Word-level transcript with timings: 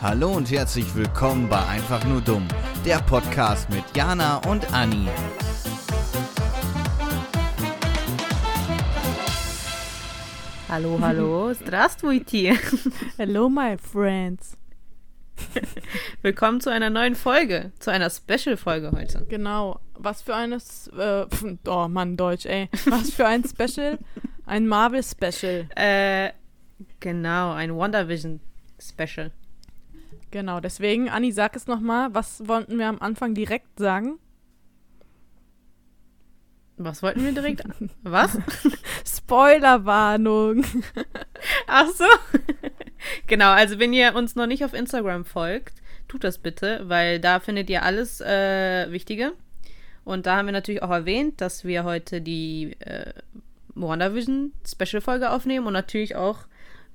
Hallo 0.00 0.32
und 0.32 0.50
herzlich 0.50 0.94
willkommen 0.94 1.48
bei 1.48 1.64
Einfach 1.66 2.04
nur 2.04 2.20
dumm, 2.20 2.46
der 2.84 2.98
Podcast 2.98 3.70
mit 3.70 3.84
Jana 3.94 4.38
und 4.48 4.72
Anni. 4.72 5.08
Hallo, 10.68 10.98
hallo, 11.00 11.52
здравствуйте. 11.54 12.58
Hello, 13.16 13.48
my 13.48 13.76
friends. 13.78 14.56
Willkommen 16.22 16.60
zu 16.60 16.70
einer 16.70 16.90
neuen 16.90 17.14
Folge, 17.14 17.72
zu 17.78 17.90
einer 17.90 18.10
Special-Folge 18.10 18.92
heute. 18.92 19.24
Genau. 19.28 19.80
Was 19.94 20.22
für 20.22 20.34
eines. 20.34 20.88
Äh, 20.88 21.26
oh 21.66 21.88
Mann, 21.88 22.16
Deutsch, 22.16 22.46
ey. 22.46 22.68
Was 22.86 23.10
für 23.10 23.26
ein 23.26 23.44
Special? 23.44 23.98
Ein 24.44 24.66
Marvel-Special. 24.66 25.68
Äh, 25.74 26.32
genau, 27.00 27.52
ein 27.52 27.76
WandaVision-Special. 27.76 29.30
Genau, 30.31 30.61
deswegen, 30.61 31.09
Anni, 31.09 31.31
sag 31.31 31.55
es 31.57 31.67
nochmal. 31.67 32.13
Was 32.13 32.47
wollten 32.47 32.79
wir 32.79 32.87
am 32.87 33.01
Anfang 33.01 33.33
direkt 33.33 33.77
sagen? 33.77 34.17
Was 36.77 37.03
wollten 37.03 37.23
wir 37.23 37.33
direkt? 37.33 37.63
Was? 38.03 38.37
Spoilerwarnung. 39.05 40.63
Ach 41.67 41.87
so. 41.87 42.05
genau, 43.27 43.51
also 43.51 43.77
wenn 43.77 43.93
ihr 43.93 44.15
uns 44.15 44.35
noch 44.35 44.47
nicht 44.47 44.63
auf 44.63 44.73
Instagram 44.73 45.25
folgt, 45.25 45.81
tut 46.07 46.23
das 46.23 46.37
bitte, 46.37 46.81
weil 46.85 47.19
da 47.19 47.39
findet 47.39 47.69
ihr 47.69 47.83
alles 47.83 48.21
äh, 48.21 48.89
Wichtige. 48.89 49.33
Und 50.03 50.25
da 50.25 50.37
haben 50.37 50.47
wir 50.47 50.53
natürlich 50.53 50.81
auch 50.81 50.89
erwähnt, 50.89 51.41
dass 51.41 51.65
wir 51.65 51.83
heute 51.83 52.21
die 52.21 52.77
äh, 52.79 53.13
WandaVision 53.75 54.53
Special-Folge 54.65 55.29
aufnehmen 55.29 55.67
und 55.67 55.73
natürlich 55.73 56.15
auch 56.15 56.39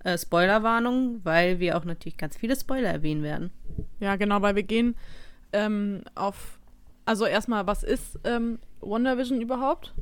äh, 0.07 0.17
Spoilerwarnung, 0.17 1.21
weil 1.25 1.59
wir 1.59 1.77
auch 1.77 1.85
natürlich 1.85 2.17
ganz 2.17 2.37
viele 2.37 2.55
Spoiler 2.55 2.91
erwähnen 2.91 3.25
werden. 3.25 3.51
Ja, 3.99 4.15
genau, 4.15 4.41
weil 4.41 4.55
wir 4.55 4.63
gehen 4.63 4.95
ähm, 5.53 6.03
auf. 6.15 6.61
Also 7.05 7.27
erstmal, 7.27 7.67
was 7.67 7.83
ist 7.83 8.19
ähm, 8.25 8.61
WandaVision 8.81 9.41
überhaupt? 9.41 9.95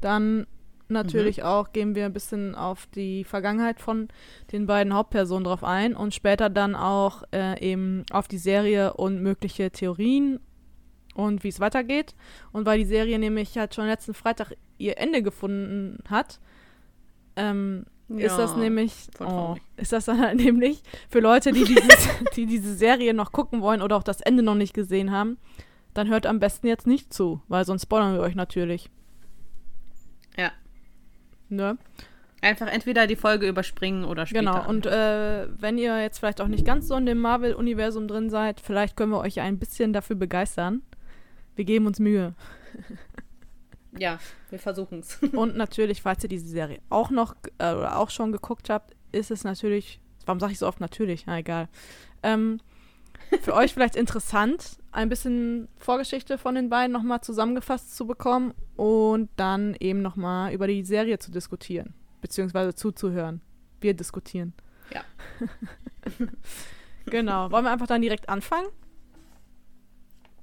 Dann 0.00 0.46
natürlich 0.88 1.42
auch 1.42 1.72
gehen 1.72 1.94
wir 1.94 2.04
ein 2.04 2.12
bisschen 2.12 2.54
auf 2.54 2.86
die 2.86 3.24
Vergangenheit 3.24 3.80
von 3.80 4.08
den 4.52 4.66
beiden 4.66 4.94
Hauptpersonen 4.94 5.44
drauf 5.44 5.64
ein 5.64 5.94
und 5.96 6.14
später 6.14 6.48
dann 6.50 6.74
auch 6.74 7.24
äh, 7.32 7.58
eben 7.60 8.04
auf 8.10 8.28
die 8.28 8.38
Serie 8.38 8.92
und 8.94 9.22
mögliche 9.22 9.70
Theorien 9.70 10.38
und 11.14 11.44
wie 11.44 11.48
es 11.48 11.60
weitergeht. 11.60 12.14
Und 12.52 12.66
weil 12.66 12.78
die 12.78 12.84
Serie 12.84 13.18
nämlich 13.18 13.56
halt 13.56 13.74
schon 13.74 13.86
letzten 13.86 14.14
Freitag 14.14 14.52
ihr 14.76 14.98
Ende 14.98 15.22
gefunden 15.22 15.98
hat, 16.08 16.40
ähm, 17.36 17.86
ist 18.08 18.36
das 18.36 18.52
Ja, 18.52 18.56
nämlich, 18.56 19.08
oh, 19.20 19.56
ist 19.76 19.92
das 19.92 20.04
dann 20.04 20.20
halt 20.20 20.36
nämlich 20.40 20.82
für 21.08 21.20
Leute, 21.20 21.52
die, 21.52 21.64
dieses, 21.64 22.08
die 22.36 22.46
diese 22.46 22.74
Serie 22.74 23.14
noch 23.14 23.32
gucken 23.32 23.60
wollen 23.60 23.82
oder 23.82 23.96
auch 23.96 24.02
das 24.02 24.20
Ende 24.20 24.42
noch 24.42 24.54
nicht 24.54 24.74
gesehen 24.74 25.10
haben, 25.10 25.38
dann 25.94 26.08
hört 26.08 26.26
am 26.26 26.38
besten 26.38 26.66
jetzt 26.66 26.86
nicht 26.86 27.12
zu, 27.12 27.40
weil 27.48 27.64
sonst 27.64 27.82
spoilern 27.82 28.14
wir 28.14 28.20
euch 28.20 28.34
natürlich. 28.34 28.90
Ja. 30.36 30.52
Ne? 31.48 31.78
Einfach 32.42 32.68
entweder 32.68 33.06
die 33.06 33.16
Folge 33.16 33.48
überspringen 33.48 34.04
oder 34.04 34.26
später. 34.26 34.40
Genau, 34.40 34.68
und 34.68 34.86
äh, 34.86 35.48
wenn 35.58 35.78
ihr 35.78 36.00
jetzt 36.00 36.18
vielleicht 36.18 36.40
auch 36.40 36.48
nicht 36.48 36.64
ganz 36.66 36.86
so 36.86 36.94
in 36.94 37.06
dem 37.06 37.18
Marvel-Universum 37.18 38.06
drin 38.06 38.30
seid, 38.30 38.60
vielleicht 38.60 38.96
können 38.96 39.10
wir 39.10 39.20
euch 39.20 39.40
ein 39.40 39.58
bisschen 39.58 39.92
dafür 39.92 40.16
begeistern. 40.16 40.82
Wir 41.56 41.64
geben 41.64 41.86
uns 41.86 41.98
Mühe. 41.98 42.34
ja, 43.98 44.18
wir 44.50 44.58
versuchen 44.58 45.00
es. 45.00 45.18
Und 45.32 45.56
natürlich, 45.56 46.02
falls 46.02 46.22
ihr 46.22 46.28
diese 46.28 46.48
Serie 46.48 46.80
auch 46.88 47.10
noch 47.10 47.34
äh, 47.58 47.72
oder 47.72 47.98
auch 47.98 48.10
schon 48.10 48.32
geguckt 48.32 48.70
habt, 48.70 48.94
ist 49.12 49.30
es 49.30 49.44
natürlich, 49.44 50.00
warum 50.24 50.40
sage 50.40 50.52
ich 50.52 50.58
so 50.58 50.66
oft 50.66 50.80
natürlich? 50.80 51.26
Na 51.26 51.38
egal. 51.38 51.68
Ähm, 52.22 52.60
für 53.42 53.54
euch 53.54 53.74
vielleicht 53.74 53.96
interessant, 53.96 54.78
ein 54.92 55.08
bisschen 55.08 55.68
Vorgeschichte 55.78 56.38
von 56.38 56.54
den 56.54 56.68
beiden 56.68 56.92
nochmal 56.92 57.20
zusammengefasst 57.20 57.96
zu 57.96 58.06
bekommen 58.06 58.54
und 58.76 59.30
dann 59.36 59.74
eben 59.80 60.02
nochmal 60.02 60.52
über 60.52 60.66
die 60.66 60.84
Serie 60.84 61.18
zu 61.18 61.30
diskutieren, 61.30 61.94
beziehungsweise 62.20 62.74
zuzuhören. 62.74 63.40
Wir 63.80 63.94
diskutieren. 63.94 64.52
Ja. 64.92 65.02
Genau. 67.06 67.50
Wollen 67.50 67.64
wir 67.64 67.70
einfach 67.70 67.86
dann 67.86 68.02
direkt 68.02 68.28
anfangen? 68.28 68.66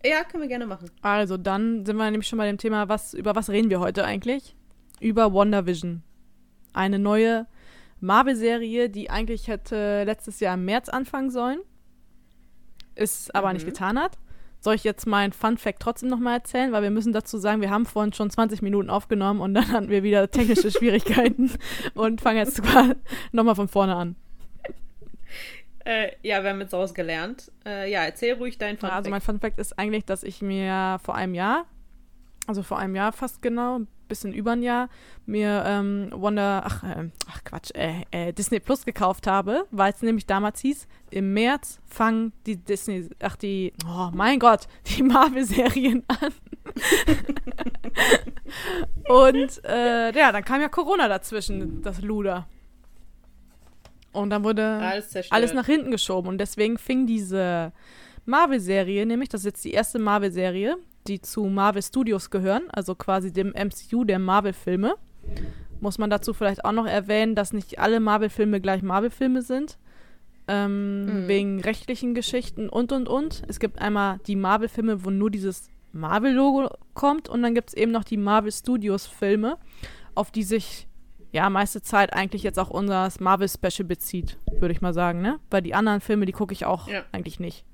Ja, 0.06 0.24
können 0.24 0.42
wir 0.44 0.48
gerne 0.50 0.66
machen. 0.66 0.90
Also, 1.02 1.38
dann 1.38 1.86
sind 1.86 1.96
wir 1.98 2.10
nämlich 2.12 2.28
schon 2.28 2.38
bei 2.38 2.48
dem 2.48 2.58
Thema, 2.58 2.90
was, 2.90 3.14
über 3.14 3.36
was 3.36 3.50
reden 3.50 3.70
wir 3.70 3.80
heute 3.80 4.06
eigentlich? 4.06 4.56
Über 5.00 5.34
WandaVision. 5.34 6.04
Eine 6.74 7.00
neue 7.00 7.48
Marvel-Serie, 8.00 8.90
die 8.90 9.10
eigentlich 9.10 9.48
hätte 9.48 10.04
letztes 10.06 10.40
Jahr 10.40 10.56
im 10.56 10.66
März 10.66 10.90
anfangen 10.90 11.30
sollen. 11.30 11.60
Ist 12.96 13.34
aber 13.34 13.54
nicht 13.54 13.64
Mhm. 13.66 13.70
getan 13.70 14.00
hat. 14.00 14.18
Soll 14.60 14.76
ich 14.76 14.84
jetzt 14.86 15.06
meinen 15.08 15.34
Fun-Fact 15.34 15.82
trotzdem 15.82 16.10
nochmal 16.10 16.36
erzählen? 16.38 16.72
Weil 16.72 16.84
wir 16.84 16.92
müssen 16.92 17.12
dazu 17.12 17.38
sagen, 17.38 17.62
wir 17.62 17.70
haben 17.70 17.86
vorhin 17.86 18.14
schon 18.14 18.30
20 18.30 18.62
Minuten 18.62 18.90
aufgenommen 18.90 19.42
und 19.42 19.54
dann 19.54 19.72
hatten 19.72 19.90
wir 19.90 20.04
wieder 20.04 20.30
technische 20.32 20.72
Schwierigkeiten 20.72 21.52
und 21.96 22.22
fangen 22.22 22.38
jetzt 22.38 22.62
nochmal 23.32 23.56
von 23.56 23.68
vorne 23.68 23.96
an. 23.96 24.16
Äh, 25.86 26.12
ja, 26.22 26.44
wir 26.44 26.52
haben 26.52 26.62
jetzt 26.62 26.74
daraus 26.74 26.94
gelernt. 26.94 27.52
Äh, 27.66 27.92
ja, 27.92 28.04
erzähl 28.04 28.36
ruhig 28.36 28.58
dein 28.58 28.78
Fun 28.78 28.90
Ja, 28.90 28.96
also 28.96 29.10
mein. 29.10 29.22
Fun 29.22 29.40
Fact 29.40 29.60
ist 29.60 29.78
eigentlich, 29.78 30.06
dass 30.06 30.24
ich 30.24 30.42
mir 30.42 31.00
vor 31.04 31.16
einem 31.16 31.34
Jahr, 31.34 31.66
also 32.48 32.64
vor 32.64 32.80
einem 32.80 32.96
Jahr 32.96 33.12
fast 33.12 33.42
genau, 33.42 33.80
ein 33.80 33.88
bisschen 34.08 34.34
über 34.34 34.52
ein 34.52 34.62
Jahr, 34.62 34.90
mir 35.26 35.64
ähm, 35.66 36.10
Wonder, 36.14 36.64
ach, 36.66 36.84
äh, 36.84 37.10
ach 37.30 37.44
Quatsch, 37.44 37.72
äh, 37.74 38.04
äh, 38.12 38.32
Disney 38.34 38.60
Plus 38.60 38.86
gekauft 38.86 39.28
habe, 39.28 39.66
weil 39.72 39.92
es 39.92 40.02
nämlich 40.02 40.26
damals 40.26 40.62
hieß, 40.62 40.88
im 41.10 41.34
März 41.34 41.80
fangen 41.86 42.32
die 42.46 42.58
Disney, 42.58 43.10
ach 43.22 43.36
die, 43.36 43.74
oh 43.86 44.10
mein 44.14 44.40
Gott, 44.40 44.68
die 44.88 45.04
Marvel-Serien 45.04 46.04
an. 46.08 46.34
Und 49.10 49.66
äh, 49.66 50.18
ja, 50.18 50.32
dann 50.32 50.46
kam 50.46 50.62
ja 50.62 50.70
Corona 50.70 51.08
dazwischen, 51.08 51.82
das 51.82 52.02
Luder. 52.02 52.48
Und 54.14 54.30
dann 54.30 54.44
wurde 54.44 54.64
Alles 54.64 55.32
alles 55.32 55.54
nach 55.54 55.66
hinten 55.66 55.92
geschoben. 55.92 56.30
Und 56.30 56.38
deswegen 56.38 56.78
fing 56.78 57.06
diese 57.06 57.72
Marvel-Serie, 58.26 59.06
nämlich, 59.06 59.30
das 59.30 59.42
ist 59.42 59.46
jetzt 59.46 59.66
die 59.66 59.72
erste 59.72 60.00
Marvel-Serie, 60.00 60.78
die 61.08 61.22
zu 61.22 61.46
Marvel 61.46 61.82
Studios 61.82 62.30
gehören, 62.30 62.64
also 62.72 62.96
quasi 62.96 63.34
dem 63.34 63.50
MCU 63.50 64.06
der 64.06 64.20
Marvel-Filme. 64.20 64.96
Muss 65.82 65.98
man 65.98 66.10
dazu 66.10 66.34
vielleicht 66.34 66.64
auch 66.64 66.72
noch 66.72 66.86
erwähnen, 66.86 67.36
dass 67.36 67.52
nicht 67.52 67.80
alle 67.80 68.00
Marvel-Filme 68.00 68.62
gleich 68.62 68.82
Marvel-Filme 68.82 69.42
sind. 69.42 69.78
Ähm, 70.48 71.06
Mhm. 71.06 71.28
Wegen 71.28 71.62
rechtlichen 71.62 72.14
Geschichten 72.14 72.70
und 72.70 72.92
und 72.92 73.08
und. 73.10 73.44
Es 73.48 73.60
gibt 73.60 73.82
einmal 73.82 74.20
die 74.28 74.36
Marvel-Filme, 74.36 75.04
wo 75.04 75.10
nur 75.10 75.30
dieses 75.32 75.70
Marvel-Logo 75.94 76.70
kommt 76.94 77.30
und 77.30 77.42
dann 77.44 77.54
gibt 77.54 77.70
es 77.70 77.74
eben 77.76 77.92
noch 77.92 78.04
die 78.04 78.18
Marvel 78.18 78.52
Studios-Filme, 78.52 79.58
auf 80.16 80.32
die 80.32 80.44
sich 80.44 80.88
ja 81.34 81.50
meiste 81.50 81.82
Zeit 81.82 82.14
eigentlich 82.14 82.44
jetzt 82.44 82.60
auch 82.60 82.70
unser 82.70 83.10
Marvel-Special 83.20 83.86
bezieht, 83.88 84.38
würde 84.60 84.72
ich 84.72 84.82
mal 84.82 84.94
sagen, 84.94 85.22
ne? 85.22 85.40
Weil 85.50 85.62
die 85.62 85.74
anderen 85.76 86.00
Filme, 86.00 86.26
die 86.26 86.32
gucke 86.32 86.54
ich 86.54 86.66
auch 86.66 86.88
Ja. 86.88 87.04
eigentlich 87.12 87.40
nicht. 87.40 87.66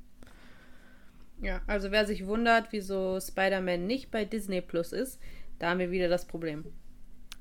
Ja, 1.42 1.62
also 1.68 1.92
wer 1.92 2.06
sich 2.06 2.25
wundert, 2.25 2.68
wieso 2.72 3.19
Spider-Man 3.19 3.86
nicht 3.86 4.12
bei 4.12 4.25
Disney 4.25 4.62
Plus 4.62 4.92
ist, 4.92 5.19
da 5.59 5.69
haben 5.69 5.80
wir 5.80 5.92
wieder 5.92 6.09
das 6.09 6.25
Problem. 6.25 6.66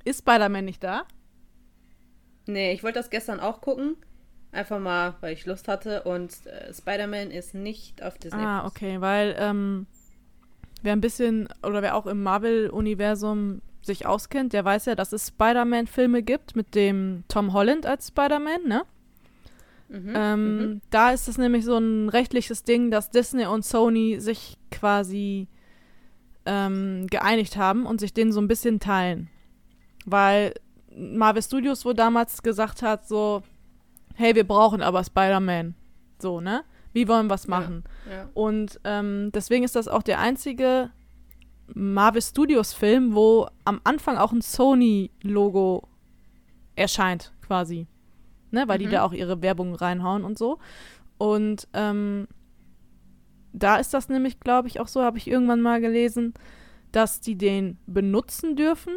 Ist 0.05 0.19
Spider-Man 0.19 0.65
nicht 0.65 0.83
da? 0.83 1.03
Nee, 2.47 2.73
ich 2.73 2.83
wollte 2.83 2.99
das 2.99 3.09
gestern 3.09 3.39
auch 3.39 3.61
gucken. 3.61 3.95
Einfach 4.51 4.79
mal, 4.79 5.15
weil 5.21 5.33
ich 5.33 5.45
Lust 5.45 5.67
hatte. 5.67 6.03
Und 6.03 6.45
äh, 6.47 6.73
Spider-Man 6.73 7.31
ist 7.31 7.53
nicht 7.53 8.01
auf 8.01 8.17
Disney 8.17 8.41
ah, 8.41 8.61
Plus. 8.61 8.71
okay, 8.71 9.01
weil 9.01 9.35
ähm, 9.37 9.85
wer 10.81 10.93
ein 10.93 11.01
bisschen 11.01 11.47
oder 11.61 11.81
wer 11.81 11.95
auch 11.95 12.07
im 12.07 12.23
Marvel-Universum 12.23 13.61
sich 13.81 14.05
auskennt, 14.05 14.53
der 14.53 14.65
weiß 14.65 14.85
ja, 14.85 14.95
dass 14.95 15.13
es 15.13 15.27
Spider-Man-Filme 15.27 16.23
gibt 16.23 16.55
mit 16.55 16.75
dem 16.75 17.23
Tom 17.27 17.53
Holland 17.53 17.85
als 17.85 18.07
Spider-Man, 18.09 18.63
ne? 18.67 18.83
Mhm, 19.89 20.13
Ähm, 20.15 20.57
mhm. 20.57 20.81
Da 20.89 21.11
ist 21.11 21.27
es 21.27 21.37
nämlich 21.37 21.65
so 21.65 21.77
ein 21.77 22.09
rechtliches 22.09 22.63
Ding, 22.63 22.91
dass 22.91 23.09
Disney 23.09 23.45
und 23.45 23.65
Sony 23.65 24.19
sich 24.19 24.57
quasi 24.71 25.47
ähm, 26.45 27.07
geeinigt 27.07 27.57
haben 27.57 27.85
und 27.85 27.99
sich 27.99 28.13
den 28.13 28.31
so 28.31 28.39
ein 28.39 28.47
bisschen 28.47 28.79
teilen. 28.79 29.29
Weil 30.05 30.53
Marvel 30.95 31.41
Studios 31.41 31.85
wohl 31.85 31.93
damals 31.93 32.43
gesagt 32.43 32.81
hat, 32.81 33.07
so, 33.07 33.43
hey, 34.15 34.35
wir 34.35 34.47
brauchen 34.47 34.81
aber 34.81 35.03
Spider-Man. 35.03 35.75
So, 36.19 36.41
ne? 36.41 36.63
Wie 36.93 37.07
wollen 37.07 37.27
wir 37.27 37.33
was 37.33 37.47
machen? 37.47 37.83
Ja. 38.09 38.29
Und 38.33 38.79
ähm, 38.83 39.31
deswegen 39.33 39.63
ist 39.63 39.75
das 39.75 39.87
auch 39.87 40.01
der 40.03 40.19
einzige 40.19 40.89
Marvel 41.73 42.21
Studios 42.21 42.73
Film, 42.73 43.15
wo 43.15 43.47
am 43.65 43.81
Anfang 43.83 44.17
auch 44.17 44.31
ein 44.31 44.41
Sony-Logo 44.41 45.87
erscheint, 46.75 47.33
quasi. 47.45 47.87
Ne? 48.51 48.67
Weil 48.67 48.79
die 48.79 48.87
Mhm. 48.87 48.91
da 48.91 49.03
auch 49.03 49.13
ihre 49.13 49.41
Werbung 49.41 49.75
reinhauen 49.75 50.23
und 50.23 50.37
so. 50.37 50.59
Und 51.17 51.67
ähm, 51.73 52.27
da 53.53 53.77
ist 53.77 53.93
das 53.93 54.09
nämlich, 54.09 54.39
glaube 54.39 54.67
ich, 54.67 54.79
auch 54.79 54.87
so, 54.87 55.03
habe 55.03 55.17
ich 55.17 55.27
irgendwann 55.27 55.61
mal 55.61 55.81
gelesen, 55.81 56.33
dass 56.91 57.19
die 57.21 57.35
den 57.35 57.77
benutzen 57.85 58.55
dürfen 58.55 58.93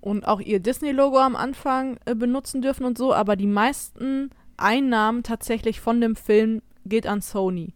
und 0.00 0.26
auch 0.26 0.40
ihr 0.40 0.60
Disney-Logo 0.60 1.18
am 1.18 1.36
Anfang 1.36 1.98
äh, 2.04 2.14
benutzen 2.14 2.62
dürfen 2.62 2.84
und 2.84 2.98
so, 2.98 3.14
aber 3.14 3.36
die 3.36 3.46
meisten 3.46 4.30
Einnahmen 4.56 5.22
tatsächlich 5.22 5.80
von 5.80 6.00
dem 6.00 6.16
Film 6.16 6.62
geht 6.84 7.06
an 7.06 7.20
Sony. 7.22 7.74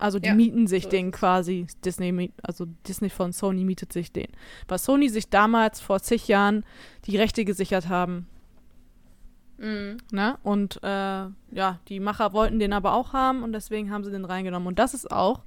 Also 0.00 0.18
die 0.18 0.28
Ja, 0.28 0.34
mieten 0.34 0.66
sich 0.66 0.84
so 0.84 0.90
den 0.90 1.10
quasi, 1.10 1.66
Disney, 1.84 2.32
also 2.42 2.66
Disney 2.88 3.10
von 3.10 3.32
Sony 3.32 3.64
mietet 3.64 3.92
sich 3.92 4.12
den. 4.12 4.28
Weil 4.66 4.78
Sony 4.78 5.08
sich 5.08 5.28
damals 5.28 5.80
vor 5.80 6.00
zig 6.00 6.26
Jahren 6.28 6.64
die 7.06 7.16
Rechte 7.16 7.44
gesichert 7.44 7.88
haben. 7.88 8.26
Mhm. 9.58 9.98
Ne? 10.10 10.38
Und 10.42 10.80
äh, 10.82 10.86
ja, 10.86 11.78
die 11.88 12.00
Macher 12.00 12.32
wollten 12.32 12.58
den 12.58 12.72
aber 12.72 12.94
auch 12.94 13.12
haben 13.12 13.42
und 13.42 13.52
deswegen 13.52 13.90
haben 13.90 14.04
sie 14.04 14.10
den 14.10 14.24
reingenommen. 14.24 14.68
Und 14.68 14.78
das 14.78 14.94
ist 14.94 15.10
auch, 15.10 15.42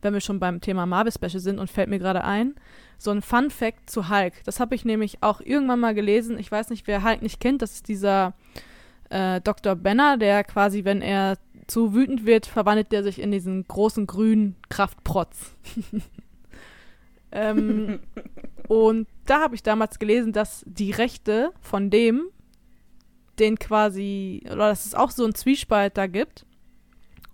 wenn 0.00 0.14
wir 0.14 0.20
schon 0.20 0.40
beim 0.40 0.62
Thema 0.62 0.86
Marvel 0.86 1.12
Special 1.12 1.40
sind 1.40 1.58
und 1.58 1.70
fällt 1.70 1.90
mir 1.90 1.98
gerade 1.98 2.24
ein, 2.24 2.54
so 2.96 3.10
ein 3.10 3.20
Fun 3.20 3.50
Fact 3.50 3.90
zu 3.90 4.08
Hulk. 4.08 4.32
Das 4.44 4.60
habe 4.60 4.74
ich 4.74 4.84
nämlich 4.84 5.22
auch 5.22 5.40
irgendwann 5.42 5.80
mal 5.80 5.94
gelesen. 5.94 6.38
Ich 6.38 6.50
weiß 6.50 6.70
nicht, 6.70 6.86
wer 6.86 7.04
Hulk 7.04 7.20
nicht 7.20 7.38
kennt. 7.38 7.60
Das 7.60 7.72
ist 7.72 7.88
dieser 7.88 8.32
äh, 9.10 9.40
Dr. 9.42 9.76
Banner, 9.76 10.16
der 10.16 10.44
quasi, 10.44 10.84
wenn 10.84 11.02
er 11.02 11.36
zu 11.70 11.94
wütend 11.94 12.26
wird, 12.26 12.46
verwandelt 12.46 12.92
er 12.92 13.02
sich 13.02 13.20
in 13.20 13.30
diesen 13.30 13.66
großen 13.66 14.06
grünen 14.06 14.56
Kraftprotz. 14.68 15.54
ähm, 17.32 18.00
und 18.68 19.06
da 19.26 19.40
habe 19.40 19.54
ich 19.54 19.62
damals 19.62 19.98
gelesen, 19.98 20.32
dass 20.32 20.64
die 20.66 20.90
Rechte 20.90 21.52
von 21.60 21.90
dem 21.90 22.24
den 23.38 23.58
quasi, 23.58 24.42
oder 24.46 24.68
dass 24.68 24.84
es 24.84 24.94
auch 24.94 25.10
so 25.10 25.24
einen 25.24 25.34
Zwiespalt 25.34 25.96
da 25.96 26.06
gibt 26.06 26.44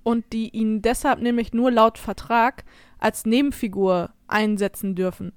und 0.02 0.32
die 0.32 0.50
ihn 0.50 0.82
deshalb 0.82 1.20
nämlich 1.20 1.52
nur 1.52 1.70
laut 1.70 1.98
Vertrag 1.98 2.64
als 2.98 3.26
Nebenfigur 3.26 4.10
einsetzen 4.28 4.94
dürfen. 4.94 5.32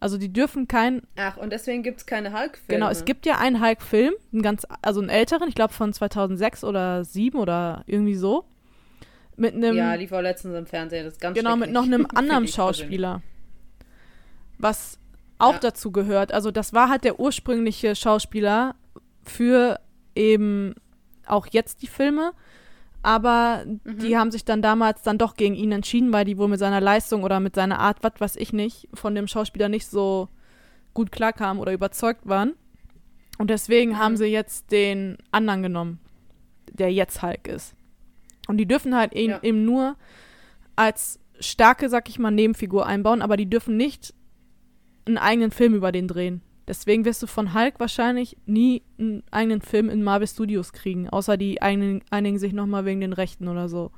Also 0.00 0.16
die 0.18 0.32
dürfen 0.32 0.68
kein, 0.68 1.02
Ach, 1.16 1.36
und 1.36 1.50
deswegen 1.52 1.82
gibt 1.82 1.98
es 1.98 2.06
keine 2.06 2.32
Hulk-Filme. 2.32 2.78
genau, 2.80 2.88
es 2.90 3.04
gibt 3.04 3.26
ja 3.26 3.38
einen 3.38 3.60
Hulk-Film, 3.62 4.14
einen 4.32 4.42
ganz, 4.42 4.66
also 4.82 5.00
einen 5.00 5.08
älteren, 5.10 5.48
ich 5.48 5.54
glaube 5.54 5.72
von 5.74 5.92
2006 5.92 6.62
oder 6.64 7.02
2007 7.04 7.38
oder 7.40 7.82
irgendwie 7.86 8.14
so, 8.14 8.44
mit 9.36 9.54
einem, 9.54 9.76
Ja, 9.76 9.94
lief 9.94 10.12
auch 10.12 10.20
letztens 10.20 10.56
im 10.56 10.66
Fernsehen. 10.66 11.04
Das 11.04 11.14
ist 11.14 11.20
ganz 11.20 11.36
genau, 11.36 11.56
mit 11.56 11.70
noch 11.72 11.84
einem 11.84 12.06
anderen. 12.14 12.46
Schauspieler, 12.48 13.22
was 14.58 14.98
auch 15.38 15.54
Ja. 15.54 15.58
dazu 15.60 15.92
gehört. 15.92 16.32
Also 16.32 16.50
das 16.50 16.72
war 16.72 16.88
halt 16.88 17.04
der 17.04 17.20
ursprüngliche 17.20 17.94
Schauspieler 17.94 18.74
für 19.22 19.78
eben 20.14 20.74
auch 21.26 21.46
jetzt 21.50 21.82
die 21.82 21.86
Filme. 21.86 22.32
Aber 23.02 23.64
Mhm. 23.84 23.98
die 23.98 24.16
haben 24.16 24.30
sich 24.30 24.44
dann 24.44 24.60
damals 24.62 25.02
dann 25.02 25.18
doch 25.18 25.34
gegen 25.36 25.54
ihn 25.54 25.72
entschieden, 25.72 26.12
weil 26.12 26.24
die 26.24 26.36
wohl 26.38 26.48
mit 26.48 26.58
seiner 26.58 26.80
Leistung 26.80 27.22
oder 27.22 27.40
mit 27.40 27.54
seiner 27.54 27.78
Art, 27.78 27.98
was 28.02 28.12
weiß 28.20 28.36
ich 28.36 28.52
nicht, 28.52 28.88
von 28.94 29.14
dem 29.14 29.28
Schauspieler 29.28 29.68
nicht 29.68 29.86
so 29.86 30.28
gut 30.94 31.12
klarkamen 31.12 31.60
oder 31.60 31.72
überzeugt 31.72 32.26
waren. 32.26 32.54
Und 33.38 33.50
deswegen 33.50 33.92
Mhm. 33.92 33.98
haben 33.98 34.16
sie 34.16 34.26
jetzt 34.26 34.72
den 34.72 35.16
anderen 35.30 35.62
genommen, 35.62 36.00
der 36.72 36.92
jetzt 36.92 37.22
Hulk 37.22 37.46
ist. 37.46 37.74
Und 38.48 38.56
die 38.56 38.66
dürfen 38.66 38.96
halt 38.96 39.14
ihn 39.14 39.30
Ja. 39.30 39.42
eben 39.42 39.64
nur 39.64 39.94
als 40.74 41.20
starke, 41.38 41.88
sag 41.88 42.08
ich 42.08 42.18
mal, 42.18 42.30
Nebenfigur 42.32 42.84
einbauen, 42.86 43.22
aber 43.22 43.36
die 43.36 43.48
dürfen 43.48 43.76
nicht 43.76 44.12
einen 45.06 45.18
eigenen 45.18 45.50
Film 45.52 45.74
über 45.74 45.92
den 45.92 46.08
drehen. 46.08 46.40
Deswegen 46.68 47.06
wirst 47.06 47.22
du 47.22 47.26
von 47.26 47.54
Hulk 47.54 47.80
wahrscheinlich 47.80 48.36
nie 48.44 48.82
einen 48.98 49.22
eigenen 49.30 49.62
Film 49.62 49.88
in 49.88 50.02
Marvel 50.02 50.28
Studios 50.28 50.74
kriegen, 50.74 51.08
außer 51.08 51.38
die 51.38 51.62
einigen, 51.62 52.02
einigen 52.10 52.38
sich 52.38 52.52
nochmal 52.52 52.84
wegen 52.84 53.00
den 53.00 53.14
Rechten 53.14 53.48
oder 53.48 53.70
so. 53.70 53.90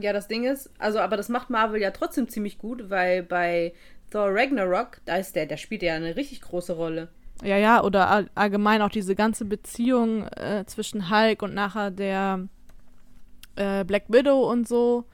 Ja, 0.00 0.12
das 0.12 0.28
Ding 0.28 0.44
ist, 0.44 0.70
also, 0.78 1.00
aber 1.00 1.16
das 1.16 1.28
macht 1.28 1.50
Marvel 1.50 1.80
ja 1.80 1.90
trotzdem 1.90 2.28
ziemlich 2.28 2.58
gut, 2.58 2.90
weil 2.90 3.24
bei 3.24 3.74
Thor 4.10 4.28
Ragnarok, 4.30 5.00
da 5.04 5.16
ist 5.16 5.34
der, 5.34 5.46
der 5.46 5.56
spielt 5.56 5.82
ja 5.82 5.94
eine 5.94 6.14
richtig 6.14 6.42
große 6.42 6.74
Rolle. 6.74 7.08
Ja, 7.42 7.56
ja, 7.56 7.82
oder 7.82 8.08
all, 8.08 8.30
allgemein 8.36 8.80
auch 8.80 8.88
diese 8.88 9.16
ganze 9.16 9.44
Beziehung 9.44 10.28
äh, 10.28 10.64
zwischen 10.66 11.10
Hulk 11.10 11.42
und 11.42 11.54
nachher 11.54 11.90
der 11.90 12.46
äh, 13.56 13.84
Black 13.84 14.04
Widow 14.08 14.48
und 14.50 14.68
so. 14.68 15.04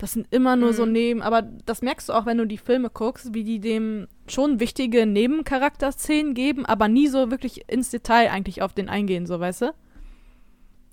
Das 0.00 0.12
sind 0.14 0.26
immer 0.30 0.56
nur 0.56 0.72
so 0.72 0.86
Mhm. 0.86 0.92
Neben, 0.92 1.22
aber 1.22 1.42
das 1.42 1.82
merkst 1.82 2.08
du 2.08 2.14
auch, 2.14 2.24
wenn 2.24 2.38
du 2.38 2.46
die 2.46 2.56
Filme 2.56 2.88
guckst, 2.88 3.34
wie 3.34 3.44
die 3.44 3.60
dem 3.60 4.08
schon 4.26 4.58
wichtige 4.58 5.04
Nebencharakterszenen 5.04 6.32
geben, 6.32 6.64
aber 6.64 6.88
nie 6.88 7.06
so 7.06 7.30
wirklich 7.30 7.68
ins 7.70 7.90
Detail 7.90 8.30
eigentlich 8.30 8.62
auf 8.62 8.72
den 8.72 8.88
eingehen, 8.88 9.26
so 9.26 9.38
weißt 9.38 9.60
du? 9.60 9.74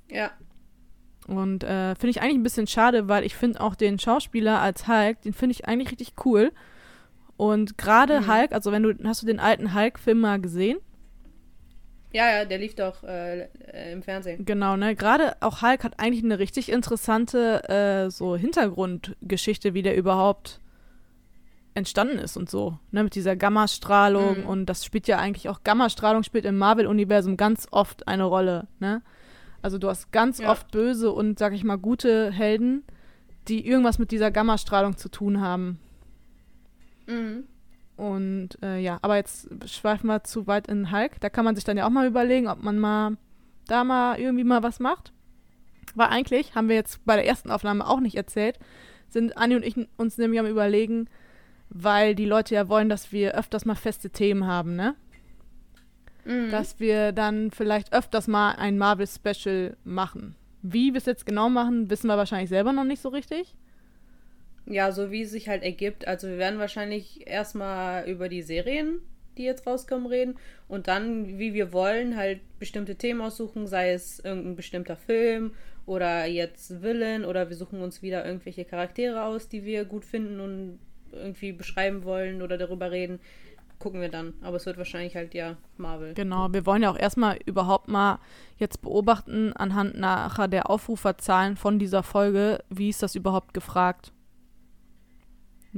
Ja. 0.09 0.31
Und 1.25 1.63
äh, 1.63 1.95
finde 1.95 2.09
ich 2.09 2.21
eigentlich 2.21 2.36
ein 2.36 2.44
bisschen 2.44 2.68
schade, 2.68 3.07
weil 3.07 3.24
ich 3.24 3.36
finde 3.38 3.62
auch 3.62 3.75
den 3.75 3.98
Schauspieler 3.98 4.59
als 4.59 4.89
Hulk, 4.89 5.21
den 5.21 5.31
finde 5.33 5.54
ich 5.54 5.65
eigentlich 5.69 5.92
richtig 5.92 6.13
cool. 6.25 6.51
Und 7.38 7.77
gerade 7.77 8.19
Mhm. 8.19 8.27
Hulk, 8.27 8.51
also 8.51 8.74
wenn 8.74 8.83
du, 8.83 8.94
hast 9.06 9.21
du 9.21 9.25
den 9.25 9.39
alten 9.39 9.74
Hulk-Film 9.74 10.19
mal 10.19 10.42
gesehen? 10.42 10.80
Ja, 12.13 12.30
ja, 12.30 12.45
der 12.45 12.57
lief 12.57 12.74
doch 12.75 13.04
äh, 13.04 13.42
äh, 13.71 13.92
im 13.92 14.01
Fernsehen. 14.01 14.45
Genau, 14.45 14.77
ne? 14.77 14.95
Gerade 14.95 15.36
auch 15.42 15.62
Hulk 15.62 15.83
hat 15.83 16.00
eigentlich 16.00 16.24
eine 16.24 16.39
richtig 16.39 16.69
interessante 16.71 17.68
äh, 17.69 18.09
so 18.09 18.36
Hintergrundgeschichte, 18.38 19.74
wie 19.74 19.81
der 19.81 19.98
überhaupt 19.98 20.62
entstanden 21.74 22.18
ist 22.18 22.38
und 22.38 22.50
so. 22.50 22.80
Ne? 22.92 23.04
Mit 23.04 23.13
dieser 23.15 23.36
Gammastrahlung 23.36 24.39
Mhm. 24.39 24.45
und 24.48 24.65
das 24.68 24.83
spielt 24.86 25.07
ja 25.07 25.19
eigentlich 25.19 25.50
auch 25.50 25.63
Gammastrahlung 25.63 26.24
spielt 26.24 26.45
im 26.45 26.57
Marvel-Universum 26.57 27.38
ganz 27.38 27.68
oft 27.71 28.07
eine 28.07 28.24
Rolle, 28.24 28.68
ne? 28.80 29.01
Also 29.62 29.77
du 29.77 29.89
hast 29.89 30.12
ganz 30.12 30.39
Ja. 30.39 30.51
oft 30.51 30.71
böse 30.71 31.12
und, 31.12 31.38
sag 31.38 31.54
ich 31.54 31.63
mal, 31.63 31.77
gute 31.77 32.31
Helden, 32.31 32.83
die 33.48 33.68
irgendwas 33.68 34.00
mit 34.00 34.12
dieser 34.12 34.31
Gammastrahlung 34.31 34.98
zu 34.98 35.09
tun 35.09 35.42
haben. 35.42 35.80
Mhm. 37.06 37.44
Und 37.97 38.61
äh, 38.61 38.77
ja, 38.77 38.99
aber 39.01 39.17
jetzt 39.17 39.49
schweifen 39.67 40.07
wir 40.07 40.23
zu 40.23 40.45
weit 40.45 40.67
in 40.67 40.91
Hulk. 40.91 41.19
Da 41.19 41.29
kann 41.29 41.44
man 41.44 41.55
sich 41.55 41.63
dann 41.63 41.77
ja 41.77 41.85
auch 41.85 41.91
mal 41.91 42.07
überlegen, 42.07 42.47
ob 42.47 42.61
man 42.61 42.77
mal 42.79 43.17
da 43.65 43.83
mal 43.83 44.19
irgendwie 44.19 44.44
mal 44.44 44.63
was 44.63 44.79
macht. 44.79 45.11
Weil 45.95 46.07
eigentlich, 46.07 46.53
haben 46.53 46.69
wir 46.69 46.75
jetzt 46.75 47.03
bei 47.05 47.15
der 47.15 47.25
ersten 47.25 47.49
Aufnahme 47.49 47.88
auch 47.88 47.99
nicht 47.99 48.15
erzählt, 48.15 48.59
sind 49.09 49.35
Anni 49.35 49.55
und 49.55 49.65
ich 49.65 49.75
uns 49.97 50.17
nämlich 50.17 50.39
am 50.39 50.45
überlegen, 50.45 51.09
weil 51.69 52.13
die 52.13 52.25
Leute 52.25 52.53
ja 52.53 52.69
wollen, 52.69 52.88
dass 52.88 53.11
wir 53.11 53.33
öfters 53.33 53.65
mal 53.65 53.75
feste 53.75 54.11
Themen 54.11 54.45
haben, 54.45 54.75
ne? 54.75 54.95
Mhm. 56.23 56.51
Dass 56.51 56.79
wir 56.79 57.13
dann 57.13 57.49
vielleicht 57.49 57.94
öfters 57.94 58.27
mal 58.27 58.51
ein 58.51 58.77
Marvel-Special 58.77 59.75
machen. 59.83 60.35
Wie 60.61 60.94
wir 60.94 60.99
es 60.99 61.05
jetzt 61.05 61.25
genau 61.25 61.49
machen, 61.49 61.89
wissen 61.89 62.07
wir 62.07 62.17
wahrscheinlich 62.17 62.49
selber 62.49 62.73
noch 62.73 62.83
nicht 62.83 63.01
so 63.01 63.09
richtig. 63.09 63.55
Ja, 64.69 64.92
so 64.92 65.12
wie 65.12 65.22
es 65.22 65.31
sich 65.31 65.48
halt 65.48 65.64
ergibt. 65.64 66.08
Also 66.08 66.28
wir 66.28 66.38
werden 66.38 66.60
wahrscheinlich 66.60 67.25
erstmal 67.25 68.08
über 68.08 68.28
die 68.28 68.42
Serien, 68.42 69.00
die 69.38 69.44
jetzt 69.44 69.66
rauskommen, 69.66 70.08
reden 70.08 70.36
und 70.68 70.88
dann, 70.88 71.40
wie 71.40 71.54
wir 71.54 71.72
wollen, 71.72 72.18
halt 72.18 72.42
bestimmte 72.60 72.96
Themen 72.96 73.22
aussuchen, 73.22 73.68
sei 73.68 73.94
es 73.94 74.19
irgendein 74.19 74.56
bestimmter 74.56 74.98
Film 74.98 75.52
oder 75.86 76.26
jetzt 76.26 76.81
Villain 76.81 77.24
oder 77.24 77.50
wir 77.50 77.56
suchen 77.56 77.81
uns 77.81 78.02
wieder 78.02 78.26
irgendwelche 78.26 78.66
Charaktere 78.66 79.24
aus, 79.24 79.47
die 79.47 79.64
wir 79.64 79.86
gut 79.86 80.04
finden 80.04 80.40
und 80.42 80.80
irgendwie 81.14 81.54
beschreiben 81.54 82.04
wollen 82.04 82.42
oder 82.42 82.57
darüber 82.57 82.92
reden. 82.92 83.19
Gucken 83.80 84.02
wir 84.02 84.09
dann. 84.09 84.33
Aber 84.42 84.57
es 84.57 84.66
wird 84.66 84.78
wahrscheinlich 84.78 85.16
halt 85.16 85.33
ja 85.33 85.56
Marvel. 85.78 86.16
Genau, 86.16 86.52
wir 86.52 86.66
wollen 86.66 86.81
ja 86.81 86.90
auch 86.90 86.97
erstmal 86.97 87.38
überhaupt 87.45 87.88
mal 87.88 88.19
jetzt 88.57 88.81
beobachten, 88.81 89.54
anhand 89.54 89.97
nachher 89.97 90.47
der 90.47 90.69
Aufruferzahlen 90.69 91.56
von 91.56 91.78
dieser 91.78 92.02
Folge, 92.02 92.64
wie 92.69 92.90
ist 92.90 93.04
das 93.04 93.16
überhaupt 93.16 93.54
gefragt? 93.54 94.12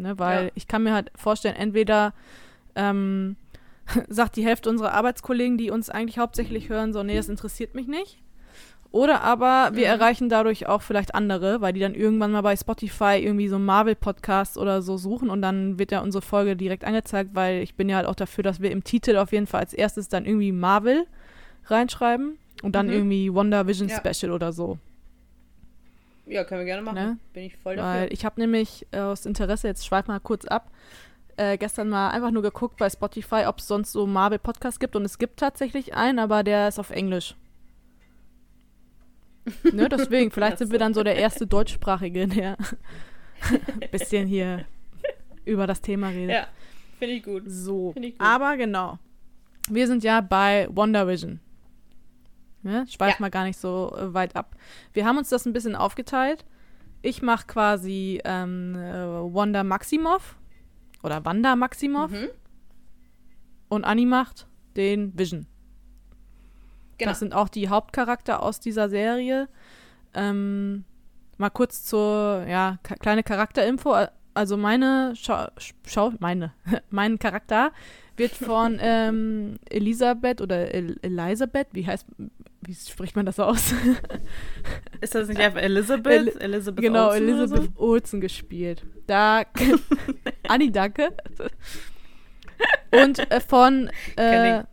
Ne, 0.01 0.17
weil 0.19 0.45
Ja. 0.45 0.51
ich 0.55 0.67
kann 0.67 0.83
mir 0.83 0.93
halt 0.93 1.11
vorstellen, 1.15 1.55
entweder 1.55 2.13
ähm, 2.75 3.35
sagt 4.09 4.35
die 4.35 4.45
Hälfte 4.45 4.69
unserer 4.69 4.93
Arbeitskollegen, 4.93 5.57
die 5.57 5.71
uns 5.71 5.89
eigentlich 5.89 6.17
hauptsächlich 6.19 6.69
hören, 6.69 6.93
so, 6.93 7.03
nee, 7.03 7.15
das 7.15 7.29
interessiert 7.29 7.75
mich 7.75 7.87
nicht. 7.87 8.19
Oder 8.91 9.21
aber 9.21 9.69
wir 9.73 9.85
Mhm. 9.85 9.93
erreichen 10.01 10.29
dadurch 10.29 10.65
auch 10.67 10.81
vielleicht 10.81 11.13
andere, 11.13 11.61
weil 11.61 11.73
die 11.73 11.79
dann 11.79 11.93
irgendwann 11.93 12.31
mal 12.31 12.41
bei 12.41 12.55
Spotify 12.55 13.19
irgendwie 13.21 13.47
so 13.47 13.59
Marvel-Podcasts 13.59 14.57
oder 14.57 14.81
so 14.81 14.97
suchen 14.97 15.29
und 15.29 15.43
dann 15.43 15.77
wird 15.77 15.91
ja 15.91 15.99
unsere 16.01 16.23
Folge 16.23 16.55
direkt 16.55 16.83
angezeigt, 16.85 17.31
weil 17.35 17.61
ich 17.61 17.75
bin 17.75 17.87
ja 17.87 17.97
halt 17.97 18.07
auch 18.07 18.15
dafür, 18.15 18.43
dass 18.43 18.61
wir 18.61 18.71
im 18.71 18.83
Titel 18.83 19.17
auf 19.17 19.31
jeden 19.31 19.45
Fall 19.45 19.59
als 19.59 19.73
erstes 19.73 20.09
dann 20.09 20.25
irgendwie 20.25 20.51
Marvel 20.51 21.05
reinschreiben 21.65 22.37
und 22.63 22.73
dann 22.75 22.87
Mhm. 22.87 22.93
irgendwie 22.93 23.33
Wonder 23.33 23.67
Vision 23.67 23.89
Ja. 23.89 23.97
Special 24.03 24.31
oder 24.31 24.51
so. 24.53 24.79
Ja, 26.29 26.43
können 26.43 26.61
wir 26.61 26.65
gerne 26.65 26.83
machen. 26.83 26.95
Ne? 26.95 27.17
Bin 27.33 27.43
ich 27.43 27.57
voll 27.57 27.77
Weil 27.77 28.01
dafür. 28.01 28.11
ich 28.11 28.23
habe 28.23 28.39
nämlich 28.39 28.85
äh, 28.91 28.99
aus 28.99 29.25
Interesse, 29.25 29.67
jetzt 29.67 29.85
schweif 29.85 30.07
mal 30.07 30.19
kurz 30.19 30.45
ab, 30.45 30.71
äh, 31.37 31.57
gestern 31.57 31.89
mal 31.89 32.11
einfach 32.11 32.31
nur 32.31 32.43
geguckt 32.43 32.77
bei 32.77 32.89
Spotify, 32.89 33.45
ob 33.47 33.59
es 33.59 33.67
sonst 33.67 33.91
so 33.91 34.05
Marvel-Podcasts 34.05 34.79
gibt 34.79 34.95
und 34.95 35.05
es 35.05 35.17
gibt 35.17 35.39
tatsächlich 35.39 35.95
einen, 35.95 36.19
aber 36.19 36.43
der 36.43 36.67
ist 36.67 36.79
auf 36.79 36.91
Englisch. 36.91 37.35
ne, 39.71 39.89
deswegen, 39.89 40.29
vielleicht 40.29 40.59
sind 40.59 40.71
wir 40.71 40.77
dann 40.79 40.93
so 40.93 41.01
der 41.01 41.15
erste 41.15 41.47
deutschsprachige, 41.47 42.27
der 42.27 42.57
ein 43.81 43.89
bisschen 43.91 44.27
hier 44.27 44.65
über 45.45 45.65
das 45.65 45.81
Thema 45.81 46.09
redet. 46.09 46.35
Ja, 46.35 46.47
finde 46.99 47.15
ich 47.15 47.23
gut. 47.23 47.43
So, 47.47 47.93
ich 47.95 48.17
gut. 48.17 48.21
aber 48.21 48.55
genau. 48.57 48.99
Wir 49.67 49.87
sind 49.87 50.03
ja 50.03 50.21
bei 50.21 50.67
Wonder 50.69 51.07
Vision. 51.07 51.39
Ne? 52.61 52.85
Schweif 52.89 53.11
Ja. 53.11 53.15
mal 53.19 53.29
gar 53.31 53.43
nicht 53.45 53.59
so 53.59 53.95
äh, 53.97 54.13
weit 54.13 54.35
ab. 54.35 54.55
Wir 54.93 55.05
haben 55.05 55.17
uns 55.17 55.29
das 55.29 55.45
ein 55.45 55.53
bisschen 55.53 55.75
aufgeteilt. 55.75 56.45
Ich 57.01 57.21
mache 57.21 57.47
quasi 57.47 58.19
ähm, 58.25 58.75
äh, 58.75 59.33
Wanda 59.33 59.63
Maximoff 59.63 60.35
oder 61.03 61.23
Wanda 61.23 61.55
Maximoff 61.55 62.11
Mhm. 62.11 62.27
und 63.69 63.85
Annie 63.85 64.05
macht 64.05 64.47
den 64.75 65.17
Vision. 65.17 65.45
Genau. 66.97 67.11
Das 67.11 67.19
sind 67.19 67.33
auch 67.33 67.47
die 67.47 67.69
Hauptcharakter 67.69 68.43
aus 68.43 68.59
dieser 68.59 68.89
Serie. 68.89 69.47
Ähm, 70.13 70.83
mal 71.37 71.49
kurz 71.49 71.85
zur, 71.85 72.45
ja, 72.47 72.77
kleine 72.83 73.23
Charakterinfo. 73.23 73.95
Also 74.33 74.57
meine 74.57 75.13
Schau, 75.15 75.47
Schau 75.85 76.11
meine, 76.19 76.51
mein 76.89 77.17
Charakter 77.19 77.71
wird 78.19 78.33
von 78.33 78.77
ähm, 78.81 79.57
Elisabeth 79.69 80.41
oder 80.41 80.73
El 80.73 80.97
Elisabeth, 81.01 81.67
wie 81.71 81.87
heißt, 81.87 82.05
wie 82.61 82.75
spricht 82.75 83.15
man 83.15 83.25
das 83.25 83.39
aus? 83.39 83.73
Ist 85.01 85.15
das 85.15 85.27
nicht 85.27 85.39
einfach 85.39 85.61
Elizabeth? 85.61 86.35
El- 86.35 86.41
Elizabeth 86.41 86.83
genau, 86.83 87.09
Olsen 87.09 87.29
Elizabeth 87.29 87.71
Olsen 87.77 88.21
gespielt. 88.21 88.85
Da, 89.07 89.43
Anni, 90.47 90.71
danke. 90.71 91.09
Und 92.91 93.31
äh, 93.31 93.39
von 93.39 93.89
äh, 94.15 94.63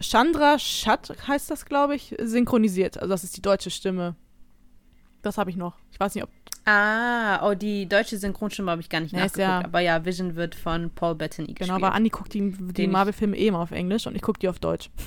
Chandra 0.00 0.58
Schatt 0.58 1.12
heißt 1.26 1.50
das, 1.50 1.64
glaube 1.66 1.94
ich, 1.94 2.14
synchronisiert. 2.20 2.98
Also 2.98 3.10
das 3.10 3.24
ist 3.24 3.36
die 3.36 3.42
deutsche 3.42 3.70
Stimme. 3.70 4.16
Das 5.22 5.38
habe 5.38 5.50
ich 5.50 5.56
noch. 5.56 5.78
Ich 5.90 6.00
weiß 6.00 6.14
nicht, 6.14 6.24
ob. 6.24 6.30
Ah, 6.64 7.48
oh, 7.48 7.54
die 7.54 7.88
deutsche 7.88 8.16
Synchronstimme 8.18 8.70
habe 8.70 8.80
ich 8.80 8.88
gar 8.88 9.00
nicht 9.00 9.12
ist 9.12 9.18
nachgeguckt. 9.18 9.38
ja- 9.38 9.64
Aber 9.64 9.80
ja, 9.80 10.04
Vision 10.04 10.36
wird 10.36 10.54
von 10.54 10.90
Paul 10.90 11.14
Bettany 11.16 11.48
Genau, 11.48 11.58
gespielt. 11.58 11.76
aber 11.82 11.92
Anni 11.94 12.08
guckt 12.08 12.32
die, 12.34 12.52
die 12.52 12.86
Marvel-Filme 12.86 13.36
eh 13.36 13.48
immer 13.48 13.58
auf 13.58 13.72
Englisch 13.72 14.06
und 14.06 14.14
ich 14.14 14.22
gucke 14.22 14.38
die 14.38 14.48
auf 14.48 14.58
Deutsch. 14.60 14.88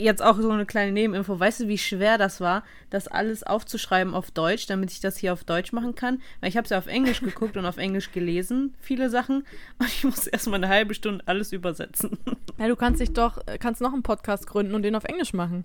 Jetzt 0.00 0.22
auch 0.22 0.36
so 0.40 0.48
eine 0.50 0.64
kleine 0.64 0.92
Nebeninfo. 0.92 1.40
Weißt 1.40 1.58
du, 1.60 1.66
wie 1.68 1.76
schwer 1.78 2.18
das 2.18 2.40
war, 2.40 2.62
das 2.88 3.08
alles 3.08 3.42
aufzuschreiben 3.42 4.14
auf 4.14 4.30
Deutsch, 4.30 4.66
damit 4.68 4.92
ich 4.92 5.00
das 5.00 5.16
hier 5.16 5.32
auf 5.32 5.42
Deutsch 5.42 5.72
machen 5.72 5.96
kann? 5.96 6.22
Weil 6.40 6.50
ich 6.50 6.56
habe 6.56 6.64
es 6.66 6.70
ja 6.70 6.78
auf 6.78 6.86
Englisch 6.86 7.20
geguckt 7.20 7.56
und 7.56 7.66
auf 7.66 7.78
Englisch 7.78 8.12
gelesen, 8.12 8.74
viele 8.80 9.10
Sachen. 9.10 9.44
Und 9.80 9.88
ich 9.88 10.04
muss 10.04 10.28
erstmal 10.28 10.62
eine 10.62 10.68
halbe 10.72 10.94
Stunde 10.94 11.22
alles 11.26 11.52
übersetzen. 11.52 12.16
Ja, 12.60 12.66
du 12.66 12.74
kannst 12.74 13.00
dich 13.00 13.12
doch, 13.12 13.38
kannst 13.60 13.80
noch 13.80 13.92
einen 13.92 14.02
Podcast 14.02 14.48
gründen 14.48 14.74
und 14.74 14.82
den 14.82 14.96
auf 14.96 15.04
Englisch 15.04 15.32
machen. 15.32 15.64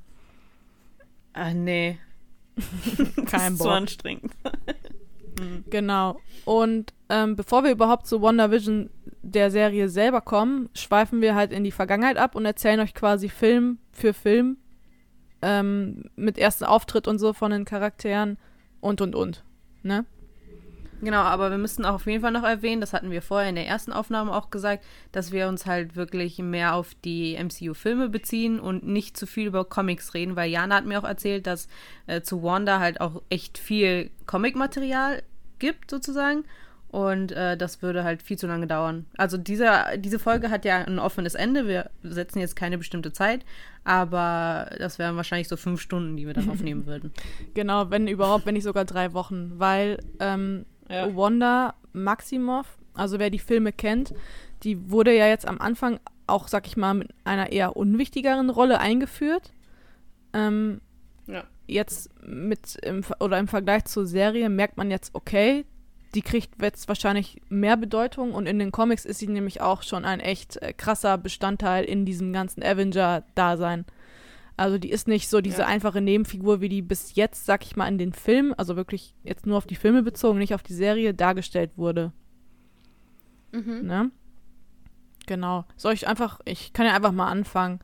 Ah, 1.34 1.52
nee. 1.52 1.98
Kein 3.26 3.54
ist 3.54 3.58
zu 3.60 3.64
Bock. 3.66 3.74
anstrengend. 3.74 4.32
Genau. 5.70 6.20
Und 6.46 6.94
ähm, 7.10 7.36
bevor 7.36 7.64
wir 7.64 7.72
überhaupt 7.72 8.08
zu 8.08 8.22
WandaVision 8.22 8.90
der 9.22 9.52
Serie 9.52 9.90
selber 9.90 10.22
kommen, 10.22 10.70
schweifen 10.76 11.22
wir 11.22 11.36
halt 11.36 11.52
in 11.52 11.64
die 11.64 11.72
Vergangenheit 11.72 12.18
ab 12.18 12.36
und 12.36 12.46
erzählen 12.46 12.80
euch 12.80 12.94
quasi 12.94 13.30
Film 13.30 13.80
für 13.92 14.14
Film 14.14 14.58
ähm, 15.42 16.06
mit 16.16 16.38
ersten 16.38 16.66
Auftritt 16.66 17.08
und 17.08 17.20
so 17.20 17.34
von 17.34 17.52
den 17.52 17.66
Charakteren 17.66 18.38
und 18.80 19.02
und 19.02 19.16
und. 19.16 19.44
Ne? 19.82 20.06
Genau, 21.04 21.22
aber 21.22 21.52
wir 21.52 21.58
müssen 21.58 21.86
auch 21.86 21.96
auf 21.96 22.06
jeden 22.06 22.22
Fall 22.22 22.32
noch 22.32 22.44
erwähnen, 22.44 22.80
das 22.80 22.94
hatten 22.94 23.12
wir 23.12 23.22
vorher 23.22 23.50
in 23.50 23.56
der 23.56 23.68
ersten 23.68 23.92
Aufnahme 23.92 24.34
auch 24.34 24.50
gesagt, 24.50 24.86
dass 25.12 25.32
wir 25.32 25.50
uns 25.50 25.66
halt 25.66 25.96
wirklich 25.98 26.40
mehr 26.40 26.76
auf 26.76 26.96
die 27.04 27.38
MCU-Filme 27.38 28.08
beziehen 28.08 28.60
und 28.60 28.88
nicht 28.88 29.18
zu 29.18 29.28
viel 29.28 29.48
über 29.48 29.66
Comics 29.66 30.14
reden, 30.14 30.36
weil 30.38 30.50
Jana 30.50 30.76
hat 30.76 30.86
mir 30.86 31.00
auch 31.00 31.08
erzählt, 31.08 31.46
dass 31.46 31.68
äh, 32.08 32.22
zu 32.22 32.42
Wanda 32.42 32.80
halt 32.80 33.02
auch 33.02 33.22
echt 33.30 33.58
viel 33.58 34.12
Comic-Material 34.28 35.24
gibt, 35.60 35.92
sozusagen. 35.92 36.46
Und 36.88 37.32
äh, 37.32 37.58
das 37.58 37.82
würde 37.82 38.04
halt 38.04 38.22
viel 38.22 38.38
zu 38.38 38.46
lange 38.46 38.68
dauern. 38.68 39.08
Also 39.18 39.36
diese, 39.36 39.68
diese 39.98 40.20
Folge 40.20 40.52
hat 40.52 40.64
ja 40.64 40.78
ein 40.78 41.00
offenes 41.00 41.34
Ende. 41.34 41.68
Wir 41.68 41.90
setzen 42.04 42.40
jetzt 42.40 42.56
keine 42.56 42.78
bestimmte 42.78 43.12
Zeit, 43.12 43.44
aber 43.84 44.70
das 44.78 45.00
wären 45.00 45.16
wahrscheinlich 45.16 45.48
so 45.48 45.58
fünf 45.58 45.82
Stunden, 45.82 46.16
die 46.16 46.28
wir 46.28 46.36
dann 46.36 46.52
aufnehmen 46.52 46.86
würden. 46.86 47.12
Genau, 47.56 47.90
wenn 47.90 48.08
überhaupt, 48.08 48.46
wenn 48.46 48.54
nicht 48.54 48.64
sogar 48.64 48.86
drei 48.86 49.14
Wochen. 49.14 49.54
Weil 49.56 49.98
ähm, 50.20 50.66
Ja. 50.90 51.16
Wanda 51.16 51.74
Maximoff, 51.94 52.78
also 52.94 53.20
wer 53.20 53.30
die 53.30 53.40
Filme 53.40 53.72
kennt, 53.72 54.14
die 54.64 54.90
wurde 54.92 55.16
ja 55.16 55.28
jetzt 55.28 55.48
am 55.48 55.60
Anfang 55.60 56.00
auch, 56.28 56.48
sag 56.48 56.68
ich 56.68 56.78
mal, 56.78 56.94
mit 56.94 57.10
einer 57.24 57.52
eher 57.52 57.76
unwichtigeren 57.76 58.50
Rolle 58.50 58.80
eingeführt. 58.80 59.52
Ähm, 60.34 60.82
Ja. 61.28 61.44
jetzt 61.68 62.10
mit 62.26 62.76
im, 62.82 63.04
oder 63.20 63.38
im 63.40 63.48
Vergleich 63.48 63.86
zur 63.86 64.06
Serie 64.06 64.50
merkt 64.50 64.78
man 64.78 64.90
jetzt, 64.92 65.14
okay, 65.14 65.66
die 66.16 66.22
kriegt 66.22 66.62
jetzt 66.62 66.88
wahrscheinlich 66.88 67.42
mehr 67.50 67.76
Bedeutung 67.78 68.34
und 68.34 68.46
in 68.46 68.60
den 68.60 68.72
Comics 68.72 69.04
ist 69.06 69.20
sie 69.20 69.28
nämlich 69.28 69.62
auch 69.62 69.82
schon 69.84 70.06
ein 70.06 70.20
echt 70.20 70.62
äh, 70.62 70.74
krasser 70.74 71.18
Bestandteil 71.18 71.86
in 71.86 72.06
diesem 72.06 72.32
ganzen 72.34 72.62
Avenger-Dasein. 72.64 73.86
Also 74.56 74.78
die 74.78 74.92
ist 74.92 75.08
nicht 75.08 75.30
so 75.30 75.42
diese 75.42 75.62
Ja. 75.62 75.68
einfache 75.68 76.00
Nebenfigur, 76.02 76.62
wie 76.62 76.70
die 76.70 76.82
bis 76.84 77.16
jetzt, 77.16 77.46
sag 77.46 77.64
ich 77.66 77.76
mal, 77.76 77.88
in 77.88 77.98
den 77.98 78.14
Filmen, 78.14 78.54
also 78.54 78.76
wirklich 78.76 79.16
jetzt 79.24 79.46
nur 79.48 79.58
auf 79.58 79.66
die 79.66 79.76
Filme 79.76 80.04
bezogen, 80.04 80.38
nicht 80.40 80.54
auf 80.54 80.62
die 80.64 80.74
Serie, 80.76 81.14
dargestellt 81.14 81.78
wurde. 81.78 82.12
Mhm. 83.52 83.82
Ne? 83.86 84.12
Genau. 85.26 85.66
Soll 85.78 85.94
ich 85.94 86.08
einfach, 86.08 86.40
ich 86.46 86.74
kann 86.74 86.86
ja 86.86 86.94
einfach 86.96 87.12
mal 87.12 87.28
anfangen. 87.30 87.80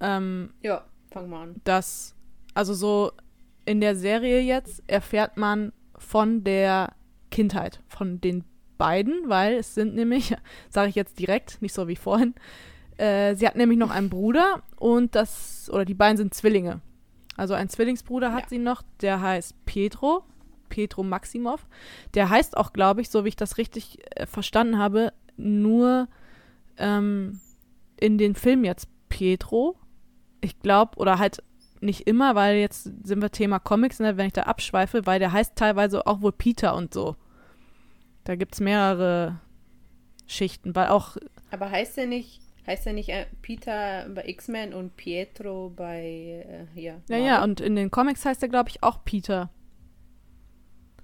Ähm, 0.00 0.50
Ja, 0.62 0.84
fang 1.10 1.28
mal 1.30 1.42
an. 1.44 1.60
dass, 1.64 2.14
also 2.54 2.74
so 2.74 3.12
in 3.64 3.80
der 3.80 3.96
Serie 3.96 4.40
jetzt 4.40 4.82
erfährt 4.86 5.36
man 5.36 5.72
von 5.96 6.44
der 6.44 6.92
Kindheit 7.30 7.80
von 7.88 8.20
den 8.20 8.44
beiden, 8.78 9.28
weil 9.28 9.54
es 9.54 9.74
sind 9.74 9.94
nämlich, 9.94 10.34
sage 10.68 10.90
ich 10.90 10.94
jetzt 10.94 11.18
direkt, 11.18 11.62
nicht 11.62 11.72
so 11.72 11.88
wie 11.88 11.96
vorhin, 11.96 12.34
äh, 12.98 13.34
sie 13.34 13.46
hat 13.46 13.56
nämlich 13.56 13.78
noch 13.78 13.90
einen 13.90 14.08
Bruder 14.08 14.62
und 14.76 15.14
das, 15.14 15.70
oder 15.72 15.84
die 15.84 15.94
beiden 15.94 16.16
sind 16.16 16.34
Zwillinge. 16.34 16.80
Also 17.36 17.54
einen 17.54 17.68
Zwillingsbruder 17.68 18.32
hat 18.32 18.44
Ja. 18.44 18.48
sie 18.48 18.58
noch, 18.58 18.82
der 19.00 19.20
heißt 19.20 19.54
Petro, 19.66 20.24
Petro 20.68 21.02
Maximov. 21.02 21.66
Der 22.14 22.30
heißt 22.30 22.56
auch, 22.56 22.72
glaube 22.72 23.00
ich, 23.02 23.10
so 23.10 23.24
wie 23.24 23.28
ich 23.28 23.36
das 23.36 23.58
richtig 23.58 23.98
äh, 24.16 24.26
verstanden 24.26 24.78
habe, 24.78 25.12
nur 25.36 26.08
ähm, 26.78 27.40
in 28.00 28.18
den 28.18 28.34
Film 28.34 28.64
jetzt 28.64 28.88
Petro. 29.08 29.76
Ich 30.40 30.58
glaube, 30.60 30.96
oder 30.98 31.18
halt 31.18 31.42
nicht 31.80 32.06
immer, 32.08 32.34
weil 32.34 32.56
jetzt 32.56 32.84
sind 33.04 33.20
wir 33.20 33.30
Thema 33.30 33.58
Comics, 33.58 34.00
ne, 34.00 34.16
wenn 34.16 34.28
ich 34.28 34.32
da 34.32 34.42
abschweife, 34.44 35.04
weil 35.06 35.18
der 35.18 35.32
heißt 35.32 35.56
teilweise 35.56 36.06
auch 36.06 36.22
wohl 36.22 36.32
Peter 36.32 36.74
und 36.74 36.94
so. 36.94 37.16
Da 38.24 38.34
gibt 38.34 38.54
es 38.54 38.60
mehrere 38.60 39.38
Schichten, 40.26 40.74
weil 40.74 40.88
auch, 40.88 41.16
Aber 41.50 41.70
heißt 41.70 41.96
der 41.98 42.06
nicht, 42.06 42.40
heißt 42.66 42.86
der 42.86 42.92
nicht 42.92 43.08
äh, 43.08 43.26
Peter 43.42 44.08
bei 44.08 44.24
X-Men 44.26 44.74
und 44.74 44.96
Pietro 44.96 45.72
bei 45.74 46.44
äh, 46.46 46.66
hier? 46.74 47.00
ja, 47.08 47.16
ja, 47.16 47.44
und 47.44 47.60
in 47.60 47.76
den 47.76 47.90
Comics 47.90 48.24
heißt 48.24 48.42
er, 48.42 48.48
glaube 48.48 48.70
ich, 48.70 48.82
auch 48.82 49.04
Peter. 49.04 49.50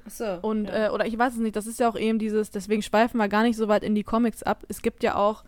Achso. 0.04 0.38
Und, 0.42 0.66
ja. 0.66 0.86
äh, 0.86 0.90
oder 0.90 1.06
ich 1.06 1.16
weiß 1.18 1.34
es 1.34 1.38
nicht, 1.38 1.56
das 1.56 1.66
ist 1.66 1.78
ja 1.80 1.88
auch 1.88 1.96
eben 1.96 2.18
dieses, 2.18 2.50
deswegen 2.50 2.82
schweifen 2.82 3.18
wir 3.18 3.28
gar 3.28 3.42
nicht 3.42 3.56
so 3.56 3.68
weit 3.68 3.84
in 3.84 3.94
die 3.94 4.02
Comics 4.02 4.42
ab. 4.42 4.64
Es 4.68 4.82
gibt 4.82 5.02
ja 5.02 5.14
auch, 5.14 5.44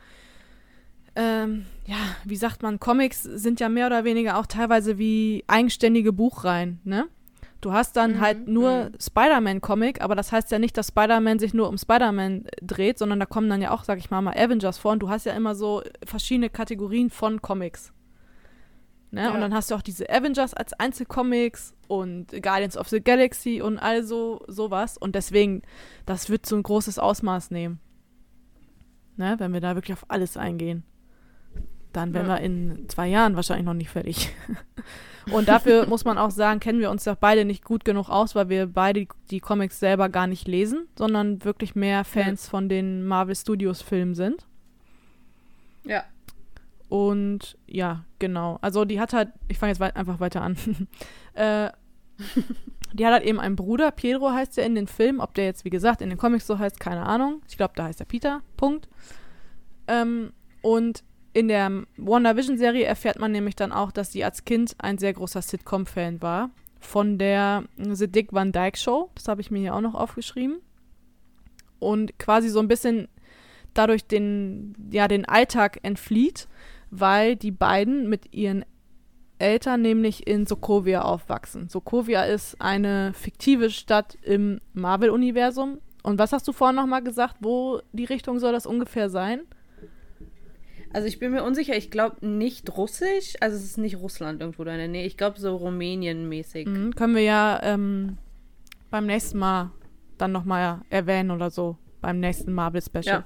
ähm, 1.16 1.66
ja, 1.86 1.96
wie 2.24 2.36
sagt 2.36 2.62
man, 2.62 2.80
Comics 2.80 3.22
sind 3.22 3.60
ja 3.60 3.68
mehr 3.68 3.86
oder 3.86 4.04
weniger 4.04 4.38
auch 4.38 4.46
teilweise 4.46 4.98
wie 4.98 5.44
eigenständige 5.46 6.12
Buchreihen, 6.12 6.80
ne? 6.84 7.06
Du 7.64 7.72
hast 7.72 7.96
dann 7.96 8.12
Mhm, 8.16 8.20
halt 8.20 8.46
nur 8.46 8.90
mhm. 8.90 8.90
Spider-Man-Comic, 9.00 10.02
aber 10.02 10.14
das 10.14 10.32
heißt 10.32 10.50
ja 10.52 10.58
nicht, 10.58 10.76
dass 10.76 10.88
Spider-Man 10.88 11.38
sich 11.38 11.54
nur 11.54 11.68
um 11.70 11.78
Spider-Man 11.78 12.44
dreht, 12.60 12.98
sondern 12.98 13.18
da 13.18 13.24
kommen 13.24 13.48
dann 13.48 13.62
ja 13.62 13.70
auch, 13.70 13.84
sag 13.84 13.98
ich 13.98 14.10
mal, 14.10 14.20
mal 14.20 14.36
Avengers 14.36 14.76
vor 14.76 14.92
und 14.92 14.98
du 15.00 15.08
hast 15.08 15.24
ja 15.24 15.32
immer 15.32 15.54
so 15.54 15.82
verschiedene 16.04 16.50
Kategorien 16.50 17.08
von 17.08 17.40
Comics. 17.40 17.94
Ne? 19.10 19.22
Ja. 19.22 19.32
Und 19.32 19.40
dann 19.40 19.54
hast 19.54 19.70
du 19.70 19.76
auch 19.76 19.80
diese 19.82 20.10
Avengers 20.10 20.52
als 20.52 20.74
Einzelcomics 20.74 21.74
und 21.88 22.32
Guardians 22.42 22.76
of 22.76 22.88
the 22.90 23.00
Galaxy 23.00 23.62
und 23.62 23.78
all 23.78 24.02
so 24.02 24.44
sowas. 24.46 24.98
Und 24.98 25.14
deswegen, 25.14 25.62
das 26.04 26.28
wird 26.28 26.44
so 26.44 26.56
ein 26.56 26.62
großes 26.64 26.98
Ausmaß 26.98 27.50
nehmen. 27.50 27.78
Ne? 29.16 29.36
Wenn 29.38 29.54
wir 29.54 29.60
da 29.60 29.74
wirklich 29.74 29.96
auf 29.96 30.04
alles 30.08 30.36
eingehen. 30.36 30.82
Dann 31.94 32.12
wären 32.12 32.26
Ja. 32.26 32.34
wir 32.34 32.40
in 32.42 32.88
zwei 32.88 33.06
Jahren 33.06 33.36
wahrscheinlich 33.36 33.64
noch 33.64 33.72
nicht 33.72 33.88
fertig. 33.90 34.34
und 35.30 35.48
dafür 35.48 35.86
muss 35.86 36.04
man 36.04 36.18
auch 36.18 36.30
sagen, 36.30 36.60
kennen 36.60 36.80
wir 36.80 36.90
uns 36.90 37.04
ja 37.04 37.16
beide 37.18 37.44
nicht 37.44 37.64
gut 37.64 37.84
genug 37.84 38.08
aus, 38.08 38.34
weil 38.34 38.48
wir 38.48 38.66
beide 38.66 39.06
die 39.30 39.40
Comics 39.40 39.80
selber 39.80 40.08
gar 40.08 40.26
nicht 40.26 40.46
lesen, 40.48 40.88
sondern 40.98 41.44
wirklich 41.44 41.74
mehr 41.74 42.04
Fans 42.04 42.48
von 42.48 42.68
den 42.68 43.04
Marvel 43.04 43.34
Studios 43.34 43.82
Filmen 43.82 44.14
sind. 44.14 44.46
ja. 45.84 46.04
Und 46.88 47.56
ja, 47.66 48.04
genau. 48.20 48.58
Also 48.60 48.84
die 48.84 49.00
hat 49.00 49.12
halt, 49.12 49.30
ich 49.48 49.58
fange 49.58 49.72
jetzt 49.72 49.80
wei 49.80 49.96
einfach 49.96 50.20
weiter 50.20 50.42
an. 50.42 50.56
äh, 51.34 51.70
die 52.92 53.04
hat 53.04 53.12
halt 53.12 53.24
eben 53.24 53.40
einen 53.40 53.56
Bruder, 53.56 53.90
Pedro 53.90 54.30
heißt 54.30 54.58
er 54.58 54.66
in 54.66 54.76
den 54.76 54.86
Filmen. 54.86 55.20
Ob 55.20 55.34
der 55.34 55.44
jetzt, 55.44 55.64
wie 55.64 55.70
gesagt, 55.70 56.02
in 56.02 56.08
den 56.08 56.18
Comics 56.18 56.46
so 56.46 56.58
heißt, 56.58 56.78
keine 56.78 57.04
Ahnung. 57.04 57.42
Ich 57.48 57.56
glaube, 57.56 57.72
da 57.74 57.84
heißt 57.84 57.98
er 57.98 58.06
Peter. 58.06 58.42
Punkt. 58.56 58.88
Ähm, 59.88 60.32
und 60.62 61.02
in 61.34 61.48
der 61.48 61.82
WandaVision-Serie 61.96 62.84
erfährt 62.84 63.18
man 63.18 63.32
nämlich 63.32 63.56
dann 63.56 63.72
auch, 63.72 63.90
dass 63.90 64.12
sie 64.12 64.24
als 64.24 64.44
Kind 64.44 64.76
ein 64.78 64.98
sehr 64.98 65.12
großer 65.12 65.42
Sitcom-Fan 65.42 66.22
war. 66.22 66.50
Von 66.78 67.18
der 67.18 67.64
The 67.76 68.08
Dick 68.08 68.32
Van 68.32 68.52
Dyke 68.52 68.78
Show. 68.78 69.10
Das 69.14 69.26
habe 69.26 69.40
ich 69.40 69.50
mir 69.50 69.58
hier 69.58 69.74
auch 69.74 69.80
noch 69.80 69.94
aufgeschrieben. 69.94 70.60
Und 71.80 72.18
quasi 72.18 72.48
so 72.48 72.60
ein 72.60 72.68
bisschen 72.68 73.08
dadurch 73.74 74.06
den, 74.06 74.74
ja, 74.92 75.08
den 75.08 75.24
Alltag 75.24 75.80
entflieht, 75.82 76.46
weil 76.90 77.34
die 77.34 77.50
beiden 77.50 78.08
mit 78.08 78.32
ihren 78.32 78.64
Eltern 79.40 79.82
nämlich 79.82 80.28
in 80.28 80.46
Sokovia 80.46 81.02
aufwachsen. 81.02 81.68
Sokovia 81.68 82.22
ist 82.22 82.60
eine 82.60 83.12
fiktive 83.14 83.70
Stadt 83.70 84.16
im 84.22 84.60
Marvel-Universum. 84.72 85.80
Und 86.04 86.18
was 86.20 86.32
hast 86.32 86.46
du 86.46 86.52
vorhin 86.52 86.76
nochmal 86.76 87.02
gesagt? 87.02 87.36
Wo 87.40 87.80
die 87.92 88.04
Richtung 88.04 88.38
soll 88.38 88.52
das 88.52 88.66
ungefähr 88.66 89.10
sein? 89.10 89.40
Also 90.94 91.08
ich 91.08 91.18
bin 91.18 91.32
mir 91.32 91.42
unsicher, 91.42 91.76
ich 91.76 91.90
glaube 91.90 92.24
nicht 92.24 92.76
russisch, 92.76 93.34
also 93.40 93.56
es 93.56 93.64
ist 93.64 93.78
nicht 93.78 93.96
Russland 93.96 94.40
irgendwo 94.40 94.62
da 94.62 94.70
in 94.70 94.78
der 94.78 94.86
Nähe, 94.86 95.04
ich 95.04 95.16
glaube 95.16 95.40
so 95.40 95.56
Rumänien-mäßig. 95.56 96.68
Mhm, 96.68 96.94
können 96.94 97.16
wir 97.16 97.22
ja 97.22 97.60
ähm, 97.64 98.16
beim 98.90 99.06
nächsten 99.06 99.38
Mal 99.38 99.72
dann 100.18 100.30
nochmal 100.30 100.82
erwähnen 100.90 101.32
oder 101.32 101.50
so, 101.50 101.76
beim 102.00 102.20
nächsten 102.20 102.52
Marvel-Special. 102.52 103.24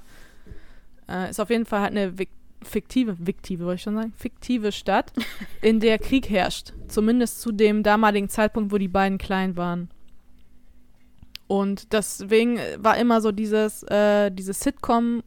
Ja. 1.09 1.27
Äh, 1.27 1.31
ist 1.31 1.41
auf 1.41 1.51
jeden 1.51 1.67
Fall 1.67 1.83
halt 1.83 1.91
eine 1.91 2.15
fiktive, 2.63 3.15
fiktive, 3.23 3.67
wollte 3.67 3.77
ich 3.77 3.83
schon 3.83 3.97
sagen, 3.97 4.15
fiktive 4.17 4.73
Stadt, 4.73 5.13
in 5.61 5.79
der 5.79 5.99
Krieg 5.99 6.31
herrscht. 6.31 6.73
Zumindest 6.89 7.43
zu 7.43 7.53
dem 7.53 7.83
damaligen 7.83 8.31
Zeitpunkt, 8.31 8.73
wo 8.73 8.79
die 8.79 8.89
beiden 8.89 9.19
klein 9.19 9.59
waren. 9.59 9.91
Und 11.49 11.93
deswegen 11.93 12.59
war 12.79 12.97
immer 12.97 13.21
so 13.21 13.31
dieses, 13.31 13.83
äh, 13.83 14.31
dieses 14.31 14.61
Sitcom 14.61 15.23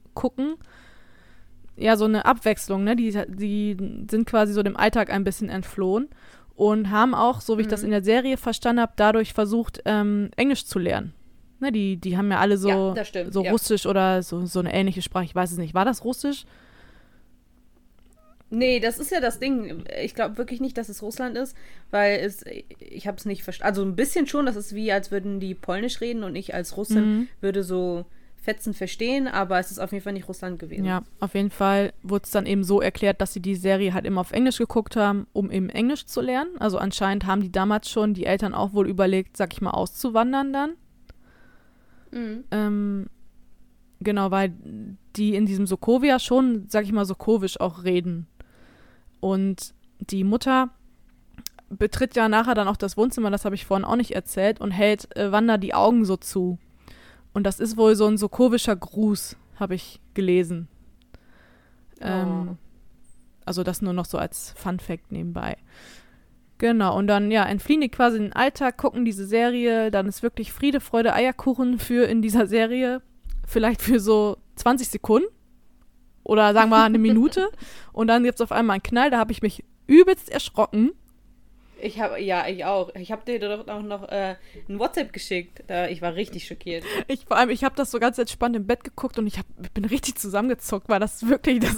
ja 1.81 1.97
so 1.97 2.05
eine 2.05 2.25
Abwechslung, 2.25 2.83
ne? 2.83 2.95
Die, 2.95 3.11
die 3.27 3.77
sind 4.09 4.25
quasi 4.25 4.53
so 4.53 4.63
dem 4.63 4.77
Alltag 4.77 5.11
ein 5.11 5.23
bisschen 5.23 5.49
entflohen 5.49 6.09
und 6.55 6.91
haben 6.91 7.13
auch, 7.13 7.41
so 7.41 7.57
wie 7.57 7.63
ich 7.63 7.67
das 7.67 7.81
mhm. 7.81 7.87
in 7.87 7.91
der 7.91 8.03
Serie 8.03 8.37
verstanden 8.37 8.81
habe, 8.81 8.93
dadurch 8.95 9.33
versucht, 9.33 9.81
ähm, 9.85 10.29
Englisch 10.35 10.65
zu 10.65 10.79
lernen. 10.79 11.13
Ne, 11.59 11.71
die, 11.71 11.97
die 11.97 12.17
haben 12.17 12.31
ja 12.31 12.39
alle 12.39 12.57
so, 12.57 12.95
ja, 12.95 13.05
stimmt, 13.05 13.33
so 13.33 13.43
ja. 13.43 13.51
Russisch 13.51 13.85
oder 13.85 14.23
so, 14.23 14.45
so 14.47 14.59
eine 14.59 14.73
ähnliche 14.73 15.03
Sprache. 15.03 15.25
Ich 15.25 15.35
weiß 15.35 15.51
es 15.51 15.57
nicht. 15.59 15.75
War 15.75 15.85
das 15.85 16.03
Russisch? 16.03 16.45
Nee, 18.49 18.79
das 18.79 18.99
ist 18.99 19.11
ja 19.11 19.21
das 19.21 19.39
Ding. 19.39 19.85
Ich 20.01 20.13
glaube 20.13 20.37
wirklich 20.37 20.59
nicht, 20.59 20.77
dass 20.77 20.89
es 20.89 21.01
Russland 21.01 21.37
ist, 21.37 21.55
weil 21.89 22.19
es, 22.19 22.43
ich 22.79 23.07
habe 23.07 23.17
es 23.17 23.25
nicht 23.25 23.43
verstanden. 23.43 23.69
Also 23.69 23.83
ein 23.83 23.95
bisschen 23.95 24.27
schon, 24.27 24.45
das 24.45 24.55
ist 24.55 24.75
wie, 24.75 24.91
als 24.91 25.11
würden 25.11 25.39
die 25.39 25.53
Polnisch 25.53 26.01
reden 26.01 26.23
und 26.23 26.35
ich 26.35 26.53
als 26.53 26.75
Russin 26.77 27.17
mhm. 27.17 27.27
würde 27.39 27.63
so 27.63 28.05
Fetzen 28.41 28.73
verstehen, 28.73 29.27
aber 29.27 29.59
es 29.59 29.69
ist 29.69 29.77
auf 29.77 29.91
jeden 29.91 30.03
Fall 30.03 30.13
nicht 30.13 30.27
Russland 30.27 30.57
gewesen. 30.57 30.83
Ja, 30.83 31.03
auf 31.19 31.35
jeden 31.35 31.51
Fall 31.51 31.93
wurde 32.01 32.23
es 32.23 32.31
dann 32.31 32.47
eben 32.47 32.63
so 32.63 32.81
erklärt, 32.81 33.21
dass 33.21 33.33
sie 33.33 33.39
die 33.39 33.55
Serie 33.55 33.93
halt 33.93 34.05
immer 34.05 34.21
auf 34.21 34.31
Englisch 34.31 34.57
geguckt 34.57 34.95
haben, 34.95 35.27
um 35.31 35.51
eben 35.51 35.69
Englisch 35.69 36.07
zu 36.07 36.21
lernen. 36.21 36.49
Also 36.57 36.79
anscheinend 36.79 37.27
haben 37.27 37.41
die 37.41 37.51
damals 37.51 37.89
schon 37.89 38.15
die 38.15 38.25
Eltern 38.25 38.55
auch 38.55 38.73
wohl 38.73 38.89
überlegt, 38.89 39.37
sag 39.37 39.53
ich 39.53 39.61
mal, 39.61 39.69
auszuwandern 39.69 40.53
dann. 40.53 40.71
Mhm. 42.11 42.43
Ähm, 42.49 43.09
genau, 43.99 44.31
weil 44.31 44.53
die 45.15 45.35
in 45.35 45.45
diesem 45.45 45.67
Sokovia 45.67 46.17
schon, 46.17 46.65
sag 46.67 46.85
ich 46.85 46.91
mal, 46.91 47.05
sokovisch 47.05 47.59
auch 47.59 47.83
reden. 47.83 48.25
Und 49.19 49.75
die 49.99 50.23
Mutter 50.23 50.71
betritt 51.69 52.15
ja 52.15 52.27
nachher 52.27 52.55
dann 52.55 52.67
auch 52.67 52.75
das 52.75 52.97
Wohnzimmer, 52.97 53.29
das 53.29 53.45
habe 53.45 53.53
ich 53.53 53.67
vorhin 53.67 53.85
auch 53.85 53.95
nicht 53.95 54.15
erzählt, 54.15 54.59
und 54.59 54.71
hält 54.71 55.15
äh, 55.15 55.31
Wanda 55.31 55.57
die 55.57 55.75
Augen 55.75 56.05
so 56.05 56.17
zu. 56.17 56.57
Und 57.33 57.43
das 57.43 57.59
ist 57.59 57.77
wohl 57.77 57.95
so 57.95 58.07
ein 58.07 58.17
sokovischer 58.17 58.75
Gruß, 58.75 59.37
habe 59.59 59.75
ich 59.75 59.99
gelesen. 60.13 60.67
Ähm, 62.01 62.49
oh. 62.51 62.55
Also 63.45 63.63
das 63.63 63.81
nur 63.81 63.93
noch 63.93 64.05
so 64.05 64.17
als 64.17 64.53
Fun 64.57 64.79
Fact 64.79 65.11
nebenbei. 65.11 65.57
Genau, 66.57 66.95
und 66.95 67.07
dann 67.07 67.31
ja, 67.31 67.43
entfliehen 67.45 67.81
die 67.81 67.89
quasi 67.89 68.17
in 68.17 68.23
den 68.23 68.33
Alltag, 68.33 68.77
gucken 68.77 69.03
diese 69.03 69.25
Serie, 69.25 69.89
dann 69.89 70.07
ist 70.07 70.21
wirklich 70.21 70.53
Friede, 70.53 70.79
Freude, 70.79 71.13
Eierkuchen 71.13 71.79
für 71.79 72.05
in 72.05 72.21
dieser 72.21 72.45
Serie. 72.45 73.01
Vielleicht 73.47 73.81
für 73.81 73.99
so 73.99 74.37
20 74.57 74.87
Sekunden. 74.89 75.27
Oder 76.23 76.53
sagen 76.53 76.69
wir 76.69 76.83
eine 76.83 76.99
Minute. 76.99 77.49
Und 77.93 78.07
dann 78.07 78.23
gibt 78.23 78.35
es 78.35 78.41
auf 78.41 78.51
einmal 78.51 78.75
einen 78.75 78.83
Knall, 78.83 79.09
da 79.09 79.17
habe 79.17 79.31
ich 79.31 79.41
mich 79.41 79.63
übelst 79.87 80.29
erschrocken. 80.29 80.91
Ich 81.81 81.99
habe, 81.99 82.21
ja, 82.21 82.47
ich 82.47 82.63
auch. 82.65 82.93
Ich 82.95 83.11
habe 83.11 83.23
dir 83.25 83.39
doch 83.39 83.67
auch 83.67 83.81
noch 83.81 84.07
äh, 84.09 84.35
ein 84.69 84.79
WhatsApp 84.79 85.11
geschickt. 85.13 85.63
Da, 85.67 85.87
ich 85.87 86.01
war 86.01 86.15
richtig 86.15 86.45
schockiert. 86.47 86.83
Ich 87.07 87.25
vor 87.25 87.37
allem, 87.37 87.49
ich 87.49 87.63
habe 87.63 87.75
das 87.75 87.91
so 87.91 87.99
ganz 87.99 88.17
entspannt 88.17 88.55
im 88.55 88.67
Bett 88.67 88.83
geguckt 88.83 89.17
und 89.17 89.27
ich, 89.27 89.39
hab, 89.39 89.45
ich 89.61 89.71
bin 89.71 89.85
richtig 89.85 90.15
zusammengezuckt, 90.15 90.89
weil 90.89 90.99
das 90.99 91.27
wirklich, 91.27 91.59
das, 91.59 91.75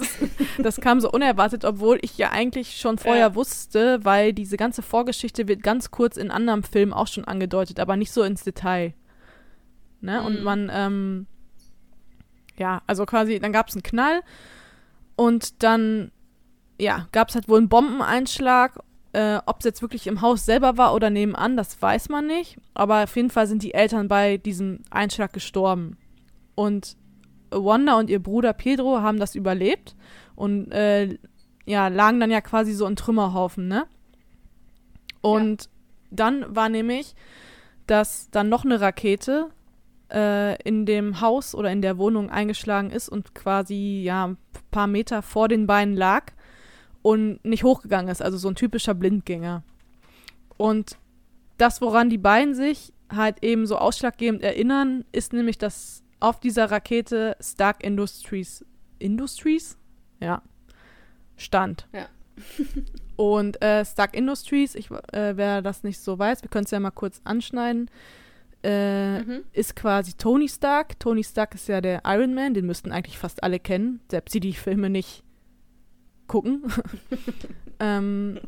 das 0.58 0.80
kam 0.80 1.00
so 1.00 1.10
unerwartet, 1.10 1.64
obwohl 1.64 1.98
ich 2.02 2.18
ja 2.18 2.30
eigentlich 2.30 2.76
schon 2.76 2.98
vorher 2.98 3.28
ja. 3.28 3.34
wusste, 3.34 4.04
weil 4.04 4.32
diese 4.32 4.56
ganze 4.56 4.82
Vorgeschichte 4.82 5.48
wird 5.48 5.62
ganz 5.62 5.90
kurz 5.90 6.16
in 6.16 6.30
anderen 6.30 6.62
Filmen 6.62 6.92
auch 6.92 7.06
schon 7.06 7.24
angedeutet, 7.24 7.80
aber 7.80 7.96
nicht 7.96 8.12
so 8.12 8.22
ins 8.22 8.44
Detail. 8.44 8.94
Ne? 10.00 10.20
Mhm. 10.20 10.26
Und 10.26 10.42
man, 10.42 10.70
ähm, 10.72 11.26
ja, 12.56 12.82
also 12.86 13.06
quasi, 13.06 13.40
dann 13.40 13.52
gab 13.52 13.68
es 13.68 13.74
einen 13.74 13.82
Knall 13.82 14.20
und 15.16 15.62
dann, 15.62 16.12
ja, 16.78 17.08
gab 17.12 17.30
es 17.30 17.34
halt 17.34 17.48
wohl 17.48 17.58
einen 17.58 17.68
Bombeneinschlag. 17.68 18.78
Äh, 19.14 19.40
Ob 19.46 19.60
es 19.60 19.64
jetzt 19.64 19.80
wirklich 19.80 20.08
im 20.08 20.22
Haus 20.22 20.44
selber 20.44 20.76
war 20.76 20.92
oder 20.92 21.08
nebenan, 21.08 21.56
das 21.56 21.80
weiß 21.80 22.08
man 22.08 22.26
nicht. 22.26 22.58
Aber 22.74 23.04
auf 23.04 23.14
jeden 23.14 23.30
Fall 23.30 23.46
sind 23.46 23.62
die 23.62 23.72
Eltern 23.72 24.08
bei 24.08 24.38
diesem 24.38 24.80
Einschlag 24.90 25.32
gestorben. 25.32 25.96
Und 26.56 26.96
Wanda 27.50 27.96
und 27.96 28.10
ihr 28.10 28.20
Bruder 28.20 28.52
Pedro 28.52 29.02
haben 29.02 29.20
das 29.20 29.36
überlebt 29.36 29.94
und 30.34 30.72
äh, 30.72 31.16
ja, 31.64 31.86
lagen 31.86 32.18
dann 32.18 32.32
ja 32.32 32.40
quasi 32.40 32.72
so 32.72 32.86
in 32.86 32.96
Trümmerhaufen, 32.96 33.68
ne? 33.68 33.86
Und 35.20 35.62
ja. 35.62 35.68
dann 36.10 36.56
war 36.56 36.68
nämlich, 36.68 37.14
dass 37.86 38.30
dann 38.30 38.48
noch 38.48 38.64
eine 38.64 38.80
Rakete 38.80 39.50
äh, 40.12 40.60
in 40.64 40.86
dem 40.86 41.20
Haus 41.20 41.54
oder 41.54 41.70
in 41.70 41.82
der 41.82 41.98
Wohnung 41.98 42.30
eingeschlagen 42.30 42.90
ist 42.90 43.08
und 43.08 43.32
quasi 43.32 44.02
ja 44.04 44.26
ein 44.26 44.38
paar 44.72 44.88
Meter 44.88 45.22
vor 45.22 45.46
den 45.46 45.68
Beinen 45.68 45.96
lag 45.96 46.32
und 47.04 47.44
nicht 47.44 47.64
hochgegangen 47.64 48.10
ist, 48.10 48.22
also 48.22 48.38
so 48.38 48.48
ein 48.48 48.54
typischer 48.54 48.94
Blindgänger. 48.94 49.62
Und 50.56 50.96
das, 51.58 51.82
woran 51.82 52.08
die 52.08 52.16
beiden 52.16 52.54
sich 52.54 52.94
halt 53.14 53.44
eben 53.44 53.66
so 53.66 53.76
ausschlaggebend 53.76 54.42
erinnern, 54.42 55.04
ist 55.12 55.34
nämlich, 55.34 55.58
dass 55.58 56.02
auf 56.18 56.40
dieser 56.40 56.70
Rakete 56.70 57.36
Stark 57.40 57.84
Industries 57.84 58.64
Industries? 58.98 59.76
Ja. 60.18 60.40
Stand. 61.36 61.86
Ja. 61.92 62.06
und 63.16 63.60
äh, 63.62 63.84
Stark 63.84 64.16
Industries, 64.16 64.74
ich, 64.74 64.90
äh, 64.90 65.36
wer 65.36 65.60
das 65.60 65.82
nicht 65.82 65.98
so 65.98 66.18
weiß, 66.18 66.42
wir 66.42 66.48
können 66.48 66.64
es 66.64 66.70
ja 66.70 66.80
mal 66.80 66.90
kurz 66.90 67.20
anschneiden, 67.24 67.90
äh, 68.62 69.20
mhm. 69.20 69.44
ist 69.52 69.76
quasi 69.76 70.14
Tony 70.14 70.48
Stark. 70.48 70.98
Tony 70.98 71.22
Stark 71.22 71.54
ist 71.54 71.68
ja 71.68 71.82
der 71.82 72.00
Iron 72.06 72.32
Man, 72.32 72.54
den 72.54 72.64
müssten 72.64 72.92
eigentlich 72.92 73.18
fast 73.18 73.42
alle 73.42 73.60
kennen, 73.60 74.00
selbst 74.10 74.32
die 74.32 74.40
die 74.40 74.54
Filme 74.54 74.88
nicht 74.88 75.23
gucken. 76.26 76.64
ähm, 77.80 78.40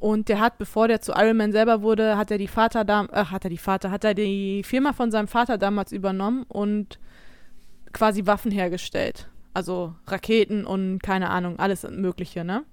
und 0.00 0.28
der 0.28 0.40
hat, 0.40 0.58
bevor 0.58 0.88
der 0.88 1.00
zu 1.00 1.12
Iron 1.12 1.36
Man 1.36 1.52
selber 1.52 1.80
wurde, 1.82 2.16
hat 2.18 2.30
er 2.30 2.38
die 2.38 2.48
Vater 2.48 2.84
da, 2.84 3.06
äh, 3.12 3.24
hat 3.26 3.44
er 3.44 3.50
die 3.50 3.58
Vater, 3.58 3.90
hat 3.90 4.04
er 4.04 4.14
die 4.14 4.62
Firma 4.62 4.92
von 4.92 5.10
seinem 5.10 5.28
Vater 5.28 5.56
damals 5.56 5.92
übernommen 5.92 6.44
und 6.48 6.98
quasi 7.92 8.26
Waffen 8.26 8.50
hergestellt. 8.50 9.28
Also 9.54 9.94
Raketen 10.06 10.66
und 10.66 11.02
keine 11.02 11.30
Ahnung, 11.30 11.58
alles 11.58 11.88
Mögliche, 11.88 12.44
ne? 12.44 12.64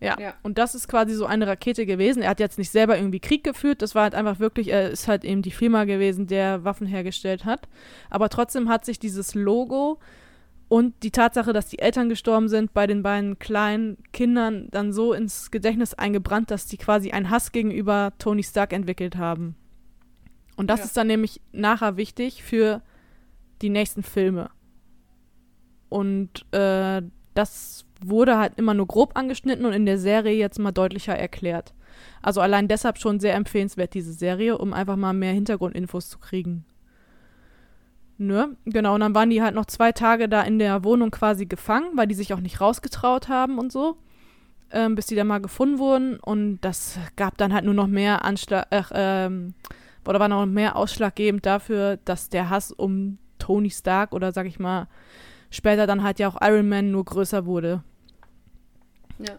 Ja. 0.00 0.16
ja. 0.18 0.34
Und 0.42 0.58
das 0.58 0.74
ist 0.74 0.88
quasi 0.88 1.14
so 1.14 1.26
eine 1.26 1.46
Rakete 1.46 1.84
gewesen. 1.84 2.22
Er 2.22 2.30
hat 2.30 2.40
jetzt 2.40 2.58
nicht 2.58 2.70
selber 2.70 2.96
irgendwie 2.96 3.20
Krieg 3.20 3.44
geführt. 3.44 3.82
Das 3.82 3.94
war 3.94 4.04
halt 4.04 4.14
einfach 4.14 4.38
wirklich, 4.38 4.72
er 4.72 4.90
ist 4.90 5.08
halt 5.08 5.24
eben 5.24 5.42
die 5.42 5.50
Firma 5.50 5.84
gewesen, 5.84 6.26
der 6.26 6.64
Waffen 6.64 6.86
hergestellt 6.86 7.44
hat. 7.44 7.68
Aber 8.08 8.28
trotzdem 8.28 8.68
hat 8.68 8.84
sich 8.84 8.98
dieses 8.98 9.34
Logo 9.34 9.98
und 10.70 11.02
die 11.02 11.10
Tatsache, 11.10 11.52
dass 11.52 11.66
die 11.66 11.80
Eltern 11.80 12.08
gestorben 12.08 12.48
sind, 12.48 12.72
bei 12.72 12.86
den 12.86 13.02
beiden 13.02 13.40
kleinen 13.40 13.98
Kindern 14.12 14.68
dann 14.70 14.92
so 14.92 15.12
ins 15.12 15.50
Gedächtnis 15.50 15.94
eingebrannt, 15.94 16.52
dass 16.52 16.66
die 16.66 16.76
quasi 16.76 17.10
einen 17.10 17.28
Hass 17.28 17.50
gegenüber 17.50 18.12
Tony 18.18 18.44
Stark 18.44 18.72
entwickelt 18.72 19.16
haben. 19.16 19.56
Und 20.54 20.70
das 20.70 20.78
ja. 20.78 20.86
ist 20.86 20.96
dann 20.96 21.08
nämlich 21.08 21.40
nachher 21.50 21.96
wichtig 21.96 22.44
für 22.44 22.82
die 23.62 23.68
nächsten 23.68 24.04
Filme. 24.04 24.48
Und 25.88 26.46
äh, 26.54 27.02
das 27.34 27.84
wurde 28.00 28.38
halt 28.38 28.52
immer 28.56 28.74
nur 28.74 28.86
grob 28.86 29.18
angeschnitten 29.18 29.66
und 29.66 29.72
in 29.72 29.86
der 29.86 29.98
Serie 29.98 30.34
jetzt 30.34 30.60
mal 30.60 30.70
deutlicher 30.70 31.16
erklärt. 31.18 31.74
Also 32.22 32.40
allein 32.40 32.68
deshalb 32.68 32.98
schon 32.98 33.18
sehr 33.18 33.34
empfehlenswert, 33.34 33.92
diese 33.92 34.12
Serie, 34.12 34.56
um 34.56 34.72
einfach 34.72 34.94
mal 34.94 35.14
mehr 35.14 35.32
Hintergrundinfos 35.32 36.10
zu 36.10 36.20
kriegen. 36.20 36.64
Ne? 38.20 38.54
Genau, 38.66 38.92
und 38.92 39.00
dann 39.00 39.14
waren 39.14 39.30
die 39.30 39.40
halt 39.40 39.54
noch 39.54 39.64
zwei 39.64 39.92
Tage 39.92 40.28
da 40.28 40.42
in 40.42 40.58
der 40.58 40.84
Wohnung 40.84 41.10
quasi 41.10 41.46
gefangen, 41.46 41.96
weil 41.96 42.06
die 42.06 42.14
sich 42.14 42.34
auch 42.34 42.40
nicht 42.40 42.60
rausgetraut 42.60 43.30
haben 43.30 43.58
und 43.58 43.72
so, 43.72 43.96
ähm, 44.72 44.94
bis 44.94 45.06
die 45.06 45.14
dann 45.14 45.26
mal 45.26 45.40
gefunden 45.40 45.78
wurden. 45.78 46.20
Und 46.20 46.60
das 46.60 46.98
gab 47.16 47.38
dann 47.38 47.54
halt 47.54 47.64
nur 47.64 47.72
noch 47.72 47.86
mehr 47.86 48.22
Anschlag, 48.22 48.66
äh, 48.70 48.82
ähm, 48.92 49.54
oder 50.06 50.20
war 50.20 50.28
noch 50.28 50.44
mehr 50.44 50.76
ausschlaggebend 50.76 51.46
dafür, 51.46 51.96
dass 52.04 52.28
der 52.28 52.50
Hass 52.50 52.72
um 52.72 53.16
Tony 53.38 53.70
Stark 53.70 54.12
oder 54.12 54.32
sag 54.32 54.44
ich 54.44 54.58
mal, 54.58 54.86
später 55.48 55.86
dann 55.86 56.02
halt 56.02 56.18
ja 56.18 56.28
auch 56.28 56.42
Iron 56.42 56.68
Man 56.68 56.90
nur 56.90 57.06
größer 57.06 57.46
wurde. 57.46 57.82
Ja. 59.18 59.38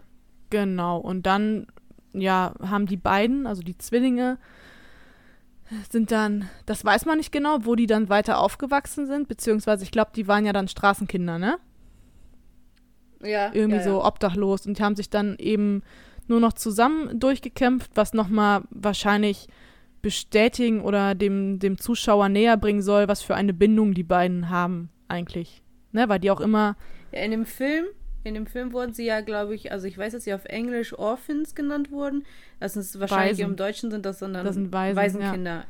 Genau. 0.50 0.98
Und 0.98 1.24
dann, 1.26 1.68
ja, 2.14 2.52
haben 2.60 2.86
die 2.86 2.96
beiden, 2.96 3.46
also 3.46 3.62
die 3.62 3.78
Zwillinge, 3.78 4.38
sind 5.90 6.10
dann, 6.10 6.48
das 6.66 6.84
weiß 6.84 7.06
man 7.06 7.18
nicht 7.18 7.32
genau, 7.32 7.58
wo 7.62 7.74
die 7.74 7.86
dann 7.86 8.08
weiter 8.08 8.38
aufgewachsen 8.38 9.06
sind, 9.06 9.28
beziehungsweise 9.28 9.84
ich 9.84 9.90
glaube, 9.90 10.10
die 10.14 10.28
waren 10.28 10.44
ja 10.44 10.52
dann 10.52 10.68
Straßenkinder, 10.68 11.38
ne? 11.38 11.58
Ja. 13.22 13.52
Irgendwie 13.52 13.78
ja, 13.78 13.84
so 13.84 14.00
ja. 14.00 14.04
obdachlos 14.04 14.66
und 14.66 14.78
die 14.78 14.82
haben 14.82 14.96
sich 14.96 15.08
dann 15.08 15.36
eben 15.38 15.82
nur 16.28 16.40
noch 16.40 16.52
zusammen 16.52 17.18
durchgekämpft, 17.18 17.92
was 17.94 18.14
nochmal 18.14 18.62
wahrscheinlich 18.70 19.48
bestätigen 20.02 20.80
oder 20.80 21.14
dem, 21.14 21.58
dem 21.58 21.78
Zuschauer 21.78 22.28
näher 22.28 22.56
bringen 22.56 22.82
soll, 22.82 23.08
was 23.08 23.22
für 23.22 23.34
eine 23.34 23.54
Bindung 23.54 23.94
die 23.94 24.02
beiden 24.02 24.50
haben 24.50 24.90
eigentlich. 25.08 25.62
Ne, 25.92 26.08
weil 26.08 26.18
die 26.18 26.30
auch 26.30 26.40
immer. 26.40 26.76
Ja, 27.12 27.20
in 27.20 27.30
dem 27.30 27.46
Film 27.46 27.84
in 28.24 28.34
dem 28.34 28.46
Film 28.46 28.72
wurden 28.72 28.92
sie 28.92 29.04
ja, 29.04 29.20
glaube 29.20 29.54
ich, 29.54 29.72
also 29.72 29.86
ich 29.86 29.98
weiß, 29.98 30.12
dass 30.12 30.24
sie 30.24 30.34
auf 30.34 30.44
Englisch 30.44 30.96
Orphans 30.96 31.54
genannt 31.54 31.90
wurden. 31.90 32.24
Das 32.60 32.76
ist 32.76 33.00
wahrscheinlich 33.00 33.38
Waisen. 33.38 33.50
im 33.50 33.56
Deutschen 33.56 33.90
sind 33.90 34.06
das 34.06 34.18
sondern 34.18 34.44
Das 34.44 34.54
sind 34.54 34.72
Waisen, 34.72 34.96
Waisenkinder. 34.96 35.64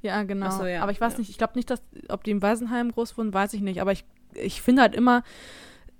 Ja, 0.00 0.22
genau. 0.22 0.46
Ach 0.46 0.52
so, 0.52 0.66
ja, 0.66 0.82
aber 0.82 0.92
ich 0.92 1.00
weiß 1.00 1.14
ja. 1.14 1.18
nicht, 1.20 1.30
ich 1.30 1.38
glaube 1.38 1.54
nicht, 1.56 1.70
dass, 1.70 1.82
ob 2.08 2.24
die 2.24 2.30
im 2.30 2.40
Waisenheim 2.40 2.92
groß 2.92 3.18
wurden, 3.18 3.34
weiß 3.34 3.52
ich 3.54 3.60
nicht. 3.60 3.80
Aber 3.80 3.92
ich, 3.92 4.04
ich 4.34 4.62
finde 4.62 4.82
halt 4.82 4.94
immer, 4.94 5.22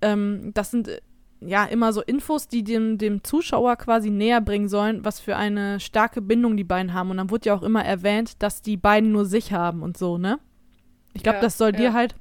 ähm, 0.01 0.53
das 0.55 0.71
sind 0.71 0.89
äh, 0.89 1.01
ja 1.41 1.65
immer 1.65 1.93
so 1.93 2.03
Infos, 2.03 2.49
die 2.49 2.63
dem, 2.63 2.99
dem 2.99 3.25
Zuschauer 3.25 3.77
quasi 3.77 4.11
näher 4.11 4.41
bringen 4.41 4.69
sollen, 4.69 5.05
was 5.05 5.21
für 5.21 5.37
eine 5.37 5.81
starke 5.81 6.23
Bindung 6.23 6.57
die 6.57 6.65
beiden 6.65 6.95
haben. 6.95 7.11
Und 7.11 7.17
dann 7.17 7.31
wurde 7.31 7.47
ja 7.49 7.55
auch 7.55 7.63
immer 7.63 7.85
erwähnt, 7.85 8.43
dass 8.43 8.63
die 8.63 8.77
beiden 8.77 9.13
nur 9.13 9.25
sich 9.25 9.53
haben 9.53 9.83
und 9.83 9.97
so, 9.97 10.17
ne? 10.17 10.39
Ich 11.13 11.23
glaube, 11.23 11.37
Ja, 11.37 11.43
das 11.43 11.59
soll 11.59 11.73
dir 11.73 11.87
ja. 11.87 11.93
halt 11.93 12.15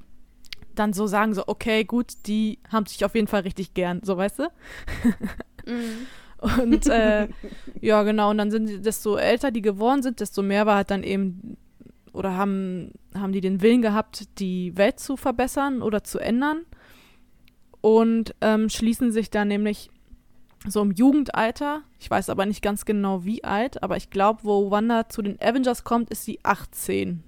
dann 0.78 0.92
so 0.92 1.06
sagen, 1.06 1.34
so, 1.34 1.44
okay, 1.46 1.84
gut, 1.84 2.12
die 2.26 2.58
haben 2.70 2.86
sich 2.86 3.04
auf 3.04 3.14
jeden 3.14 3.26
Fall 3.26 3.42
richtig 3.42 3.74
gern, 3.74 4.00
so 4.02 4.16
weißt 4.16 4.40
du? 4.40 4.42
Mhm. 5.66 6.06
Und 6.62 6.86
äh, 6.86 7.28
ja, 7.80 8.04
genau, 8.04 8.30
und 8.30 8.38
dann 8.38 8.52
sind 8.52 8.68
die, 8.68 8.80
desto 8.80 9.16
älter 9.16 9.50
die 9.50 9.60
geworden 9.60 10.02
sind, 10.02 10.20
desto 10.20 10.40
mehr 10.40 10.66
war 10.66 10.76
halt 10.76 10.92
dann 10.92 11.02
eben, 11.02 11.56
oder 12.12 12.36
haben, 12.36 12.92
haben 13.12 13.32
die 13.32 13.40
den 13.40 13.60
Willen 13.60 13.82
gehabt, 13.82 14.38
die 14.38 14.76
Welt 14.76 15.00
zu 15.00 15.16
verbessern 15.16 15.82
oder 15.82 16.04
zu 16.04 16.20
ändern. 16.20 16.60
Und 17.80 18.36
ähm, 18.40 18.68
schließen 18.68 19.10
sich 19.10 19.30
dann 19.30 19.48
nämlich 19.48 19.90
so 20.66 20.82
im 20.82 20.92
Jugendalter, 20.92 21.82
ich 21.98 22.10
weiß 22.10 22.30
aber 22.30 22.46
nicht 22.46 22.62
ganz 22.62 22.84
genau 22.84 23.24
wie 23.24 23.44
alt, 23.44 23.82
aber 23.82 23.96
ich 23.96 24.10
glaube, 24.10 24.40
wo 24.42 24.70
Wanda 24.70 25.08
zu 25.08 25.22
den 25.22 25.40
Avengers 25.40 25.84
kommt, 25.84 26.10
ist 26.10 26.24
sie 26.24 26.40
18. 26.42 27.22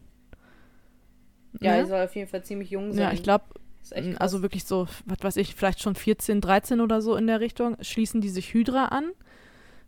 Ja, 1.60 1.72
Ne? 1.72 1.78
er 1.78 1.86
soll 1.86 2.00
auf 2.02 2.14
jeden 2.14 2.28
Fall 2.28 2.44
ziemlich 2.44 2.70
jung 2.70 2.92
sein. 2.92 3.02
ja, 3.02 3.12
ich 3.12 3.22
glaube, 3.22 3.44
krass. 3.88 4.16
also 4.18 4.42
wirklich 4.42 4.64
so, 4.64 4.86
was 5.06 5.18
weiß 5.22 5.36
ich, 5.38 5.54
vielleicht 5.54 5.80
schon 5.82 5.94
14, 5.94 6.40
13 6.40 6.80
oder 6.80 7.02
so 7.02 7.16
in 7.16 7.26
der 7.26 7.40
Richtung, 7.40 7.76
schließen 7.80 8.20
die 8.20 8.28
sich 8.28 8.52
Hydra 8.54 8.86
an. 8.86 9.10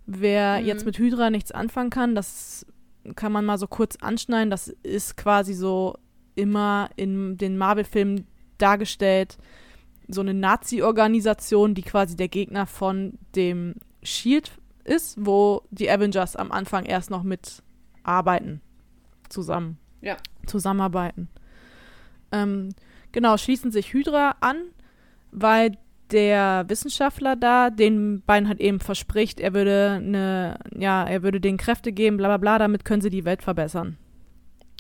Wer 0.07 0.61
Mhm. 0.61 0.67
jetzt 0.67 0.85
mit 0.85 0.99
Hydra 0.99 1.31
nichts 1.31 1.53
anfangen 1.53 1.91
kann, 1.91 2.15
das 2.15 2.67
kann 3.15 3.33
man 3.33 3.45
mal 3.45 3.59
so 3.59 3.67
kurz 3.69 3.97
anschneiden. 4.01 4.51
Das 4.51 4.69
ist 4.69 5.17
quasi 5.17 5.55
so 5.55 5.97
immer 6.35 6.91
in 6.97 7.37
den 7.37 7.57
Marvel-Filmen 7.59 8.27
dargestellt, 8.59 9.39
so 10.09 10.21
eine 10.21 10.35
Nazi-Organisation, 10.35 11.75
die 11.75 11.83
quasi 11.83 12.17
der 12.17 12.29
Gegner 12.29 12.67
von 12.67 13.19
dem 13.37 13.77
Shield 14.03 14.53
ist, 14.85 15.17
wo 15.25 15.63
die 15.71 15.89
Avengers 15.91 16.35
am 16.37 16.51
Anfang 16.51 16.85
erst 16.85 17.11
noch 17.11 17.23
mit 17.23 17.63
arbeiten. 18.03 18.61
Zusammen. 19.29 19.79
Ja. 20.01 20.17
Zusammenarbeiten. 20.47 21.29
Ähm, 22.33 22.71
genau, 23.13 23.37
schließen 23.37 23.71
sich 23.71 23.93
Hydra 23.93 24.37
an, 24.41 24.57
weil 25.31 25.73
der 26.11 26.65
Wissenschaftler 26.69 27.37
da 27.37 27.71
den 27.71 28.23
beiden 28.27 28.49
halt 28.49 28.61
eben 28.61 28.81
verspricht, 28.81 29.41
er 29.41 29.55
würde 29.55 29.93
eine, 30.03 30.59
ja, 30.77 31.05
er 31.05 31.23
würde 31.23 31.41
denen 31.41 31.57
Kräfte 31.59 31.93
geben, 31.93 32.17
bla 32.19 32.29
bla 32.29 32.37
bla, 32.37 32.59
damit 32.59 32.85
können 32.85 33.01
sie 33.01 33.09
die 33.11 33.25
Welt 33.25 33.43
verbessern. 33.43 33.97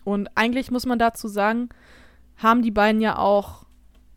Und 0.05 0.29
eigentlich 0.35 0.71
muss 0.71 0.85
man 0.85 0.99
dazu 0.99 1.29
sagen, 1.29 1.69
haben 2.37 2.62
die 2.62 2.71
beiden 2.71 3.01
ja 3.01 3.19
auch 3.19 3.65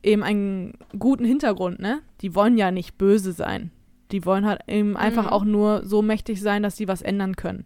eben 0.03 0.23
einen 0.23 0.73
guten 0.97 1.25
Hintergrund, 1.25 1.79
ne? 1.79 2.01
Die 2.21 2.35
wollen 2.35 2.57
ja 2.57 2.71
nicht 2.71 2.97
böse 2.97 3.31
sein. 3.31 3.71
Die 4.11 4.25
wollen 4.25 4.45
halt 4.45 4.61
eben 4.67 4.97
einfach 4.97 5.25
Mhm. 5.25 5.29
auch 5.29 5.45
nur 5.45 5.85
so 5.85 6.01
mächtig 6.01 6.41
sein, 6.41 6.63
dass 6.63 6.75
sie 6.77 6.87
was 6.87 7.01
ändern 7.01 7.35
können. 7.35 7.65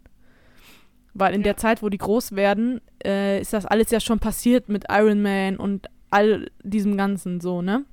Weil 1.14 1.34
in 1.34 1.44
der 1.44 1.58
Zeit, 1.58 1.82
wo 1.82 1.90
die 1.90 1.98
groß 1.98 2.36
werden, 2.36 2.82
äh, 3.04 3.42
ist 3.42 3.54
das 3.54 3.66
alles 3.66 3.92
ja 3.92 4.00
schon 4.00 4.20
passiert 4.20 4.70
mit 4.70 4.86
Iron 4.90 5.22
Man 5.22 5.58
und 5.58 5.88
all 6.12 6.50
diesem 6.64 6.98
Ganzen 6.98 7.42
so, 7.42 7.62
ne? 7.62 7.86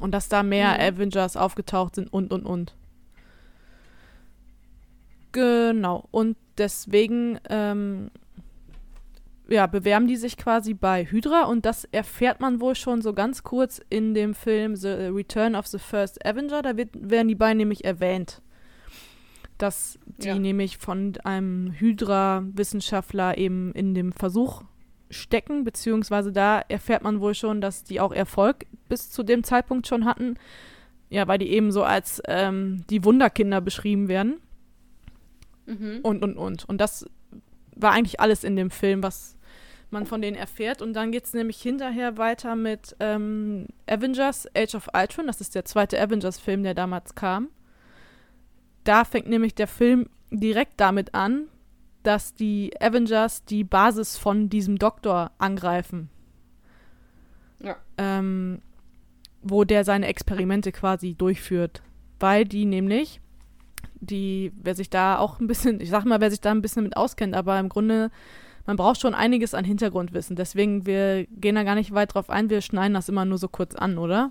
Und 0.00 0.12
dass 0.12 0.28
da 0.28 0.42
mehr 0.42 0.74
Mhm. 0.74 0.96
Avengers 0.96 1.36
aufgetaucht 1.36 1.94
sind 1.94 2.12
und 2.12 2.32
und 2.32 2.44
und. 2.44 2.74
Genau. 5.32 6.08
Und 6.10 6.36
deswegen 6.58 7.38
ähm, 7.48 8.10
ja, 9.48 9.66
bewerben 9.66 10.06
die 10.08 10.16
sich 10.16 10.36
quasi 10.36 10.74
bei 10.74 11.04
Hydra 11.04 11.44
und 11.44 11.64
das 11.66 11.84
erfährt 11.84 12.40
man 12.40 12.60
wohl 12.60 12.74
schon 12.74 13.00
so 13.00 13.12
ganz 13.12 13.42
kurz 13.42 13.80
in 13.88 14.14
dem 14.14 14.34
Film 14.34 14.76
The 14.76 14.88
Return 14.88 15.54
of 15.54 15.66
the 15.66 15.78
First 15.78 16.24
Avenger. 16.26 16.62
Da 16.62 16.76
wird, 16.76 16.90
werden 16.94 17.28
die 17.28 17.34
beiden 17.34 17.58
nämlich 17.58 17.84
erwähnt, 17.84 18.42
dass 19.58 19.98
die 20.18 20.28
Ja. 20.28 20.38
nämlich 20.38 20.78
von 20.78 21.14
einem 21.24 21.72
Hydra-Wissenschaftler 21.72 23.38
eben 23.38 23.72
in 23.72 23.94
dem 23.94 24.12
Versuch 24.12 24.62
stecken, 25.10 25.64
beziehungsweise 25.64 26.32
da 26.32 26.60
erfährt 26.68 27.02
man 27.02 27.20
wohl 27.20 27.34
schon, 27.34 27.60
dass 27.60 27.84
die 27.84 28.00
auch 28.00 28.12
Erfolg 28.12 28.66
bis 28.88 29.10
zu 29.10 29.22
dem 29.22 29.44
Zeitpunkt 29.44 29.86
schon 29.86 30.04
hatten. 30.04 30.34
Ja, 31.08 31.28
weil 31.28 31.38
die 31.38 31.50
eben 31.50 31.70
so 31.70 31.84
als 31.84 32.20
ähm, 32.26 32.84
die 32.90 33.04
Wunderkinder 33.04 33.60
beschrieben 33.60 34.08
werden 34.08 34.40
Mhm. 35.66 36.00
und, 36.02 36.22
und, 36.22 36.36
und. 36.36 36.68
Und 36.68 36.80
das 36.80 37.06
war 37.74 37.92
eigentlich 37.92 38.20
alles 38.20 38.44
in 38.44 38.54
dem 38.56 38.70
Film, 38.70 39.02
was 39.02 39.36
man 39.90 40.06
von 40.06 40.20
denen 40.22 40.36
erfährt. 40.36 40.80
Und 40.82 40.92
dann 40.94 41.10
geht 41.12 41.24
es 41.24 41.34
nämlich 41.34 41.60
hinterher 41.60 42.18
weiter 42.18 42.54
mit 42.56 42.94
ähm, 43.00 43.66
Avengers 43.88 44.48
Age 44.56 44.74
of 44.76 44.88
Ultron. 44.94 45.26
Das 45.26 45.40
ist 45.40 45.54
der 45.54 45.64
zweite 45.64 46.00
Avengers-Film, 46.00 46.62
der 46.62 46.74
damals 46.74 47.14
kam. 47.14 47.48
Da 48.86 49.04
fängt 49.04 49.28
nämlich 49.28 49.54
der 49.54 49.66
Film 49.66 50.08
direkt 50.30 50.80
damit 50.80 51.12
an, 51.12 51.48
dass 52.04 52.34
die 52.34 52.72
Avengers 52.80 53.44
die 53.44 53.64
Basis 53.64 54.16
von 54.16 54.48
diesem 54.48 54.78
Doktor 54.78 55.32
angreifen. 55.38 56.08
Ja. 57.58 57.76
Ähm, 57.98 58.62
wo 59.42 59.64
der 59.64 59.84
seine 59.84 60.06
Experimente 60.06 60.70
quasi 60.70 61.14
durchführt. 61.14 61.82
Weil 62.20 62.44
die 62.44 62.64
nämlich 62.64 63.20
die, 64.00 64.52
wer 64.62 64.76
sich 64.76 64.88
da 64.88 65.18
auch 65.18 65.40
ein 65.40 65.48
bisschen, 65.48 65.80
ich 65.80 65.90
sag 65.90 66.04
mal, 66.04 66.20
wer 66.20 66.30
sich 66.30 66.40
da 66.40 66.52
ein 66.52 66.62
bisschen 66.62 66.84
mit 66.84 66.96
auskennt, 66.96 67.34
aber 67.34 67.58
im 67.58 67.68
Grunde, 67.68 68.12
man 68.66 68.76
braucht 68.76 69.00
schon 69.00 69.14
einiges 69.14 69.52
an 69.52 69.64
Hintergrundwissen. 69.64 70.36
Deswegen, 70.36 70.86
wir 70.86 71.26
gehen 71.26 71.56
da 71.56 71.64
gar 71.64 71.74
nicht 71.74 71.92
weit 71.92 72.14
drauf 72.14 72.30
ein, 72.30 72.50
wir 72.50 72.60
schneiden 72.60 72.94
das 72.94 73.08
immer 73.08 73.24
nur 73.24 73.38
so 73.38 73.48
kurz 73.48 73.74
an, 73.74 73.98
oder? 73.98 74.30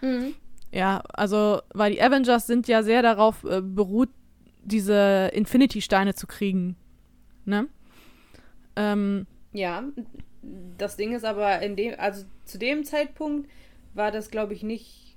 Mhm. 0.00 0.34
Ja, 0.72 1.02
also, 1.14 1.60
weil 1.72 1.92
die 1.92 2.02
Avengers 2.02 2.46
sind 2.46 2.68
ja 2.68 2.82
sehr 2.82 3.02
darauf 3.02 3.44
äh, 3.44 3.60
beruht, 3.62 4.10
diese 4.62 5.30
Infinity-Steine 5.32 6.14
zu 6.14 6.26
kriegen. 6.26 6.76
Ne? 7.44 7.66
Ähm, 8.74 9.26
Ja, 9.52 9.84
das 10.76 10.96
Ding 10.96 11.14
ist 11.14 11.24
aber 11.24 11.60
in 11.62 11.76
dem, 11.76 11.94
also 11.98 12.24
zu 12.44 12.58
dem 12.58 12.84
Zeitpunkt 12.84 13.48
war 13.94 14.10
das, 14.10 14.30
glaube 14.30 14.52
ich, 14.54 14.62
nicht 14.62 15.16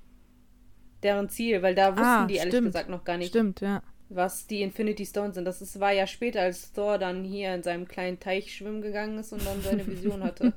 deren 1.03 1.29
Ziel, 1.29 1.61
weil 1.61 1.75
da 1.75 1.91
wussten 1.93 2.03
Ah, 2.05 2.25
die 2.27 2.35
ehrlich 2.35 2.53
stimmt. 2.53 2.67
gesagt 2.67 2.89
noch 2.89 3.03
gar 3.03 3.17
nicht, 3.17 3.29
stimmt, 3.29 3.61
ja. 3.61 3.81
Was 4.09 4.47
die 4.47 4.61
Infinity 4.61 5.05
Stones 5.05 5.35
sind. 5.35 5.45
Das 5.45 5.61
ist, 5.61 5.79
war 5.79 5.91
ja 5.91 6.07
später, 6.07 6.41
als 6.41 6.73
Thor 6.73 6.97
dann 6.97 7.23
hier 7.23 7.53
in 7.53 7.63
seinem 7.63 7.87
kleinen 7.87 8.19
Teich 8.19 8.55
schwimmen 8.55 8.81
gegangen 8.81 9.17
ist 9.19 9.31
und 9.31 9.45
dann 9.45 9.61
seine 9.61 9.85
Vision 9.85 10.23
hatte. 10.23 10.53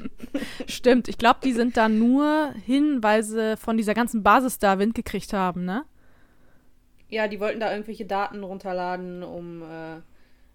Stimmt, 0.66 1.08
ich 1.08 1.18
glaube, 1.18 1.40
die 1.44 1.52
sind 1.52 1.76
da 1.76 1.88
nur 1.88 2.52
hin, 2.66 3.02
weil 3.02 3.22
sie 3.22 3.56
von 3.56 3.76
dieser 3.76 3.94
ganzen 3.94 4.22
Basis 4.22 4.58
da 4.58 4.78
Wind 4.78 4.94
gekriegt 4.94 5.32
haben, 5.32 5.64
ne? 5.64 5.84
ja, 7.10 7.28
die 7.28 7.40
wollten 7.40 7.60
da 7.60 7.70
irgendwelche 7.72 8.06
Daten 8.06 8.42
runterladen, 8.42 9.22
um 9.22 9.62
äh, 9.62 9.96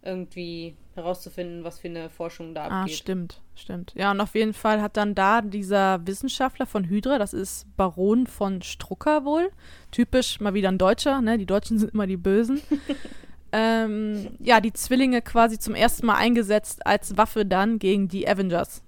irgendwie 0.02 0.76
herauszufinden, 0.96 1.64
was 1.64 1.80
für 1.80 1.88
eine 1.90 2.10
Forschung 2.10 2.54
da 2.54 2.68
Ah, 2.68 2.82
abgeht. 2.82 2.96
stimmt, 2.98 3.42
stimmt. 3.56 3.94
Ja, 3.96 4.12
und 4.12 4.22
auf 4.22 4.34
jeden 4.34 4.54
Fall 4.54 4.82
hat 4.82 4.98
dann 4.98 5.14
da 5.14 5.42
dieser 5.42 6.06
Wissenschaftler 6.08 6.66
von 6.66 6.86
Hydra, 6.86 7.18
das 7.20 7.34
ist 7.34 7.68
Baron 7.78 8.28
von 8.28 8.62
Strucker 8.62 9.26
wohl, 9.26 9.52
typisch 9.92 10.40
mal 10.40 10.54
wieder 10.54 10.70
ein 10.70 10.78
Deutscher, 10.78 11.22
ne? 11.22 11.38
Die 11.38 11.46
Deutschen 11.46 11.78
sind 11.80 11.94
immer 11.94 12.08
die 12.08 12.18
Bösen. 12.18 12.62
ähm, 13.52 14.36
ja, 14.40 14.60
die 14.60 14.74
Zwillinge 14.74 15.22
quasi 15.22 15.60
zum 15.60 15.76
ersten 15.76 16.06
Mal 16.06 16.16
eingesetzt 16.16 16.86
als 16.86 17.18
Waffe 17.18 17.46
dann 17.46 17.80
gegen 17.80 18.08
die 18.08 18.28
Avengers. 18.28 18.82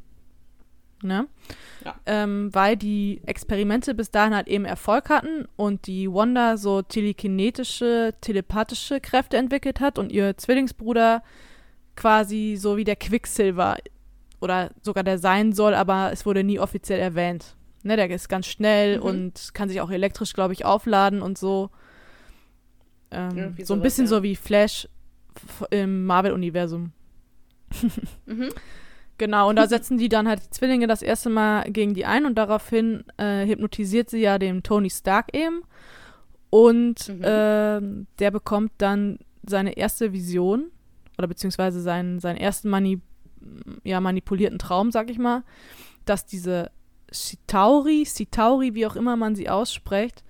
Ne? 1.03 1.27
Ja. 1.85 1.93
Ähm, 2.07 2.49
weil 2.53 2.75
die 2.75 3.21
Experimente 3.27 3.93
bis 3.93 4.09
dahin 4.09 4.33
halt 4.33 4.47
eben 4.47 4.65
Erfolg 4.65 5.09
hatten 5.09 5.47
und 5.55 5.85
die 5.85 6.11
Wanda 6.11 6.57
so 6.57 6.81
telekinetische, 6.81 8.15
telepathische 8.19 8.99
Kräfte 8.99 9.37
entwickelt 9.37 9.79
hat 9.79 9.99
und 9.99 10.11
ihr 10.11 10.35
Zwillingsbruder 10.37 11.21
quasi 11.97 12.55
so 12.57 12.77
wie 12.77 12.85
der 12.85 12.95
Quicksilver 12.95 13.75
oder 14.39 14.71
sogar 14.81 15.03
der 15.03 15.17
sein 15.17 15.51
soll, 15.51 15.73
aber 15.73 16.11
es 16.13 16.25
wurde 16.25 16.43
nie 16.45 16.59
offiziell 16.59 16.99
erwähnt. 16.99 17.55
Ne, 17.83 17.95
der 17.97 18.09
ist 18.09 18.29
ganz 18.29 18.45
schnell 18.47 18.97
Mhm. 18.97 19.03
und 19.03 19.53
kann 19.53 19.67
sich 19.69 19.81
auch 19.81 19.89
elektrisch, 19.91 20.33
glaube 20.33 20.53
ich, 20.53 20.63
aufladen 20.63 21.21
und 21.21 21.37
so. 21.37 21.69
Ähm, 23.11 23.55
so 23.63 23.73
ein 23.73 23.81
bisschen 23.81 24.05
ja. 24.05 24.09
so 24.09 24.23
wie 24.23 24.35
Flash 24.35 24.87
im 25.71 26.05
Marvel-Universum. 26.05 26.91
Mhm. 28.25 28.49
Genau, 29.19 29.49
und 29.49 29.55
da 29.55 29.65
setzen 29.65 29.97
die 29.97 30.09
dann 30.09 30.27
halt 30.27 30.43
die 30.45 30.49
Zwillinge 30.51 30.85
das 30.85 31.01
erste 31.01 31.31
Mal 31.31 31.63
gegen 31.71 31.95
die 31.95 32.05
ein 32.05 32.27
und 32.27 32.35
daraufhin 32.35 33.03
äh, 33.17 33.47
hypnotisiert 33.47 34.11
sie 34.11 34.19
ja 34.19 34.37
den 34.37 34.61
Tony 34.61 34.91
Stark 34.91 35.35
eben. 35.35 35.63
Und 36.51 37.09
Mhm. 37.09 37.21
ähm, 37.23 38.07
der 38.19 38.29
bekommt 38.29 38.73
dann 38.77 39.17
seine 39.43 39.75
erste 39.75 40.13
Vision 40.13 40.65
oder 41.17 41.27
beziehungsweise 41.27 41.81
seinen, 41.81 42.19
seinen 42.19 42.37
ersten 42.37 42.69
Mani 42.69 43.01
ja, 43.83 44.01
manipulierten 44.01 44.59
Traum, 44.59 44.91
sag 44.91 45.09
ich 45.09 45.17
mal, 45.17 45.43
dass 46.05 46.25
diese 46.25 46.71
Chitauri, 47.11 48.03
Chitauri, 48.05 48.73
wie 48.73 48.85
auch 48.85 48.95
immer 48.95 49.15
man 49.15 49.35
sie 49.35 49.49
ausspricht, 49.49 50.23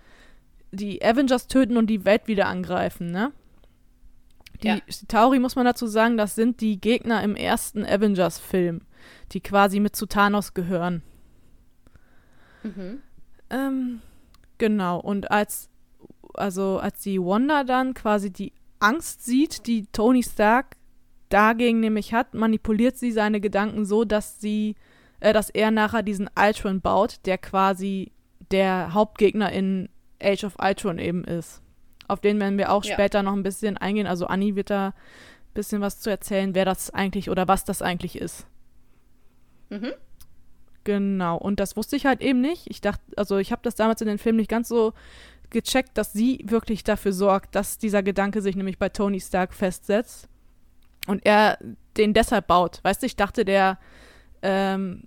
die 0.72 1.04
Avengers 1.04 1.48
töten 1.48 1.78
und 1.78 1.88
die 1.88 2.06
Welt 2.06 2.28
wieder 2.28 2.48
angreifen, 2.48 3.12
ne? 3.12 3.32
Die 4.62 4.68
Ja. 4.68 4.80
Chitauri, 4.88 5.40
muss 5.40 5.56
man 5.56 5.66
dazu 5.66 5.88
sagen, 5.88 6.18
das 6.18 6.36
sind 6.36 6.62
die 6.62 6.80
Gegner 6.82 7.24
im 7.24 7.36
ersten 7.36 7.86
Avengers-Film, 7.86 8.82
die 9.32 9.42
quasi 9.42 9.80
mit 9.80 9.96
zu 9.96 10.08
Thanos 10.08 10.54
gehören. 10.54 11.04
Mhm. 12.64 13.02
Ähm, 13.50 14.02
genau, 14.58 15.00
und 15.00 15.32
als, 15.32 15.70
also 16.34 16.80
als 16.80 17.02
die 17.02 17.20
Wanda 17.20 17.64
dann 17.64 17.94
quasi 17.94 18.32
die 18.32 18.52
Angst 18.80 19.24
sieht, 19.26 19.68
die 19.68 19.86
Tony 19.88 20.24
Stark 20.24 20.77
dagegen 21.30 21.80
nämlich 21.80 22.14
hat, 22.14 22.34
manipuliert 22.34 22.98
sie 22.98 23.12
seine 23.12 23.40
Gedanken 23.42 23.86
so, 23.86 24.04
dass 24.06 24.40
sie, 24.40 24.76
äh, 25.20 25.34
dass 25.34 25.50
er 25.50 25.72
nachher 25.72 26.04
diesen 26.04 26.30
Ultron 26.38 26.82
baut, 26.82 27.20
der 27.26 27.38
quasi 27.38 28.12
der 28.52 28.94
Hauptgegner 28.94 29.52
in 29.52 29.90
Age 30.22 30.46
of 30.46 30.56
Ultron 30.62 31.00
eben 31.00 31.24
ist. 31.24 31.62
Auf 32.08 32.22
den 32.22 32.40
werden 32.40 32.58
wir 32.58 32.72
auch 32.72 32.86
Ja. 32.86 32.94
später 32.94 33.22
noch 33.24 33.34
ein 33.34 33.44
bisschen 33.44 33.78
eingehen. 33.78 34.08
Also 34.08 34.28
Annie 34.28 34.56
wird 34.56 34.70
da 34.70 34.88
ein 34.88 34.94
bisschen 35.54 35.82
was 35.82 36.00
zu 36.00 36.10
erzählen, 36.10 36.56
wer 36.56 36.66
das 36.66 36.90
eigentlich 36.92 37.30
oder 37.30 37.48
was 37.48 37.66
das 37.66 37.82
eigentlich 37.82 38.18
ist. 38.18 38.48
Mhm. 39.70 39.92
Genau, 40.86 41.36
und 41.38 41.60
das 41.60 41.76
wusste 41.76 41.98
ich 41.98 42.06
halt 42.06 42.22
eben 42.22 42.40
nicht. 42.40 42.64
Ich 42.70 42.80
dachte, 42.80 43.04
also 43.18 43.38
ich 43.38 43.52
habe 43.52 43.62
das 43.64 43.76
damals 43.76 44.00
in 44.02 44.08
den 44.08 44.18
Film 44.18 44.38
nicht 44.38 44.50
ganz 44.50 44.70
so 44.70 44.94
gecheckt, 45.50 45.98
dass 45.98 46.14
sie 46.14 46.40
wirklich 46.46 46.86
dafür 46.86 47.12
sorgt, 47.12 47.56
dass 47.56 47.78
dieser 47.78 48.04
Gedanke 48.04 48.42
sich 48.42 48.56
nämlich 48.56 48.78
bei 48.78 48.88
Tony 48.88 49.20
Stark 49.20 49.54
festsetzt 49.54 50.30
und 51.08 51.26
er 51.26 51.58
den 51.98 52.14
deshalb 52.14 52.48
baut. 52.48 52.80
Weißt 52.84 53.02
du, 53.02 53.06
ich 53.06 53.16
dachte, 53.16 53.46
der 53.46 53.80
ähm, 54.42 55.04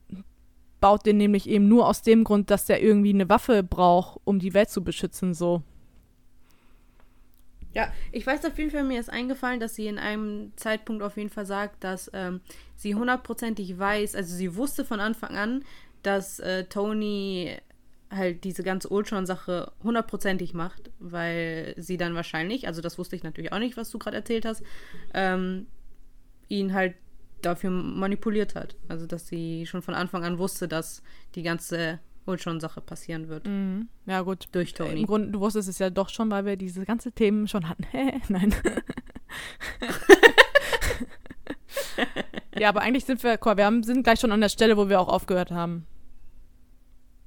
baut 0.80 1.06
den 1.06 1.18
nämlich 1.18 1.48
eben 1.48 1.68
nur 1.68 1.86
aus 1.86 2.02
dem 2.02 2.24
Grund, 2.24 2.50
dass 2.50 2.66
der 2.66 2.82
irgendwie 2.82 3.14
eine 3.14 3.28
Waffe 3.28 3.62
braucht, 3.62 4.20
um 4.24 4.38
die 4.38 4.54
Welt 4.54 4.70
zu 4.70 4.82
beschützen, 4.82 5.34
so. 5.34 5.62
Ja, 7.72 7.92
ich 8.10 8.26
weiß 8.26 8.44
auf 8.46 8.58
jeden 8.58 8.72
Fall, 8.72 8.82
mir 8.82 8.98
ist 8.98 9.10
eingefallen, 9.10 9.60
dass 9.60 9.76
sie 9.76 9.86
in 9.86 9.98
einem 9.98 10.52
Zeitpunkt 10.56 11.04
auf 11.04 11.16
jeden 11.16 11.30
Fall 11.30 11.46
sagt, 11.46 11.84
dass 11.84 12.10
ähm, 12.14 12.40
sie 12.74 12.96
hundertprozentig 12.96 13.78
weiß, 13.78 14.16
also 14.16 14.34
sie 14.34 14.56
wusste 14.56 14.84
von 14.84 14.98
Anfang 14.98 15.36
an, 15.36 15.64
dass 16.02 16.40
äh, 16.40 16.64
Tony 16.64 17.56
halt 18.10 18.42
diese 18.42 18.64
ganze 18.64 18.88
Ultron-Sache 18.88 19.70
hundertprozentig 19.84 20.52
macht, 20.52 20.90
weil 20.98 21.74
sie 21.76 21.96
dann 21.96 22.16
wahrscheinlich, 22.16 22.66
also 22.66 22.80
das 22.82 22.98
wusste 22.98 23.14
ich 23.14 23.22
natürlich 23.22 23.52
auch 23.52 23.60
nicht, 23.60 23.76
was 23.76 23.90
du 23.90 24.00
gerade 24.00 24.16
erzählt 24.16 24.44
hast, 24.44 24.64
ähm, 25.14 25.68
ihn 26.50 26.74
halt 26.74 26.94
dafür 27.40 27.70
manipuliert 27.70 28.54
hat. 28.54 28.76
Also 28.88 29.06
dass 29.06 29.26
sie 29.26 29.64
schon 29.66 29.80
von 29.80 29.94
Anfang 29.94 30.24
an 30.24 30.38
wusste, 30.38 30.68
dass 30.68 31.02
die 31.34 31.42
ganze 31.42 32.00
Ultron-Sache 32.26 32.82
passieren 32.82 33.28
wird. 33.28 33.46
Mhm. 33.46 33.88
Ja, 34.06 34.20
gut. 34.22 34.48
Durch 34.52 34.74
Tony. 34.74 35.00
Im 35.00 35.06
Grunde, 35.06 35.30
du 35.30 35.40
wusstest 35.40 35.68
es 35.68 35.78
ja 35.78 35.90
doch 35.90 36.10
schon, 36.10 36.30
weil 36.30 36.44
wir 36.44 36.56
diese 36.56 36.84
ganzen 36.84 37.14
Themen 37.14 37.48
schon 37.48 37.68
hatten. 37.68 37.86
Nein. 38.28 38.54
ja, 42.58 42.68
aber 42.68 42.82
eigentlich 42.82 43.06
sind 43.06 43.22
wir, 43.22 43.38
wir 43.40 43.64
haben, 43.64 43.82
sind 43.82 44.02
gleich 44.02 44.20
schon 44.20 44.32
an 44.32 44.40
der 44.40 44.48
Stelle, 44.48 44.76
wo 44.76 44.88
wir 44.88 45.00
auch 45.00 45.08
aufgehört 45.08 45.50
haben. 45.50 45.86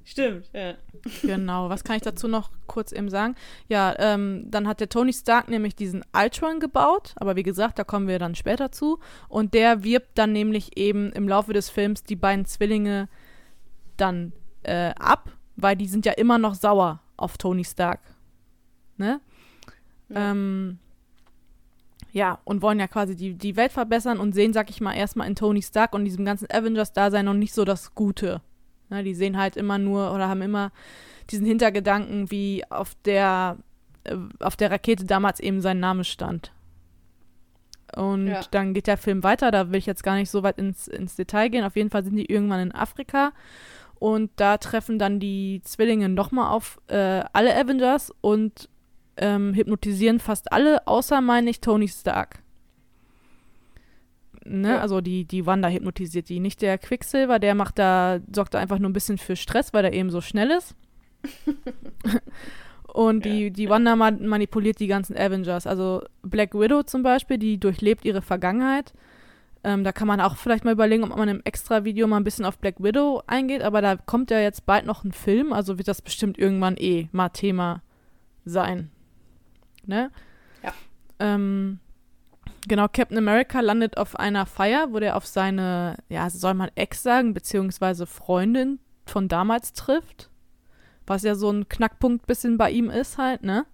Stimmt, 0.04 0.50
ja. 0.52 0.74
Genau, 1.22 1.70
was 1.70 1.82
kann 1.82 1.96
ich 1.96 2.02
dazu 2.02 2.28
noch 2.28 2.50
kurz 2.66 2.92
eben 2.92 3.08
sagen? 3.08 3.36
Ja, 3.68 3.94
ähm, 3.98 4.44
dann 4.50 4.68
hat 4.68 4.80
der 4.80 4.90
Tony 4.90 5.14
Stark 5.14 5.48
nämlich 5.48 5.74
diesen 5.74 6.04
Ultron 6.14 6.60
gebaut, 6.60 7.14
aber 7.16 7.36
wie 7.36 7.42
gesagt, 7.42 7.78
da 7.78 7.84
kommen 7.84 8.06
wir 8.06 8.18
dann 8.18 8.34
später 8.34 8.70
zu. 8.70 9.00
Und 9.28 9.54
der 9.54 9.82
wirbt 9.82 10.18
dann 10.18 10.32
nämlich 10.32 10.76
eben 10.76 11.10
im 11.12 11.26
Laufe 11.26 11.54
des 11.54 11.70
Films 11.70 12.02
die 12.02 12.16
beiden 12.16 12.44
Zwillinge 12.44 13.08
dann 13.96 14.32
äh, 14.62 14.92
ab, 14.98 15.30
weil 15.56 15.76
die 15.76 15.88
sind 15.88 16.04
ja 16.04 16.12
immer 16.12 16.38
noch 16.38 16.54
sauer 16.54 17.00
auf 17.16 17.38
Tony 17.38 17.64
Stark. 17.64 18.00
Ne? 18.98 19.20
Ja. 20.10 20.30
Ähm, 20.30 20.78
ja, 22.12 22.38
und 22.44 22.62
wollen 22.62 22.78
ja 22.78 22.86
quasi 22.86 23.16
die, 23.16 23.34
die 23.34 23.56
Welt 23.56 23.72
verbessern 23.72 24.20
und 24.20 24.34
sehen, 24.34 24.52
sag 24.52 24.70
ich 24.70 24.80
mal, 24.80 24.94
erstmal 24.94 25.26
in 25.26 25.34
Tony 25.34 25.62
Stark 25.62 25.94
und 25.94 26.04
diesem 26.04 26.24
ganzen 26.24 26.48
Avengers-Dasein 26.50 27.24
noch 27.24 27.34
nicht 27.34 27.54
so 27.54 27.64
das 27.64 27.94
Gute. 27.94 28.40
Ne, 28.94 29.04
die 29.04 29.14
sehen 29.14 29.36
halt 29.36 29.56
immer 29.56 29.78
nur 29.78 30.12
oder 30.12 30.28
haben 30.28 30.42
immer 30.42 30.70
diesen 31.30 31.46
Hintergedanken, 31.46 32.30
wie 32.30 32.62
auf 32.70 32.94
der, 33.04 33.56
äh, 34.04 34.16
auf 34.40 34.56
der 34.56 34.70
Rakete 34.70 35.04
damals 35.04 35.40
eben 35.40 35.60
sein 35.60 35.80
Name 35.80 36.04
stand. 36.04 36.52
Und 37.96 38.26
Ja. 38.26 38.40
dann 38.50 38.74
geht 38.74 38.86
der 38.86 38.96
Film 38.96 39.22
weiter, 39.22 39.50
da 39.50 39.70
will 39.70 39.78
ich 39.78 39.86
jetzt 39.86 40.02
gar 40.02 40.16
nicht 40.16 40.30
so 40.30 40.42
weit 40.42 40.58
ins, 40.58 40.88
ins 40.88 41.16
Detail 41.16 41.48
gehen. 41.48 41.64
Auf 41.64 41.76
jeden 41.76 41.90
Fall 41.90 42.04
sind 42.04 42.16
die 42.16 42.30
irgendwann 42.30 42.60
in 42.60 42.74
Afrika 42.74 43.32
und 43.98 44.30
da 44.36 44.58
treffen 44.58 44.98
dann 44.98 45.20
die 45.20 45.60
Zwillinge 45.64 46.08
nochmal 46.08 46.50
auf 46.52 46.80
äh, 46.88 47.22
alle 47.32 47.54
Avengers 47.56 48.12
und 48.20 48.68
ähm, 49.16 49.54
hypnotisieren 49.54 50.18
fast 50.18 50.52
alle, 50.52 50.86
außer, 50.88 51.20
meine 51.20 51.50
ich, 51.50 51.60
Tony 51.60 51.86
Stark. 51.88 52.40
Ne? 54.44 54.68
Ja. 54.68 54.80
Also 54.80 55.00
die, 55.00 55.24
die 55.24 55.46
Wanda 55.46 55.68
hypnotisiert 55.68 56.28
die. 56.28 56.40
Nicht 56.40 56.62
der 56.62 56.78
Quicksilver, 56.78 57.38
der 57.38 57.54
macht 57.54 57.78
da, 57.78 58.20
sorgt 58.32 58.54
da 58.54 58.58
einfach 58.58 58.78
nur 58.78 58.90
ein 58.90 58.94
bisschen 58.94 59.18
für 59.18 59.36
Stress, 59.36 59.72
weil 59.72 59.84
er 59.84 59.92
eben 59.92 60.10
so 60.10 60.20
schnell 60.20 60.50
ist. 60.50 60.74
Und 62.94 63.24
die, 63.24 63.50
die 63.50 63.68
Wanda 63.68 63.96
ma 63.96 64.12
manipuliert 64.12 64.78
die 64.78 64.86
ganzen 64.86 65.16
Avengers. 65.16 65.66
Also 65.66 66.04
Black 66.22 66.54
Widow 66.54 66.84
zum 66.84 67.02
Beispiel, 67.02 67.38
die 67.38 67.58
durchlebt 67.58 68.04
ihre 68.04 68.22
Vergangenheit. 68.22 68.92
Ähm, 69.64 69.82
da 69.82 69.92
kann 69.92 70.06
man 70.06 70.20
auch 70.20 70.36
vielleicht 70.36 70.64
mal 70.64 70.72
überlegen, 70.72 71.02
ob 71.04 71.16
man 71.16 71.28
im 71.28 71.40
Extra-Video 71.42 72.06
mal 72.06 72.18
ein 72.18 72.24
bisschen 72.24 72.44
auf 72.44 72.58
Black 72.58 72.76
Widow 72.78 73.22
eingeht. 73.26 73.62
Aber 73.62 73.80
da 73.80 73.96
kommt 73.96 74.30
ja 74.30 74.38
jetzt 74.38 74.66
bald 74.66 74.84
noch 74.84 75.04
ein 75.04 75.12
Film, 75.12 75.52
also 75.52 75.78
wird 75.78 75.88
das 75.88 76.02
bestimmt 76.02 76.38
irgendwann 76.38 76.76
eh 76.76 77.08
mal 77.12 77.30
Thema 77.30 77.82
sein. 78.44 78.90
Ne? 79.86 80.10
Ja. 80.62 80.72
Ähm, 81.18 81.80
genau, 82.68 82.86
Captain 82.92 83.18
America 83.18 83.60
landet 83.60 83.96
auf 83.96 84.16
einer 84.16 84.46
Feier, 84.46 84.88
wo 84.90 85.00
der 85.00 85.16
auf 85.16 85.26
seine, 85.26 85.96
ja, 86.08 86.28
soll 86.30 86.54
man 86.54 86.70
Ex 86.74 87.02
sagen, 87.02 87.34
beziehungsweise 87.34 88.06
Freundin 88.06 88.78
von 89.06 89.28
damals 89.28 89.72
trifft. 89.72 90.30
Was 91.06 91.22
ja 91.22 91.34
so 91.34 91.50
ein 91.50 91.68
Knackpunkt 91.68 92.26
bisschen 92.26 92.56
bei 92.56 92.70
ihm 92.70 92.88
ist 92.90 93.18
halt, 93.18 93.42
ne? 93.42 93.66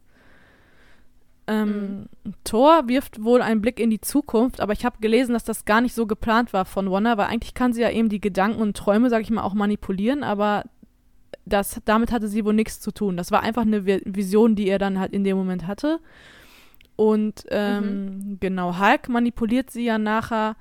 Ähm, 1.47 2.07
Thor 2.45 2.89
wirft 2.89 3.25
wohl 3.25 3.43
einen 3.43 3.61
Blick 3.61 3.81
in 3.81 3.91
die 3.91 4.01
Zukunft, 4.01 4.61
aber 4.61 4.73
ich 4.73 4.85
habe 4.85 4.99
gelesen, 5.01 5.33
dass 5.33 5.45
das 5.45 5.65
gar 5.65 5.81
nicht 5.81 5.95
so 5.95 6.07
geplant 6.07 6.53
war 6.53 6.65
von 6.65 6.91
Wanda, 6.91 7.17
weil 7.19 7.27
eigentlich 7.27 7.55
kann 7.55 7.73
sie 7.73 7.83
ja 7.83 7.91
eben 7.91 8.09
die 8.09 8.21
Gedanken 8.21 8.61
und 8.61 8.77
Träume, 8.77 9.11
sag 9.11 9.23
ich 9.23 9.31
mal, 9.31 9.43
auch 9.43 9.55
manipulieren, 9.55 10.23
aber 10.23 10.65
das, 11.47 11.81
damit 11.85 12.13
hatte 12.13 12.29
sie 12.29 12.45
wohl 12.45 12.55
nichts 12.55 12.81
zu 12.81 12.93
tun. 12.93 13.17
Das 13.17 13.33
war 13.33 13.43
einfach 13.43 13.63
eine 13.63 13.81
Vi- 13.81 14.03
Vision, 14.05 14.55
die 14.55 14.69
er 14.69 14.79
dann 14.79 15.01
halt 15.01 15.13
in 15.13 15.25
dem 15.25 15.37
Moment 15.37 15.67
hatte. 15.67 15.99
Und 17.01 17.47
ähm, 17.49 18.37
genau, 18.41 18.79
Hulk 18.79 19.09
manipuliert 19.09 19.71
sie 19.71 19.87
ja 19.87 19.97
nachher, 19.97 20.55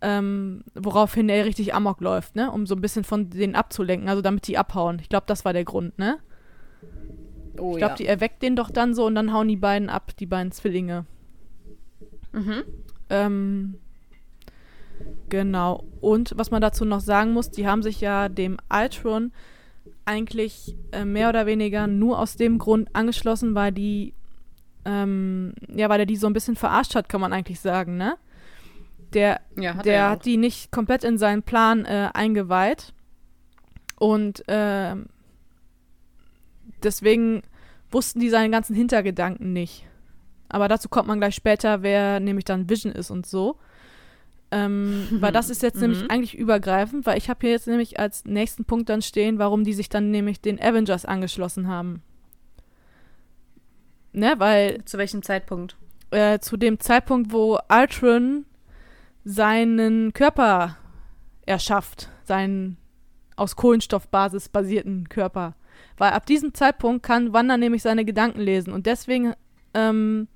ähm, 0.00 0.62
woraufhin 0.76 1.28
er 1.28 1.44
richtig 1.44 1.74
Amok 1.74 2.00
läuft, 2.00 2.36
ne? 2.36 2.52
Um 2.52 2.66
so 2.66 2.76
ein 2.76 2.80
bisschen 2.80 3.02
von 3.02 3.30
denen 3.30 3.56
abzulenken, 3.56 4.08
also 4.08 4.22
damit 4.22 4.46
die 4.46 4.56
abhauen. 4.56 5.00
Ich 5.00 5.08
glaube, 5.08 5.24
das 5.26 5.44
war 5.44 5.52
der 5.52 5.64
Grund, 5.64 5.98
ne? 5.98 6.18
Oh 7.58 7.72
Ich 7.72 7.78
glaube, 7.78 7.96
die 7.98 8.06
erweckt 8.06 8.44
den 8.44 8.54
doch 8.54 8.70
dann 8.70 8.94
so 8.94 9.06
und 9.06 9.16
dann 9.16 9.32
hauen 9.32 9.48
die 9.48 9.56
beiden 9.56 9.88
ab, 9.90 10.12
die 10.20 10.26
beiden 10.26 10.52
Zwillinge. 10.52 11.04
Mhm. 12.30 12.62
Ähm, 13.10 13.74
genau. 15.30 15.82
Und 16.00 16.32
was 16.36 16.52
man 16.52 16.62
dazu 16.62 16.84
noch 16.84 17.00
sagen 17.00 17.32
muss, 17.32 17.50
die 17.50 17.66
haben 17.66 17.82
sich 17.82 18.00
ja 18.00 18.28
dem 18.28 18.56
Ultron 18.72 19.32
eigentlich 20.04 20.76
äh, 20.92 21.04
mehr 21.04 21.28
oder 21.28 21.44
weniger 21.46 21.88
nur 21.88 22.20
aus 22.20 22.36
dem 22.36 22.58
Grund 22.58 22.88
angeschlossen, 22.92 23.56
weil 23.56 23.72
die, 23.72 24.14
ähm, 24.84 25.54
ja, 25.68 25.88
weil 25.88 26.00
er 26.00 26.06
die 26.06 26.16
so 26.16 26.26
ein 26.26 26.32
bisschen 26.32 26.56
verarscht 26.56 26.94
hat, 26.94 27.08
kann 27.08 27.20
man 27.20 27.32
eigentlich 27.32 27.60
sagen, 27.60 27.96
ne? 27.96 28.16
Der, 29.14 29.40
Ja, 29.56 29.74
hat 29.74 29.84
der 29.86 29.92
er 29.94 29.98
ja 30.00 30.10
hat 30.10 30.24
die 30.24 30.36
nicht 30.38 30.70
komplett 30.72 31.04
in 31.04 31.18
seinen 31.18 31.42
Plan 31.42 31.84
äh, 31.84 32.08
eingeweiht. 32.14 32.94
Und 33.98 34.42
ähm, 34.48 35.06
deswegen 36.82 37.42
wussten 37.90 38.20
die 38.20 38.30
seine 38.30 38.50
ganzen 38.50 38.74
Hintergedanken 38.74 39.52
nicht. 39.52 39.86
Aber 40.48 40.68
dazu 40.68 40.88
kommt 40.88 41.08
man 41.08 41.18
gleich 41.18 41.34
später, 41.34 41.82
wer 41.82 42.20
nämlich 42.20 42.44
dann 42.44 42.68
Vision 42.68 42.92
ist 42.92 43.10
und 43.10 43.26
so. 43.26 43.58
Ähm, 44.50 45.06
weil 45.20 45.32
das 45.32 45.50
ist 45.50 45.62
jetzt 45.62 45.80
nämlich 45.80 46.02
Mhm. 46.02 46.10
eigentlich 46.10 46.36
übergreifend, 46.36 47.06
weil 47.06 47.18
ich 47.18 47.30
habe 47.30 47.40
hier 47.42 47.50
jetzt 47.50 47.66
nämlich 47.68 47.98
als 47.98 48.24
nächsten 48.24 48.64
Punkt 48.64 48.88
dann 48.88 49.02
stehen, 49.02 49.38
warum 49.38 49.64
die 49.64 49.72
sich 49.72 49.88
dann 49.88 50.10
nämlich 50.10 50.40
den 50.40 50.60
Avengers 50.60 51.04
angeschlossen 51.04 51.68
haben. 51.68 52.02
Ne, 54.12 54.34
weil 54.38 54.84
Zu 54.84 54.98
welchem 54.98 55.22
Zeitpunkt? 55.22 55.76
äh, 56.12 56.38
zu 56.38 56.56
dem 56.56 56.78
Zeitpunkt, 56.78 57.32
wo 57.32 57.58
Ultron 57.68 58.44
seinen 59.24 60.12
Körper 60.12 60.76
erschafft, 61.46 62.10
seinen 62.24 62.76
aus 63.36 63.56
Kohlenstoffbasis 63.56 64.48
basierten 64.48 65.08
Körper. 65.08 65.54
Weil 65.96 66.12
ab 66.12 66.26
diesem 66.26 66.54
Zeitpunkt 66.54 67.02
kann 67.02 67.32
Wanda 67.32 67.56
nämlich 67.56 67.82
seine 67.82 68.04
Gedanken 68.04 68.40
lesen 68.40 68.72
und 68.72 68.86
deswegen 68.86 69.34
ähm, 69.74 70.28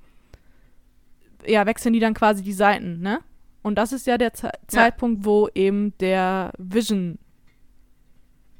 ja, 1.45 1.65
wechseln 1.65 1.93
die 1.93 1.99
dann 1.99 2.13
quasi 2.13 2.43
die 2.43 2.53
Seiten, 2.53 2.99
ne? 2.99 3.19
Und 3.61 3.75
das 3.75 3.91
ist 3.91 4.07
ja 4.07 4.17
der 4.17 4.33
Ze 4.33 4.51
Zeitpunkt, 4.67 5.25
wo 5.25 5.49
eben 5.53 5.93
der 5.99 6.53
Vision 6.57 7.19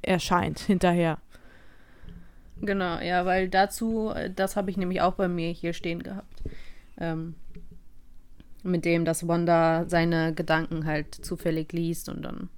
erscheint 0.02 0.60
hinterher. 0.60 1.18
Genau, 2.62 3.00
ja, 3.00 3.26
weil 3.26 3.50
dazu, 3.50 4.12
äh, 4.16 4.32
das 4.34 4.56
habe 4.56 4.70
ich 4.72 4.78
nämlich 4.78 5.02
auch 5.02 5.14
bei 5.14 5.28
mir 5.28 5.52
hier 5.52 5.74
stehen 5.74 6.02
gehabt. 6.02 6.44
Ähm, 7.00 7.36
mit 8.64 8.86
dem, 8.86 9.06
dass 9.06 9.28
Wanda 9.28 9.86
seine 9.88 10.34
Gedanken 10.34 10.86
halt 10.86 11.14
zufällig 11.14 11.72
liest 11.72 12.10
und 12.10 12.24
dann 12.24 12.50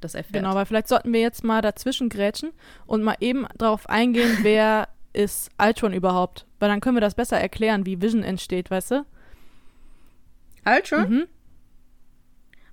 das 0.00 0.14
erfährt. 0.14 0.44
Genau, 0.44 0.54
weil 0.54 0.66
vielleicht 0.66 0.88
sollten 0.88 1.12
wir 1.12 1.20
jetzt 1.20 1.44
mal 1.44 1.62
dazwischen 1.62 2.08
grätschen 2.08 2.50
und 2.86 3.02
mal 3.02 3.16
eben 3.20 3.46
darauf 3.56 3.88
eingehen, 3.88 4.38
wer 4.42 4.88
ist 5.12 5.50
Ultron 5.60 5.92
überhaupt? 5.92 6.46
Weil 6.60 6.68
dann 6.68 6.80
können 6.80 6.96
wir 6.96 7.00
das 7.00 7.14
besser 7.14 7.40
erklären, 7.40 7.86
wie 7.86 8.00
Vision 8.00 8.22
entsteht, 8.22 8.70
weißt 8.70 8.92
du? 8.92 9.06
Ultron? 10.66 11.10
Mhm. 11.10 11.26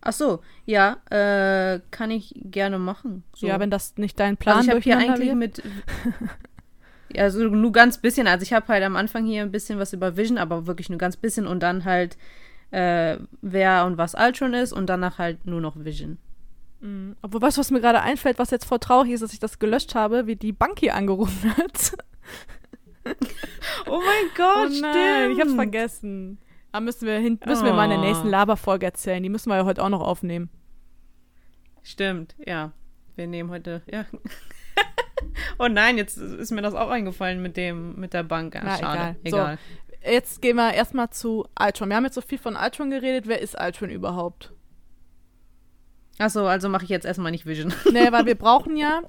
Ach 0.02 0.14
so, 0.14 0.42
ja, 0.66 0.98
äh, 1.10 1.80
kann 1.90 2.12
ich 2.12 2.34
gerne 2.36 2.78
machen. 2.78 3.24
So. 3.36 3.48
Ja, 3.48 3.60
wenn 3.60 3.72
das 3.72 3.98
nicht 3.98 4.20
dein 4.20 4.38
Plan 4.38 4.58
also 4.58 4.68
ich 4.68 4.76
habe 4.76 4.82
hier 4.82 4.98
eigentlich 4.98 5.30
wird. 5.30 5.36
mit 5.36 5.64
ja 7.14 7.30
so 7.30 7.40
nur 7.44 7.72
ganz 7.72 7.98
bisschen 8.00 8.28
also 8.28 8.44
ich 8.44 8.54
habe 8.54 8.68
halt 8.68 8.84
am 8.84 8.96
Anfang 8.96 9.26
hier 9.26 9.42
ein 9.44 9.52
bisschen 9.52 9.80
was 9.80 9.94
über 9.94 10.18
Vision 10.18 10.38
aber 10.38 10.66
wirklich 10.68 10.90
nur 10.90 10.98
ganz 10.98 11.18
bisschen 11.18 11.48
und 11.48 11.62
dann 11.62 11.86
halt 11.86 12.18
äh, 12.72 13.18
wer 13.42 13.86
und 13.86 13.98
was 13.98 14.16
Ultron 14.16 14.54
ist 14.54 14.74
und 14.74 14.88
danach 14.88 15.18
halt 15.20 15.46
nur 15.46 15.62
noch 15.62 15.76
Vision 15.84 16.18
Mhm. 16.82 17.16
Obwohl, 17.22 17.42
weißt 17.42 17.56
du, 17.58 17.62
was 17.62 17.72
mir 17.72 17.80
gerade 17.80 18.02
einfällt, 18.02 18.38
was 18.38 18.52
jetzt 18.52 18.66
voll 18.66 18.80
traurig 18.80 19.12
ist, 19.14 19.22
dass 19.24 19.32
ich 19.34 19.40
das 19.40 19.60
gelöscht 19.60 19.96
habe, 19.96 20.28
wie 20.28 20.36
die 20.36 20.52
Bank 20.52 20.80
hier 20.82 20.94
angerufen 20.94 21.56
hat. 21.58 21.94
oh 23.88 24.00
mein 24.06 24.30
Gott 24.36 24.72
oh 24.72 24.82
nein, 24.82 25.32
ich 25.32 25.40
hab's 25.40 25.54
vergessen. 25.54 26.38
Da 26.74 26.82
müssen 26.82 27.06
wir, 27.08 27.18
hin, 27.20 27.40
müssen 27.46 27.64
wir 27.66 27.72
mal 27.74 27.86
in 27.86 27.92
der 27.92 28.00
Oh. 28.00 28.04
nächsten 28.04 28.28
Laberfolge 28.28 28.86
erzählen. 28.86 29.24
Die 29.24 29.30
müssen 29.30 29.50
wir 29.50 29.56
ja 29.56 29.66
heute 29.66 29.82
auch 29.84 29.90
noch 29.90 30.02
aufnehmen. 30.02 30.50
stimmt 31.82 32.36
ja 32.46 32.74
wir 33.16 33.28
nehmen 33.28 33.50
heute 33.50 33.82
ja 33.90 34.06
oh 35.60 35.68
nein 35.68 35.98
jetzt 35.98 36.18
ist 36.18 36.52
mir 36.52 36.62
das 36.62 36.74
auch 36.74 36.90
eingefallen 36.90 37.42
mit 37.42 37.58
dem 37.58 38.00
mit 38.00 38.14
der 38.14 38.24
Bank 38.24 38.56
ja, 38.56 38.62
Na, 38.64 38.78
schade 38.78 39.16
egal. 39.24 39.58
So. 39.58 40.12
Jetzt 40.12 40.42
gehen 40.42 40.56
wir 40.58 40.72
erstmal 40.72 41.10
zu 41.10 41.48
Ultron. 41.60 41.90
Wir 41.90 41.96
haben 41.96 42.06
jetzt 42.06 42.14
so 42.14 42.22
viel 42.22 42.38
von 42.38 42.56
Ultron 42.56 42.92
geredet. 42.92 43.28
Wer 43.28 43.42
ist 43.42 43.60
Ultron 43.60 43.90
überhaupt? 43.90 44.54
Achso, 46.20 46.46
also 46.46 46.70
mache 46.70 46.84
ich 46.84 46.90
jetzt 46.90 47.06
erstmal 47.06 47.32
nicht 47.32 47.46
Vision 47.46 47.74
Nee, 47.92 48.12
weil 48.12 48.26
wir 48.26 48.36
brauchen 48.38 48.78
ja, 48.78 49.02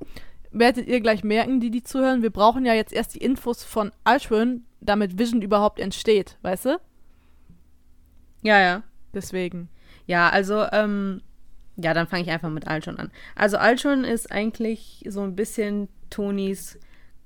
werdet 0.51 0.89
ihr 0.89 1.01
gleich 1.01 1.23
merken, 1.23 1.61
die, 1.61 1.71
die 1.71 1.83
zuhören, 1.83 2.23
wir 2.23 2.31
brauchen 2.31 2.65
ja 2.65 2.75
jetzt 2.75 2.93
erst 2.93 3.15
die 3.15 3.19
Infos 3.19 3.63
von 3.63 3.93
Ultron, 4.09 4.65
damit 4.81 5.19
Vision 5.19 5.43
überhaupt 5.43 5.79
entsteht, 5.79 6.39
weißt 6.43 6.65
du? 6.65 6.81
ja 8.43 8.61
ja 8.61 8.83
Deswegen. 9.13 9.69
Ja, 10.07 10.29
also, 10.29 10.67
ähm, 10.73 11.23
ja, 11.77 11.95
dann 11.95 12.07
fange 12.07 12.23
ich 12.23 12.31
einfach 12.31 12.51
mit 12.51 12.69
Ultron 12.69 12.99
an. 12.99 13.11
Also 13.35 13.59
Ultron 13.59 14.05
ist 14.05 14.31
eigentlich 14.31 15.05
so 15.09 15.23
ein 15.23 15.37
bisschen 15.37 15.89
Tonys 16.11 16.79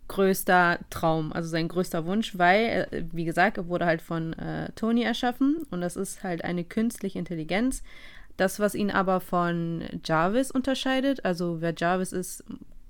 größter 0.08 0.80
Traum, 0.90 1.32
also 1.32 1.48
sein 1.48 1.68
größter 1.68 2.04
Wunsch, 2.04 2.36
weil, 2.36 2.88
äh, 2.90 3.04
wie 3.12 3.24
gesagt, 3.24 3.58
er 3.58 3.68
wurde 3.68 3.86
halt 3.86 4.02
von 4.02 4.32
äh, 4.32 4.70
Tony 4.74 5.02
erschaffen 5.02 5.58
und 5.70 5.80
das 5.80 5.94
ist 5.96 6.24
halt 6.24 6.44
eine 6.44 6.64
künstliche 6.64 7.18
Intelligenz. 7.18 7.84
Das, 8.36 8.58
was 8.58 8.74
ihn 8.74 8.90
aber 8.90 9.20
von 9.20 9.84
Jarvis 10.04 10.50
unterscheidet, 10.50 11.24
also 11.24 11.60
wer 11.60 11.74
Jarvis 11.76 12.12
ist, 12.12 12.42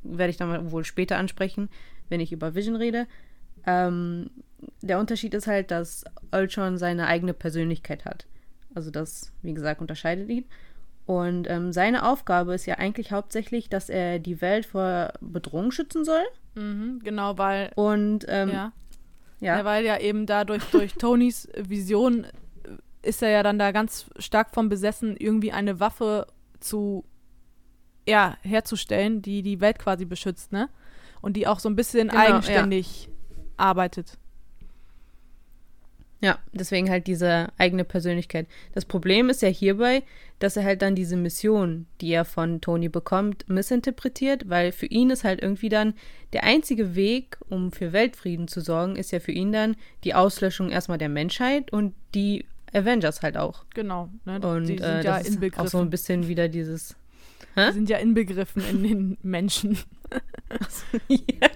werde 0.03 0.31
ich 0.31 0.38
dann 0.38 0.70
wohl 0.70 0.85
später 0.85 1.18
ansprechen, 1.18 1.68
wenn 2.09 2.20
ich 2.20 2.33
über 2.33 2.55
Vision 2.55 2.76
rede. 2.76 3.07
Ähm, 3.66 4.31
der 4.81 4.98
Unterschied 4.98 5.35
ist 5.35 5.46
halt, 5.46 5.70
dass 5.70 6.05
Ultron 6.33 6.79
seine 6.79 7.07
eigene 7.07 7.35
Persönlichkeit 7.35 8.07
hat. 8.07 8.26
Also 8.74 8.90
das, 8.90 9.33
wie 9.42 9.53
gesagt, 9.53 9.83
unterscheidet 9.83 10.31
ihn. 10.31 10.44
Und 11.06 11.50
ähm, 11.50 11.72
seine 11.72 12.08
Aufgabe 12.08 12.54
ist 12.54 12.66
ja 12.66 12.76
eigentlich 12.76 13.10
hauptsächlich, 13.10 13.68
dass 13.68 13.88
er 13.88 14.18
die 14.18 14.40
Welt 14.40 14.66
vor 14.66 15.12
Bedrohung 15.20 15.72
schützen 15.72 16.04
soll. 16.04 16.22
Mhm, 16.54 17.00
genau, 17.02 17.36
weil. 17.38 17.72
Und 17.74 18.26
ähm, 18.28 18.48
ja. 18.50 18.72
ja. 19.40 19.58
Ja. 19.58 19.64
weil 19.64 19.84
ja 19.84 19.98
eben 19.98 20.26
dadurch 20.26 20.64
durch 20.70 20.94
Tonys 20.94 21.48
Vision 21.56 22.24
äh, 22.24 22.28
ist 23.08 23.22
er 23.22 23.30
ja 23.30 23.42
dann 23.42 23.58
da 23.58 23.72
ganz 23.72 24.06
stark 24.18 24.54
von 24.54 24.68
besessen, 24.68 25.16
irgendwie 25.16 25.52
eine 25.52 25.80
Waffe 25.80 26.26
zu 26.60 27.04
ja, 28.06 28.36
herzustellen, 28.42 29.22
die 29.22 29.42
die 29.42 29.60
Welt 29.60 29.78
quasi 29.78 30.04
beschützt, 30.04 30.52
ne? 30.52 30.68
Und 31.20 31.36
die 31.36 31.46
auch 31.46 31.58
so 31.58 31.68
ein 31.68 31.76
bisschen 31.76 32.08
Genau, 32.08 32.20
ja. 32.20 32.28
eigenständig 32.28 33.08
arbeitet. 33.56 34.18
Ja, 36.22 36.38
deswegen 36.52 36.90
halt 36.90 37.06
diese 37.06 37.48
eigene 37.56 37.85
Persönlichkeit. 37.85 38.46
Das 38.74 38.85
Problem 38.85 39.30
ist 39.30 39.40
ja 39.40 39.48
hierbei, 39.48 40.02
dass 40.38 40.56
er 40.56 40.64
halt 40.64 40.83
dann 40.83 40.94
diese 40.94 41.16
Mission, 41.16 41.87
die 42.02 42.12
er 42.12 42.26
von 42.26 42.61
Tony 42.61 42.90
bekommt, 42.90 43.48
missinterpretiert, 43.48 44.48
weil 44.48 44.72
für 44.72 44.87
ihn 44.87 45.09
ist 45.09 45.24
halt 45.24 45.42
irgendwie 45.42 45.70
dann 45.70 45.94
der 46.35 46.44
einzige 46.44 46.94
Weg, 46.94 47.38
um 47.48 47.72
für 47.72 47.92
Weltfrieden 47.92 48.48
zu 48.48 48.61
sorgen, 48.61 48.96
ist 48.96 49.12
ja 49.12 49.20
für 49.20 49.33
ihn 49.33 49.50
dann 49.52 49.76
die 50.04 50.14
Auslöschung 50.14 50.70
erstmal 50.70 50.98
der 50.98 51.09
Menschheit 51.09 51.72
und 51.72 51.94
die 52.14 52.44
Avengers 52.72 53.22
halt 53.22 53.37
auch. 53.38 53.64
Genau. 53.74 54.11
Ne? 54.26 54.40
Und 54.40 54.66
die 54.66 54.78
sind 54.78 54.83
äh, 54.83 55.02
ja 55.02 55.18
das 55.18 55.28
ist 55.28 55.59
auch 55.59 55.66
so 55.68 55.78
ein 55.78 55.85
inbegriffen. 55.85 55.90
bisschen 55.90 56.28
wieder 56.28 56.48
dieses. 56.48 56.96
Die 57.56 57.72
sind 57.72 57.88
ja 57.88 57.98
inbegriffen 57.98 58.62
in 58.68 58.83
den 58.83 59.18
Menschen. 59.22 59.78
ja, 61.09 61.48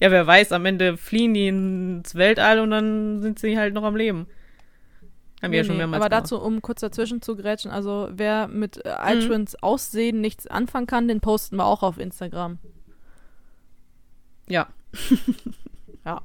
wer 0.00 0.26
weiß, 0.26 0.52
am 0.52 0.66
Ende 0.66 0.96
fliehen 0.96 1.34
die 1.34 1.48
ins 1.48 2.14
Weltall 2.14 2.60
und 2.60 2.70
dann 2.70 3.22
sind 3.22 3.38
sie 3.38 3.58
halt 3.58 3.74
noch 3.74 3.84
am 3.84 3.96
Leben. 3.96 4.26
Haben 5.42 5.50
wir 5.52 5.58
ja 5.58 5.64
schon 5.64 5.74
Nee, 5.74 5.78
mehrmals 5.78 6.00
aber 6.02 6.08
gemacht. 6.10 6.24
dazu, 6.24 6.40
um 6.40 6.62
kurz 6.62 6.80
dazwischen 6.82 7.20
zu 7.20 7.34
grätschen, 7.36 7.70
also 7.72 8.08
wer 8.12 8.46
mit 8.48 8.76
Mhm. 8.76 8.82
äh, 8.84 9.12
Ultrons 9.14 9.60
Aussehen 9.62 10.20
nichts 10.20 10.46
anfangen 10.46 10.86
kann, 10.86 11.08
den 11.08 11.20
posten 11.20 11.56
wir 11.56 11.64
auch 11.66 11.82
auf 11.82 11.98
Instagram. 11.98 12.58
Ja. 14.48 14.68
Ja. 16.04 16.20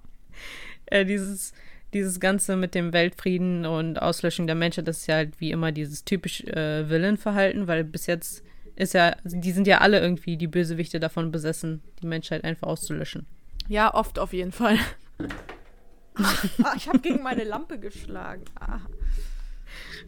Äh, 0.88 1.06
dieses, 1.06 1.54
dieses 1.94 2.20
Ganze 2.20 2.56
mit 2.56 2.74
dem 2.74 2.92
Weltfrieden 2.92 3.68
und 3.68 4.02
Auslöschung 4.02 4.48
der 4.48 4.56
Menschheit, 4.56 4.88
das 4.88 5.02
ist 5.02 5.08
ja 5.08 5.16
halt 5.18 5.40
wie 5.40 5.52
immer 5.52 5.72
dieses 5.72 6.04
typisch 6.04 6.42
äh, 6.46 6.90
Villain-Verhalten, 6.90 7.68
weil 7.68 7.84
bis 7.84 8.08
jetzt 8.08 8.44
ist 8.76 8.96
ja, 8.96 9.16
die 9.24 9.52
sind 9.52 9.68
ja 9.68 9.78
alle 9.78 10.00
irgendwie 10.00 10.36
die 10.36 10.48
Bösewichte 10.48 11.00
davon 11.00 11.32
besessen, 11.32 11.84
die 12.02 12.08
Menschheit 12.08 12.44
einfach 12.44 12.68
auszulöschen. 12.68 13.28
Ja, 13.68 13.94
oft 13.94 14.20
auf 14.20 14.34
jeden 14.34 14.52
Fall. 14.52 14.78
ah, 16.64 16.74
ich 16.76 16.88
habe 16.88 17.00
gegen 17.00 17.22
meine 17.24 17.44
Lampe 17.44 17.80
geschlagen. 17.80 18.44
Ah, 18.60 18.80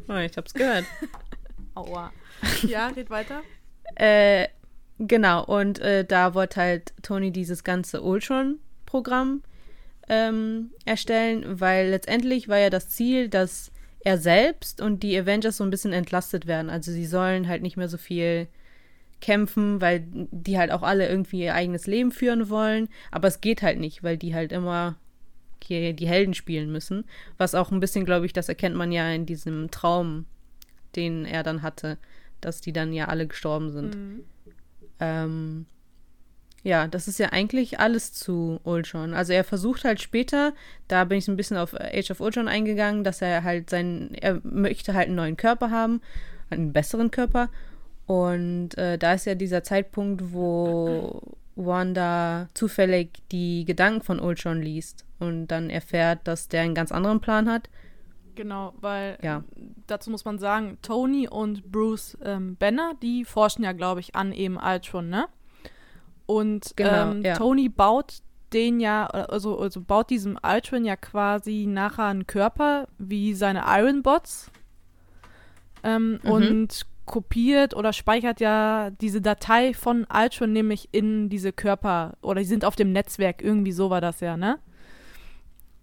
Oh, 0.08 0.15
ich 0.15 0.36
hab's 0.38 0.54
gehört. 0.54 0.86
aua. 1.76 2.12
Ja, 2.63 2.88
red 2.88 3.10
weiter. 3.10 3.41
Äh, 3.95 4.48
genau, 4.98 5.43
und 5.43 5.80
äh, 5.80 6.04
da 6.06 6.34
wollte 6.34 6.62
halt 6.62 6.93
Tony 7.04 7.32
dieses 7.32 7.63
ganze 7.63 8.02
Ultron-Programm 8.02 9.43
ähm, 10.08 10.72
erstellen, 10.86 11.60
weil 11.60 11.89
letztendlich 11.89 12.48
war 12.48 12.58
ja 12.58 12.69
das 12.69 12.89
Ziel, 12.89 13.30
dass 13.30 13.72
er 14.02 14.17
selbst 14.17 14.82
und 14.82 15.04
die 15.04 15.17
Avengers 15.17 15.58
so 15.58 15.63
ein 15.63 15.69
bisschen 15.69 15.93
entlastet 15.93 16.48
werden. 16.48 16.69
Also 16.69 16.91
sie 16.91 17.06
sollen 17.06 17.48
halt 17.48 17.62
nicht 17.62 17.78
mehr 17.78 17.89
so 17.89 17.98
viel 17.98 18.48
kämpfen, 19.21 19.82
weil 19.82 20.05
die 20.08 20.58
halt 20.58 20.71
auch 20.71 20.84
alle 20.84 21.08
irgendwie 21.08 21.43
ihr 21.43 21.53
eigenes 21.53 21.88
Leben 21.88 22.12
führen 22.12 22.49
wollen. 22.49 22.89
Aber 23.12 23.27
es 23.27 23.41
geht 23.41 23.62
halt 23.62 23.79
nicht, 23.79 24.03
weil 24.03 24.17
die 24.17 24.34
halt 24.34 24.51
immer 24.51 24.97
hier 25.63 25.93
die 25.93 26.08
Helden 26.08 26.34
spielen 26.34 26.71
müssen. 26.71 27.05
Was 27.38 27.55
auch 27.55 27.71
ein 27.71 27.79
bisschen, 27.79 28.05
glaube 28.05 28.25
ich, 28.25 28.34
das 28.34 28.49
erkennt 28.49 28.75
man 28.75 28.91
ja 28.91 29.10
in 29.12 29.25
diesem 29.25 29.71
Traum, 29.71 30.25
den 30.95 31.25
er 31.25 31.43
dann 31.43 31.62
hatte, 31.62 31.97
dass 32.41 32.62
die 32.62 32.73
dann 32.73 32.93
ja 32.93 33.05
alle 33.05 33.27
gestorben 33.27 33.71
sind. 33.71 33.95
Mhm. 33.95 34.23
Ähm, 34.99 35.65
ja, 36.63 36.88
das 36.88 37.08
ist 37.08 37.19
ja 37.19 37.29
eigentlich 37.29 37.79
alles 37.79 38.13
zu 38.13 38.60
Ultron. 38.63 39.13
Also 39.13 39.34
er 39.34 39.43
versucht 39.43 39.86
halt 39.86 40.01
später, 40.01 40.53
da 40.88 41.05
bin 41.05 41.17
ich 41.17 41.27
ein 41.27 41.38
bisschen 41.38 41.58
auf 41.58 41.73
Age 41.73 42.12
of 42.12 42.19
Ultron 42.19 42.47
eingegangen, 42.47 43.03
dass 43.03 43.21
er 43.21 43.43
halt 43.43 43.69
seinen, 43.69 44.13
er 44.15 44.41
möchte 44.43 44.93
halt 44.93 45.08
einen 45.08 45.15
neuen 45.15 45.38
Körper 45.38 45.71
haben, 45.71 46.01
einen 46.49 46.73
besseren 46.73 47.12
Körper. 47.12 47.49
Und 48.10 48.76
äh, 48.80 48.98
da 48.98 49.13
ist 49.13 49.26
ja 49.26 49.36
dieser 49.36 49.62
Zeitpunkt, 49.63 50.34
wo 50.34 51.22
Wanda 51.56 52.47
zufällig 52.55 53.12
die 53.32 53.66
Gedanken 53.66 54.01
von 54.01 54.20
Ultron 54.20 54.64
liest 54.64 55.05
und 55.20 55.45
dann 55.49 55.70
erfährt, 55.70 56.22
dass 56.24 56.47
der 56.47 56.62
einen 56.64 56.74
ganz 56.74 56.91
anderen 56.91 57.20
Plan 57.20 57.47
hat. 57.47 57.70
Genau, 58.34 58.74
weil 58.82 59.20
Ja. 59.22 59.43
dazu 59.86 60.10
muss 60.10 60.26
man 60.26 60.39
sagen, 60.39 60.80
Tony 60.82 61.28
und 61.30 61.72
Bruce 61.72 62.18
ähm, 62.24 62.55
Banner, 62.55 62.93
die 63.03 63.26
forschen 63.26 63.64
ja, 63.64 63.74
glaube 63.74 63.99
ich, 63.99 64.16
an 64.16 64.34
eben 64.34 64.57
Ultron, 64.57 65.07
ne? 65.10 65.28
Und 66.26 66.74
Genau, 66.78 67.12
ähm, 67.12 67.22
ja. 67.24 67.36
Tony 67.36 67.70
baut 67.70 68.24
den 68.53 68.80
ja, 68.80 69.05
also, 69.05 69.60
also 69.60 69.82
baut 69.82 70.10
diesem 70.10 70.39
Ultron 70.41 70.84
ja 70.84 70.95
quasi 70.95 71.68
nachher 71.68 72.05
einen 72.05 72.26
Körper 72.26 72.88
wie 72.97 73.36
seine 73.36 73.66
Iron 73.68 74.01
Bots 74.01 74.49
ähm, 75.84 76.20
Mhm. 76.24 76.32
und 76.32 76.86
kopiert 77.10 77.76
oder 77.76 77.91
speichert 77.91 78.39
ja 78.39 78.91
diese 79.01 79.20
Datei 79.20 79.74
von 79.74 80.05
Ultron 80.14 80.53
nämlich 80.53 80.89
in 80.91 81.28
diese 81.28 81.51
Körper 81.51 82.14
oder 82.22 82.39
die 82.39 82.45
sind 82.47 82.64
auf 82.64 82.76
dem 82.76 82.91
Netzwerk, 82.93 83.41
irgendwie 83.43 83.72
so 83.72 83.89
war 83.89 83.99
das 83.99 84.20
ja, 84.22 84.38
ne? 84.38 84.60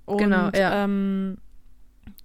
Und, 0.04 0.18
Genau, 0.18 0.50
ja. 0.50 0.84
ähm, 0.84 1.38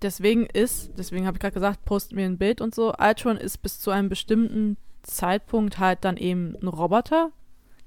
deswegen 0.03 0.45
ist, 0.45 0.91
deswegen 0.97 1.25
habe 1.25 1.37
ich 1.37 1.41
gerade 1.41 1.53
gesagt, 1.55 1.83
posten 1.83 2.15
wir 2.15 2.25
ein 2.25 2.37
Bild 2.37 2.61
und 2.61 2.75
so, 2.75 2.93
Ultron 2.97 3.37
ist 3.37 3.57
bis 3.63 3.79
zu 3.79 3.89
einem 3.89 4.07
bestimmten 4.07 4.77
Zeitpunkt 5.01 5.79
halt 5.79 6.05
dann 6.05 6.15
eben 6.17 6.55
ein 6.61 6.67
Roboter. 6.67 7.31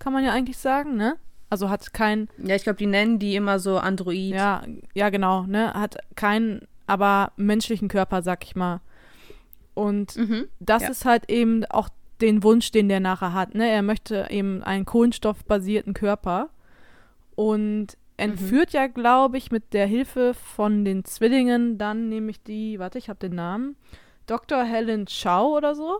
kann 0.00 0.12
man 0.12 0.24
ja 0.24 0.32
eigentlich 0.32 0.58
sagen, 0.58 0.96
ne? 0.96 1.16
Also 1.48 1.70
hat 1.70 1.92
kein, 1.94 2.28
Ja, 2.42 2.56
ich 2.56 2.64
glaube, 2.64 2.78
die 2.78 2.86
nennen 2.86 3.20
die 3.20 3.36
immer 3.36 3.60
so 3.60 3.78
Android. 3.78 4.34
ja, 4.34 4.62
ja 4.94 5.10
genau, 5.10 5.44
ne? 5.46 5.72
Hat 5.74 5.96
keinen, 6.16 6.62
aber 6.88 7.30
menschlichen 7.36 7.86
Körper, 7.86 8.22
sag 8.22 8.42
ich 8.44 8.56
mal. 8.56 8.80
Und 9.74 10.16
Mhm. 10.16 10.48
das 10.60 10.82
Ja. 10.84 10.88
ist 10.90 11.04
halt 11.04 11.30
eben 11.30 11.64
auch 11.66 11.88
den 12.20 12.42
Wunsch, 12.42 12.70
den 12.70 12.88
der 12.88 13.00
nachher 13.00 13.32
hat. 13.34 13.54
Ne? 13.54 13.68
Er 13.68 13.82
möchte 13.82 14.28
eben 14.30 14.62
einen 14.62 14.84
kohlenstoffbasierten 14.84 15.94
Körper 15.94 16.48
und 17.34 17.96
entführt 18.16 18.72
ja, 18.72 18.86
glaube 18.86 19.36
ich, 19.36 19.50
mit 19.50 19.72
der 19.72 19.86
Hilfe 19.86 20.34
von 20.34 20.84
den 20.84 21.04
Zwillingen 21.04 21.76
dann 21.78 22.08
nämlich 22.08 22.40
die, 22.42 22.78
warte, 22.78 22.98
ich 22.98 23.08
habe 23.08 23.18
den 23.18 23.34
Namen, 23.34 23.76
Dr. 24.26 24.62
Helen 24.62 25.06
Chow 25.06 25.56
oder 25.56 25.74
so. 25.74 25.98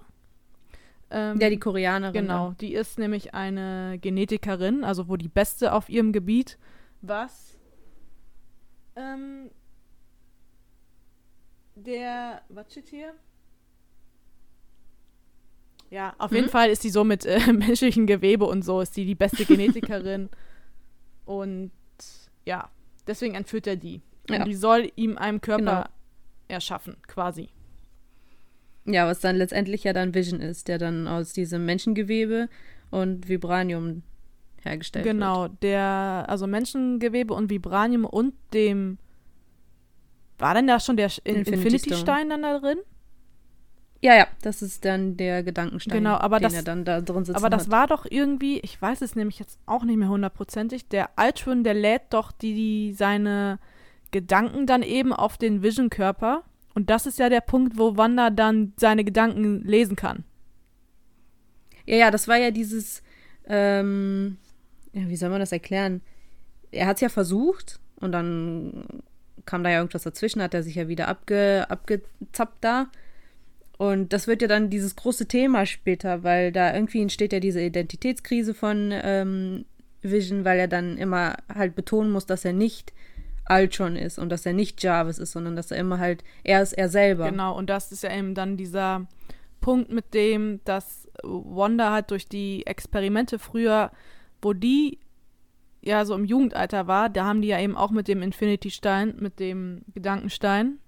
Ähm, 1.11 1.41
Ja, 1.41 1.51
die 1.51 1.59
Koreanerin. 1.59 2.13
Genau, 2.23 2.53
die 2.61 2.73
ist 2.75 2.99
nämlich 2.99 3.35
eine 3.35 3.99
Genetikerin, 4.01 4.85
also 4.85 5.09
wo 5.09 5.17
die 5.17 5.29
Beste 5.29 5.73
auf 5.73 5.89
ihrem 5.89 6.13
Gebiet, 6.13 6.57
was 7.03 7.59
ähm, 8.97 9.51
der, 11.75 12.43
was 12.49 12.71
steht 12.71 12.89
hier? 12.89 13.13
Ja, 15.95 16.13
auf 16.19 16.33
jeden 16.33 16.47
Mhm. 16.47 16.51
Fall 16.51 16.71
ist 16.71 16.83
die 16.83 16.91
so 16.91 17.05
mit 17.05 17.25
äh, 17.25 17.39
menschlichen 17.53 18.07
Gewebe 18.09 18.47
und 18.47 18.65
so, 18.65 18.81
ist 18.81 18.97
die 18.97 19.05
die 19.05 19.15
beste 19.15 19.45
Genetikerin. 19.45 20.29
und 21.25 21.71
ja, 22.45 22.69
deswegen 23.07 23.35
entführt 23.37 23.67
er 23.69 23.77
die. 23.77 24.03
Und 24.29 24.37
Ja. 24.39 24.45
die 24.45 24.55
soll 24.55 24.91
ihm 24.97 25.17
einen 25.17 25.41
Körper 25.41 25.63
Genau. 25.63 25.85
erschaffen, 26.49 26.97
quasi. 27.07 27.49
Ja, 28.87 29.07
was 29.07 29.21
dann 29.21 29.37
letztendlich 29.37 29.85
ja 29.85 29.93
dann 29.93 30.15
Vision 30.15 30.41
ist, 30.41 30.67
der 30.67 30.79
dann 30.79 31.07
aus 31.07 31.33
diesem 31.33 31.65
Menschengewebe 31.65 32.49
und 32.91 33.29
Vibranium 33.29 34.03
hergestellt 34.63 35.05
wird. 35.05 35.15
Genau, 35.15 35.47
der, 35.49 36.25
also 36.29 36.47
Menschengewebe 36.49 37.33
und 37.35 37.51
Vibranium 37.51 38.05
und 38.05 38.35
dem, 38.53 38.99
war 40.39 40.55
denn 40.55 40.67
da 40.67 40.81
schon 40.81 40.97
der 40.97 41.07
In- 41.23 41.37
Infinity 41.37 41.67
Infinity-Stein 41.67 42.29
dann 42.31 42.43
da 42.43 42.59
drin? 42.59 42.79
Ja, 44.05 44.15
ja, 44.15 44.27
das 44.43 44.61
ist 44.61 44.85
dann 44.85 45.17
der 45.17 45.43
Gedankenstein, 45.43 45.97
Genau, 45.97 46.17
aber 46.17 46.39
den 46.39 46.43
das- 46.43 46.53
er 46.53 46.63
dann 46.63 46.85
da 46.85 47.01
drin 47.01 47.25
sitzt. 47.25 47.39
Aber 47.39 47.49
das 47.49 47.71
war 47.71 47.87
doch 47.87 48.05
irgendwie, 48.09 48.61
ich 48.61 48.81
weiß 48.83 49.01
es 49.01 49.17
nämlich 49.17 49.39
jetzt 49.39 49.59
auch 49.65 49.83
nicht 49.83 49.97
mehr 49.97 50.11
hundertprozentig, 50.11 50.89
der 50.89 51.09
Ultron, 51.19 51.65
der 51.65 51.73
lädt 51.73 52.03
doch 52.11 52.31
die, 52.31 52.53
die 52.53 52.93
seine 52.93 53.59
Gedanken 54.11 54.67
dann 54.67 54.83
eben 54.83 55.15
auf 55.15 55.39
den 55.39 55.63
Vision-Körper. 55.63 56.43
Und 56.75 56.91
das 56.91 57.07
ist 57.07 57.19
ja 57.19 57.31
der 57.31 57.41
Punkt, 57.41 57.79
wo 57.79 57.97
Wanda 57.97 58.29
dann 58.29 58.75
seine 58.77 59.05
Gedanken 59.05 59.63
lesen 59.65 59.97
kann. 59.97 60.25
Ja, 61.87 61.97
ja, 61.97 62.11
das 62.11 62.29
war 62.29 62.37
ja 62.37 62.51
dieses, 62.51 63.03
ähm, 63.47 64.37
ja, 64.93 65.09
wie 65.09 65.17
soll 65.17 65.31
man 65.31 65.41
das 65.41 65.53
erklären? 65.53 66.03
Er 66.73 66.89
hat 66.89 66.99
es 66.99 67.01
ja 67.01 67.09
versucht 67.09 67.81
und 68.01 68.13
dann 68.13 68.85
kam 69.47 69.65
da 69.65 69.71
ja 69.71 69.79
irgendwas 69.79 70.03
dazwischen, 70.03 70.43
hat 70.43 70.53
er 70.53 70.63
sich 70.63 70.75
ja 70.75 70.89
wieder 70.89 71.09
abge, 71.09 71.65
abgezappt 71.71 72.63
da. 72.63 72.89
Und 73.85 74.15
das 74.15 74.27
wird 74.27 74.41
ja 74.41 74.49
dann 74.49 74.71
dieses 74.71 74.97
große 74.97 75.27
Thema 75.27 75.67
später, 75.67 76.23
weil 76.23 76.53
da 76.53 76.73
irgendwie 76.75 77.03
entsteht 77.03 77.35
ja 77.35 77.41
diese 77.41 77.61
Identitätskrise 77.61 78.55
von 78.55 78.91
ähm, 78.93 79.67
Vision, 80.01 80.47
weil 80.47 80.59
er 80.59 80.69
dann 80.69 80.97
immer 80.97 81.37
halt 81.53 81.75
betonen 81.75 82.11
muss, 82.11 82.25
dass 82.25 82.47
er 82.47 82.55
nicht 82.55 82.95
Ultron 83.47 83.97
ist 83.97 84.19
und 84.19 84.31
dass 84.31 84.47
er 84.47 84.55
nicht 84.55 84.83
Jarvis 84.83 85.19
ist, 85.19 85.33
sondern 85.33 85.55
dass 85.55 85.71
er 85.71 85.77
immer 85.77 85.99
halt, 85.99 86.25
er 86.45 86.63
ist 86.63 86.73
er 86.73 86.89
selber. 86.89 87.31
Genau, 87.31 87.57
und 87.59 87.69
das 87.69 87.93
ist 87.93 88.03
ja 88.03 88.17
eben 88.17 88.35
dann 88.35 88.57
dieser 88.57 89.07
Punkt 89.61 89.93
mit 89.93 90.15
dem, 90.15 90.61
dass 90.65 91.07
Wanda 91.23 91.93
halt 91.93 92.11
durch 92.11 92.27
die 92.27 92.67
Experimente 92.67 93.39
früher, 93.39 93.91
wo 94.41 94.55
die 94.55 94.99
ja 95.83 96.07
so 96.07 96.15
im 96.15 96.25
Jugendalter 96.25 96.87
war, 96.87 97.11
da 97.11 97.27
haben 97.27 97.43
die 97.43 97.49
ja 97.49 97.61
eben 97.61 97.77
auch 97.77 97.91
mit 97.91 98.09
dem 98.09 98.23
Infinity-Stein, 98.23 99.17
mit 99.19 99.39
dem 99.41 99.83
Gedankenstein 99.93 100.79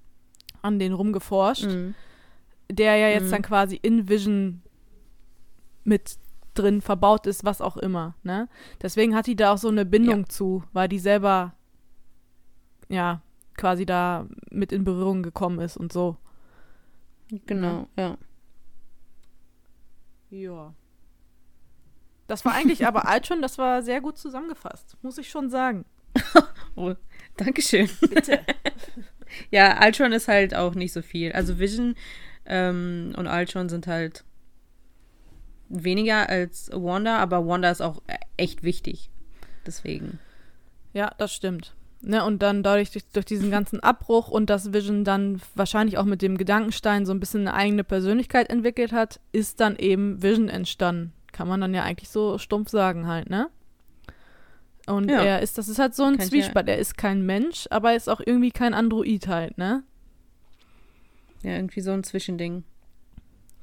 an 0.63 0.79
den 0.79 0.95
rumgeforscht, 0.95 1.67
Mhm. 1.67 1.95
Der 2.71 2.97
ja 2.97 3.09
jetzt 3.09 3.27
Mhm. 3.27 3.31
dann 3.31 3.43
quasi 3.43 3.77
in 3.77 4.09
Vision 4.09 4.63
mit 5.85 6.19
drin 6.55 6.81
verbaut 6.81 7.27
ist, 7.27 7.45
was 7.45 7.61
auch 7.61 7.77
immer, 7.77 8.15
ne? 8.23 8.49
Deswegen 8.83 9.15
hat 9.15 9.27
die 9.27 9.37
da 9.37 9.53
auch 9.53 9.59
so 9.59 9.69
eine 9.69 9.85
Bindung 9.85 10.29
zu, 10.29 10.65
weil 10.73 10.89
die 10.89 10.99
selber 10.99 11.55
ja 12.89 13.23
quasi 13.57 13.85
da 13.87 14.27
mit 14.51 14.73
in 14.73 14.85
Berührung 14.85 15.23
gekommen 15.23 15.61
ist 15.61 15.77
und 15.77 15.93
so. 15.93 16.17
Genau, 17.47 17.89
ja. 17.97 18.17
Ja. 20.31 20.75
Das 22.27 22.45
war 22.45 22.55
eigentlich 22.55 22.87
aber 22.87 23.07
alt 23.07 23.27
schon, 23.27 23.41
das 23.43 23.59
war 23.59 23.83
sehr 23.83 24.01
gut 24.01 24.19
zusammengefasst, 24.19 24.97
muss 25.03 25.19
ich 25.19 25.29
schon 25.31 25.51
sagen. 25.51 25.85
Oh, 26.79 26.95
Dankeschön. 27.39 27.89
Bitte. 28.01 28.41
Ja, 29.51 29.83
Ultron 29.85 30.13
ist 30.13 30.29
halt 30.29 30.55
auch 30.55 30.75
nicht 30.75 30.93
so 30.93 31.03
viel. 31.03 31.33
Also 31.33 31.59
Vision 31.59 31.95
ähm, 32.47 33.13
und 33.17 33.27
Ultron 33.27 33.69
sind 33.69 33.87
halt 33.87 34.25
weniger 35.69 36.29
als 36.29 36.71
Wanda, 36.73 37.19
aber 37.19 37.47
Wanda 37.47 37.71
ist 37.71 37.81
auch 37.83 38.03
echt 38.37 38.63
wichtig. 38.63 39.11
Deswegen. 39.67 40.19
ja, 40.93 41.11
das 41.19 41.33
stimmt. 41.33 41.75
Ne, 42.03 42.23
und 42.25 42.41
dann 42.43 42.63
dadurch 42.63 42.93
durch, 42.93 43.05
durch 43.13 43.25
diesen 43.25 43.51
ganzen 43.51 43.81
Abbruch 43.81 44.29
und 44.29 44.49
dass 44.49 44.73
Vision 44.73 45.03
dann 45.03 45.41
wahrscheinlich 45.57 45.99
auch 45.99 46.05
mit 46.05 46.23
dem 46.23 46.37
Gedankenstein 46.39 47.05
so 47.05 47.13
ein 47.13 47.19
bisschen 47.19 47.49
eine 47.49 47.55
eigene 47.55 47.83
Persönlichkeit 47.85 48.49
entwickelt 48.51 48.93
hat, 48.93 49.19
ist 49.33 49.59
dann 49.61 49.75
eben 49.77 50.23
Vision 50.23 50.49
entstanden. 50.49 51.13
Kann 51.33 51.49
man 51.49 51.61
dann 51.61 51.75
ja 51.75 51.83
eigentlich 51.83 52.11
so 52.11 52.39
stumpf 52.39 52.69
sagen 52.71 53.09
halt, 53.09 53.29
ne? 53.29 53.49
Und 54.87 55.11
Ja. 55.11 55.21
er 55.23 55.41
ist, 55.43 55.59
das 55.59 55.69
ist 55.69 55.81
halt 55.81 55.95
so 55.97 56.05
ein 56.05 56.15
ich 56.15 56.21
ja- 56.21 56.27
Zwiespalt. 56.27 56.69
Er 56.69 56.79
ist 56.79 56.97
kein 56.97 57.27
Mensch, 57.27 57.67
aber 57.71 57.91
er 57.91 57.97
ist 57.97 58.09
auch 58.09 58.21
irgendwie 58.25 58.53
kein 58.53 58.73
Android 58.75 59.27
halt, 59.27 59.59
ne? 59.59 59.83
Ja, 61.47 61.55
irgendwie 61.55 61.81
so 61.81 61.93
ein 61.93 62.03
Zwischending. 62.03 62.65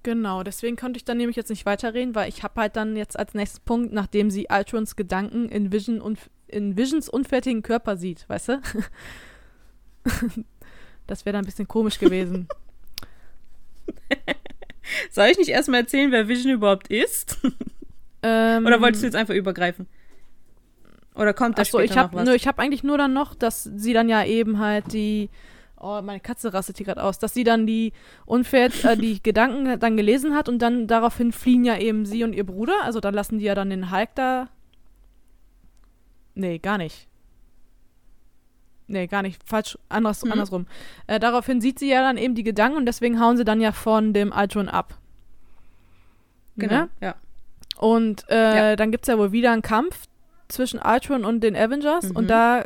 Genau, 0.04 0.42
deswegen 0.44 0.78
konnte 0.78 0.96
ich 0.96 1.04
dann 1.04 1.18
nämlich 1.18 1.36
jetzt 1.36 1.50
nicht 1.50 1.66
weiterreden, 1.66 2.16
weil 2.16 2.30
ich 2.30 2.42
habe 2.42 2.62
halt 2.62 2.78
dann 2.78 2.96
jetzt 2.96 3.20
als 3.20 3.34
nächsten 3.34 3.66
Punkt, 3.66 3.92
nachdem 3.92 4.32
sie 4.32 4.48
Ultrons 4.50 4.96
Gedanken 4.96 5.50
in 5.50 5.74
Vision 5.74 6.00
und 6.00 6.18
in 6.48 6.78
Visions 6.78 7.10
unfertigen 7.10 7.62
Körper 7.62 7.98
sieht, 7.98 8.24
weißt 8.30 8.50
du? 8.50 8.62
das 11.08 11.26
wäre 11.26 11.34
dann 11.34 11.44
ein 11.44 11.46
bisschen 11.46 11.68
komisch 11.68 12.00
gewesen. 12.00 12.48
Soll 15.12 15.28
ich 15.28 15.38
nicht 15.38 15.50
erstmal 15.50 15.82
erzählen, 15.82 16.10
wer 16.14 16.30
Vision 16.30 16.54
überhaupt 16.54 16.88
ist? 16.88 17.38
ähm, 18.24 18.66
Oder 18.66 18.80
wolltest 18.80 19.04
du 19.04 19.08
jetzt 19.08 19.16
einfach 19.16 19.34
übergreifen? 19.34 19.88
Oder 21.16 21.34
kommt 21.34 21.58
da 21.58 21.64
Achso, 21.64 21.80
später 21.80 21.92
ich 21.92 21.98
habe 21.98 22.16
noch 22.16 22.22
was? 22.22 22.28
nur, 22.28 22.36
ich 22.36 22.48
habe 22.48 22.62
eigentlich 22.62 22.84
nur 22.84 22.98
dann 22.98 23.12
noch, 23.12 23.36
dass 23.36 23.64
sie 23.64 23.92
dann 23.92 24.08
ja 24.08 24.24
eben 24.24 24.60
halt 24.60 24.94
die 24.94 25.30
Oh, 25.86 26.02
meine 26.02 26.22
Katze 26.22 26.54
rastet 26.54 26.78
hier 26.78 26.86
gerade 26.86 27.04
aus, 27.04 27.20
dass 27.20 27.34
sie 27.34 27.44
dann 27.44 27.68
die 27.68 27.92
unfair 28.26 28.70
äh, 28.86 28.96
die 28.96 29.22
Gedanken 29.24 29.80
dann 29.80 29.98
gelesen 29.98 30.34
hat 30.34 30.48
und 30.48 30.60
dann 30.60 30.88
daraufhin 30.88 31.32
fliehen 31.34 31.66
ja 31.66 31.78
eben 31.78 32.06
sie 32.06 32.24
und 32.24 32.34
ihr 32.34 32.46
Bruder, 32.46 32.84
also 32.84 33.00
dann 33.02 33.14
lassen 33.14 33.38
die 33.40 33.46
ja 33.46 33.54
dann 33.56 33.70
den 33.70 33.92
Hulk 33.92 34.10
da 34.16 34.48
Nee, 36.36 36.58
gar 36.58 36.78
nicht. 36.80 37.08
Nee, 38.88 39.08
gar 39.08 39.22
nicht. 39.22 39.42
Falsch, 39.46 39.78
anders, 39.90 40.24
Mhm. 40.24 40.32
andersrum. 40.32 40.68
Äh, 41.08 41.20
daraufhin 41.20 41.62
sieht 41.62 41.80
sie 41.80 41.90
ja 41.90 42.02
dann 42.02 42.18
eben 42.18 42.34
die 42.36 42.44
Gedanken 42.44 42.78
und 42.78 42.86
deswegen 42.86 43.20
hauen 43.20 43.38
sie 43.38 43.46
dann 43.46 43.62
ja 43.62 43.72
von 43.72 44.14
dem 44.14 44.32
Ultron 44.32 44.70
ab. 44.70 44.98
genau, 46.58 46.74
Ne? 46.84 46.90
ja. 47.02 47.16
Und 47.78 48.26
äh, 48.30 48.70
Ja. 48.72 48.76
dann 48.76 48.92
gibt 48.92 49.04
es 49.06 49.08
ja 49.08 49.18
wohl 49.18 49.32
wieder 49.32 49.52
einen 49.52 49.62
Kampf 49.64 50.06
zwischen 50.48 50.80
Ultron 50.80 51.26
und 51.26 51.42
den 51.42 51.56
Avengers 51.56 52.10
Mhm. 52.10 52.16
und 52.16 52.28
da 52.30 52.64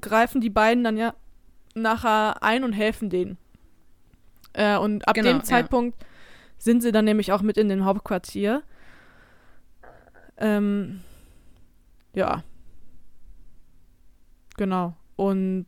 greifen 0.00 0.40
die 0.40 0.50
beiden 0.50 0.82
dann 0.84 0.96
ja 0.96 1.14
nachher 1.76 2.42
ein 2.42 2.64
und 2.64 2.72
helfen 2.72 3.10
denen. 3.10 3.38
Äh, 4.52 4.76
und 4.78 5.06
ab 5.06 5.14
Genau, 5.14 5.28
dem 5.28 5.36
ja. 5.38 5.42
Zeitpunkt 5.42 5.96
sind 6.58 6.82
sie 6.82 6.92
dann 6.92 7.04
nämlich 7.04 7.32
auch 7.32 7.42
mit 7.42 7.56
in 7.56 7.68
dem 7.68 7.84
Hauptquartier. 7.84 8.62
Ähm, 10.38 11.00
ja. 12.14 12.42
Genau. 14.56 14.94
Und 15.16 15.66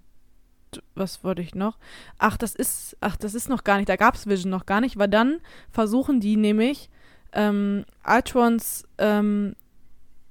was 0.95 1.25
wollte 1.25 1.43
ich 1.43 1.55
noch? 1.55 1.79
Ach, 2.19 2.37
das 2.37 2.55
ist, 2.55 2.97
ach, 3.01 3.17
das 3.17 3.35
ist 3.35 3.49
noch 3.49 3.65
gar 3.65 3.77
nicht, 3.77 3.89
da 3.89 3.97
gab 3.97 4.15
es 4.15 4.27
Vision 4.27 4.51
noch 4.51 4.67
gar 4.67 4.81
nicht, 4.81 4.99
weil 4.99 5.09
dann 5.09 5.41
versuchen 5.71 6.21
die 6.21 6.37
nämlich 6.37 6.91
ähm, 7.33 7.85
Ultrons 8.07 8.87
ähm, 8.99 9.55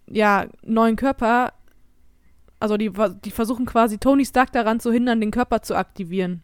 ja, 0.10 0.46
neuen 0.64 0.96
Körper, 0.96 1.54
also 2.60 2.78
die, 2.78 2.92
die 3.24 3.32
versuchen 3.32 3.66
quasi 3.66 3.98
Tony 3.98 4.26
Stark 4.26 4.52
daran 4.52 4.80
zu 4.80 4.92
hindern, 4.92 5.22
den 5.22 5.32
Körper 5.32 5.62
zu 5.62 5.76
aktivieren. 5.76 6.42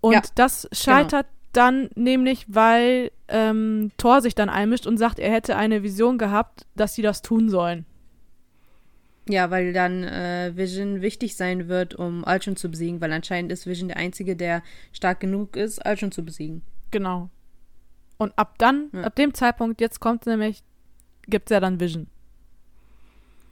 Und 0.00 0.12
Ja, 0.14 0.22
das 0.34 0.68
scheitert 0.72 1.26
dann 1.52 1.90
nämlich, 1.94 2.46
weil 2.48 3.10
ähm, 3.28 3.90
Thor 3.96 4.20
sich 4.20 4.34
dann 4.34 4.48
einmischt 4.48 4.86
und 4.86 4.96
sagt, 4.96 5.18
er 5.18 5.32
hätte 5.32 5.56
eine 5.56 5.82
Vision 5.82 6.18
gehabt, 6.18 6.66
dass 6.76 6.94
sie 6.94 7.02
das 7.02 7.22
tun 7.22 7.48
sollen. 7.48 7.84
Ja, 9.28 9.50
weil 9.50 9.72
dann 9.74 10.04
äh, 10.04 10.52
Vision 10.56 11.02
wichtig 11.02 11.36
sein 11.36 11.68
wird, 11.68 11.94
um 11.94 12.24
Ultron 12.24 12.56
zu 12.56 12.70
besiegen, 12.70 13.00
weil 13.00 13.12
anscheinend 13.12 13.52
ist 13.52 13.66
Vision 13.66 13.88
der 13.88 13.98
Einzige, 13.98 14.36
der 14.36 14.62
stark 14.92 15.20
genug 15.20 15.56
ist, 15.56 15.84
Ultron 15.86 16.12
zu 16.12 16.24
besiegen. 16.24 16.62
Genau. 16.90 17.28
Und 18.16 18.32
ab 18.38 18.54
dann, 18.58 18.88
Ja. 18.92 19.02
ab 19.02 19.16
dem 19.16 19.34
Zeitpunkt, 19.34 19.80
jetzt 19.80 20.00
kommt 20.00 20.24
nämlich 20.26 20.62
gibt 21.26 21.50
es 21.50 21.54
ja 21.54 21.60
dann 21.60 21.78
Vision. 21.78 22.06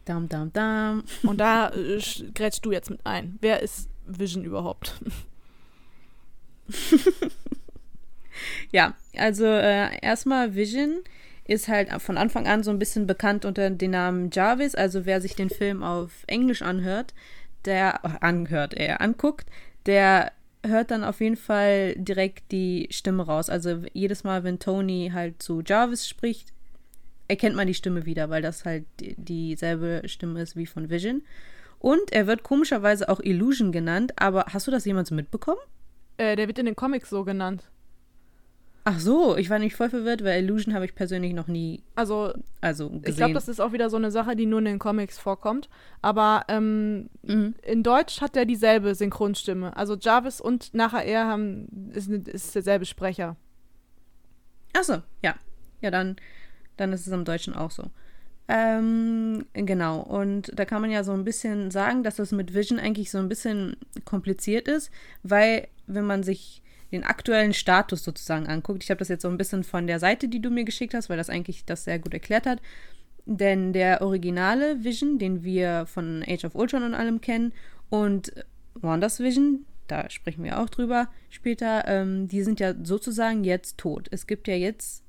Dam, 0.07 0.29
dam, 0.29 0.51
dam. 0.53 1.05
Und 1.25 1.39
da 1.39 1.69
äh, 1.71 1.99
sch- 1.99 2.33
grätschst 2.35 2.65
du 2.65 2.73
jetzt 2.73 2.89
mit 2.91 3.01
ein. 3.05 3.39
Wer 3.43 3.63
ist 3.63 3.89
Vision 4.07 4.45
überhaupt? 4.45 4.95
Ja, 8.71 8.95
also 9.17 9.45
äh, 9.47 9.99
erstmal 10.03 10.55
Vision 10.55 11.03
ist 11.47 11.69
halt 11.69 11.91
von 12.03 12.19
Anfang 12.19 12.47
an 12.47 12.63
so 12.63 12.71
ein 12.71 12.79
bisschen 12.79 13.07
bekannt 13.07 13.45
unter 13.45 13.71
dem 13.71 13.91
Namen 13.93 14.31
Jarvis. 14.33 14.75
Also 14.75 15.07
wer 15.07 15.21
sich 15.21 15.35
den 15.37 15.51
Film 15.51 15.83
auf 15.83 16.11
Englisch 16.27 16.63
anhört, 16.63 17.15
der 17.65 18.01
äh, 18.03 18.09
anhört, 18.25 18.75
er 18.75 19.01
anguckt, 19.01 19.47
der 19.87 20.33
hört 20.65 20.91
dann 20.91 21.05
auf 21.05 21.21
jeden 21.21 21.37
Fall 21.37 21.95
direkt 21.97 22.51
die 22.51 22.89
Stimme 22.91 23.25
raus. 23.25 23.49
Also 23.49 23.83
jedes 23.93 24.25
Mal, 24.25 24.43
wenn 24.45 24.59
Tony 24.59 25.11
halt 25.15 25.41
zu 25.43 25.63
Jarvis 25.65 26.09
spricht, 26.09 26.53
erkennt 27.29 27.57
man 27.57 27.67
die 27.67 27.75
Stimme 27.75 28.07
wieder, 28.07 28.31
weil 28.31 28.43
das 28.43 28.65
halt 28.65 28.85
die- 29.01 29.15
dieselbe 29.17 30.03
Stimme 30.07 30.41
ist 30.43 30.57
wie 30.57 30.67
von 30.67 30.91
Vision. 30.91 31.23
Und 31.79 32.13
er 32.13 32.27
wird 32.27 32.43
komischerweise 32.43 33.09
auch 33.09 33.21
Illusion 33.21 33.73
genannt, 33.73 34.13
aber 34.17 34.47
hast 34.53 34.67
du 34.67 34.71
das 34.71 34.85
jemals 34.85 35.11
mitbekommen? 35.11 35.61
Äh, 36.17 36.37
der 36.37 36.47
wird 36.49 36.59
in 36.59 36.67
den 36.67 36.77
Comics 36.77 37.11
so 37.11 37.25
genannt. 37.25 37.65
Ach 38.89 39.01
so, 39.01 39.37
ich 39.37 39.51
war 39.51 39.59
nämlich 39.59 39.75
voll 39.75 39.91
verwirrt, 39.91 40.23
weil 40.23 40.45
Illusion 40.45 40.73
habe 40.73 40.85
ich 40.85 40.95
persönlich 40.95 41.33
noch 41.35 41.49
nie 41.49 41.83
Also 41.97 42.33
also 42.61 42.89
gesehen. 42.89 43.03
ich 43.11 43.17
glaube, 43.17 43.35
das 43.35 43.49
ist 43.49 43.59
auch 43.61 43.73
wieder 43.73 43.91
so 43.91 43.97
eine 43.97 44.13
Sache, 44.13 44.37
die 44.37 44.47
nur 44.47 44.61
in 44.61 44.65
den 44.65 44.79
Comics 44.79 45.19
vorkommt. 45.19 45.69
Aber 46.03 46.45
ähm, 46.47 47.11
Mhm. 47.23 47.57
in 47.65 47.83
Deutsch 47.83 48.21
hat 48.21 48.37
er 48.37 48.45
dieselbe 48.45 48.95
Synchronstimme. 48.95 49.77
Also 49.77 49.97
Jarvis 50.01 50.41
und 50.41 50.73
nachher 50.73 51.05
er 51.05 51.27
haben 51.27 51.91
ist, 51.95 52.09
ist 52.09 52.55
derselbe 52.55 52.85
Sprecher. 52.87 53.35
Ach 54.73 54.85
so, 54.85 55.03
ja. 55.21 55.35
Ja, 55.81 55.91
dann, 55.91 56.15
dann 56.77 56.93
ist 56.93 57.07
es 57.07 57.13
im 57.13 57.25
Deutschen 57.25 57.55
auch 57.55 57.71
so. 57.71 57.91
Ähm, 58.49 59.47
genau. 59.55 60.01
Und 60.01 60.53
da 60.55 60.65
kann 60.65 60.81
man 60.81 60.91
ja 60.91 61.03
so 61.03 61.13
ein 61.13 61.25
bisschen 61.25 61.71
sagen, 61.71 62.03
dass 62.03 62.17
das 62.17 62.33
mit 62.33 62.55
Vision 62.55 62.79
eigentlich 62.79 63.11
so 63.11 63.19
ein 63.19 63.29
bisschen 63.29 63.77
kompliziert 64.05 64.69
ist, 64.69 64.91
weil 65.23 65.69
wenn 65.87 66.07
man 66.07 66.23
sich 66.23 66.63
den 66.93 67.03
aktuellen 67.03 67.53
Status 67.53 68.05
sozusagen 68.05 68.47
anguckt, 68.47 68.85
ich 68.85 68.91
habe 68.91 68.99
das 68.99 69.09
jetzt 69.09 69.23
so 69.23 69.29
ein 69.29 69.37
bisschen 69.37 69.65
von 69.65 69.89
der 69.89 69.99
Seite, 69.99 70.29
die 70.29 70.41
du 70.41 70.51
mir 70.51 70.65
geschickt 70.65 70.95
hast, 70.95 71.11
weil 71.11 71.17
das 71.17 71.31
eigentlich 71.31 71.65
das 71.65 71.85
sehr 71.85 71.99
gut 71.99 72.15
erklärt 72.15 72.47
hat. 72.47 72.61
Denn 73.25 73.73
der 73.73 74.03
originale 74.03 74.85
Vision, 74.85 75.19
den 75.19 75.43
wir 75.43 75.87
von 75.87 76.25
Age 76.27 76.45
of 76.45 76.55
Ultron 76.55 76.85
und 76.85 76.95
allem 76.95 77.21
kennen, 77.21 77.53
und 77.89 78.33
Wanda's 78.75 79.21
Vision, 79.21 79.65
da 79.89 80.09
sprechen 80.11 80.45
wir 80.45 80.61
auch 80.61 80.69
drüber 80.69 81.09
später, 81.29 81.87
ähm, 81.87 82.29
die 82.29 82.43
sind 82.43 82.61
ja 82.61 82.75
sozusagen 82.83 83.45
jetzt 83.45 83.79
tot. 83.79 84.09
Es 84.11 84.27
gibt 84.27 84.49
ja 84.49 84.55
jetzt 84.55 85.03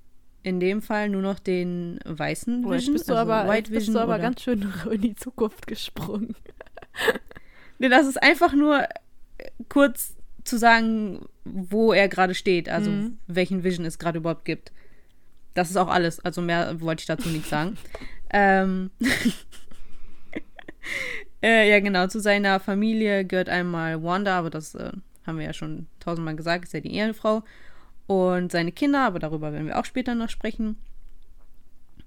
in 0.44 0.60
dem 0.60 0.82
Fall 0.82 1.10
nur 1.10 1.22
noch 1.22 1.40
den 1.40 2.00
weißen 2.06 2.64
Oh, 2.66 2.72
jetzt 2.72 2.82
Vision, 2.84 2.94
bist 2.94 3.10
du 3.10 3.16
also 3.16 3.32
aber, 3.32 3.50
White 3.50 3.58
jetzt 3.58 3.70
bist 3.72 3.82
Vision 3.88 3.94
du 3.96 4.00
aber 4.02 4.14
oder- 4.16 4.22
ganz 4.24 4.42
schön 4.42 4.74
in 4.92 5.02
die 5.02 5.16
Zukunft 5.16 5.68
gesprungen. 5.68 6.36
Nee, 7.80 7.90
das 7.90 8.08
ist 8.08 8.22
einfach 8.24 8.54
nur 8.54 8.82
äh, 8.82 8.88
kurz 9.70 10.16
zu 10.44 10.58
sagen, 10.58 11.28
wo 11.44 11.94
er 11.94 12.08
gerade 12.08 12.34
steht, 12.34 12.70
also 12.70 12.90
Mhm. 12.90 13.20
welchen 13.28 13.64
Vision 13.64 13.86
es 13.86 14.00
gerade 14.00 14.18
überhaupt 14.18 14.46
gibt. 14.46 14.72
Das 15.54 15.70
ist 15.70 15.78
auch 15.78 15.88
alles, 15.90 16.20
also 16.20 16.42
mehr 16.42 16.82
wollte 16.82 17.02
ich 17.02 17.06
dazu 17.06 17.30
nicht 17.30 17.46
sagen. 17.48 17.78
ähm, 18.32 18.90
äh, 21.44 21.70
ja, 21.70 21.80
genau, 21.80 22.08
zu 22.08 22.20
seiner 22.20 22.60
Familie 22.60 23.26
gehört 23.26 23.50
einmal 23.50 24.02
Wanda, 24.04 24.38
aber 24.40 24.50
das 24.50 24.74
äh, 24.76 24.92
haben 25.26 25.38
wir 25.38 25.46
ja 25.46 25.54
schon 25.54 25.88
tausendmal 26.00 26.36
gesagt, 26.36 26.66
ist 26.66 26.74
ja 26.74 26.80
die 26.80 26.96
Ehefrau. 26.96 27.44
Und 28.08 28.52
seine 28.52 28.72
Kinder, 28.72 29.06
aber 29.06 29.20
darüber 29.20 29.52
werden 29.52 29.68
wir 29.68 29.78
auch 29.78 29.86
später 29.86 30.16
noch 30.16 30.30
sprechen. 30.30 30.78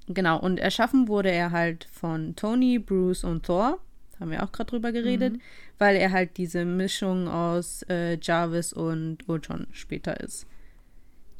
Genau, 0.09 0.41
und 0.41 0.59
erschaffen 0.59 1.07
wurde 1.09 1.31
er 1.31 1.53
halt 1.53 1.85
von 1.85 2.35
Tony, 2.35 2.79
Bruce 2.79 3.23
und 3.23 3.45
Thor. 3.45 3.79
Haben 4.19 4.31
wir 4.33 4.43
auch 4.43 4.53
gerade 4.53 4.71
drüber 4.71 4.93
geredet, 4.93 5.37
weil 5.79 5.97
er 5.97 6.11
halt 6.11 6.37
diese 6.37 6.65
Mischung 6.65 7.29
aus 7.29 7.83
äh, 7.89 8.19
Jarvis 8.21 8.73
und 8.73 9.29
Ultron 9.29 9.67
später 9.73 10.21
ist. 10.21 10.47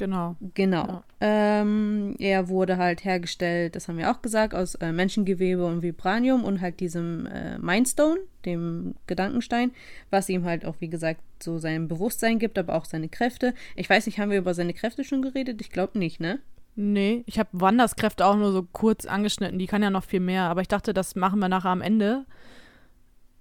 Genau. 0.01 0.37
Genau. 0.55 1.03
Ähm, 1.21 2.17
er 2.19 2.49
wurde 2.49 2.79
halt 2.79 3.05
hergestellt, 3.05 3.77
das 3.77 3.87
haben 3.87 3.99
wir 3.99 4.11
auch 4.11 4.23
gesagt, 4.23 4.55
aus 4.55 4.75
äh, 4.77 4.93
Menschengewebe 4.93 5.67
und 5.67 5.83
Vibranium 5.83 6.43
und 6.43 6.63
halt 6.63 6.81
diesem 6.81 7.27
äh, 7.27 7.59
Mindstone, 7.59 8.19
dem 8.47 8.95
Gedankenstein, 9.07 9.73
was 10.09 10.31
ihm 10.31 10.47
halt 10.47 10.65
auch, 10.65 10.77
wie 10.81 10.89
gesagt, 10.89 11.21
so 11.43 11.59
sein 11.59 11.87
Bewusstsein 11.87 12.39
gibt, 12.39 12.59
aber 12.59 12.77
auch 12.77 12.87
seine 12.87 13.11
Kräfte. 13.11 13.53
Ich 13.77 13.91
weiß 13.91 14.07
nicht, 14.07 14.19
haben 14.19 14.31
wir 14.31 14.39
über 14.39 14.55
seine 14.55 14.73
Kräfte 14.73 15.05
schon 15.05 15.21
geredet? 15.21 15.61
Ich 15.61 15.71
glaube 15.71 15.99
nicht, 15.99 16.19
ne? 16.19 16.39
Nee, 16.77 17.23
ich 17.27 17.39
habe 17.39 17.51
Wanders 17.53 17.95
Kräfte 17.97 18.25
auch 18.25 18.37
nur 18.37 18.53
so 18.53 18.63
kurz 18.63 19.05
angeschnitten. 19.05 19.59
Die 19.59 19.67
kann 19.67 19.83
ja 19.83 19.91
noch 19.91 20.05
viel 20.05 20.21
mehr. 20.21 20.45
Aber 20.45 20.63
ich 20.63 20.69
dachte, 20.69 20.95
das 20.95 21.15
machen 21.15 21.41
wir 21.41 21.51
nachher 21.51 21.69
am 21.71 21.83
Ende. 21.83 22.25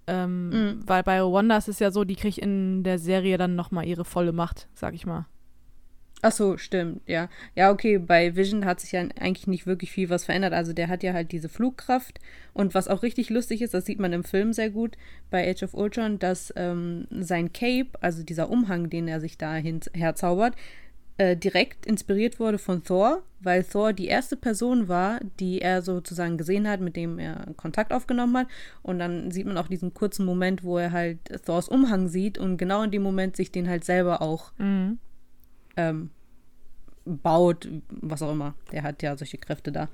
Ähm, 0.06 0.50
Mhm. 0.50 0.80
Weil 0.86 1.02
bei 1.04 1.22
Wanda 1.22 1.56
ist 1.56 1.68
es 1.68 1.78
ja 1.78 1.90
so, 1.90 2.04
die 2.04 2.16
kriegt 2.16 2.36
in 2.36 2.82
der 2.82 2.98
Serie 2.98 3.38
dann 3.38 3.56
nochmal 3.56 3.86
ihre 3.86 4.04
volle 4.04 4.32
Macht, 4.32 4.68
sag 4.74 4.92
ich 4.94 5.06
mal. 5.06 5.26
Ach 6.22 6.32
so, 6.32 6.58
stimmt, 6.58 7.00
ja. 7.06 7.30
Ja, 7.54 7.70
okay, 7.70 7.96
bei 7.98 8.36
Vision 8.36 8.66
hat 8.66 8.80
sich 8.80 8.92
ja 8.92 9.00
eigentlich 9.18 9.46
nicht 9.46 9.66
wirklich 9.66 9.90
viel 9.90 10.10
was 10.10 10.26
verändert. 10.26 10.52
Also 10.52 10.74
der 10.74 10.88
hat 10.88 11.02
ja 11.02 11.14
halt 11.14 11.32
diese 11.32 11.48
Flugkraft. 11.48 12.20
Und 12.52 12.74
was 12.74 12.88
auch 12.88 13.02
richtig 13.02 13.30
lustig 13.30 13.62
ist, 13.62 13.72
das 13.72 13.86
sieht 13.86 13.98
man 13.98 14.12
im 14.12 14.24
Film 14.24 14.52
sehr 14.52 14.68
gut 14.68 14.96
bei 15.30 15.48
Age 15.48 15.62
of 15.62 15.74
Ultron, 15.74 16.18
dass 16.18 16.52
ähm, 16.56 17.06
sein 17.10 17.52
Cape, 17.54 17.88
also 18.00 18.22
dieser 18.22 18.50
Umhang, 18.50 18.90
den 18.90 19.08
er 19.08 19.20
sich 19.20 19.38
da 19.38 19.54
herzaubert, 19.54 20.56
äh, 21.16 21.36
direkt 21.36 21.86
inspiriert 21.86 22.38
wurde 22.38 22.58
von 22.58 22.84
Thor, 22.84 23.22
weil 23.40 23.64
Thor 23.64 23.94
die 23.94 24.08
erste 24.08 24.36
Person 24.36 24.88
war, 24.88 25.20
die 25.38 25.62
er 25.62 25.80
sozusagen 25.80 26.36
gesehen 26.36 26.68
hat, 26.68 26.80
mit 26.80 26.96
dem 26.96 27.18
er 27.18 27.46
Kontakt 27.56 27.92
aufgenommen 27.94 28.36
hat. 28.36 28.48
Und 28.82 28.98
dann 28.98 29.30
sieht 29.30 29.46
man 29.46 29.56
auch 29.56 29.68
diesen 29.68 29.94
kurzen 29.94 30.26
Moment, 30.26 30.64
wo 30.64 30.76
er 30.76 30.92
halt 30.92 31.18
Thors 31.46 31.68
Umhang 31.68 32.08
sieht 32.08 32.36
und 32.36 32.58
genau 32.58 32.82
in 32.82 32.90
dem 32.90 33.02
Moment 33.02 33.36
sich 33.36 33.50
den 33.50 33.68
halt 33.70 33.84
selber 33.84 34.20
auch 34.20 34.52
Mhm. 34.58 34.98
Ähm, 35.88 36.10
baut, 37.04 37.68
was 37.88 38.22
auch 38.22 38.32
immer. 38.32 38.54
Der 38.72 38.82
hat 38.82 39.02
ja 39.02 39.16
solche 39.16 39.38
Kräfte 39.38 39.72
da. 39.72 39.88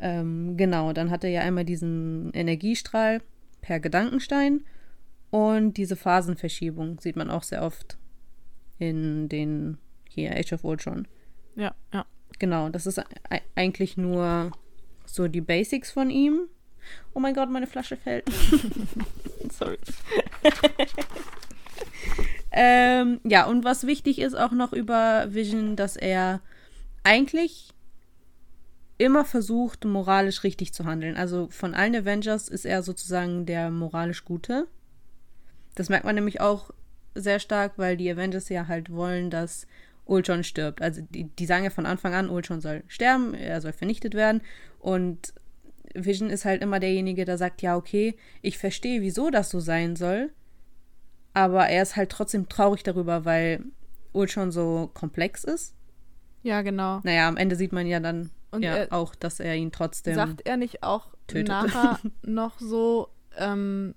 Ähm, 0.00 0.56
genau, 0.56 0.92
dann 0.92 1.10
hat 1.10 1.24
er 1.24 1.30
ja 1.30 1.40
einmal 1.42 1.64
diesen 1.64 2.32
Energiestrahl 2.32 3.22
per 3.60 3.78
Gedankenstein 3.80 4.64
und 5.30 5.76
diese 5.76 5.96
Phasenverschiebung 5.96 6.98
sieht 7.00 7.16
man 7.16 7.30
auch 7.30 7.42
sehr 7.44 7.62
oft 7.62 7.96
in 8.78 9.28
den 9.28 9.78
hier 10.08 10.36
Age 10.36 10.52
of 10.54 10.64
Ultron. 10.64 11.06
Ja, 11.56 11.74
ja. 11.92 12.04
Genau, 12.38 12.68
das 12.68 12.86
ist 12.86 12.98
e- 12.98 13.40
eigentlich 13.54 13.96
nur 13.96 14.50
so 15.06 15.28
die 15.28 15.40
Basics 15.40 15.92
von 15.92 16.10
ihm. 16.10 16.48
Oh 17.14 17.20
mein 17.20 17.34
Gott, 17.34 17.50
meine 17.50 17.68
Flasche 17.68 17.96
fällt. 17.96 18.24
Sorry. 19.52 19.78
ähm, 22.52 23.20
ja, 23.24 23.46
und 23.46 23.64
was 23.64 23.86
wichtig 23.86 24.18
ist 24.18 24.34
auch 24.34 24.52
noch 24.52 24.72
über 24.72 25.26
Vision, 25.32 25.74
dass 25.74 25.96
er 25.96 26.40
eigentlich 27.02 27.70
immer 28.98 29.24
versucht, 29.24 29.84
moralisch 29.84 30.44
richtig 30.44 30.72
zu 30.72 30.84
handeln. 30.84 31.16
Also 31.16 31.48
von 31.50 31.74
allen 31.74 31.96
Avengers 31.96 32.48
ist 32.48 32.64
er 32.64 32.82
sozusagen 32.82 33.46
der 33.46 33.70
moralisch 33.70 34.24
Gute. 34.24 34.68
Das 35.74 35.88
merkt 35.88 36.04
man 36.04 36.14
nämlich 36.14 36.40
auch 36.40 36.70
sehr 37.14 37.38
stark, 37.38 37.72
weil 37.76 37.96
die 37.96 38.10
Avengers 38.10 38.48
ja 38.48 38.68
halt 38.68 38.92
wollen, 38.92 39.30
dass 39.30 39.66
Ultron 40.04 40.44
stirbt. 40.44 40.82
Also 40.82 41.02
die, 41.10 41.24
die 41.24 41.46
sagen 41.46 41.64
ja 41.64 41.70
von 41.70 41.86
Anfang 41.86 42.14
an, 42.14 42.30
Ultron 42.30 42.60
soll 42.60 42.84
sterben, 42.86 43.34
er 43.34 43.60
soll 43.60 43.72
vernichtet 43.72 44.14
werden. 44.14 44.42
Und 44.78 45.32
Vision 45.94 46.30
ist 46.30 46.44
halt 46.44 46.62
immer 46.62 46.80
derjenige, 46.80 47.24
der 47.24 47.38
sagt, 47.38 47.62
ja, 47.62 47.76
okay, 47.76 48.16
ich 48.40 48.58
verstehe, 48.58 49.00
wieso 49.00 49.30
das 49.30 49.50
so 49.50 49.60
sein 49.60 49.96
soll. 49.96 50.30
Aber 51.34 51.66
er 51.68 51.82
ist 51.82 51.96
halt 51.96 52.10
trotzdem 52.10 52.48
traurig 52.48 52.82
darüber, 52.82 53.24
weil 53.24 53.64
Ultron 54.12 54.50
so 54.52 54.90
komplex 54.92 55.44
ist. 55.44 55.74
Ja, 56.42 56.62
genau. 56.62 57.00
Naja, 57.04 57.28
am 57.28 57.36
Ende 57.36 57.56
sieht 57.56 57.72
man 57.72 57.86
ja 57.86 58.00
dann 58.00 58.30
Und 58.50 58.62
ja 58.62 58.74
er- 58.76 58.92
auch, 58.92 59.14
dass 59.14 59.40
er 59.40 59.54
ihn 59.56 59.72
trotzdem. 59.72 60.14
Sagt 60.14 60.42
er 60.44 60.56
nicht 60.56 60.82
auch 60.82 61.06
tötet. 61.26 61.48
nachher 61.48 61.98
noch 62.22 62.58
so, 62.58 63.08
ähm, 63.38 63.94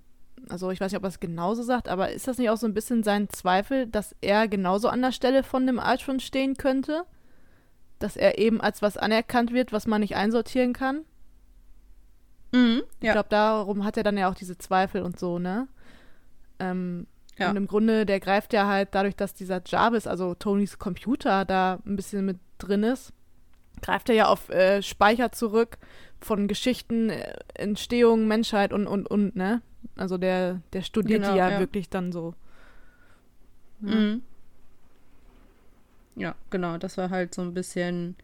also 0.48 0.70
ich 0.70 0.80
weiß 0.80 0.92
nicht, 0.92 0.96
ob 0.98 1.04
er 1.04 1.08
es 1.08 1.20
genauso 1.20 1.62
sagt, 1.62 1.88
aber 1.88 2.12
ist 2.12 2.28
das 2.28 2.38
nicht 2.38 2.48
auch 2.50 2.56
so 2.56 2.66
ein 2.66 2.72
bisschen 2.74 3.02
sein 3.02 3.28
Zweifel, 3.28 3.86
dass 3.86 4.14
er 4.20 4.48
genauso 4.48 4.88
an 4.88 5.02
der 5.02 5.12
Stelle 5.12 5.42
von 5.42 5.66
dem 5.66 5.78
Ultron 5.78 6.20
stehen 6.20 6.56
könnte? 6.56 7.04
Dass 7.98 8.16
er 8.16 8.38
eben 8.38 8.60
als 8.60 8.80
was 8.80 8.96
anerkannt 8.96 9.52
wird, 9.52 9.72
was 9.72 9.86
man 9.86 10.00
nicht 10.02 10.16
einsortieren 10.16 10.72
kann? 10.72 11.00
Mhm, 12.52 12.82
Ich 13.00 13.06
ja. 13.06 13.12
glaube, 13.12 13.28
darum 13.28 13.84
hat 13.84 13.96
er 13.96 14.02
dann 14.04 14.16
ja 14.16 14.30
auch 14.30 14.34
diese 14.34 14.56
Zweifel 14.56 15.02
und 15.02 15.18
so, 15.18 15.38
ne? 15.38 15.66
Ähm, 16.58 17.06
Ja. 17.38 17.50
Und 17.50 17.56
im 17.56 17.66
Grunde, 17.66 18.06
der 18.06 18.20
greift 18.20 18.52
ja 18.52 18.66
halt 18.66 18.90
dadurch, 18.92 19.14
dass 19.14 19.34
dieser 19.34 19.60
Jarvis, 19.64 20.06
also 20.06 20.34
Tonys 20.34 20.78
Computer, 20.78 21.44
da 21.44 21.80
ein 21.86 21.96
bisschen 21.96 22.24
mit 22.24 22.38
drin 22.58 22.82
ist, 22.82 23.12
greift 23.82 24.08
er 24.08 24.14
ja 24.14 24.26
auf 24.26 24.48
äh, 24.48 24.82
Speicher 24.82 25.32
zurück 25.32 25.78
von 26.20 26.48
Geschichten, 26.48 27.10
äh, 27.10 27.34
Entstehung, 27.54 28.26
Menschheit 28.26 28.72
und, 28.72 28.86
und, 28.86 29.06
und, 29.06 29.36
ne? 29.36 29.60
Also 29.96 30.18
der, 30.18 30.62
der 30.72 30.82
studiert 30.82 31.22
Genau, 31.22 31.32
die 31.32 31.38
ja, 31.38 31.50
ja. 31.50 31.58
wirklich 31.60 31.90
dann 31.90 32.10
so. 32.10 32.34
Ja. 33.82 33.94
Mhm. 33.94 34.22
Ja, 36.16 36.34
genau, 36.48 36.78
das 36.78 36.96
war 36.96 37.10
halt 37.10 37.34
so 37.34 37.42
ein 37.42 37.52
bisschen 37.52 38.16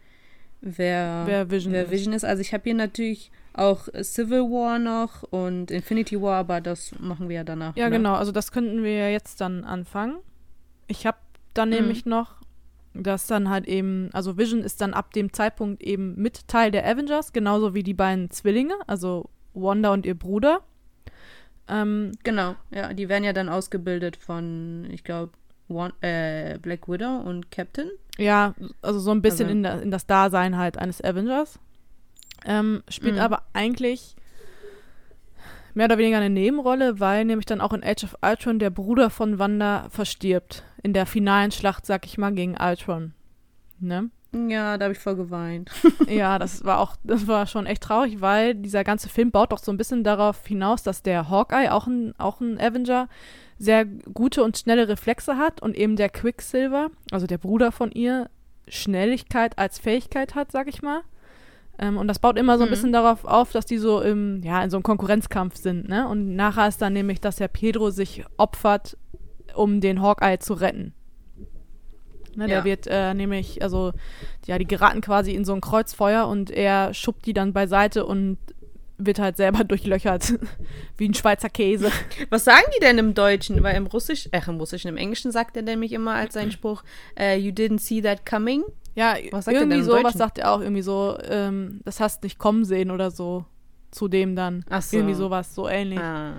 wer, 0.63 1.25
wer 1.27 1.51
Vision 1.51 1.75
wer 1.75 1.85
ist. 1.85 1.91
Vision 1.91 2.15
ist. 2.15 2.25
Also 2.25 2.41
ich 2.41 2.55
habe 2.55 2.65
hier 2.65 2.75
natürlich 2.75 3.31
auch 3.55 3.89
Civil 4.03 4.43
War 4.43 4.79
noch 4.79 5.23
und 5.25 5.71
Infinity 5.71 6.21
War, 6.21 6.39
aber 6.39 6.61
das 6.61 6.93
machen 6.99 7.29
wir 7.29 7.37
ja 7.37 7.45
danach. 7.45 7.77
Ja, 7.77 7.89
ne? 7.91 7.97
genau. 7.97 8.15
Also 8.15 8.33
das 8.33 8.51
könnten 8.53 8.83
wir 8.83 8.95
ja 8.97 9.09
jetzt 9.09 9.41
dann 9.41 9.65
anfangen. 9.65 10.17
Ich 10.87 11.07
habe 11.07 11.19
dann 11.55 11.69
Mhm. 11.71 11.75
nämlich 11.77 12.07
noch, 12.07 12.37
dass 12.95 13.27
dann 13.27 13.49
halt 13.51 13.67
eben, 13.67 14.11
also 14.13 14.37
Vision 14.39 14.61
ist 14.63 14.81
dann 14.81 14.95
ab 14.95 15.13
dem 15.13 15.33
Zeitpunkt 15.33 15.83
eben 15.83 16.15
mit 16.17 16.49
Teil 16.49 16.71
der 16.71 16.87
Avengers, 16.87 17.33
genauso 17.33 17.75
wie 17.75 17.83
die 17.83 17.95
beiden 17.95 18.31
Zwillinge, 18.31 18.75
also 18.87 19.29
Wanda 19.55 19.93
und 19.93 20.07
ihr 20.07 20.15
Bruder. 20.15 20.61
Ähm, 21.69 22.13
Genau, 22.25 22.55
ja, 22.71 22.93
die 22.93 23.09
werden 23.09 23.25
ja 23.25 23.33
dann 23.33 23.49
ausgebildet 23.49 24.17
von, 24.17 24.89
ich 24.91 25.05
glaube, 25.05 25.33
äh, 26.03 26.59
Black 26.59 26.89
Widow 26.89 27.19
und 27.19 27.51
Captain. 27.51 27.91
ja, 28.19 28.55
also 28.83 28.99
so 28.99 29.11
ein 29.11 29.23
bisschen 29.23 29.47
Also- 29.47 29.57
in, 29.57 29.63
der, 29.63 29.83
in 29.83 29.91
das 29.91 30.07
Dasein 30.07 30.57
halt 30.59 30.77
eines 30.77 31.03
Avengers. 31.03 31.59
Ähm, 32.45 32.83
spielt 32.89 33.15
Mhm. 33.15 33.21
aber 33.21 33.43
eigentlich 33.53 34.17
mehr 35.75 35.87
oder 35.87 35.99
weniger 35.99 36.19
eine 36.19 36.31
Nebenrolle, 36.31 37.01
weil 37.01 37.25
nämlich 37.25 37.47
dann 37.47 37.61
auch 37.61 37.73
in 37.73 37.83
Age 37.85 38.05
of 38.05 38.17
Ultron 38.23 38.59
der 38.59 38.71
Bruder 38.71 39.11
von 39.11 39.39
Wanda 39.39 39.87
verstirbt. 39.91 40.65
In 40.83 40.93
der 40.93 41.07
finalen 41.07 41.51
Schlacht, 41.53 41.87
sag 41.87 42.05
ich 42.07 42.19
mal, 42.19 42.33
gegen 42.33 42.57
Ultron. 42.61 43.15
Ne? 43.79 44.11
Ja, 44.49 44.77
da 44.79 44.85
habe 44.87 44.93
ich 44.95 44.99
voll 44.99 45.17
geweint. 45.17 45.71
Ja, 46.09 46.39
das 46.39 46.65
war 46.65 46.79
auch, 46.81 46.97
das 47.05 47.27
war 47.27 47.47
schon 47.47 47.65
echt 47.67 47.83
traurig, 47.85 48.21
weil 48.21 48.55
dieser 48.55 48.85
ganze 48.85 49.09
Film 49.09 49.31
baut 49.31 49.53
doch 49.53 49.59
so 49.59 49.71
ein 49.73 49.77
bisschen 49.79 50.05
darauf 50.05 50.47
hinaus, 50.47 50.83
dass 50.83 51.03
der 51.03 51.31
Hawkeye, 51.31 51.71
auch 51.71 51.87
ein, 51.87 52.13
auch 52.19 52.41
ein 52.41 52.59
Avenger, 52.61 53.09
sehr 53.59 53.85
gute 53.85 54.43
und 54.43 54.59
schnelle 54.59 54.89
Reflexe 54.89 55.37
hat 55.39 55.63
und 55.63 55.77
eben 55.77 55.97
der 55.97 56.09
Quicksilver, 56.11 56.89
also 57.13 57.27
der 57.27 57.39
Bruder 57.39 57.73
von 57.73 57.93
ihr, 57.93 58.29
Schnelligkeit 58.69 59.59
als 59.59 59.79
Fähigkeit 59.79 60.35
hat, 60.35 60.51
sag 60.53 60.69
ich 60.69 60.83
mal. 60.83 61.03
Ähm, 61.83 61.97
und 61.99 62.07
das 62.07 62.21
baut 62.21 62.39
immer 62.39 62.59
so 62.59 62.63
ein 62.63 62.69
Mhm. 62.69 62.71
bisschen 62.71 62.93
darauf 62.93 63.25
auf, 63.25 63.51
dass 63.51 63.67
die 63.67 63.79
so 63.79 64.01
im, 64.01 64.41
ja, 64.45 64.63
in 64.63 64.71
so 64.71 64.77
einem 64.77 64.85
Konkurrenzkampf 64.85 65.57
sind, 65.57 65.89
ne? 65.89 66.07
Und 66.09 66.37
nachher 66.37 66.69
ist 66.69 66.81
dann 66.81 66.93
nämlich, 66.93 67.21
dass 67.21 67.37
der 67.37 67.49
Pedro 67.49 67.91
sich 67.91 68.25
opfert, 68.37 68.97
um 69.55 69.81
den 69.81 70.01
Hawkeye 70.01 70.39
zu 70.39 70.55
retten. 70.55 70.95
Ne, 72.37 72.47
Der 72.47 72.59
Ja. 72.59 72.65
wird 72.65 72.87
äh, 72.87 73.13
nämlich, 73.15 73.63
also, 73.63 73.93
ja, 74.47 74.59
die 74.59 74.67
geraten 74.67 75.01
quasi 75.01 75.33
in 75.35 75.45
so 75.45 75.53
ein 75.55 75.61
Kreuzfeuer 75.61 76.27
und 76.29 76.51
er 76.51 76.95
schubbt 76.95 77.27
die 77.27 77.33
dann 77.35 77.53
beiseite 77.53 78.07
und 78.07 78.39
wird 78.97 79.19
halt 79.19 79.37
selber 79.37 79.65
durchlöchert. 79.65 80.35
Wie 80.97 81.09
ein 81.09 81.15
Schweizer 81.15 81.49
Käse. 81.51 81.91
Was 82.31 82.45
sagen 82.45 82.65
die 82.77 82.81
denn 82.81 82.97
im 82.99 83.15
Deutschen? 83.15 83.63
Weil 83.63 83.75
im 83.77 83.87
Russisch, 83.87 84.29
äh, 84.31 84.41
im 84.47 84.57
Russischen, 84.59 84.89
im 84.89 84.97
Englischen 84.97 85.33
sagt 85.33 85.57
er 85.57 85.63
nämlich 85.63 85.93
immer 85.93 86.15
als 86.15 86.35
seinen 86.35 86.53
Spruch, 86.59 86.85
äh, 87.19 87.37
you 87.37 87.51
didn't 87.53 87.81
see 87.81 88.01
that 88.01 88.25
coming. 88.25 88.63
Ja, 88.95 89.15
Was 89.31 89.47
sagt 89.47 89.57
irgendwie 89.57 89.83
so, 89.83 89.93
was 90.03 90.15
sagt 90.15 90.39
er 90.39 90.53
auch, 90.53 90.61
irgendwie 90.61 90.83
so, 90.83 91.17
ähm, 91.29 91.81
das 91.85 92.01
hast 92.01 92.23
nicht 92.23 92.39
kommen 92.39 92.65
sehen 92.65 92.91
oder 92.91 93.11
so. 93.11 93.45
Zu 93.91 94.09
dem 94.09 94.35
dann. 94.37 94.65
Ach 94.71 94.81
so. 94.83 94.97
Irgendwie 94.97 95.15
sowas, 95.15 95.55
so 95.55 95.69
ähnlich. 95.69 95.99
Ah. 96.01 96.33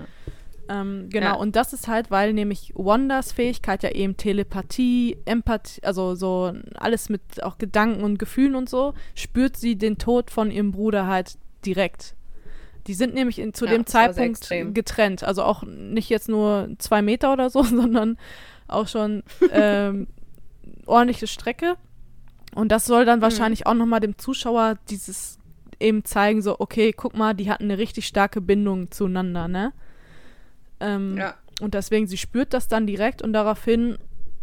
Ähm, 0.69 1.09
genau, 1.09 1.27
Ja. 1.27 1.33
und 1.33 1.55
das 1.55 1.73
ist 1.73 1.87
halt, 1.87 2.09
weil 2.09 2.33
nämlich 2.33 2.71
Wandas 2.75 3.31
Fähigkeit 3.31 3.83
ja 3.83 3.91
eben 3.91 4.17
Telepathie, 4.17 5.17
Empathie, 5.25 5.83
also 5.83 6.15
so 6.15 6.53
alles 6.75 7.09
mit 7.09 7.21
auch 7.43 7.57
Gedanken 7.57 8.03
und 8.03 8.17
Gefühlen 8.17 8.55
und 8.55 8.69
so, 8.69 8.93
spürt 9.13 9.57
sie 9.57 9.75
den 9.75 9.97
Tod 9.97 10.31
von 10.31 10.49
ihrem 10.51 10.71
Bruder 10.71 11.05
halt 11.05 11.37
direkt. 11.65 12.15
Die 12.87 12.93
sind 12.93 13.13
nämlich 13.13 13.39
in, 13.39 13.53
zu 13.53 13.65
Ja, 13.65 13.71
dem 13.71 13.85
Zeitpunkt 13.85 14.49
getrennt. 14.73 15.23
Also 15.23 15.43
auch 15.43 15.63
nicht 15.63 16.09
jetzt 16.09 16.27
nur 16.29 16.69
zwei 16.79 17.01
Meter 17.01 17.33
oder 17.33 17.49
so, 17.49 17.63
sondern 17.63 18.17
auch 18.67 18.87
schon 18.87 19.23
ähm, 19.51 20.07
ordentliche 20.85 21.27
Strecke. 21.27 21.75
Und 22.55 22.69
das 22.71 22.85
soll 22.85 23.01
Mhm. 23.03 23.07
dann 23.07 23.21
wahrscheinlich 23.21 23.65
auch 23.67 23.73
nochmal 23.73 23.99
dem 23.99 24.17
Zuschauer 24.17 24.77
dieses 24.89 25.39
eben 25.79 26.05
zeigen, 26.05 26.41
so, 26.41 26.59
okay, 26.59 26.93
guck 26.93 27.17
mal, 27.17 27.33
die 27.33 27.49
hatten 27.49 27.63
eine 27.65 27.77
richtig 27.77 28.05
starke 28.07 28.41
Bindung 28.41 28.91
zueinander, 28.91 29.47
ne? 29.47 29.73
Ähm, 30.79 31.17
Ja. 31.17 31.35
Und 31.61 31.73
deswegen, 31.75 32.07
sie 32.07 32.17
spürt 32.17 32.53
das 32.53 32.67
dann 32.67 32.87
direkt 32.87 33.21
und 33.21 33.31
daraufhin, 33.33 33.97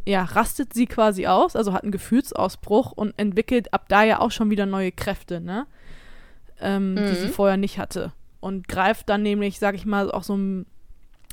ja, 0.06 0.22
rastet 0.22 0.72
sie 0.72 0.86
quasi 0.86 1.26
aus, 1.26 1.56
also 1.56 1.72
hat 1.72 1.82
einen 1.82 1.92
Gefühlsausbruch 1.92 2.92
und 2.92 3.12
entwickelt 3.18 3.74
ab 3.74 3.86
da 3.88 4.04
ja 4.04 4.20
auch 4.20 4.30
schon 4.30 4.48
wieder 4.50 4.64
neue 4.66 4.92
Kräfte, 4.92 5.40
ne? 5.40 5.66
Ähm, 6.60 7.04
Die 7.08 7.14
sie 7.16 7.28
Mhm. 7.28 7.32
vorher 7.32 7.56
nicht 7.56 7.78
hatte. 7.78 8.12
Und 8.40 8.68
greift 8.68 9.08
dann 9.08 9.22
nämlich, 9.22 9.58
sag 9.58 9.74
ich 9.74 9.86
mal, 9.86 10.10
auch 10.10 10.22
so 10.22 10.36
ein, 10.36 10.66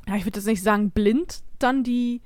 ja, 0.07 0.15
ich 0.15 0.25
würde 0.25 0.39
jetzt 0.39 0.47
nicht 0.47 0.63
sagen 0.63 0.89
blind, 0.91 1.41
dann 1.59 1.83
die 1.83 2.21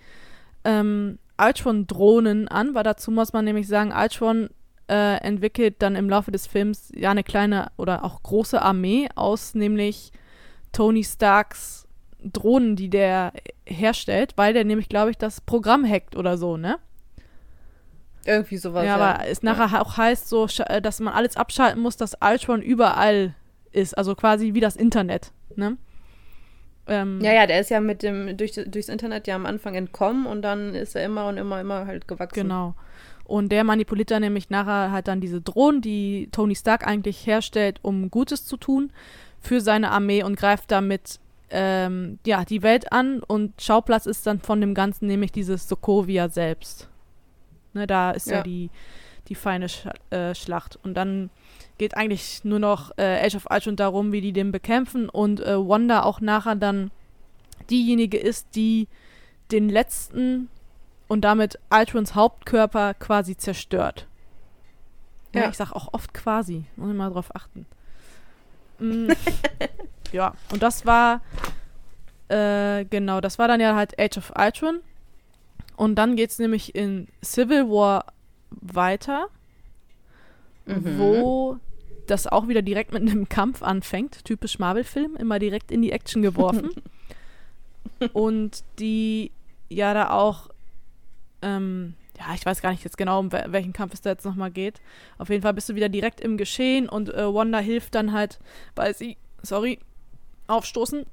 ähm, 0.63 1.17
Ultron-Drohnen 1.41 2.47
an, 2.47 2.75
weil 2.75 2.83
dazu 2.83 3.11
muss 3.11 3.33
man 3.33 3.45
nämlich 3.45 3.67
sagen, 3.67 3.91
Ultron 3.91 4.49
äh, 4.87 5.17
entwickelt 5.21 5.75
dann 5.79 5.95
im 5.95 6.09
Laufe 6.09 6.31
des 6.31 6.47
Films 6.47 6.91
ja 6.95 7.11
eine 7.11 7.23
kleine 7.23 7.71
oder 7.77 8.03
auch 8.03 8.21
große 8.23 8.61
Armee 8.61 9.09
aus 9.15 9.53
nämlich 9.55 10.11
Tony 10.71 11.03
Starks 11.03 11.87
Drohnen, 12.23 12.75
die 12.75 12.89
der 12.89 13.33
herstellt, 13.65 14.33
weil 14.35 14.53
der 14.53 14.63
nämlich, 14.63 14.89
glaube 14.89 15.11
ich, 15.11 15.17
das 15.17 15.41
Programm 15.41 15.85
hackt 15.89 16.15
oder 16.15 16.37
so, 16.37 16.57
ne? 16.57 16.77
Irgendwie 18.25 18.57
sowas. 18.57 18.85
ja, 18.85 18.95
aber 18.97 19.27
es 19.27 19.41
nachher 19.41 19.81
auch 19.81 19.97
heißt 19.97 20.29
so, 20.29 20.47
äh, 20.67 20.81
dass 20.81 20.99
man 20.99 21.13
alles 21.13 21.37
abschalten 21.37 21.81
muss, 21.81 21.97
dass 21.97 22.15
Ultron 22.21 22.61
überall 22.61 23.33
ist, 23.71 23.97
also 23.97 24.13
quasi 24.13 24.53
wie 24.53 24.59
das 24.59 24.75
Internet, 24.75 25.31
ne? 25.55 25.77
Ähm, 26.91 27.19
Ja, 27.21 27.33
ja, 27.33 27.47
der 27.47 27.59
ist 27.61 27.69
ja 27.69 27.79
mit 27.79 28.03
dem, 28.03 28.35
durch, 28.37 28.53
durchs 28.67 28.89
Internet 28.89 29.27
ja 29.27 29.35
am 29.35 29.45
Anfang 29.45 29.75
entkommen 29.75 30.25
und 30.25 30.41
dann 30.41 30.75
ist 30.75 30.95
er 30.95 31.05
immer 31.05 31.27
und 31.27 31.37
immer, 31.37 31.59
immer 31.61 31.85
halt 31.87 32.07
gewachsen. 32.07 32.43
Genau. 32.43 32.75
Und 33.23 33.51
der 33.51 33.63
manipuliert 33.63 34.11
dann 34.11 34.21
nämlich 34.21 34.49
nachher 34.49 34.91
halt 34.91 35.07
dann 35.07 35.21
diese 35.21 35.39
Drohnen, 35.41 35.81
die 35.81 36.27
Tony 36.31 36.55
Stark 36.55 36.85
eigentlich 36.85 37.25
herstellt, 37.25 37.79
um 37.81 38.11
Gutes 38.11 38.45
zu 38.45 38.57
tun 38.57 38.91
für 39.39 39.61
seine 39.61 39.91
Armee 39.91 40.21
und 40.23 40.35
greift 40.35 40.69
damit 40.69 41.19
ähm, 41.49 42.19
ja, 42.25 42.43
die 42.45 42.61
Welt 42.61 42.91
an 42.91 43.21
und 43.23 43.61
Schauplatz 43.61 44.05
ist 44.05 44.25
dann 44.27 44.39
von 44.39 44.59
dem 44.61 44.73
Ganzen 44.73 45.07
nämlich 45.07 45.31
dieses 45.31 45.67
Sokovia 45.67 46.29
selbst. 46.29 46.89
Ne, 47.73 47.87
da 47.87 48.11
ist 48.11 48.27
ja, 48.27 48.37
Ja. 48.37 48.43
die, 48.43 48.69
die 49.27 49.35
feine 49.35 49.69
Sch 49.69 49.85
äh, 50.09 50.35
Schlacht. 50.35 50.77
Und 50.83 50.93
dann 50.95 51.29
geht 51.81 51.97
eigentlich 51.97 52.43
nur 52.43 52.59
noch 52.59 52.91
äh, 52.97 53.25
Age 53.25 53.33
of 53.37 53.47
Ultron 53.49 53.75
darum, 53.75 54.11
wie 54.11 54.21
die 54.21 54.33
den 54.33 54.51
bekämpfen 54.51 55.09
und 55.09 55.39
äh, 55.39 55.57
Wanda 55.57 56.03
auch 56.03 56.21
nachher 56.21 56.55
dann 56.55 56.91
diejenige 57.71 58.19
ist, 58.19 58.53
die 58.53 58.87
den 59.51 59.67
letzten 59.67 60.47
und 61.07 61.21
damit 61.21 61.57
Ultrons 61.71 62.13
Hauptkörper 62.13 62.93
quasi 62.93 63.35
zerstört. 63.35 64.05
Ja, 65.33 65.41
Ja. 65.41 65.49
ich 65.49 65.57
sag 65.57 65.71
auch 65.71 65.91
oft 65.91 66.13
quasi. 66.13 66.65
Muss 66.75 66.91
ich 66.91 66.95
mal 66.95 67.09
drauf 67.09 67.35
achten. 67.35 67.65
Mm, 68.77 69.09
ja, 70.11 70.35
und 70.51 70.61
das 70.61 70.85
war, 70.85 71.21
äh, 72.27 72.85
genau, 72.85 73.21
das 73.21 73.39
war 73.39 73.47
dann 73.47 73.59
ja 73.59 73.75
halt 73.75 73.99
Age 73.99 74.19
of 74.19 74.31
Ultron. 74.37 74.81
Und 75.77 75.95
dann 75.95 76.15
geht's 76.15 76.37
nämlich 76.37 76.75
in 76.75 77.07
Civil 77.23 77.67
War 77.69 78.05
weiter, 78.51 79.29
Mhm. 80.67 80.99
wo 80.99 81.57
das 82.11 82.27
auch 82.27 82.47
wieder 82.47 82.61
direkt 82.61 82.91
mit 82.91 83.01
einem 83.01 83.29
Kampf 83.29 83.63
anfängt. 83.63 84.25
Typisch 84.25 84.59
Marvel-Film, 84.59 85.15
immer 85.15 85.39
direkt 85.39 85.71
in 85.71 85.81
die 85.81 85.91
Action 85.91 86.21
geworfen. 86.21 86.69
und 88.13 88.63
die 88.79 89.31
ja 89.69 89.93
da 89.93 90.11
auch, 90.11 90.49
ähm, 91.41 91.95
ja, 92.19 92.33
ich 92.35 92.45
weiß 92.45 92.61
gar 92.61 92.71
nicht 92.71 92.83
jetzt 92.83 92.97
genau, 92.97 93.19
um 93.19 93.29
wel- 93.31 93.51
welchen 93.51 93.73
Kampf 93.73 93.93
es 93.93 94.01
da 94.01 94.11
jetzt 94.11 94.25
nochmal 94.25 94.51
geht. 94.51 94.81
Auf 95.17 95.29
jeden 95.29 95.41
Fall 95.41 95.53
bist 95.53 95.69
du 95.69 95.75
wieder 95.75 95.89
direkt 95.89 96.21
im 96.21 96.37
Geschehen 96.37 96.87
und 96.89 97.09
äh, 97.13 97.33
Wanda 97.33 97.59
hilft 97.59 97.95
dann 97.95 98.11
halt, 98.11 98.39
weil 98.75 98.93
sie, 98.93 99.17
sorry, 99.41 99.79
aufstoßen, 100.47 101.05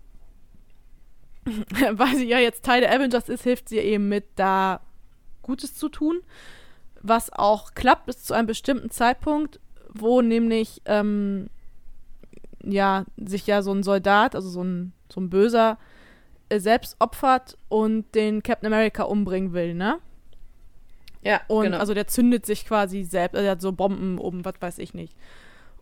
weil 1.92 2.16
sie 2.16 2.28
ja 2.28 2.38
jetzt 2.38 2.64
Teil 2.64 2.80
der 2.80 2.92
Avengers 2.94 3.28
ist, 3.28 3.44
hilft 3.44 3.68
sie 3.68 3.78
eben 3.78 4.09
mit, 4.09 4.24
da 4.36 4.80
Gutes 5.42 5.74
zu 5.76 5.88
tun. 5.88 6.20
Was 7.01 7.32
auch 7.32 7.74
klappt 7.74 8.07
bis 8.07 8.24
zu 8.24 8.34
einem 8.34 8.49
bestimmten 8.49 8.90
Zeitpunkt, 8.90 9.61
wo 10.01 10.22
nämlich 10.22 10.82
ähm, 10.84 11.49
ja 12.64 13.05
sich 13.16 13.46
ja 13.46 13.62
so 13.62 13.72
ein 13.72 13.82
Soldat, 13.82 14.34
also 14.34 14.49
so 14.49 14.62
ein, 14.62 14.92
so 15.09 15.20
ein 15.20 15.30
Böser, 15.30 15.78
äh, 16.49 16.61
selbst 16.61 16.96
opfert 16.99 17.57
und 17.68 18.14
den 18.14 18.42
Captain 18.42 18.72
America 18.72 19.05
umbringen 19.05 19.53
will, 19.53 19.74
ne? 19.74 19.99
Ja, 21.22 21.40
Und 21.49 21.64
genau. 21.64 21.78
also 21.78 21.94
der 21.94 22.07
zündet 22.07 22.46
sich 22.46 22.64
quasi 22.64 23.03
selbst, 23.03 23.34
also 23.34 23.44
er 23.44 23.53
hat 23.53 23.61
so 23.61 23.72
Bomben 23.72 24.18
oben, 24.18 24.44
was 24.44 24.55
weiß 24.61 24.78
ich 24.78 24.94
nicht. 24.94 25.14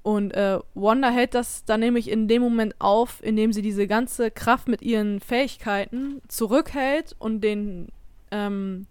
Und 0.03 0.33
äh, 0.35 0.61
Wanda 0.75 1.11
hält 1.11 1.35
das 1.35 1.65
dann 1.65 1.81
nämlich 1.81 2.09
in 2.09 2.29
dem 2.29 2.41
Moment 2.41 2.77
auf, 2.79 3.21
indem 3.23 3.53
sie 3.53 3.61
diese 3.61 3.89
ganze 3.89 4.31
Kraft 4.31 4.69
mit 4.69 4.81
ihren 4.83 5.19
Fähigkeiten 5.19 6.23
zurückhält 6.29 7.17
und 7.19 7.41
den 7.41 7.89
ähm, 8.31 8.87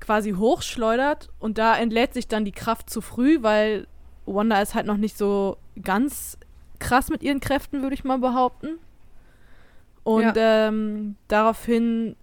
quasi 0.00 0.32
hochschleudert. 0.32 1.28
Und 1.38 1.58
da 1.58 1.76
entlädt 1.76 2.14
sich 2.14 2.28
dann 2.28 2.46
die 2.46 2.52
Kraft 2.52 2.88
zu 2.88 3.02
früh, 3.02 3.42
weil 3.42 3.86
Wanda 4.26 4.60
ist 4.60 4.74
halt 4.74 4.86
noch 4.86 4.96
nicht 4.96 5.16
so 5.16 5.56
ganz 5.82 6.38
krass 6.78 7.10
mit 7.10 7.22
ihren 7.22 7.40
Kräften, 7.40 7.82
würde 7.82 7.94
ich 7.94 8.04
mal 8.04 8.18
behaupten. 8.18 8.78
Und 10.04 10.34
ähm, 10.36 11.16
daraufhin 11.28 12.16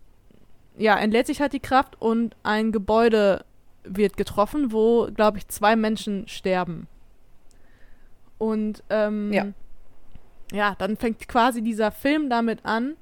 ja, 0.78 0.98
entlädt 0.98 1.28
sich 1.28 1.42
halt 1.42 1.54
die 1.54 1.60
Kraft 1.60 2.02
und 2.02 2.36
ein 2.44 2.72
Gebäude 2.72 3.46
wird 3.84 4.18
getroffen, 4.18 4.72
wo, 4.72 5.08
glaube 5.14 5.38
ich, 5.38 5.48
zwei 5.48 5.76
Menschen 5.76 6.28
sterben. 6.28 6.88
Und 8.38 8.84
ähm, 8.90 9.32
Ja. 9.34 9.48
ja, 10.52 10.76
dann 10.78 10.98
fängt 10.98 11.28
quasi 11.28 11.62
dieser 11.62 11.92
Film 11.92 12.30
damit 12.30 12.66
an, 12.66 12.96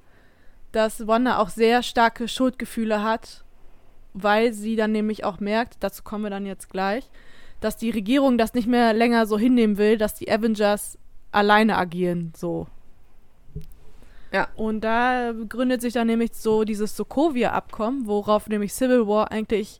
dass 0.71 1.07
Wanda 1.07 1.37
auch 1.37 1.49
sehr 1.49 1.83
starke 1.83 2.27
Schuldgefühle 2.27 3.03
hat, 3.03 3.43
weil 4.13 4.53
sie 4.53 4.75
dann 4.75 4.91
nämlich 4.91 5.23
auch 5.23 5.39
merkt, 5.39 5.77
dazu 5.79 6.03
kommen 6.03 6.23
wir 6.23 6.29
dann 6.29 6.45
jetzt 6.45 6.69
gleich, 6.69 7.09
dass 7.59 7.77
die 7.77 7.89
Regierung 7.89 8.37
das 8.37 8.53
nicht 8.53 8.67
mehr 8.67 8.93
länger 8.93 9.25
so 9.25 9.37
hinnehmen 9.37 9.77
will, 9.77 9.97
dass 9.97 10.15
die 10.15 10.31
Avengers 10.31 10.97
alleine 11.31 11.77
agieren, 11.77 12.33
so. 12.35 12.67
Ja. 14.31 14.49
Und 14.55 14.81
da 14.81 15.33
gründet 15.47 15.81
sich 15.81 15.93
dann 15.93 16.07
nämlich 16.07 16.31
so 16.33 16.63
dieses 16.63 16.97
Sokovia-Abkommen, 16.97 18.07
worauf 18.07 18.47
nämlich 18.47 18.73
Civil 18.73 19.07
War 19.07 19.31
eigentlich 19.31 19.79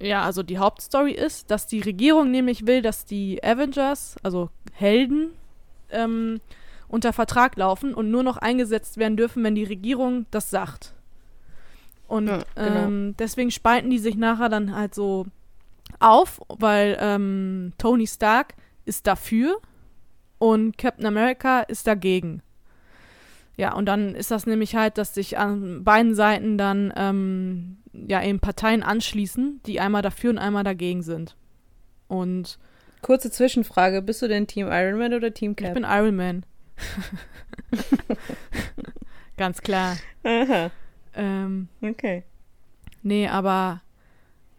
ja, 0.00 0.22
also 0.22 0.42
die 0.42 0.58
Hauptstory 0.58 1.12
ist, 1.12 1.50
dass 1.50 1.66
die 1.66 1.80
Regierung 1.80 2.30
nämlich 2.30 2.66
will, 2.66 2.82
dass 2.82 3.04
die 3.04 3.42
Avengers, 3.42 4.16
also 4.22 4.50
Helden, 4.72 5.30
ähm, 5.90 6.40
unter 6.88 7.12
Vertrag 7.12 7.56
laufen 7.56 7.94
und 7.94 8.10
nur 8.10 8.22
noch 8.22 8.36
eingesetzt 8.36 8.98
werden 8.98 9.16
dürfen, 9.16 9.42
wenn 9.42 9.54
die 9.54 9.64
Regierung 9.64 10.26
das 10.30 10.50
sagt. 10.50 10.92
Und 12.08 12.28
Ja, 12.28 12.42
genau. 12.54 12.76
ähm, 12.76 13.14
deswegen 13.18 13.50
spalten 13.50 13.90
die 13.90 13.98
sich 13.98 14.16
nachher 14.16 14.48
dann 14.48 14.76
halt 14.76 14.94
so 14.94 15.26
auf, 16.00 16.40
weil 16.48 16.96
ähm, 17.00 17.72
Tony 17.78 18.06
Stark 18.06 18.54
ist 18.84 19.06
dafür 19.06 19.60
und 20.38 20.76
Captain 20.78 21.06
America 21.06 21.60
ist 21.60 21.86
dagegen. 21.86 22.42
Ja, 23.56 23.72
und 23.74 23.86
dann 23.86 24.14
ist 24.14 24.30
das 24.30 24.44
nämlich 24.46 24.76
halt, 24.76 24.98
dass 24.98 25.14
sich 25.14 25.38
an 25.38 25.82
beiden 25.82 26.14
Seiten 26.14 26.58
dann 26.58 26.92
ähm, 26.94 27.78
ja 27.92 28.22
eben 28.22 28.38
Parteien 28.38 28.82
anschließen, 28.82 29.60
die 29.64 29.80
einmal 29.80 30.02
dafür 30.02 30.30
und 30.30 30.38
einmal 30.38 30.64
dagegen 30.64 31.02
sind. 31.02 31.36
Und 32.08 32.58
Kurze 33.00 33.30
Zwischenfrage: 33.30 34.02
Bist 34.02 34.20
du 34.20 34.28
denn 34.28 34.46
Team 34.46 34.68
Iron 34.70 34.98
Man 34.98 35.14
oder 35.14 35.32
Team 35.32 35.56
Cap? 35.56 35.68
ich 35.68 35.74
bin 35.74 35.84
Iron 35.88 36.16
Man. 36.16 36.44
Ganz 39.36 39.60
klar. 39.62 39.96
Aha, 40.24 40.70
Ähm, 41.14 41.68
okay. 41.82 42.24
nee, 43.02 43.28
aber 43.28 43.80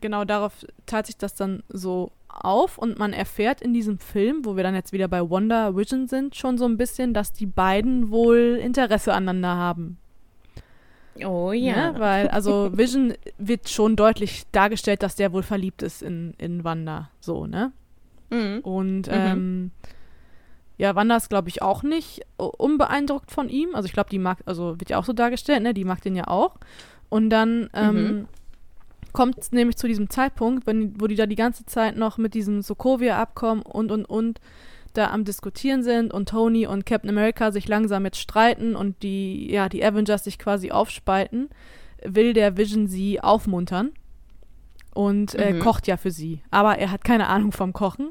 genau 0.01 0.25
darauf 0.25 0.65
tat 0.85 1.05
sich 1.07 1.17
das 1.17 1.33
dann 1.35 1.63
so 1.69 2.11
auf 2.29 2.77
und 2.77 2.99
man 2.99 3.13
erfährt 3.13 3.61
in 3.61 3.73
diesem 3.73 3.97
Film, 3.99 4.45
wo 4.45 4.55
wir 4.55 4.63
dann 4.63 4.75
jetzt 4.75 4.91
wieder 4.93 5.07
bei 5.07 5.27
Wonder 5.27 5.75
Vision 5.75 6.07
sind, 6.07 6.35
schon 6.35 6.57
so 6.57 6.65
ein 6.65 6.77
bisschen, 6.77 7.13
dass 7.13 7.33
die 7.33 7.47
beiden 7.47 8.11
wohl 8.11 8.59
Interesse 8.61 9.13
aneinander 9.13 9.55
haben. 9.55 9.97
Oh 11.25 11.51
ja. 11.51 11.91
Ne? 11.93 11.99
Weil, 11.99 12.27
also 12.29 12.77
Vision 12.77 13.13
wird 13.39 13.69
schon 13.69 13.95
deutlich 13.95 14.43
dargestellt, 14.51 15.01
dass 15.01 15.15
der 15.15 15.33
wohl 15.33 15.41
verliebt 15.43 15.81
ist 15.81 16.03
in, 16.03 16.35
in 16.37 16.63
Wanda. 16.63 17.09
So, 17.19 17.47
ne? 17.47 17.71
Mhm. 18.29 18.59
Und 18.59 19.07
Mhm. 19.07 19.13
ähm, 19.13 19.71
ja, 20.77 20.93
Wanda 20.93 21.15
ist, 21.15 21.29
glaube 21.29 21.49
ich, 21.49 21.63
auch 21.63 21.81
nicht 21.81 22.21
unbeeindruckt 22.37 23.31
von 23.31 23.49
ihm. 23.49 23.73
Also 23.73 23.87
ich 23.87 23.93
glaube, 23.93 24.11
die 24.11 24.19
mag, 24.19 24.43
also 24.45 24.79
wird 24.79 24.91
ja 24.91 24.99
auch 24.99 25.05
so 25.05 25.13
dargestellt, 25.13 25.63
ne? 25.63 25.73
Die 25.73 25.85
mag 25.85 26.01
den 26.01 26.15
ja 26.15 26.27
auch. 26.27 26.57
Und 27.09 27.31
dann 27.31 27.69
ähm, 27.73 27.95
Mhm. 27.95 28.27
Kommt 29.14 29.38
es 29.39 29.51
nämlich 29.51 29.78
zu 29.78 29.88
diesem 29.88 30.10
Zeitpunkt, 30.10 30.68
wenn, 30.68 30.99
wo 30.99 31.08
die 31.08 31.16
da 31.16 31.26
die 31.26 31.36
ganze 31.36 31.66
Zeit 31.66 31.95
noch 31.97 32.18
mit 32.18 32.34
diesem 32.34 32.62
Sokovia-Abkommen 32.62 33.62
und 33.64 33.91
und 33.91 34.05
und 34.05 34.39
da 34.93 35.12
am 35.12 35.26
Diskutieren 35.26 35.84
sind 35.84 36.12
und 36.14 36.30
Tony 36.30 36.66
und 36.66 36.86
Captain 36.86 37.10
America 37.10 37.51
sich 37.51 37.68
langsam 37.68 38.05
jetzt 38.05 38.20
streiten 38.20 38.76
und 38.76 39.03
die, 39.03 39.51
ja, 39.51 39.70
die 39.70 39.84
Avengers 39.86 40.24
sich 40.24 40.39
quasi 40.39 40.72
aufspalten, 40.72 41.49
will 42.03 42.34
der 42.34 42.58
Vision 42.58 42.88
sie 42.88 43.20
aufmuntern 43.22 43.91
und 44.93 45.36
äh, 45.36 45.53
Mhm. 45.53 45.60
kocht 45.60 45.88
ja 45.88 45.97
für 45.97 46.10
sie. 46.12 46.41
Aber 46.49 46.78
er 46.80 46.89
hat 46.91 47.03
keine 47.03 47.28
Ahnung 47.28 47.51
vom 47.51 47.74
Kochen. 47.74 48.10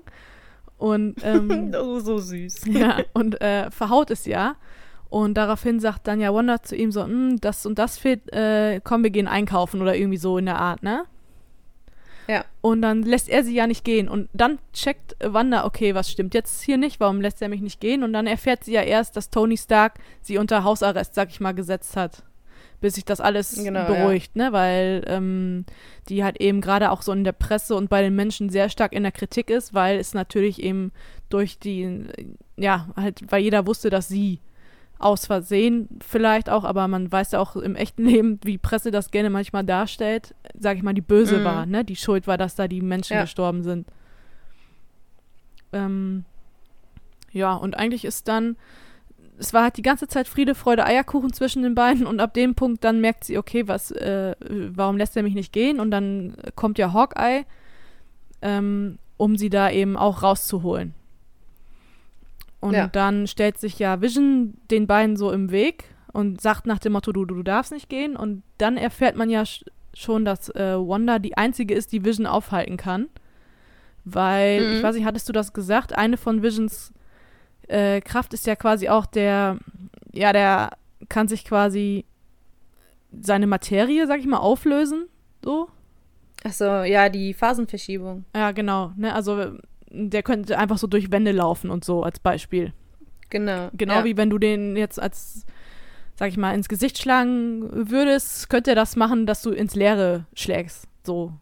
Und 0.79 1.17
ähm, 1.25 1.73
Oh, 1.77 1.99
so 1.99 2.19
süß. 2.19 2.67
ja, 2.69 2.99
und 3.15 3.41
äh, 3.41 3.71
verhaut 3.71 4.11
es 4.11 4.27
ja. 4.27 4.55
Und 5.09 5.35
daraufhin 5.35 5.81
sagt 5.81 6.07
dann 6.09 6.21
ja 6.21 6.35
Wanda 6.35 6.63
zu 6.63 6.75
ihm 6.77 6.91
so, 6.93 7.05
"Hm, 7.05 7.41
das 7.41 7.65
und 7.67 7.79
das 7.79 7.97
fehlt, 7.99 8.33
äh, 8.33 8.81
komm, 8.83 9.03
wir 9.03 9.11
gehen 9.11 9.29
einkaufen 9.29 9.81
oder 9.81 9.97
irgendwie 9.97 10.19
so 10.19 10.39
in 10.39 10.47
der 10.47 10.59
Art, 10.59 10.83
ne? 10.83 11.05
Ja. 12.29 12.45
Und 12.61 12.83
dann 12.83 13.03
lässt 13.03 13.29
er 13.29 13.45
sie 13.45 13.55
ja 13.55 13.67
nicht 13.69 13.85
gehen. 13.85 14.09
Und 14.09 14.29
dann 14.33 14.59
checkt 14.73 15.15
Wanda, 15.21 15.65
okay, 15.65 15.95
was 15.95 16.11
stimmt 16.11 16.35
jetzt 16.35 16.63
hier 16.63 16.77
nicht? 16.77 16.99
Warum 16.99 17.21
lässt 17.21 17.41
er 17.41 17.49
mich 17.49 17.61
nicht 17.61 17.81
gehen? 17.81 18.03
Und 18.03 18.13
dann 18.13 18.27
erfährt 18.27 18.65
sie 18.65 18.73
ja 18.73 18.83
erst, 18.83 19.17
dass 19.17 19.31
Tony 19.31 19.57
Stark 19.57 19.95
sie 20.23 20.39
unter 20.39 20.65
Hausarrest, 20.65 21.15
sag 21.15 21.31
ich 21.31 21.39
mal, 21.41 21.53
gesetzt 21.53 21.97
hat. 21.97 22.25
Bis 22.81 22.95
sich 22.97 23.05
das 23.05 23.21
alles 23.21 23.55
Genau, 23.63 23.87
beruhigt, 23.87 24.35
ne? 24.37 24.53
Weil 24.53 25.03
ähm, 25.07 25.65
die 26.09 26.25
halt 26.25 26.41
eben 26.41 26.61
gerade 26.61 26.91
auch 26.91 27.03
so 27.03 27.13
in 27.13 27.25
der 27.25 27.33
Presse 27.33 27.75
und 27.77 27.89
bei 27.89 28.03
den 28.03 28.17
Menschen 28.17 28.51
sehr 28.51 28.69
stark 28.69 28.93
in 28.93 29.05
der 29.05 29.13
Kritik 29.13 29.49
ist, 29.49 29.73
weil 29.73 29.99
es 29.99 30.13
natürlich 30.13 30.61
eben 30.63 30.93
durch 31.31 31.59
die, 31.59 32.07
ja, 32.57 32.89
halt, 32.97 33.21
weil 33.31 33.43
jeder 33.43 33.67
wusste, 33.67 33.89
dass 33.89 34.09
sie 34.09 34.41
aus 34.99 35.27
Versehen 35.27 35.89
vielleicht 36.01 36.49
auch, 36.49 36.65
aber 36.65 36.89
man 36.89 37.11
weiß 37.13 37.33
ja 37.33 37.39
auch 37.41 37.57
im 37.57 37.77
echten 37.77 38.05
Leben, 38.07 38.41
wie 38.45 38.59
Presse 38.59 38.91
das 38.91 39.11
gerne 39.11 39.29
manchmal 39.31 39.65
darstellt, 39.65 40.35
sag 40.59 40.77
ich 40.77 40.83
mal, 40.83 40.95
die 40.95 41.01
böse 41.03 41.41
Mhm. 41.41 41.45
war, 41.45 41.67
ne? 41.67 41.85
Die 41.85 41.97
schuld 41.97 42.27
war, 42.27 42.39
dass 42.39 42.55
da 42.55 42.67
die 42.69 42.81
Menschen 42.81 43.15
Ja. 43.15 43.23
gestorben 43.23 43.63
sind. 43.63 43.87
Ähm, 45.73 46.25
ja, 47.33 47.55
und 47.55 47.77
eigentlich 47.77 48.05
ist 48.05 48.29
dann, 48.29 48.57
es 49.39 49.53
war 49.53 49.65
halt 49.65 49.77
die 49.77 49.83
ganze 49.83 50.09
Zeit 50.09 50.29
Friede, 50.29 50.55
Freude, 50.55 50.87
Eierkuchen 50.87 51.33
zwischen 51.33 51.63
den 51.63 51.75
beiden 51.75 52.07
und 52.07 52.21
ab 52.21 52.33
dem 52.35 52.55
Punkt 52.55 52.83
dann 52.85 53.01
merkt 53.01 53.25
sie, 53.25 53.37
okay, 53.37 53.69
was, 53.69 53.91
äh, 53.91 54.35
warum 54.41 54.97
lässt 54.97 55.17
er 55.17 55.23
mich 55.23 55.35
nicht 55.35 55.53
gehen? 55.53 55.79
Und 55.81 55.91
dann 55.91 56.35
kommt 56.55 56.79
ja 56.79 56.93
Hawkeye, 56.95 57.45
ähm, 58.41 58.99
um 59.19 59.37
sie 59.37 59.51
da 59.51 59.71
eben 59.71 59.97
auch 59.97 60.23
rauszuholen. 60.23 60.95
Und 62.61 62.75
Ja. 62.75 62.87
dann 62.89 63.27
stellt 63.27 63.59
sich 63.59 63.79
ja 63.79 64.01
Vision 64.01 64.55
den 64.71 64.87
beiden 64.87 65.17
so 65.17 65.31
im 65.31 65.51
Weg 65.51 65.85
und 66.13 66.41
sagt 66.41 66.67
nach 66.67 66.79
dem 66.79 66.93
Motto, 66.95 67.13
du, 67.13 67.25
du 67.25 67.43
darfst 67.43 67.73
nicht 67.73 67.89
gehen. 67.89 68.17
Und 68.17 68.43
dann 68.59 68.77
erfährt 68.77 69.17
man 69.17 69.31
ja 69.31 69.45
sch 69.45 69.65
schon, 69.95 70.25
dass 70.27 70.51
äh, 70.51 70.77
Wanda 70.77 71.19
die 71.19 71.37
einzige 71.39 71.75
ist, 71.75 71.91
die 71.93 72.05
Vision 72.05 72.27
aufhalten 72.27 72.77
kann. 72.77 73.07
Weil, 74.05 74.61
Mhm. 74.67 74.73
ich 74.77 74.83
weiß 74.83 74.95
nicht, 74.95 75.05
hattest 75.07 75.29
du 75.29 75.33
das 75.33 75.53
gesagt? 75.53 75.97
Eine 75.97 76.17
von 76.17 76.43
Visions 76.43 76.93
äh, 77.69 78.01
Kraft 78.01 78.33
ist 78.35 78.47
ja 78.47 78.55
quasi 78.57 78.89
auch 78.89 79.07
der, 79.07 79.59
ja, 80.13 80.33
der 80.33 80.71
kann 81.09 81.29
sich 81.29 81.45
quasi 81.45 82.05
seine 83.21 83.47
Materie, 83.47 84.07
sag 84.07 84.21
ich 84.21 84.27
mal, 84.27 84.39
auflösen. 84.39 85.07
So. 85.45 85.69
Achso, 86.45 86.83
ja, 86.85 87.09
die 87.09 87.35
Phasenverschiebung. 87.35 88.25
Ja, 88.35 88.53
genau. 88.53 88.93
Ne? 88.97 89.13
Also 89.15 89.57
der 89.97 90.23
könnte 90.23 90.59
einfach 90.59 90.79
so 90.79 90.87
durch 90.87 91.11
Wände 91.11 91.33
laufen 91.33 91.71
und 91.71 91.85
so 91.85 92.03
als 92.03 92.21
Beispiel. 92.21 92.73
Genau. 93.31 93.71
Genau 93.73 93.95
ja. 93.95 94.05
wie 94.05 94.17
wenn 94.17 94.31
du 94.31 94.39
den 94.39 94.77
jetzt 94.77 95.01
als, 95.01 95.45
sag 96.15 96.29
ich 96.29 96.37
mal, 96.37 96.55
ins 96.55 96.69
Gesicht 96.69 96.99
schlagen 96.99 97.91
würdest, 97.91 98.49
könnte 98.49 98.71
er 98.71 98.77
das 98.77 98.97
machen, 98.97 99.27
dass 99.27 99.43
du 99.43 99.51
ins 99.51 99.75
Leere 99.75 100.27
schlägst. 100.35 100.87
So. 101.05 101.33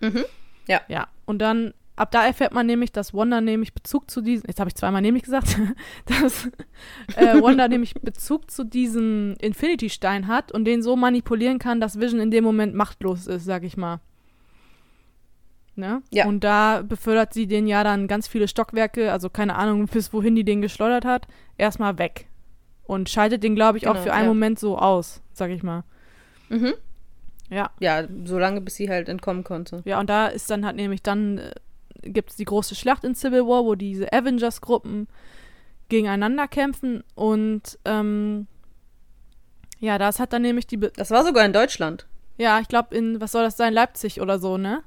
Mhm. 0.00 0.24
Ja. 0.66 1.08
Und 1.24 1.40
dann, 1.40 1.74
ab 1.96 2.10
da 2.10 2.26
erfährt 2.26 2.52
man 2.52 2.66
nämlich, 2.66 2.92
dass 2.92 3.14
Wanda 3.14 3.40
nämlich 3.40 3.74
Bezug 3.74 4.10
zu 4.10 4.20
diesem, 4.20 4.46
jetzt 4.46 4.60
habe 4.60 4.68
ich 4.68 4.76
zweimal 4.76 5.02
nämlich 5.02 5.24
gesagt, 5.24 5.58
dass 6.06 6.46
äh, 7.16 7.34
Wanda 7.42 7.68
nämlich 7.68 7.94
Bezug 7.94 8.50
zu 8.50 8.64
diesem 8.64 9.34
Infinity-Stein 9.40 10.26
hat 10.28 10.52
und 10.52 10.64
den 10.64 10.82
so 10.82 10.96
manipulieren 10.96 11.58
kann, 11.58 11.80
dass 11.80 11.98
Vision 11.98 12.20
in 12.20 12.30
dem 12.30 12.44
Moment 12.44 12.74
machtlos 12.74 13.26
ist, 13.26 13.44
sag 13.44 13.64
ich 13.64 13.76
mal. 13.76 14.00
Ne? 15.78 16.02
Ja. 16.10 16.26
Und 16.26 16.42
da 16.44 16.82
befördert 16.82 17.32
sie 17.32 17.46
den 17.46 17.66
ja 17.66 17.84
dann 17.84 18.08
ganz 18.08 18.26
viele 18.28 18.48
Stockwerke, 18.48 19.12
also 19.12 19.30
keine 19.30 19.54
Ahnung, 19.54 19.86
bis 19.92 20.12
wohin 20.12 20.34
die 20.34 20.44
den 20.44 20.60
geschleudert 20.60 21.04
hat, 21.04 21.26
erstmal 21.56 21.98
weg. 21.98 22.26
Und 22.84 23.08
schaltet 23.08 23.42
den, 23.44 23.54
glaube 23.54 23.78
ich, 23.78 23.86
auch 23.86 23.92
Genau, 23.92 24.04
für 24.04 24.12
einen 24.12 24.24
ja. 24.24 24.28
Moment 24.34 24.58
so 24.58 24.76
aus, 24.78 25.22
sag 25.32 25.50
ich 25.50 25.62
mal. 25.62 25.84
Mhm. 26.48 26.74
Ja. 27.50 27.70
Ja, 27.80 28.02
solange 28.24 28.60
bis 28.60 28.74
sie 28.76 28.88
halt 28.90 29.08
entkommen 29.08 29.44
konnte. 29.44 29.82
Ja, 29.84 30.00
und 30.00 30.10
da 30.10 30.26
ist 30.26 30.50
dann 30.50 30.66
halt 30.66 30.76
nämlich 30.76 31.02
dann 31.02 31.38
äh, 31.38 31.52
gibt 32.02 32.30
es 32.30 32.36
die 32.36 32.44
große 32.44 32.74
Schlacht 32.74 33.04
in 33.04 33.14
Civil 33.14 33.46
War, 33.46 33.64
wo 33.64 33.74
diese 33.74 34.12
Avengers-Gruppen 34.12 35.06
gegeneinander 35.88 36.48
kämpfen 36.48 37.02
und 37.14 37.78
ähm, 37.86 38.46
ja, 39.80 39.96
das 39.96 40.18
hat 40.20 40.32
dann 40.32 40.42
nämlich 40.42 40.66
die, 40.66 40.76
Be 40.76 40.92
Das 40.96 41.10
war 41.10 41.24
sogar 41.24 41.44
in 41.44 41.52
Deutschland. 41.52 42.06
ja, 42.36 42.58
ich 42.60 42.68
glaube 42.68 42.94
in, 42.96 43.20
was 43.20 43.32
soll 43.32 43.44
das 43.44 43.56
sein, 43.56 43.72
Leipzig 43.72 44.20
oder 44.20 44.38
so, 44.38 44.58
ne? 44.58 44.82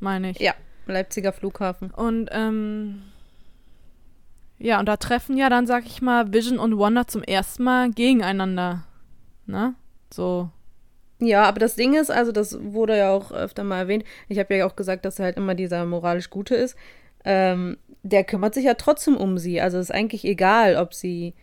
Meine 0.00 0.30
ich. 0.30 0.38
Ja, 0.40 0.54
Leipziger 0.86 1.32
Flughafen. 1.32 1.90
Und 1.90 2.28
ähm, 2.32 3.02
ja, 4.58 4.78
und 4.80 4.86
da 4.86 4.96
treffen 4.96 5.36
ja 5.36 5.48
dann, 5.48 5.66
sag 5.66 5.84
ich 5.86 6.00
mal, 6.00 6.32
Vision 6.32 6.58
und 6.58 6.78
Wanda 6.78 7.06
zum 7.06 7.22
ersten 7.22 7.64
Mal 7.64 7.90
gegeneinander, 7.90 8.84
ne? 9.46 9.74
So, 10.12 10.50
Ja, 11.18 11.44
aber 11.44 11.58
das 11.58 11.74
Ding 11.74 11.94
ist, 11.94 12.10
also 12.10 12.32
das 12.32 12.56
wurde 12.62 12.96
ja 12.96 13.10
auch 13.10 13.32
öfter 13.32 13.64
mal 13.64 13.78
erwähnt. 13.78 14.04
Ich 14.28 14.38
habe 14.38 14.54
ja 14.56 14.66
auch 14.66 14.76
gesagt, 14.76 15.04
dass 15.04 15.18
er 15.18 15.26
halt 15.26 15.36
immer 15.36 15.54
dieser 15.54 15.84
moralisch 15.84 16.30
Gute 16.30 16.54
ist. 16.54 16.76
Ähm, 17.24 17.76
der 18.02 18.22
kümmert 18.24 18.54
sich 18.54 18.64
ja 18.64 18.74
trotzdem 18.74 19.16
um 19.16 19.36
sie. 19.36 19.60
Also 19.60 19.78
ist 19.78 19.92
eigentlich 19.92 20.24
egal, 20.24 20.76
ob 20.76 20.94
sie 20.94 21.34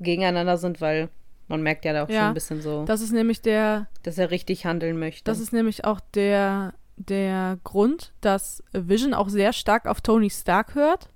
gegeneinander 0.00 0.56
sind, 0.58 0.80
weil 0.80 1.08
man 1.46 1.62
merkt 1.62 1.84
ja 1.84 1.92
da 1.92 2.04
auch 2.04 2.08
Ja, 2.08 2.18
schon 2.20 2.28
ein 2.28 2.34
bisschen 2.34 2.60
so, 2.60 2.84
das 2.84 3.00
ist 3.00 3.12
nämlich 3.12 3.40
der, 3.40 3.86
dass 4.02 4.18
er 4.18 4.30
richtig 4.30 4.66
handeln 4.66 4.98
möchte. 4.98 5.24
Das 5.24 5.40
ist 5.40 5.52
nämlich 5.52 5.84
auch 5.84 6.00
der, 6.14 6.74
der 6.98 7.58
Grund, 7.64 8.12
dass 8.20 8.62
Vision 8.72 9.14
auch 9.14 9.28
sehr 9.28 9.52
stark 9.52 9.86
auf 9.86 10.00
Tony 10.00 10.30
Stark 10.30 10.74
hört, 10.74 11.08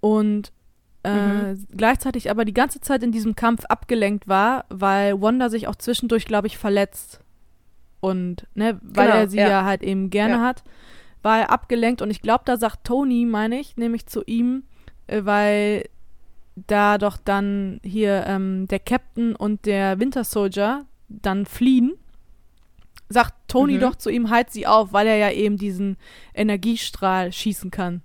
Und 0.00 0.52
äh, 1.02 1.54
Mhm. 1.54 1.66
gleichzeitig 1.76 2.30
aber 2.30 2.44
die 2.44 2.54
ganze 2.54 2.80
Zeit 2.80 3.02
in 3.02 3.12
diesem 3.12 3.34
Kampf 3.36 3.64
abgelenkt 3.66 4.28
war, 4.28 4.64
weil 4.68 5.20
Wanda 5.20 5.48
sich 5.50 5.68
auch 5.68 5.76
zwischendurch, 5.76 6.26
glaube 6.26 6.46
ich, 6.48 6.58
verletzt. 6.58 7.20
Und, 8.00 8.46
ne, 8.54 8.78
weil 8.82 9.06
Genau, 9.06 9.18
er 9.20 9.28
sie 9.28 9.38
ja. 9.38 9.48
ja. 9.48 9.64
halt 9.64 9.82
eben 9.82 10.10
gerne 10.10 10.36
Ja. 10.36 10.42
hat, 10.42 10.62
war 11.22 11.38
er 11.40 11.50
abgelenkt. 11.50 12.02
Und 12.02 12.10
ich 12.10 12.22
glaube, 12.22 12.42
da 12.44 12.56
sagt 12.56 12.84
Tony, 12.84 13.24
meine 13.24 13.58
ich, 13.58 13.76
nämlich 13.76 14.06
zu 14.06 14.22
ihm, 14.26 14.64
äh, 15.06 15.24
weil 15.24 15.88
da 16.56 16.98
doch 16.98 17.16
dann 17.18 17.80
hier 17.84 18.24
ähm, 18.26 18.66
der 18.68 18.78
Captain 18.80 19.34
und 19.36 19.66
der 19.66 19.98
Winter 20.00 20.24
Soldier 20.24 20.86
dann 21.08 21.46
fliehen, 21.46 21.94
sagt 23.08 23.34
Tony 23.48 23.74
Mhm. 23.74 23.80
doch 23.80 23.96
zu 23.96 24.10
ihm, 24.10 24.30
halt 24.30 24.50
sie 24.50 24.66
auf, 24.66 24.92
weil 24.92 25.06
er 25.06 25.16
ja 25.16 25.30
eben 25.30 25.56
diesen 25.56 25.96
Energiestrahl 26.34 27.32
schießen 27.32 27.70
kann. 27.70 28.02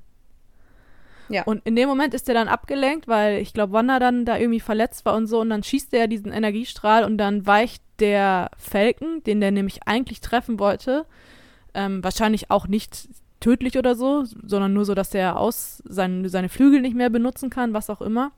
Ja. 1.30 1.44
Und 1.44 1.62
in 1.66 1.76
dem 1.76 1.88
Moment 1.88 2.14
ist 2.14 2.28
er 2.28 2.36
dann 2.36 2.50
abgelenkt, 2.50 3.08
weil 3.08 3.38
ich 3.38 3.54
glaube, 3.54 3.74
Wanda 3.74 4.00
dann 4.00 4.26
da 4.26 4.38
irgendwie 4.38 4.60
verletzt 4.60 5.06
war 5.06 5.16
und 5.16 5.28
so. 5.28 5.40
Und 5.40 5.50
dann 5.50 5.64
schießt 5.64 5.94
er 5.94 6.08
diesen 6.08 6.32
Energiestrahl 6.32 7.06
und 7.06 7.18
dann 7.18 7.48
weicht 7.48 7.82
der 8.00 8.52
Falcon, 8.58 9.24
den 9.24 9.40
der 9.40 9.52
nämlich 9.52 9.80
eigentlich 9.86 10.20
treffen 10.20 10.60
wollte, 10.60 11.06
ähm, 11.74 12.04
wahrscheinlich 12.04 12.52
auch 12.52 12.68
nicht 12.68 13.08
tödlich 13.40 13.78
oder 13.78 13.96
so, 13.96 14.26
sondern 14.26 14.74
nur 14.74 14.84
so, 14.86 14.94
dass 14.94 15.14
er 15.16 15.38
aus 15.38 15.82
sein, 15.86 16.28
seine 16.28 16.50
Flügel 16.50 16.82
nicht 16.82 16.96
mehr 16.96 17.10
benutzen 17.10 17.50
kann, 17.50 17.74
was 17.74 17.90
auch 17.90 18.02
immer, 18.02 18.32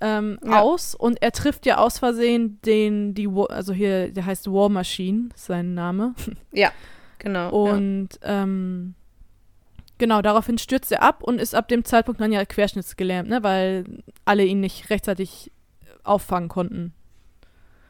ähm, 0.00 0.38
Ja. 0.44 0.60
aus. 0.60 0.94
Und 0.94 1.22
er 1.22 1.32
trifft 1.32 1.66
ja 1.66 1.78
aus 1.78 1.98
Versehen 1.98 2.58
den, 2.64 3.14
die, 3.14 3.28
also 3.48 3.72
hier, 3.72 4.10
der 4.12 4.26
heißt 4.26 4.50
War 4.50 4.68
Machine, 4.68 5.28
ist 5.34 5.46
sein 5.46 5.74
Name. 5.74 6.14
Genau. 7.22 7.66
ja. 7.66 7.74
Und 7.74 8.08
ähm, 8.22 8.94
genau, 9.98 10.22
daraufhin 10.22 10.56
stürzt 10.56 10.90
er 10.90 11.02
ab 11.02 11.22
und 11.22 11.38
ist 11.38 11.54
ab 11.54 11.68
dem 11.68 11.84
Zeitpunkt 11.84 12.18
dann 12.18 12.32
ja 12.32 12.42
querschnittsgelähmt, 12.46 13.28
ne? 13.28 13.42
weil 13.42 13.84
alle 14.24 14.42
ihn 14.46 14.60
nicht 14.60 14.88
rechtzeitig 14.88 15.52
auffangen 16.02 16.48
konnten. 16.48 16.94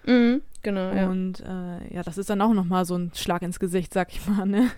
Mhm, 0.05 0.43
genau, 0.63 0.93
ja. 0.93 1.09
Und 1.09 1.39
äh, 1.47 1.95
ja, 1.95 2.03
das 2.03 2.19
ist 2.19 2.29
dann 2.29 2.41
auch 2.43 2.53
nochmal 2.55 2.85
so 2.87 2.97
ein 2.97 3.13
Schlag 3.15 3.43
ins 3.43 3.61
Gesicht, 3.61 3.95
sag 3.95 4.11
ich 4.11 4.27
mal, 4.27 4.47
ne? 4.47 4.71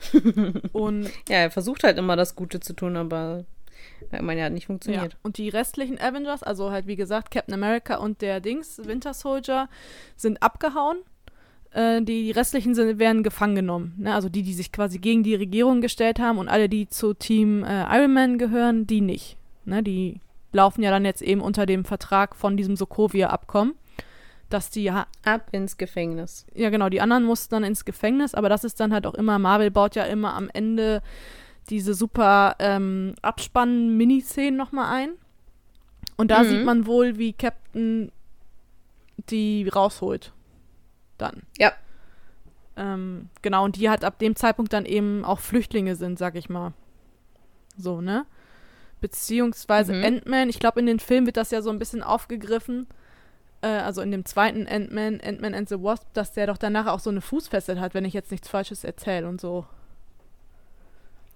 und, 0.72 1.04
Ja, 1.28 1.36
er 1.36 1.50
versucht 1.50 1.84
halt 1.84 1.98
immer 1.98 2.16
das 2.16 2.34
Gute 2.34 2.60
zu 2.60 2.72
tun, 2.72 2.96
aber 2.96 3.44
ich 4.12 4.20
meine, 4.20 4.40
er 4.40 4.46
hat 4.46 4.52
nicht 4.52 4.64
ja. 4.64 4.68
funktioniert. 4.68 5.16
und 5.22 5.38
die 5.38 5.48
restlichen 5.48 6.00
Avengers, 6.00 6.42
also 6.42 6.70
halt 6.70 6.86
wie 6.86 6.96
gesagt, 6.96 7.30
Captain 7.30 7.54
America 7.54 7.96
und 7.96 8.22
der 8.22 8.40
Dings, 8.40 8.80
Winter 8.84 9.14
Soldier, 9.14 9.68
sind 10.16 10.42
abgehauen. 10.42 10.98
Äh, 11.70 12.02
die 12.02 12.30
restlichen 12.30 12.74
sind, 12.74 12.98
werden 12.98 13.22
gefangen 13.22 13.54
genommen. 13.54 13.94
Ne? 13.98 14.14
Also 14.14 14.28
die, 14.28 14.42
die 14.42 14.54
sich 14.54 14.72
quasi 14.72 14.98
gegen 14.98 15.22
die 15.22 15.34
Regierung 15.34 15.80
gestellt 15.80 16.18
haben 16.18 16.38
und 16.38 16.48
alle, 16.48 16.68
die 16.68 16.88
zu 16.88 17.12
Team 17.12 17.62
äh, 17.62 17.84
Iron 17.94 18.14
Man 18.14 18.38
gehören, 18.38 18.86
die 18.86 19.02
nicht. 19.02 19.36
Ne? 19.64 19.82
Die 19.82 20.20
laufen 20.52 20.82
ja 20.82 20.90
dann 20.90 21.04
jetzt 21.04 21.22
eben 21.22 21.40
unter 21.40 21.66
dem 21.66 21.84
Vertrag 21.84 22.34
von 22.34 22.56
diesem 22.56 22.76
Sokovia-Abkommen, 22.76 23.74
dass 24.48 24.70
die 24.70 24.90
Ab 24.90 25.06
ins 25.52 25.76
Gefängnis. 25.76 26.46
ja, 26.54 26.70
genau, 26.70 26.88
die 26.88 27.02
anderen 27.02 27.24
mussten 27.24 27.54
dann 27.54 27.64
ins 27.64 27.84
Gefängnis, 27.84 28.34
aber 28.34 28.48
das 28.48 28.64
ist 28.64 28.80
dann 28.80 28.94
halt 28.94 29.06
auch 29.06 29.14
immer, 29.14 29.38
Marvel 29.38 29.70
baut 29.70 29.94
ja 29.94 30.04
immer 30.04 30.34
am 30.34 30.48
Ende 30.52 31.02
diese 31.70 31.94
super 31.94 32.56
ähm, 32.58 33.14
Abspann-Miniszenen 33.22 34.56
nochmal 34.56 34.94
ein. 34.94 35.10
Und 36.16 36.30
da 36.30 36.42
Mhm. 36.42 36.48
sieht 36.48 36.64
man 36.64 36.86
wohl, 36.86 37.18
wie 37.18 37.32
Captain 37.32 38.10
die 39.30 39.68
rausholt. 39.68 40.32
Dann. 41.18 41.42
Ja. 41.58 41.72
Ähm, 42.76 43.28
genau, 43.42 43.64
und 43.64 43.76
die 43.76 43.90
halt 43.90 44.04
ab 44.04 44.18
dem 44.18 44.36
Zeitpunkt 44.36 44.72
dann 44.72 44.84
eben 44.86 45.24
auch 45.24 45.40
Flüchtlinge 45.40 45.96
sind, 45.96 46.18
sag 46.18 46.36
ich 46.36 46.48
mal. 46.48 46.72
So, 47.76 48.00
ne? 48.00 48.24
Beziehungsweise 49.00 49.92
Mhm. 49.94 50.04
Ant-Man, 50.04 50.48
ich 50.48 50.58
glaube, 50.58 50.80
in 50.80 50.86
den 50.86 51.00
Filmen 51.00 51.26
wird 51.26 51.36
das 51.36 51.50
ja 51.50 51.62
so 51.62 51.70
ein 51.70 51.78
bisschen 51.78 52.02
aufgegriffen. 52.02 52.86
Äh, 53.62 53.66
also 53.68 54.00
in 54.00 54.10
dem 54.12 54.24
zweiten 54.24 54.66
Ant-Man, 54.68 55.20
Ant-Man 55.20 55.54
and 55.54 55.68
the 55.68 55.82
Wasp, 55.82 56.06
dass 56.14 56.32
der 56.32 56.46
doch 56.46 56.58
danach 56.58 56.86
auch 56.86 57.00
so 57.00 57.10
eine 57.10 57.20
Fußfessel 57.20 57.80
hat, 57.80 57.94
wenn 57.94 58.04
ich 58.04 58.14
jetzt 58.14 58.30
nichts 58.30 58.48
Falsches 58.48 58.84
erzähle 58.84 59.28
und 59.28 59.40
so. 59.40 59.66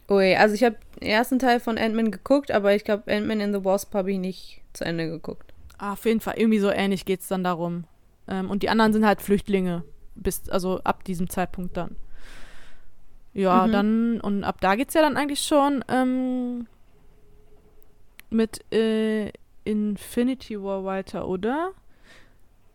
Ui, 0.09 0.35
also 0.37 0.55
ich 0.55 0.63
habe 0.65 0.77
den 1.01 1.09
ersten 1.09 1.39
Teil 1.39 1.61
von 1.61 1.79
Ant-Man 1.79 2.11
geguckt, 2.11 2.51
aber 2.51 2.75
ich 2.75 2.85
glaube, 2.85 3.11
Ant-Man 3.13 3.41
in 3.41 3.53
the 3.55 3.65
Wasp 3.65 3.95
habe 3.95 4.13
ich 4.13 4.19
nicht 4.19 4.61
zu 4.73 4.85
Ende 4.85 5.09
geguckt. 5.09 5.53
Ah, 5.79 5.93
auf 5.95 6.05
jeden 6.05 6.21
Fall, 6.21 6.35
irgendwie 6.37 6.59
so 6.59 6.71
ähnlich 6.71 7.05
geht 7.05 7.21
es 7.21 7.29
dann 7.29 7.45
darum. 7.45 7.85
Ähm, 8.29 8.51
und 8.51 8.63
die 8.63 8.69
anderen 8.69 8.93
sind 8.93 9.07
halt 9.07 9.23
Flüchtlinge, 9.23 9.85
bis, 10.15 10.49
also 10.49 10.81
ab 10.85 11.05
diesem 11.05 11.29
Zeitpunkt 11.31 11.77
dann. 11.77 11.97
Ja, 13.35 13.67
Mhm. 13.67 13.73
dann, 13.73 14.21
und 14.21 14.45
ab 14.45 14.61
da 14.61 14.75
geht's 14.75 14.95
ja 14.95 15.01
dann 15.03 15.17
eigentlich 15.17 15.41
schon 15.41 15.85
ähm, 15.89 16.67
mit 18.31 18.61
äh, 18.73 19.33
Infinity 19.65 20.61
War 20.63 20.85
weiter, 20.85 21.27
oder? 21.27 21.71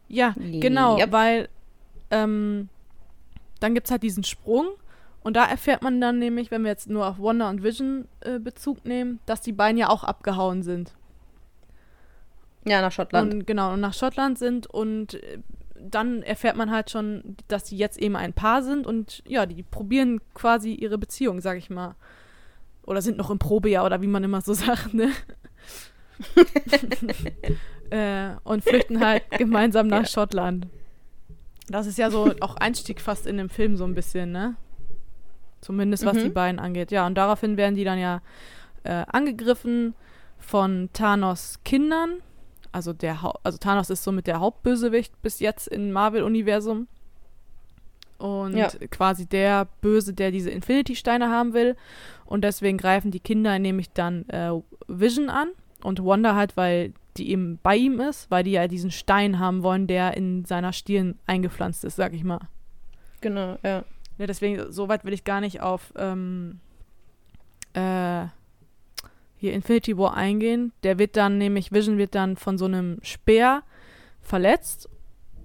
Ja, 0.08 0.34
genau, 0.38 0.98
Yep. 1.00 1.12
weil 1.12 1.50
ähm, 2.12 2.70
dann 3.60 3.74
gibt's 3.74 3.92
halt 3.92 4.04
diesen 4.04 4.24
Sprung 4.24 4.68
und 5.28 5.34
da 5.36 5.44
erfährt 5.44 5.82
man 5.82 6.00
dann 6.00 6.20
nämlich, 6.20 6.52
wenn 6.52 6.62
wir 6.64 6.72
jetzt 6.72 6.90
nur 6.90 7.06
auf 7.06 7.18
Wonder 7.20 7.50
und 7.50 7.62
Vision 7.62 8.08
äh, 8.22 8.40
Bezug 8.40 8.86
nehmen, 8.86 9.20
dass 9.26 9.42
die 9.42 9.52
beiden 9.52 9.78
ja 9.78 9.90
auch 9.90 10.06
abgehauen 10.06 10.64
sind. 10.64 10.94
Ja, 12.66 12.80
nach 12.80 12.94
Schottland. 12.94 13.34
Und 13.34 13.46
genau, 13.46 13.74
und 13.74 13.82
nach 13.82 13.94
Schottland 13.94 14.40
sind 14.40 14.68
und 14.68 15.16
äh, 15.16 15.40
dann 15.78 16.24
erfährt 16.24 16.56
man 16.56 16.72
halt 16.72 16.90
schon, 16.92 17.36
dass 17.50 17.66
die 17.66 17.76
jetzt 17.78 17.98
eben 17.98 18.16
ein 18.16 18.32
Paar 18.32 18.64
sind 18.64 18.88
und 18.88 19.22
ja, 19.28 19.46
die 19.46 19.64
probieren 19.64 20.22
quasi 20.34 20.74
ihre 20.74 20.98
Beziehung, 20.98 21.42
sag 21.42 21.58
ich 21.58 21.70
mal. 21.70 21.96
Oder 22.84 23.02
sind 23.02 23.18
noch 23.18 23.30
im 23.30 23.38
Probejahr 23.38 23.86
oder 23.86 24.02
wie 24.02 24.08
man 24.08 24.24
immer 24.24 24.40
so 24.40 24.54
sagt, 24.54 24.94
ne? 24.94 25.12
äh, 27.90 28.30
und 28.46 28.64
flüchten 28.64 29.06
halt 29.06 29.30
gemeinsam 29.32 29.88
nach 29.90 30.04
Ja. 30.04 30.06
Schottland. 30.06 30.68
Das 31.68 31.86
ist 31.86 31.98
ja 31.98 32.10
so 32.12 32.34
auch 32.40 32.56
Einstieg 32.56 33.02
fast 33.02 33.28
in 33.28 33.36
dem 33.36 33.50
Film 33.50 33.76
so 33.76 33.84
ein 33.84 33.94
bisschen, 33.94 34.32
ne? 34.32 34.56
Zumindest 35.68 36.06
was 36.06 36.16
Mhm. 36.16 36.24
die 36.24 36.30
beiden 36.30 36.60
angeht. 36.62 36.92
Ja, 36.92 37.06
und 37.06 37.16
daraufhin 37.16 37.58
werden 37.58 37.76
die 37.76 37.84
dann 37.84 38.00
ja 38.00 38.22
äh, 38.84 39.04
angegriffen 39.12 39.96
von 40.40 40.90
Thanos 40.94 41.60
Kindern. 41.66 42.22
Also 42.72 42.94
der 42.94 43.22
Hau 43.22 43.34
also 43.44 43.58
Thanos 43.58 43.90
ist 43.90 44.02
somit 44.06 44.28
der 44.28 44.40
Hauptbösewicht 44.40 45.22
bis 45.22 45.42
jetzt 45.42 45.68
im 45.68 45.92
Marvel-Universum. 45.92 46.88
Und 48.18 48.56
Ja. 48.56 48.70
quasi 48.90 49.26
der 49.28 49.68
Böse, 49.82 50.14
der 50.14 50.32
diese 50.32 50.50
Infinity-Steine 50.52 51.30
haben 51.30 51.54
will. 51.54 51.76
Und 52.26 52.46
deswegen 52.46 52.78
greifen 52.78 53.12
die 53.12 53.20
Kinder 53.20 53.60
nämlich 53.60 53.92
dann 53.92 54.28
äh, 54.30 54.52
Vision 54.88 55.30
an 55.30 55.50
und 55.84 56.02
Wanda 56.04 56.34
halt, 56.34 56.56
weil 56.56 56.94
die 57.18 57.30
eben 57.30 57.60
bei 57.62 57.76
ihm 57.76 58.00
ist, 58.00 58.32
weil 58.32 58.46
die 58.46 58.52
ja 58.52 58.70
diesen 58.70 58.92
Stein 58.92 59.38
haben 59.38 59.64
wollen, 59.64 59.86
der 59.88 60.16
in 60.16 60.46
seiner 60.46 60.72
Stirn 60.72 61.20
eingepflanzt 61.28 61.84
ist, 61.84 61.98
sag 61.98 62.14
ich 62.14 62.24
mal. 62.24 62.40
Genau, 63.20 63.58
ja. 63.64 63.84
Ja, 64.18 64.26
deswegen, 64.26 64.72
so 64.72 64.88
weit 64.90 65.06
will 65.06 65.14
ich 65.14 65.24
gar 65.24 65.42
nicht 65.42 65.62
auf 65.62 65.94
ähm, 65.96 66.60
äh, 67.74 68.26
hier 69.38 69.54
Infinity 69.54 69.98
War 69.98 70.16
eingehen. 70.16 70.74
Der 70.84 70.98
wird 70.98 71.16
dann 71.16 71.38
nämlich, 71.38 71.72
Vision 71.72 71.98
wird 71.98 72.16
dann 72.16 72.38
von 72.38 72.58
so 72.58 72.66
einem 72.66 73.00
Speer 73.04 73.64
verletzt 74.22 74.90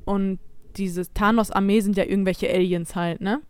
und 0.05 0.39
diese 0.77 1.13
Thanos-Armee 1.13 1.81
sind 1.81 1.97
ja 1.97 2.05
irgendwelche 2.05 2.49
Aliens 2.49 2.97
halt, 2.97 3.21
ne? 3.21 3.43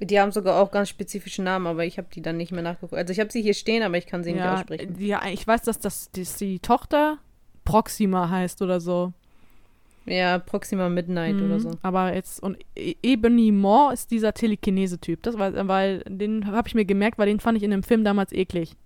Die 0.00 0.18
haben 0.18 0.32
sogar 0.32 0.60
auch 0.60 0.72
ganz 0.72 0.88
spezifische 0.88 1.42
Namen, 1.42 1.68
aber 1.68 1.84
ich 1.84 1.96
habe 1.96 2.08
die 2.12 2.22
dann 2.22 2.36
nicht 2.36 2.50
mehr 2.50 2.62
nachgeguckt. 2.62 2.94
Also 2.94 3.12
ich 3.12 3.20
habe 3.20 3.30
sie 3.30 3.40
hier 3.40 3.54
stehen, 3.54 3.84
aber 3.84 3.96
ich 3.98 4.06
kann 4.06 4.24
sie 4.24 4.32
nicht 4.32 4.40
ja, 4.40 4.54
aussprechen. 4.54 4.94
die, 4.94 5.06
ja, 5.06 5.22
ich 5.26 5.46
weiß, 5.46 5.62
dass 5.62 5.78
das 5.78 6.10
dass 6.10 6.36
die 6.36 6.58
Tochter 6.58 7.18
Proxima 7.64 8.28
heißt 8.28 8.62
oder 8.62 8.80
so. 8.80 9.12
Ja, 10.06 10.38
Proxima 10.38 10.88
Midnight 10.88 11.36
Mhm, 11.36 11.44
oder 11.44 11.60
so. 11.60 11.70
Aber 11.82 12.12
jetzt, 12.14 12.42
und 12.42 12.56
E- 12.76 12.96
Ebony 13.02 13.52
Maw 13.52 13.92
ist 13.92 14.10
dieser 14.10 14.34
Telekinese-Typ. 14.34 15.22
Das 15.22 15.38
war, 15.38 15.68
weil, 15.68 16.00
den 16.08 16.46
habe 16.46 16.66
ich 16.68 16.74
mir 16.74 16.84
gemerkt, 16.84 17.18
weil 17.18 17.26
den 17.26 17.38
fand 17.40 17.56
ich 17.56 17.62
in 17.64 17.70
dem 17.70 17.82
Film 17.84 18.02
damals 18.02 18.32
eklig. 18.32 18.76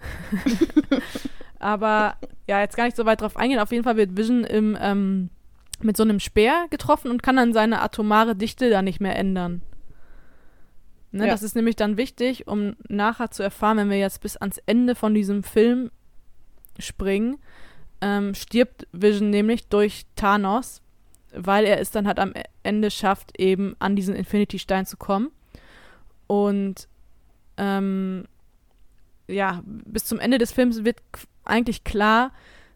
aber 1.58 2.16
ja, 2.46 2.60
jetzt 2.60 2.76
gar 2.76 2.84
nicht 2.84 2.96
so 2.96 3.06
weit 3.06 3.20
drauf 3.20 3.36
eingehen. 3.36 3.58
Auf 3.60 3.72
jeden 3.72 3.84
Fall 3.84 3.96
wird 3.96 4.16
Vision 4.16 4.44
im, 4.44 4.76
ähm, 4.80 5.30
mit 5.80 5.96
so 5.96 6.02
einem 6.02 6.20
Speer 6.20 6.66
getroffen 6.70 7.10
und 7.10 7.22
kann 7.22 7.36
dann 7.36 7.52
seine 7.52 7.80
atomare 7.82 8.36
Dichte 8.36 8.70
da 8.70 8.82
nicht 8.82 9.00
mehr 9.00 9.16
ändern. 9.16 9.62
Ne, 11.12 11.26
Ja. 11.26 11.30
Das 11.32 11.42
ist 11.42 11.56
nämlich 11.56 11.76
dann 11.76 11.96
wichtig, 11.96 12.46
um 12.48 12.74
nachher 12.88 13.30
zu 13.30 13.42
erfahren, 13.42 13.78
wenn 13.78 13.90
wir 13.90 13.98
jetzt 13.98 14.20
bis 14.20 14.36
ans 14.36 14.58
Ende 14.66 14.94
von 14.94 15.14
diesem 15.14 15.42
Film 15.42 15.90
springen, 16.78 17.36
ähm, 18.04 18.34
stirbt 18.34 18.86
Vision 18.92 19.30
nämlich 19.30 19.68
durch 19.68 20.04
Thanos, 20.14 20.82
weil 21.32 21.64
er 21.64 21.80
es 21.80 21.90
dann 21.90 22.06
halt 22.06 22.18
am 22.18 22.34
Ende 22.62 22.90
schafft, 22.90 23.40
eben 23.40 23.74
an 23.78 23.96
diesen 23.96 24.14
Infinity-Stein 24.14 24.84
zu 24.84 24.98
kommen. 24.98 25.30
Und 26.26 26.86
ähm, 27.56 28.24
ja, 29.26 29.62
bis 29.64 30.04
zum 30.04 30.20
Ende 30.20 30.36
des 30.36 30.52
Films 30.52 30.84
wird 30.84 30.98
eigentlich 31.44 31.82
klar, 31.82 32.32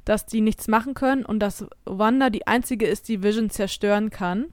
dass 0.07 0.25
die 0.25 0.41
nichts 0.41 0.67
machen 0.67 0.95
können 0.95 1.27
und 1.27 1.41
dass 1.41 1.67
Wanda 1.85 2.31
die 2.31 2.47
einzige 2.47 2.87
ist, 2.87 3.09
die 3.09 3.23
Vision 3.23 3.51
zerstören 3.51 4.09
kann. 4.09 4.47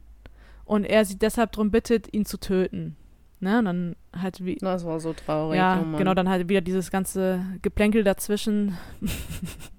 Und 0.66 0.84
er 0.84 1.06
sie 1.06 1.18
deshalb 1.18 1.54
darum 1.54 1.72
bittet, 1.72 2.14
ihn 2.14 2.26
zu 2.26 2.38
töten. 2.38 2.98
Ne? 3.40 3.60
Und 3.60 3.66
dann 3.66 3.96
halt 4.20 4.44
wie. 4.44 4.56
Das 4.56 4.86
war 4.86 5.00
so 5.00 5.14
traurig. 5.14 5.58
Ja, 5.58 5.82
oh 5.82 5.98
genau, 5.98 6.14
dann 6.14 6.28
halt 6.28 6.50
wieder 6.50 6.62
dieses 6.62 6.92
ganze 6.92 7.46
Geplänkel 7.62 8.04
dazwischen, 8.04 8.78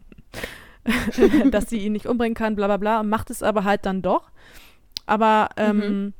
dass 1.50 1.68
sie 1.68 1.78
ihn 1.78 1.92
nicht 1.92 2.06
umbringen 2.06 2.34
kann, 2.34 2.56
bla 2.56 2.66
bla 2.66 2.76
bla, 2.76 3.02
macht 3.02 3.30
es 3.30 3.42
aber 3.42 3.64
halt 3.64 3.86
dann 3.86 4.02
doch. 4.02 4.30
Aber 5.06 5.50
ähm, 5.56 5.76
Mhm. 5.78 6.12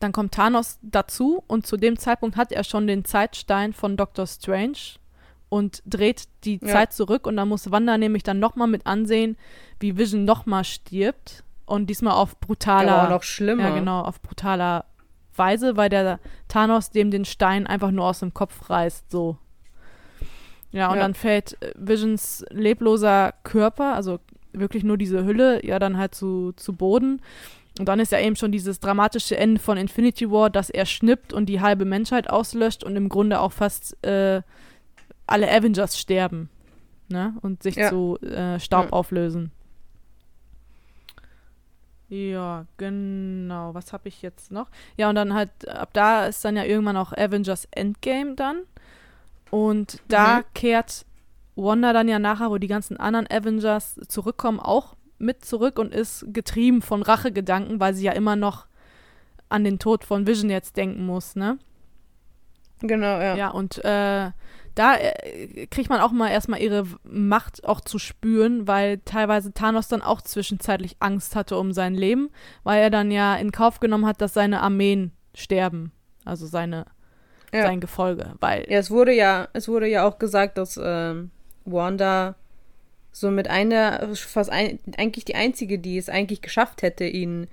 dann 0.00 0.12
kommt 0.12 0.32
Thanos 0.34 0.78
dazu 0.82 1.42
und 1.46 1.66
zu 1.66 1.76
dem 1.76 1.98
Zeitpunkt 1.98 2.36
hat 2.36 2.52
er 2.52 2.64
schon 2.64 2.86
den 2.86 3.04
Zeitstein 3.04 3.72
von 3.72 3.96
Doctor 3.96 4.26
Strange 4.26 4.78
und 5.48 5.82
dreht 5.86 6.24
die 6.44 6.60
Ja. 6.62 6.68
Zeit 6.68 6.92
zurück 6.92 7.26
und 7.26 7.36
dann 7.36 7.48
muss 7.48 7.70
Wanda 7.70 7.98
nämlich 7.98 8.22
dann 8.22 8.38
nochmal 8.38 8.68
mit 8.68 8.86
ansehen, 8.86 9.36
wie 9.80 9.96
Vision 9.96 10.24
nochmal 10.24 10.64
stirbt 10.64 11.42
und 11.66 11.88
diesmal 11.88 12.14
auf 12.14 12.38
brutaler, 12.40 13.04
auch 13.06 13.10
noch 13.10 13.22
schlimmer. 13.22 13.64
ja 13.68 13.74
genau, 13.74 14.02
auf 14.02 14.20
brutaler 14.22 14.84
Weise, 15.34 15.76
weil 15.76 15.88
der 15.88 16.18
Thanos 16.48 16.90
dem 16.90 17.10
den 17.10 17.24
Stein 17.24 17.66
einfach 17.66 17.90
nur 17.90 18.04
aus 18.06 18.20
dem 18.20 18.34
Kopf 18.34 18.70
reißt, 18.70 19.10
so. 19.10 19.36
Ja, 20.72 20.88
und 20.90 20.96
Ja. 20.96 21.02
dann 21.02 21.14
fällt 21.14 21.60
äh, 21.62 21.72
Visions 21.76 22.44
lebloser 22.50 23.32
Körper, 23.42 23.94
also 23.94 24.18
wirklich 24.52 24.84
nur 24.84 24.96
diese 24.98 25.24
Hülle, 25.24 25.64
ja 25.64 25.78
dann 25.78 25.96
halt 25.96 26.14
zu, 26.14 26.52
zu 26.56 26.72
Boden. 26.74 27.22
Und 27.78 27.86
dann 27.86 28.00
ist 28.00 28.10
ja 28.12 28.18
eben 28.18 28.34
schon 28.36 28.50
dieses 28.50 28.80
dramatische 28.80 29.36
Ende 29.36 29.60
von 29.60 29.76
Infinity 29.78 30.30
War, 30.30 30.50
dass 30.50 30.68
er 30.68 30.84
schnippt 30.84 31.32
und 31.32 31.46
die 31.46 31.60
halbe 31.60 31.84
Menschheit 31.84 32.28
auslöscht 32.28 32.82
und 32.82 32.96
im 32.96 33.08
Grunde 33.08 33.40
auch 33.40 33.52
fast 33.52 33.96
äh, 34.04 34.42
alle 35.26 35.50
Avengers 35.50 35.98
sterben. 35.98 36.48
Ne? 37.08 37.34
Und 37.40 37.62
sich 37.62 37.76
Ja. 37.76 37.88
zu 37.88 38.18
äh, 38.20 38.58
Staub 38.58 38.86
Ja. 38.86 38.92
auflösen. 38.92 39.52
Ja, 42.08 42.64
genau. 42.78 43.74
Was 43.74 43.92
habe 43.92 44.08
ich 44.08 44.22
jetzt 44.22 44.50
noch? 44.50 44.68
Ja, 44.96 45.10
und 45.10 45.14
dann 45.14 45.34
halt, 45.34 45.68
ab 45.68 45.90
da 45.92 46.26
ist 46.26 46.42
dann 46.44 46.56
ja 46.56 46.64
irgendwann 46.64 46.96
auch 46.96 47.12
Avengers 47.12 47.68
Endgame 47.70 48.34
dann. 48.34 48.62
Und 49.50 49.98
da 50.08 50.38
Mhm. 50.38 50.44
kehrt 50.54 51.04
Wanda 51.56 51.92
dann 51.92 52.06
ja 52.08 52.18
nachher, 52.20 52.50
wo 52.50 52.58
die 52.58 52.68
ganzen 52.68 52.98
anderen 52.98 53.26
Avengers 53.28 53.98
zurückkommen, 54.08 54.60
auch 54.60 54.94
mit 55.18 55.44
zurück 55.44 55.78
und 55.80 55.92
ist 55.92 56.24
getrieben 56.28 56.82
von 56.82 57.02
Rachegedanken, 57.02 57.80
weil 57.80 57.94
sie 57.94 58.04
ja 58.04 58.12
immer 58.12 58.36
noch 58.36 58.66
an 59.48 59.64
den 59.64 59.80
Tod 59.80 60.04
von 60.04 60.26
Vision 60.26 60.50
jetzt 60.50 60.76
denken 60.76 61.04
muss, 61.04 61.34
ne? 61.34 61.58
Genau, 62.80 63.18
ja. 63.18 63.34
Ja, 63.34 63.48
und 63.50 63.84
äh, 63.84 64.30
da 64.76 64.94
äh, 64.96 65.66
kriegt 65.66 65.90
man 65.90 66.00
auch 66.00 66.12
mal 66.12 66.28
erstmal 66.30 66.60
ihre 66.62 66.84
Macht 67.02 67.64
auch 67.64 67.80
zu 67.80 67.98
spüren, 67.98 68.68
weil 68.68 68.98
teilweise 68.98 69.52
Thanos 69.52 69.88
dann 69.88 70.02
auch 70.02 70.22
zwischenzeitlich 70.22 70.96
Angst 71.00 71.34
hatte 71.34 71.58
um 71.58 71.72
sein 71.72 71.94
Leben, 71.96 72.30
weil 72.62 72.80
er 72.80 72.90
dann 72.90 73.10
ja 73.10 73.34
in 73.34 73.50
Kauf 73.50 73.80
genommen 73.80 74.06
hat, 74.06 74.20
dass 74.20 74.34
seine 74.34 74.60
Armeen 74.62 75.10
sterben. 75.34 75.90
Also 76.24 76.46
seine, 76.46 76.86
Ja. 77.52 77.62
sein 77.64 77.80
Gefolge. 77.80 78.34
Weil, 78.40 78.66
Ja, 78.70 78.78
es 78.78 78.90
wurde 78.90 79.12
ja, 79.12 79.48
es 79.52 79.68
wurde 79.68 79.86
ja 79.88 80.06
auch 80.06 80.18
gesagt, 80.18 80.58
dass 80.58 80.78
ähm, 80.82 81.30
Wanda 81.64 82.34
so 83.12 83.30
mit 83.30 83.48
einer, 83.48 84.08
fast 84.14 84.50
ein, 84.50 84.78
eigentlich 84.96 85.24
die 85.24 85.34
einzige, 85.34 85.78
die 85.78 85.98
es 85.98 86.08
eigentlich 86.08 86.40
geschafft 86.42 86.82
hätte, 86.82 87.04
ihn 87.04 87.48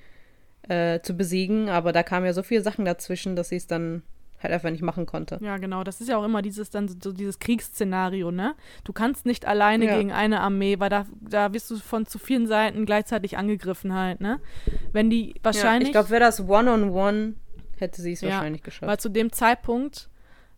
äh, 0.68 1.00
zu 1.02 1.16
besiegen, 1.16 1.70
aber 1.70 1.92
da 1.92 2.04
kamen 2.04 2.26
ja 2.26 2.34
so 2.34 2.44
viele 2.44 2.62
Sachen 2.62 2.86
dazwischen, 2.86 3.36
dass 3.36 3.50
sie 3.50 3.56
es 3.56 3.68
dann 3.68 4.04
halt 4.44 4.54
einfach 4.54 4.70
nicht 4.70 4.84
machen 4.84 5.06
konnte. 5.06 5.40
ja, 5.42 5.58
genau, 5.58 5.84
das 5.84 6.02
ist 6.02 6.10
ja 6.10 6.18
auch 6.18 6.24
immer 6.26 6.42
dieses 6.42 6.70
dann 6.70 6.88
so 6.88 7.12
dieses 7.14 7.40
Kriegsszenario, 7.40 8.32
ne? 8.32 8.54
Du 8.84 8.94
kannst 8.94 9.26
nicht 9.26 9.46
alleine 9.46 9.86
Ja. 9.86 9.98
gegen 9.98 10.12
eine 10.12 10.42
Armee, 10.42 10.78
weil 10.80 10.90
da, 10.90 11.06
da 11.22 11.54
wirst 11.54 11.72
du 11.72 11.78
von 11.78 12.06
zu 12.06 12.20
vielen 12.20 12.46
Seiten 12.46 12.86
gleichzeitig 12.86 13.38
angegriffen 13.38 13.94
halt, 13.96 14.22
ne? 14.22 14.40
Wenn 14.92 15.10
die 15.10 15.30
Ja, 15.30 15.36
wahrscheinlich. 15.44 15.88
ich 15.90 15.92
glaube, 15.94 16.10
wäre 16.10 16.20
das 16.22 16.42
One-on-One, 16.48 17.36
hätte 17.82 18.02
sie 18.02 18.14
es 18.14 18.22
Ja, 18.22 18.30
wahrscheinlich 18.32 18.64
geschafft. 18.64 18.88
Weil 18.90 19.00
zu 19.00 19.10
dem 19.10 19.32
Zeitpunkt, 19.32 20.10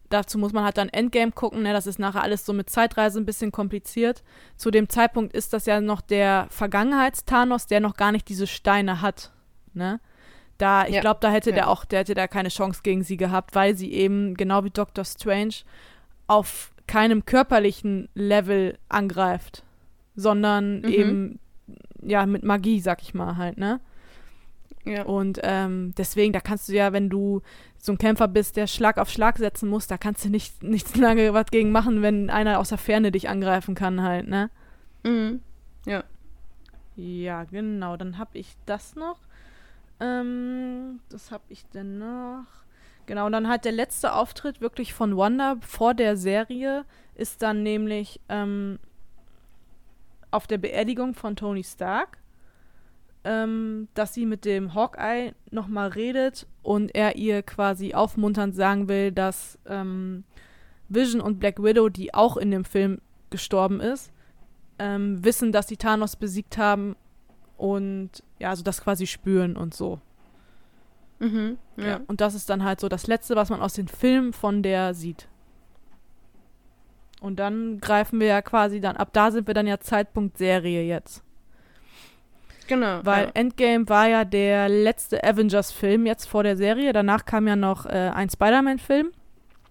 dazu 0.10 0.38
muss 0.38 0.54
man 0.54 0.64
halt 0.64 0.78
dann 0.78 0.90
Endgame 0.90 1.32
gucken, 1.32 1.64
ne? 1.64 1.74
das 1.74 1.88
ist 1.88 2.00
nachher 2.00 2.24
alles 2.24 2.46
so 2.46 2.54
mit 2.54 2.70
Zeitreise 2.70 3.20
ein 3.20 3.26
bisschen 3.26 3.52
kompliziert. 3.52 4.24
Zu 4.56 4.72
dem 4.72 4.90
Zeitpunkt 4.90 5.34
ist 5.36 5.54
das 5.54 5.66
ja 5.66 5.82
noch 5.82 6.02
der 6.02 6.48
Vergangenheits-Thanos, 6.50 7.68
der 7.68 7.80
noch 7.80 7.96
gar 7.96 8.12
nicht 8.12 8.28
diese 8.30 8.48
Steine 8.48 9.02
hat. 9.02 9.32
Ne? 9.74 10.00
Da, 10.58 10.88
ich 10.88 10.96
Ja, 10.96 11.02
glaube, 11.02 11.20
da 11.22 11.30
hätte 11.32 11.50
ja. 11.52 11.56
der 11.58 11.70
auch, 11.70 11.86
der 11.86 12.00
hätte 12.00 12.14
da 12.16 12.28
keine 12.28 12.50
Chance 12.50 12.82
gegen 12.84 13.04
sie 13.04 13.18
gehabt, 13.18 13.54
weil 13.54 13.76
sie 13.76 13.92
eben, 13.94 14.36
genau 14.36 14.64
wie 14.64 14.70
Doctor 14.72 15.06
Strange, 15.06 15.54
auf 16.28 16.72
keinem 16.88 17.26
körperlichen 17.26 18.10
Level 18.16 18.78
angreift, 18.90 19.64
sondern 20.16 20.80
Mhm. 20.82 20.88
eben 20.88 21.40
ja 22.02 22.26
mit 22.26 22.44
Magie, 22.44 22.80
sag 22.80 23.02
ich 23.02 23.14
mal 23.14 23.38
halt, 23.38 23.58
ne? 23.58 23.80
Ja. 24.88 25.04
Und 25.04 25.40
ähm, 25.44 25.94
deswegen, 25.98 26.34
da 26.34 26.40
kannst 26.40 26.70
du 26.70 26.74
ja, 26.74 26.94
wenn 26.94 27.10
du 27.10 27.42
so 27.78 27.92
ein 27.92 27.98
Kämpfer 27.98 28.28
bist, 28.28 28.58
der 28.58 28.68
Schlag 28.68 28.98
auf 28.98 29.10
Schlag 29.10 29.38
setzen 29.38 29.70
muss, 29.70 29.88
da 29.88 29.98
kannst 29.98 30.26
du 30.26 30.30
nicht, 30.30 30.64
nichts 30.64 30.96
lange 30.98 31.34
was 31.34 31.48
gegen 31.48 31.72
machen, 31.72 32.02
wenn 32.02 32.30
einer 32.30 32.60
aus 32.60 32.70
der 32.70 32.78
Ferne 32.78 33.12
dich 33.12 33.30
angreifen 33.30 33.76
kann 33.76 34.02
halt, 34.02 34.28
ne? 34.28 34.50
Mhm. 35.04 35.42
Ja. 35.86 36.04
Ja, 36.96 37.44
genau. 37.44 37.96
Dann 37.98 38.18
habe 38.18 38.38
ich 38.38 38.56
das 38.66 38.96
noch. 38.96 39.20
Ähm, 40.00 41.00
das 41.10 41.32
habe 41.32 41.44
ich 41.50 41.66
denn 41.68 42.00
noch. 42.00 42.46
Genau, 43.06 43.26
und 43.26 43.32
dann 43.32 43.48
halt 43.48 43.64
der 43.64 43.72
letzte 43.72 44.14
Auftritt 44.14 44.60
wirklich 44.60 44.94
von 44.94 45.16
Wanda 45.16 45.56
vor 45.62 45.94
der 45.94 46.18
Serie 46.18 46.84
ist 47.16 47.42
dann 47.42 47.64
nämlich 47.64 48.20
ähm, 48.28 48.80
auf 50.30 50.46
der 50.46 50.58
Beerdigung 50.58 51.14
von 51.14 51.36
Tony 51.36 51.64
Stark, 51.64 52.18
ähm, 53.28 53.90
dass 53.94 54.14
sie 54.14 54.26
mit 54.26 54.46
dem 54.46 54.74
Hawkeye 54.74 55.34
nochmal 55.52 55.90
redet 55.90 56.48
und 56.64 56.96
er 56.96 57.18
ihr 57.18 57.44
quasi 57.44 57.94
aufmunternd 57.94 58.56
sagen 58.56 58.88
will, 58.88 59.12
dass 59.12 59.60
ähm, 59.68 60.24
Vision 60.88 61.20
und 61.20 61.38
Black 61.38 61.62
Widow, 61.62 61.90
die 61.90 62.14
auch 62.14 62.38
in 62.38 62.52
dem 62.52 62.64
Film 62.64 63.02
gestorben 63.30 63.82
ist, 63.82 64.14
ähm, 64.80 65.24
wissen, 65.26 65.52
dass 65.52 65.68
sie 65.68 65.76
Thanos 65.76 66.16
besiegt 66.16 66.58
haben 66.58 66.96
und 67.58 68.24
ja, 68.40 68.52
also 68.52 68.64
das 68.64 68.82
quasi 68.82 69.08
spüren 69.08 69.58
und 69.58 69.74
so. 69.74 70.00
Mhm. 71.20 71.58
Ja. 71.76 71.86
Ja. 71.86 72.00
Und 72.08 72.22
das 72.22 72.34
ist 72.34 72.50
dann 72.50 72.64
halt 72.64 72.80
so 72.80 72.88
das 72.88 73.08
Letzte, 73.08 73.36
was 73.36 73.50
man 73.50 73.62
aus 73.62 73.74
den 73.74 73.90
Filmen 73.90 74.32
von 74.32 74.64
der 74.64 74.94
sieht. 74.94 75.28
Und 77.20 77.40
dann 77.40 77.80
greifen 77.82 78.22
wir 78.22 78.28
ja 78.28 78.42
quasi 78.42 78.80
dann, 78.80 78.96
ab 78.96 79.10
da 79.12 79.32
sind 79.32 79.48
wir 79.48 79.54
dann 79.54 79.68
ja 79.68 79.80
Zeitpunkt 79.80 80.38
Serie 80.38 80.84
jetzt. 80.84 81.24
Genau. 82.68 83.00
Weil 83.04 83.26
ja. 83.26 83.32
Endgame 83.34 83.90
war 83.90 84.08
ja 84.08 84.26
der 84.26 84.70
letzte 84.70 85.24
Avengers-Film 85.24 86.06
jetzt 86.06 86.28
vor 86.28 86.44
der 86.44 86.58
Serie. 86.58 86.94
Danach 86.94 87.26
kam 87.26 87.48
ja 87.48 87.56
noch 87.56 87.86
äh, 87.86 88.12
ein 88.14 88.30
Spider-Man-Film. 88.30 89.12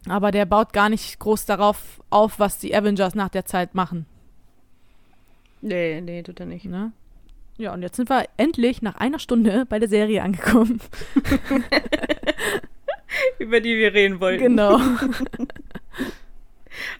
Aber 0.09 0.31
der 0.31 0.47
baut 0.47 0.73
gar 0.73 0.89
nicht 0.89 1.19
groß 1.19 1.47
darauf 1.47 2.01
auf, 2.11 2.39
was 2.39 2.59
die 2.59 2.75
Avengers 2.75 3.15
nach 3.15 3.29
der 3.29 3.45
Zeit 3.45 3.75
machen. 3.75 4.07
Nee, 5.61 6.01
nee, 6.01 6.23
tut 6.23 6.39
er 6.39 6.47
nicht. 6.47 6.65
Ne? 6.65 6.93
Ja, 7.59 7.73
und 7.73 7.83
jetzt 7.83 7.97
sind 7.97 8.11
wir 8.11 8.27
endlich 8.37 8.83
nach 8.83 8.97
einer 8.97 9.19
Stunde 9.19 9.65
bei 9.69 9.79
der 9.79 9.89
Serie 9.89 10.23
angekommen. 10.23 10.81
Über 13.39 13.61
die 13.61 13.77
wir 13.77 13.95
reden 13.95 14.21
wollten. 14.21 14.43
genau. 14.43 14.79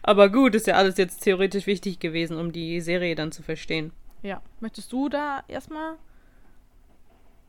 Aber 0.01 0.29
gut, 0.29 0.55
ist 0.55 0.67
ja 0.67 0.73
alles 0.73 0.97
jetzt 0.97 1.21
theoretisch 1.21 1.67
wichtig 1.67 1.99
gewesen, 1.99 2.37
um 2.37 2.51
die 2.51 2.81
Serie 2.81 3.15
dann 3.15 3.31
zu 3.31 3.43
verstehen. 3.43 3.91
Ja. 4.27 4.41
Möchtest 4.59 4.91
du 4.91 5.07
da 5.07 5.43
erstmal? 5.47 5.93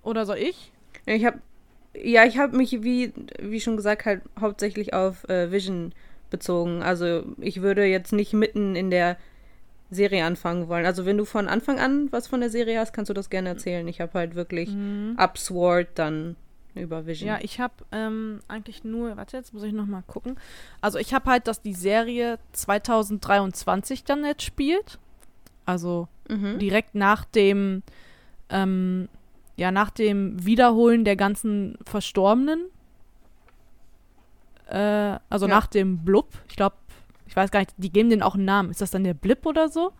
Oder 0.05 0.25
soll 0.27 0.39
ich? 0.39 0.73
Ja, 1.07 1.15
Ich 1.15 1.25
habe 1.25 1.41
ja, 1.95 2.25
ich 2.25 2.39
habe 2.39 2.57
mich 2.57 2.83
wie 2.85 3.13
wie 3.41 3.61
schon 3.61 3.77
gesagt 3.77 4.05
halt 4.05 4.23
hauptsächlich 4.41 4.95
auf 4.95 5.29
äh, 5.29 5.51
Vision 5.51 5.93
bezogen. 6.31 6.83
Also, 6.83 7.25
ich 7.39 7.63
würde 7.63 7.85
jetzt 7.85 8.13
nicht 8.13 8.33
mitten 8.33 8.77
in 8.77 8.91
der 8.91 9.17
Serie 9.91 10.25
anfangen 10.25 10.69
wollen. 10.69 10.87
Also, 10.87 11.05
wenn 11.05 11.19
du 11.19 11.25
von 11.25 11.49
Anfang 11.49 11.81
an 11.81 12.13
was 12.13 12.29
von 12.29 12.41
der 12.41 12.51
Serie 12.51 12.79
hast, 12.79 12.93
kannst 12.93 13.09
du 13.09 13.15
das 13.15 13.29
gerne 13.31 13.49
erzählen. 13.49 13.89
Ich 13.89 14.01
habe 14.01 14.13
halt 14.17 14.37
wirklich 14.37 14.71
ab 15.17 15.37
Sword 15.39 15.89
dann 15.97 16.37
über 16.77 17.07
Vision. 17.07 17.27
Ja, 17.27 17.39
ich 17.43 17.59
habe 17.59 17.75
ähm, 17.91 18.39
eigentlich 18.47 18.85
nur, 18.85 19.17
warte, 19.17 19.37
jetzt 19.37 19.53
muss 19.53 19.65
ich 19.65 19.73
noch 19.73 19.87
mal 19.87 20.05
gucken. 20.07 20.39
Also 20.81 20.99
ich 20.99 21.13
habe 21.13 21.29
halt, 21.29 21.49
dass 21.49 21.63
die 21.63 21.75
Serie 21.75 22.39
2023 22.53 24.05
dann 24.05 24.25
jetzt 24.25 24.43
spielt. 24.45 25.01
Also 25.65 26.09
mhm. 26.29 26.59
direkt 26.59 26.95
nach 26.95 27.25
dem, 27.25 27.83
ähm, 28.51 29.09
ja, 29.57 29.71
nach 29.71 29.91
dem 29.91 30.45
Wiederholen 30.45 31.05
der 31.05 31.17
ganzen 31.17 31.77
Verstorbenen. 31.85 32.61
Äh, 34.69 35.19
also 35.31 35.47
Ja. 35.47 35.55
nach 35.55 35.67
dem 35.67 36.05
Blub. 36.05 36.29
Ich 36.49 36.57
glaube, 36.57 36.77
ich 37.27 37.35
weiß 37.37 37.51
gar 37.51 37.61
nicht, 37.61 37.75
die 37.77 37.91
geben 37.91 38.11
den 38.11 38.23
auch 38.23 38.35
einen 38.35 38.45
Namen. 38.45 38.71
Ist 38.71 38.81
das 38.81 38.91
dann 38.91 39.05
der 39.05 39.15
Blip 39.15 39.47
oder 39.47 39.69
so? 39.69 39.93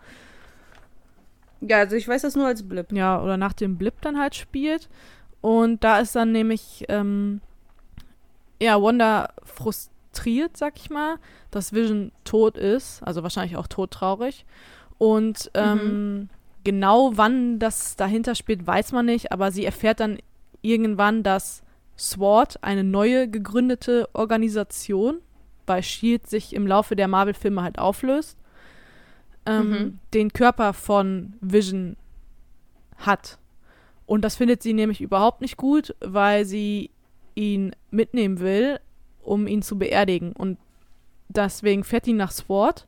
ja, 1.61 1.79
also 1.79 1.97
ich 1.97 2.07
weiß 2.07 2.23
das 2.23 2.37
nur 2.37 2.47
als 2.47 2.63
Blip. 2.63 2.93
ja, 2.93 3.21
oder 3.21 3.37
nach 3.37 3.53
dem 3.53 3.77
Blip 3.79 4.01
dann 4.01 4.19
halt 4.19 4.35
spielt. 4.35 4.89
Und 5.41 5.83
da 5.85 5.99
ist 5.99 6.15
dann 6.17 6.33
nämlich, 6.33 6.85
ähm, 6.89 7.41
ja, 8.61 8.81
Wanda 8.81 9.31
frustriert, 9.45 10.57
sag 10.57 10.75
ich 10.77 10.91
mal, 10.91 11.17
dass 11.51 11.73
Vision 11.73 12.13
tot 12.25 12.57
ist, 12.57 13.03
also 13.03 13.23
wahrscheinlich 13.23 13.57
auch 13.57 13.67
todtraurig. 13.67 14.45
Und 14.99 15.51
ähm, 15.55 16.29
genau 16.65 17.13
wann 17.15 17.59
das 17.59 17.97
dahinter 17.97 18.35
spielt, 18.35 18.67
weiß 18.67 18.93
man 18.93 19.07
nicht, 19.07 19.33
aber 19.33 19.51
sie 19.53 19.65
erfährt 19.65 20.01
dann 20.01 20.19
irgendwann, 20.61 21.23
dass 21.23 21.63
SWORD, 21.97 22.59
eine 22.63 22.85
neue 22.85 23.29
gegründete 23.29 24.09
Organisation, 24.13 25.19
weil 25.67 25.83
Shield 25.83 26.27
sich 26.29 26.55
im 26.55 26.67
Laufe 26.67 26.97
der 26.97 27.09
Marvel-Filme 27.09 27.63
halt 27.63 27.79
auflöst, 27.79 28.37
ähm, 29.47 29.71
Mhm. 29.71 29.99
den 30.15 30.33
Körper 30.33 30.73
von 30.73 31.35
Vision 31.41 31.97
hat. 32.97 33.39
Und 34.07 34.23
das 34.25 34.37
findet 34.37 34.63
sie 34.63 34.73
nämlich 34.73 35.01
überhaupt 35.01 35.41
nicht 35.41 35.57
gut, 35.57 35.95
weil 36.01 36.45
sie 36.45 36.91
ihn 37.35 37.73
mitnehmen 37.91 38.41
will, 38.41 38.81
um 39.23 39.47
ihn 39.47 39.63
zu 39.63 39.79
beerdigen. 39.79 40.33
Und 40.33 40.59
deswegen 41.29 41.85
fährt 41.85 42.07
ihn 42.07 42.17
nach 42.17 42.33
Sword 42.33 42.87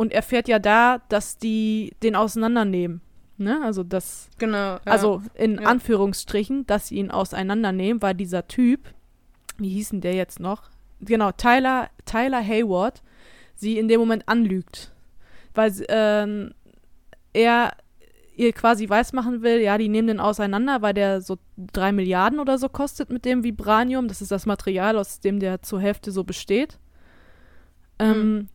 und 0.00 0.12
erfährt 0.14 0.48
ja 0.48 0.58
da, 0.58 1.02
dass 1.10 1.36
die 1.36 1.92
den 2.02 2.16
auseinandernehmen. 2.16 3.02
Ne? 3.36 3.60
Also 3.62 3.82
das, 3.84 4.30
Genau. 4.38 4.56
Ja. 4.56 4.80
also 4.86 5.22
in 5.34 5.56
Ja. 5.56 5.68
Anführungsstrichen, 5.68 6.66
dass 6.66 6.86
sie 6.88 6.96
ihn 6.96 7.10
auseinandernehmen, 7.10 8.00
weil 8.00 8.14
dieser 8.14 8.48
Typ, 8.48 8.94
wie 9.58 9.68
hieß 9.68 9.90
denn 9.90 10.00
der 10.00 10.14
jetzt 10.14 10.40
noch? 10.40 10.70
Genau, 11.02 11.32
Tyler, 11.32 11.90
Tyler 12.06 12.42
Hayward, 12.42 13.02
sie 13.56 13.76
in 13.78 13.88
dem 13.88 14.00
Moment 14.00 14.26
anlügt. 14.26 14.90
Weil 15.52 15.70
ähm, 15.90 16.54
er 17.34 17.72
ihr 18.36 18.54
quasi 18.54 18.88
weismachen 18.88 19.42
will, 19.42 19.60
ja, 19.60 19.76
die 19.76 19.90
nehmen 19.90 20.08
den 20.08 20.20
auseinander, 20.20 20.80
weil 20.80 20.94
der 20.94 21.20
so 21.20 21.36
drei 21.58 21.92
Milliarden 21.92 22.40
oder 22.40 22.56
so 22.56 22.70
kostet 22.70 23.10
mit 23.10 23.26
dem 23.26 23.44
Vibranium. 23.44 24.08
Das 24.08 24.22
ist 24.22 24.30
das 24.30 24.46
Material, 24.46 24.96
aus 24.96 25.20
dem 25.20 25.40
der 25.40 25.60
zur 25.60 25.78
Hälfte 25.82 26.10
so 26.10 26.24
besteht. 26.24 26.78
Ähm, 27.98 28.48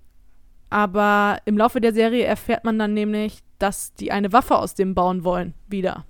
aber 0.75 1.37
im 1.45 1.57
Laufe 1.57 1.79
der 1.79 1.93
Serie 1.93 2.25
erfährt 2.25 2.65
man 2.65 2.77
dann 2.77 2.93
nämlich, 2.93 3.39
dass 3.59 3.93
die 3.93 4.11
eine 4.11 4.33
Waffe 4.33 4.57
aus 4.57 4.75
dem 4.75 4.93
bauen 4.93 5.23
wollen, 5.23 5.53
wieder. 5.69 6.03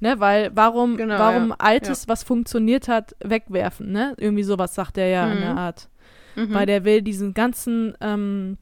Ne, 0.00 0.18
weil 0.18 0.50
warum, 0.54 0.96
Genau, 0.96 1.18
warum 1.18 1.48
ja. 1.50 1.56
Altes, 1.58 2.08
was 2.08 2.22
funktioniert 2.22 2.88
hat, 2.88 3.14
wegwerfen, 3.22 3.92
ne? 3.92 4.14
Irgendwie 4.16 4.44
sowas 4.44 4.74
sagt 4.74 4.96
er 4.96 5.08
ja 5.08 5.30
in 5.30 5.36
Mhm. 5.38 5.42
der 5.42 5.56
Art. 5.58 5.88
Mhm. 6.36 6.54
Weil 6.54 6.64
der 6.66 6.84
will 6.86 7.02
diesen 7.02 7.34
ganzen, 7.34 7.94
ähm, 8.00 8.56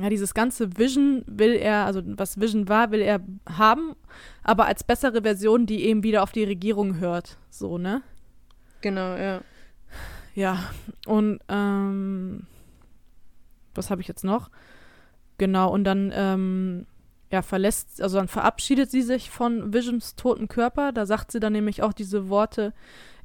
ja, 0.00 0.08
dieses 0.08 0.34
ganze 0.34 0.76
Vision 0.78 1.22
will 1.26 1.52
er, 1.54 1.86
also 1.86 2.02
was 2.04 2.40
Vision 2.40 2.68
war, 2.68 2.90
will 2.90 3.00
er 3.02 3.20
haben, 3.48 3.94
aber 4.42 4.66
als 4.66 4.82
bessere 4.82 5.22
Version, 5.22 5.64
die 5.66 5.84
eben 5.84 6.02
wieder 6.02 6.24
auf 6.24 6.32
die 6.32 6.44
Regierung 6.44 6.98
hört. 6.98 7.38
So, 7.50 7.78
ne? 7.78 8.02
Genau, 8.80 9.14
ja. 9.16 9.42
Ja, 10.34 10.58
und 11.06 11.38
ähm, 11.48 12.46
was 13.78 13.90
habe 13.90 14.00
ich 14.02 14.08
jetzt 14.08 14.24
noch? 14.24 14.50
Genau, 15.38 15.72
und 15.72 15.84
dann 15.84 16.12
ähm, 16.14 16.86
ja, 17.30 17.42
verlässt, 17.42 18.02
also 18.02 18.18
dann 18.18 18.28
verabschiedet 18.28 18.90
sie 18.90 19.02
sich 19.02 19.30
von 19.30 19.72
Visions 19.72 20.16
toten 20.16 20.48
Körper. 20.48 20.92
Da 20.92 21.06
sagt 21.06 21.30
sie 21.30 21.40
dann 21.40 21.52
nämlich 21.52 21.82
auch 21.82 21.92
diese 21.92 22.28
Worte, 22.28 22.72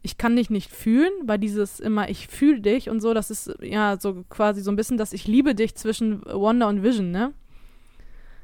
ich 0.01 0.18
kann 0.18 0.36
dich 0.36 0.49
nicht 0.49 0.70
fühlen, 0.70 1.12
weil 1.24 1.39
dieses 1.39 1.80
immer, 1.80 2.10
ich 2.10 2.28
fühle 2.28 2.60
dich 2.60 2.89
und 2.89 2.99
so, 2.99 3.14
das 3.14 3.32
ist 3.32 3.54
ja 3.62 3.97
so 3.99 4.26
quasi 4.30 4.62
so 4.62 4.70
ein 4.72 4.76
bisschen 4.76 4.97
das 4.97 5.14
Ich 5.14 5.28
liebe 5.28 5.56
dich 5.56 5.76
zwischen 5.76 6.22
Wanda 6.26 6.68
und 6.68 6.84
Vision, 6.84 7.12
ne? 7.12 7.34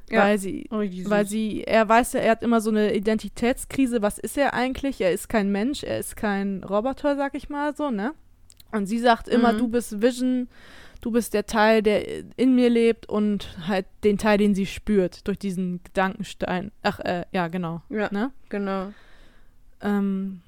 Ja. 0.10 0.24
Weil 0.24 0.40
sie, 0.40 0.68
Oh, 0.72 0.78
weil 0.80 1.28
sie, 1.28 1.64
er 1.66 1.88
weiß 1.88 2.14
ja, 2.14 2.22
er 2.22 2.32
hat 2.32 2.42
immer 2.42 2.62
so 2.62 2.72
eine 2.72 2.96
Identitätskrise. 2.96 4.02
Was 4.02 4.18
ist 4.18 4.38
er 4.38 4.56
eigentlich? 4.56 5.00
Er 5.02 5.12
ist 5.12 5.30
kein 5.30 5.52
Mensch, 5.52 5.84
er 5.84 6.00
ist 6.00 6.16
kein 6.16 6.64
Roboter, 6.64 7.16
sag 7.16 7.36
ich 7.36 7.50
mal 7.50 7.76
so, 7.76 7.92
ne? 7.92 8.14
Und 8.72 8.88
sie 8.88 8.98
sagt 9.00 9.28
immer, 9.28 9.54
Mhm. 9.54 9.58
du 9.60 9.68
bist 9.68 10.02
Vision, 10.02 10.48
du 11.02 11.12
bist 11.12 11.34
der 11.34 11.46
Teil, 11.46 11.82
der 11.82 12.38
in 12.38 12.56
mir 12.56 12.70
lebt 12.70 13.08
und 13.08 13.58
halt 13.68 13.86
den 14.04 14.18
Teil, 14.18 14.38
den 14.38 14.56
sie 14.56 14.66
spürt 14.66 15.28
durch 15.28 15.38
diesen 15.40 15.82
Gedankenstein. 15.84 16.72
Ach, 16.84 17.00
äh, 17.00 17.26
ja, 17.32 17.48
genau. 17.48 17.82
ja, 17.90 18.10
Ne? 18.12 18.32
genau. 18.50 18.92
Ähm, 19.82 20.42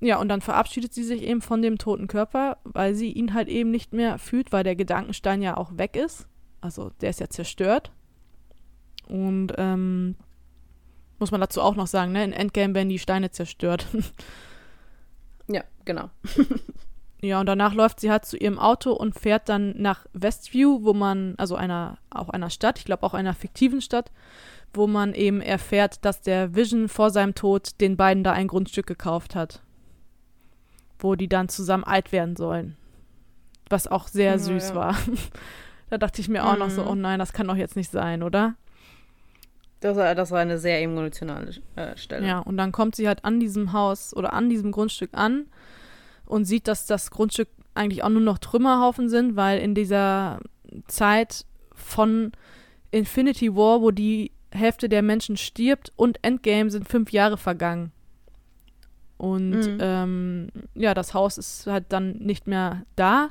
ja, 0.00 0.18
und 0.18 0.28
dann 0.28 0.40
verabschiedet 0.40 0.92
sie 0.92 1.02
sich 1.04 1.22
eben 1.22 1.40
von 1.40 1.62
dem 1.62 1.78
toten 1.78 2.06
Körper, 2.06 2.58
weil 2.64 2.94
sie 2.94 3.10
ihn 3.10 3.34
halt 3.34 3.48
eben 3.48 3.70
nicht 3.70 3.92
mehr 3.92 4.18
fühlt, 4.18 4.52
weil 4.52 4.62
der 4.62 4.76
Gedankenstein 4.76 5.42
ja 5.42 5.56
auch 5.56 5.76
weg 5.78 5.96
ist. 5.96 6.26
Also 6.60 6.90
der 7.00 7.10
ist 7.10 7.20
ja 7.20 7.28
zerstört. 7.28 7.90
Und 9.08 9.52
ähm, 9.56 10.16
muss 11.18 11.30
man 11.30 11.40
dazu 11.40 11.62
auch 11.62 11.76
noch 11.76 11.86
sagen, 11.86 12.12
ne? 12.12 12.24
In 12.24 12.32
Endgame 12.32 12.74
werden 12.74 12.88
die 12.88 12.98
Steine 12.98 13.30
zerstört. 13.30 13.86
Ja, 15.48 15.62
genau. 15.84 16.10
ja, 17.22 17.40
und 17.40 17.46
danach 17.46 17.72
läuft 17.74 18.00
sie 18.00 18.10
halt 18.10 18.24
zu 18.24 18.36
ihrem 18.36 18.58
Auto 18.58 18.92
und 18.92 19.18
fährt 19.18 19.48
dann 19.48 19.74
nach 19.80 20.06
Westview, 20.12 20.80
wo 20.82 20.92
man, 20.92 21.34
also 21.38 21.56
einer, 21.56 21.98
auch 22.10 22.28
einer 22.28 22.50
Stadt, 22.50 22.78
ich 22.78 22.84
glaube 22.84 23.04
auch 23.04 23.14
einer 23.14 23.34
fiktiven 23.34 23.80
Stadt, 23.80 24.12
wo 24.74 24.86
man 24.86 25.14
eben 25.14 25.40
erfährt, 25.40 26.04
dass 26.04 26.20
der 26.20 26.54
Vision 26.54 26.88
vor 26.88 27.10
seinem 27.10 27.34
Tod 27.34 27.80
den 27.80 27.96
beiden 27.96 28.22
da 28.22 28.32
ein 28.32 28.48
Grundstück 28.48 28.86
gekauft 28.86 29.34
hat. 29.34 29.62
Wo 30.98 31.14
die 31.14 31.28
dann 31.28 31.48
zusammen 31.48 31.84
alt 31.84 32.12
werden 32.12 32.36
sollen. 32.36 32.76
Was 33.70 33.86
auch 33.86 34.08
sehr 34.08 34.32
Ja, 34.32 34.38
süß 34.38 34.70
ja. 34.70 34.74
war. 34.74 34.96
da 35.90 35.98
dachte 35.98 36.20
ich 36.20 36.28
mir 36.28 36.44
auch 36.46 36.56
noch 36.58 36.70
so, 36.70 36.82
Mhm. 36.82 36.88
oh 36.88 36.94
nein, 36.94 37.18
das 37.18 37.32
kann 37.32 37.48
doch 37.48 37.56
jetzt 37.56 37.76
nicht 37.76 37.90
sein, 37.90 38.22
oder? 38.22 38.54
Das 39.80 39.96
war, 39.96 40.14
das 40.14 40.30
war 40.30 40.40
eine 40.40 40.58
sehr 40.58 40.80
emotionale 40.82 41.52
äh, 41.76 41.96
Stelle. 41.96 42.26
Ja, 42.26 42.38
und 42.40 42.56
dann 42.56 42.72
kommt 42.72 42.96
sie 42.96 43.08
halt 43.08 43.24
an 43.24 43.40
diesem 43.40 43.72
Haus 43.72 44.14
oder 44.16 44.32
an 44.32 44.48
diesem 44.48 44.72
Grundstück 44.72 45.10
an 45.12 45.46
und 46.26 46.44
sieht, 46.44 46.68
dass 46.68 46.86
das 46.86 47.10
Grundstück 47.10 47.48
eigentlich 47.74 48.02
auch 48.02 48.08
nur 48.08 48.20
noch 48.22 48.38
Trümmerhaufen 48.38 49.08
sind, 49.08 49.36
weil 49.36 49.58
in 49.60 49.74
dieser 49.74 50.40
Zeit 50.88 51.44
von 51.74 52.32
Infinity 52.90 53.54
War, 53.54 53.82
wo 53.82 53.90
die 53.90 54.32
Hälfte 54.50 54.88
der 54.88 55.02
Menschen 55.02 55.36
stirbt, 55.36 55.92
und 55.96 56.18
Endgame 56.22 56.70
sind 56.70 56.88
fünf 56.88 57.12
Jahre 57.12 57.36
vergangen. 57.36 57.92
Und 59.18 59.50
Mhm. 59.50 59.78
ähm, 59.80 60.48
ja, 60.74 60.94
das 60.94 61.14
Haus 61.14 61.38
ist 61.38 61.66
halt 61.66 61.86
dann 61.88 62.12
nicht 62.18 62.46
mehr 62.46 62.82
da. 62.96 63.30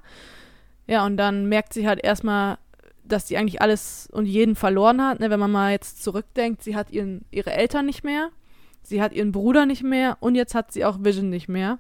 Ja, 0.88 1.06
und 1.06 1.18
dann 1.18 1.48
merkt 1.48 1.74
sie 1.74 1.88
halt 1.88 2.04
erstmal, 2.04 2.58
dass 3.04 3.28
sie 3.28 3.38
eigentlich 3.38 3.62
alles 3.62 4.08
und 4.12 4.26
jeden 4.26 4.56
verloren 4.56 5.02
hat. 5.02 5.20
Ne? 5.20 5.30
Wenn 5.30 5.39
man 5.39 5.52
mal 5.52 5.72
jetzt 5.72 6.04
zurückdenkt, 6.04 6.64
sie 6.64 6.76
hat 6.76 6.91
ihren, 6.91 7.26
ihre 7.32 7.52
Eltern 7.54 7.86
nicht 7.86 8.04
mehr, 8.04 8.30
sie 8.82 9.02
hat 9.02 9.14
ihren 9.14 9.32
Bruder 9.32 9.66
nicht 9.66 9.84
mehr 9.84 10.18
und 10.22 10.36
jetzt 10.36 10.56
hat 10.56 10.72
sie 10.72 10.86
auch 10.86 10.98
Vision 11.04 11.30
nicht 11.30 11.48
mehr. 11.48 11.80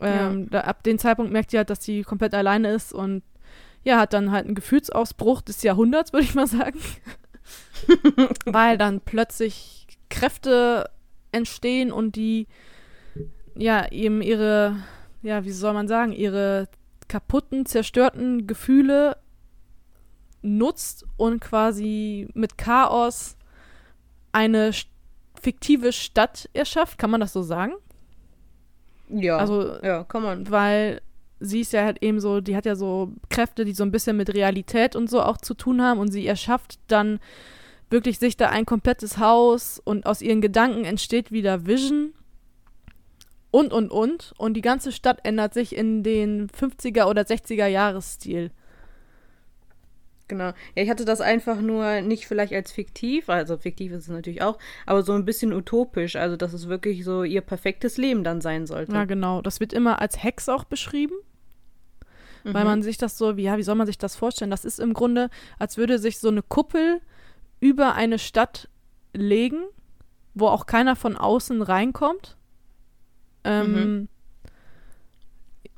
Ähm, 0.00 0.50
da, 0.50 0.62
ab 0.62 0.82
dem 0.82 0.98
Zeitpunkt 0.98 1.32
merkt 1.32 1.50
sie 1.50 1.58
halt, 1.58 1.70
dass 1.70 1.84
sie 1.84 2.02
komplett 2.02 2.34
alleine 2.34 2.72
ist 2.72 2.92
und 2.92 3.22
ja, 3.82 3.98
hat 3.98 4.12
dann 4.12 4.30
halt 4.30 4.46
einen 4.46 4.54
Gefühlsausbruch 4.54 5.42
des 5.42 5.62
Jahrhunderts, 5.62 6.12
würde 6.12 6.24
ich 6.24 6.34
mal 6.34 6.46
sagen. 6.46 6.78
Weil 8.44 8.78
dann 8.78 9.00
plötzlich 9.00 9.86
Kräfte 10.08 10.90
entstehen 11.32 11.92
und 11.92 12.16
die 12.16 12.46
ja 13.54 13.90
eben 13.90 14.22
ihre, 14.22 14.76
ja, 15.22 15.44
wie 15.44 15.52
soll 15.52 15.72
man 15.72 15.88
sagen, 15.88 16.12
ihre 16.12 16.68
kaputten, 17.08 17.66
zerstörten 17.66 18.46
Gefühle 18.46 19.16
nutzt 20.42 21.06
und 21.16 21.40
quasi 21.40 22.28
mit 22.34 22.56
Chaos 22.56 23.36
eine 24.32 24.70
fiktive 25.40 25.92
Stadt 25.92 26.48
erschafft. 26.52 26.98
Kann 26.98 27.10
man 27.10 27.20
das 27.20 27.32
so 27.32 27.42
sagen? 27.42 27.72
Ja. 29.12 29.38
Also, 29.38 29.76
ja, 29.82 30.04
kann 30.04 30.22
man. 30.22 30.50
weil 30.50 31.00
sie 31.40 31.60
ist 31.60 31.72
ja 31.72 31.84
halt 31.84 32.02
eben 32.02 32.20
so, 32.20 32.40
die 32.40 32.54
hat 32.54 32.66
ja 32.66 32.76
so 32.76 33.12
Kräfte, 33.30 33.64
die 33.64 33.72
so 33.72 33.82
ein 33.82 33.90
bisschen 33.90 34.16
mit 34.16 34.32
Realität 34.34 34.94
und 34.94 35.08
so 35.08 35.22
auch 35.22 35.38
zu 35.38 35.54
tun 35.54 35.82
haben 35.82 35.98
und 35.98 36.12
sie 36.12 36.26
erschafft 36.26 36.78
dann 36.86 37.18
wirklich 37.88 38.18
sich 38.18 38.36
da 38.36 38.50
ein 38.50 38.66
komplettes 38.66 39.18
Haus 39.18 39.80
und 39.82 40.06
aus 40.06 40.22
ihren 40.22 40.40
Gedanken 40.40 40.84
entsteht 40.84 41.32
wieder 41.32 41.66
Vision 41.66 42.12
und 43.50 43.72
und 43.72 43.90
und 43.90 44.32
und 44.36 44.54
die 44.54 44.60
ganze 44.60 44.92
Stadt 44.92 45.20
ändert 45.24 45.54
sich 45.54 45.74
in 45.74 46.02
den 46.02 46.48
50er 46.48 47.06
oder 47.06 47.22
60er 47.22 47.66
Jahresstil. 47.66 48.52
Genau. 50.30 50.52
Ja, 50.76 50.82
ich 50.84 50.88
hatte 50.88 51.04
das 51.04 51.20
einfach 51.20 51.60
nur 51.60 52.02
nicht 52.02 52.26
vielleicht 52.28 52.52
als 52.52 52.70
fiktiv, 52.70 53.28
also 53.28 53.58
fiktiv 53.58 53.90
ist 53.90 54.04
es 54.04 54.08
natürlich 54.08 54.42
auch, 54.42 54.58
aber 54.86 55.02
so 55.02 55.12
ein 55.12 55.24
bisschen 55.24 55.52
utopisch, 55.52 56.14
also 56.14 56.36
dass 56.36 56.52
es 56.52 56.68
wirklich 56.68 57.04
so 57.04 57.24
ihr 57.24 57.40
perfektes 57.40 57.96
Leben 57.96 58.22
dann 58.22 58.40
sein 58.40 58.66
sollte. 58.66 58.92
Ja, 58.92 59.04
genau. 59.06 59.42
Das 59.42 59.58
wird 59.58 59.72
immer 59.72 60.00
als 60.00 60.22
Hex 60.22 60.48
auch 60.48 60.62
beschrieben. 60.64 61.14
Weil 62.44 62.62
Mhm. 62.64 62.70
man 62.70 62.82
sich 62.82 62.96
das 62.96 63.18
so, 63.18 63.36
wie, 63.36 63.42
ja, 63.42 63.58
wie 63.58 63.62
soll 63.64 63.74
man 63.74 63.86
sich 63.88 63.98
das 63.98 64.14
vorstellen? 64.16 64.50
Das 64.52 64.64
ist 64.64 64.78
im 64.80 64.94
Grunde, 64.94 65.28
als 65.58 65.76
würde 65.76 65.98
sich 65.98 66.18
so 66.20 66.28
eine 66.28 66.42
Kuppel 66.42 67.00
über 67.58 67.94
eine 67.96 68.18
Stadt 68.18 68.68
legen, 69.12 69.64
wo 70.34 70.46
auch 70.46 70.64
keiner 70.66 70.94
von 70.96 71.16
außen 71.16 71.60
reinkommt. 71.60 72.36
Ähm, 73.44 73.72
Mhm. 73.72 74.08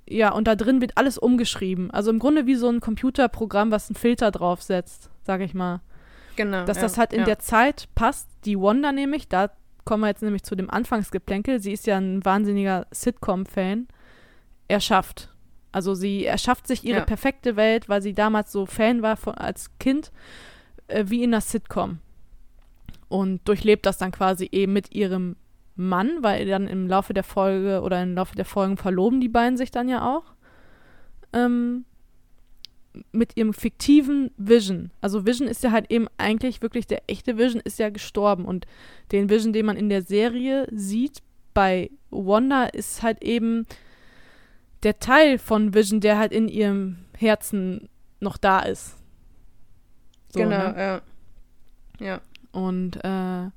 Ja, 0.09 0.33
und 0.33 0.47
da 0.47 0.57
drin 0.57 0.81
wird 0.81 0.99
alles 0.99 1.17
umgeschrieben. 1.19 1.91
Also 1.91 2.11
im 2.11 2.19
Grunde 2.19 2.47
wie 2.47 2.57
so 2.57 2.69
ein 2.69 2.81
Computerprogramm, 2.81 3.71
was 3.71 3.89
einen 3.89 3.97
Filter 3.97 4.31
draufsetzt, 4.31 5.11
sag 5.23 5.41
ich 5.41 5.55
mal. 5.55 5.81
Genau. 6.37 6.65
Dass 6.65 6.79
ja, 6.79 6.83
das 6.83 6.99
halt 6.99 7.13
in 7.13 7.21
ja. 7.21 7.27
der 7.27 7.39
Zeit 7.39 7.89
passt. 7.95 8.29
Die 8.45 8.59
Wanda 8.59 8.93
nämlich, 8.93 9.29
da 9.29 9.51
kommen 9.85 10.03
wir 10.03 10.09
jetzt 10.09 10.23
nämlich 10.23 10.43
zu 10.43 10.55
dem 10.57 10.71
Anfangsgeplänkel. 10.71 11.61
Sie 11.61 11.73
ist 11.73 11.87
ja 11.87 11.99
ein 11.99 12.25
wahnsinniger 12.25 12.87
Sitcom-Fan. 12.91 13.89
Erschafft. 14.69 15.29
Also 15.71 15.95
sie 15.95 16.25
erschafft 16.27 16.67
sich 16.67 16.85
ihre 16.85 17.01
Ja. 17.01 17.05
perfekte 17.05 17.57
Welt, 17.57 17.89
weil 17.89 18.03
sie 18.03 18.13
damals 18.13 18.53
so 18.53 18.67
Fan 18.67 19.03
war 19.03 19.17
von, 19.17 19.35
als 19.35 19.71
Kind, 19.79 20.13
äh, 20.89 21.05
wie 21.09 21.23
in 21.23 21.33
einer 21.33 21.41
Sitcom. 21.41 21.99
Und 23.09 23.47
durchlebt 23.47 23.87
das 23.87 23.99
dann 23.99 24.13
quasi 24.13 24.49
eben 24.53 24.73
mit 24.73 24.95
ihrem 24.95 25.37
Mann, 25.75 26.19
weil 26.21 26.47
dann 26.47 26.69
im 26.69 26.87
Laufe 26.87 27.15
der 27.15 27.25
Folge 27.25 27.81
oder 27.83 28.03
im 28.03 28.15
Laufe 28.15 28.37
der 28.37 28.45
Folgen 28.45 28.77
verloben 28.77 29.21
die 29.21 29.29
beiden 29.29 29.57
sich 29.57 29.71
dann 29.71 29.89
ja 29.89 30.15
auch. 30.15 30.35
Ähm, 31.33 31.85
mit 33.11 33.37
ihrem 33.37 33.55
fiktiven 33.55 34.31
Vision. 34.37 34.91
Also 35.01 35.25
Vision 35.25 35.49
ist 35.49 35.65
ja 35.65 35.71
halt 35.71 35.91
eben 35.91 36.09
eigentlich 36.19 36.61
wirklich 36.61 36.87
der 36.87 37.03
echte 37.07 37.39
Vision 37.39 37.63
ist 37.65 37.79
ja 37.79 37.89
gestorben 37.89 38.45
und 38.45 38.67
den 39.13 39.31
Vision, 39.31 39.55
den 39.55 39.67
man 39.67 39.77
in 39.77 39.89
der 39.89 40.03
Serie 40.03 40.67
sieht 40.71 41.23
bei 41.55 41.91
Wanda, 42.11 42.65
ist 42.65 43.03
halt 43.03 43.23
eben 43.23 43.67
der 44.83 44.99
Teil 44.99 45.39
von 45.39 45.75
Vision, 45.75 46.01
der 46.01 46.19
halt 46.19 46.33
in 46.33 46.49
ihrem 46.49 46.99
Herzen 47.17 47.89
noch 48.21 48.37
da 48.37 48.61
ist. 48.61 48.97
So, 50.29 50.41
genau, 50.41 50.73
ne? 50.73 50.75
ja. 50.77 51.03
Ja. 52.01 52.21
Und 52.53 52.97
äh, 53.05 53.51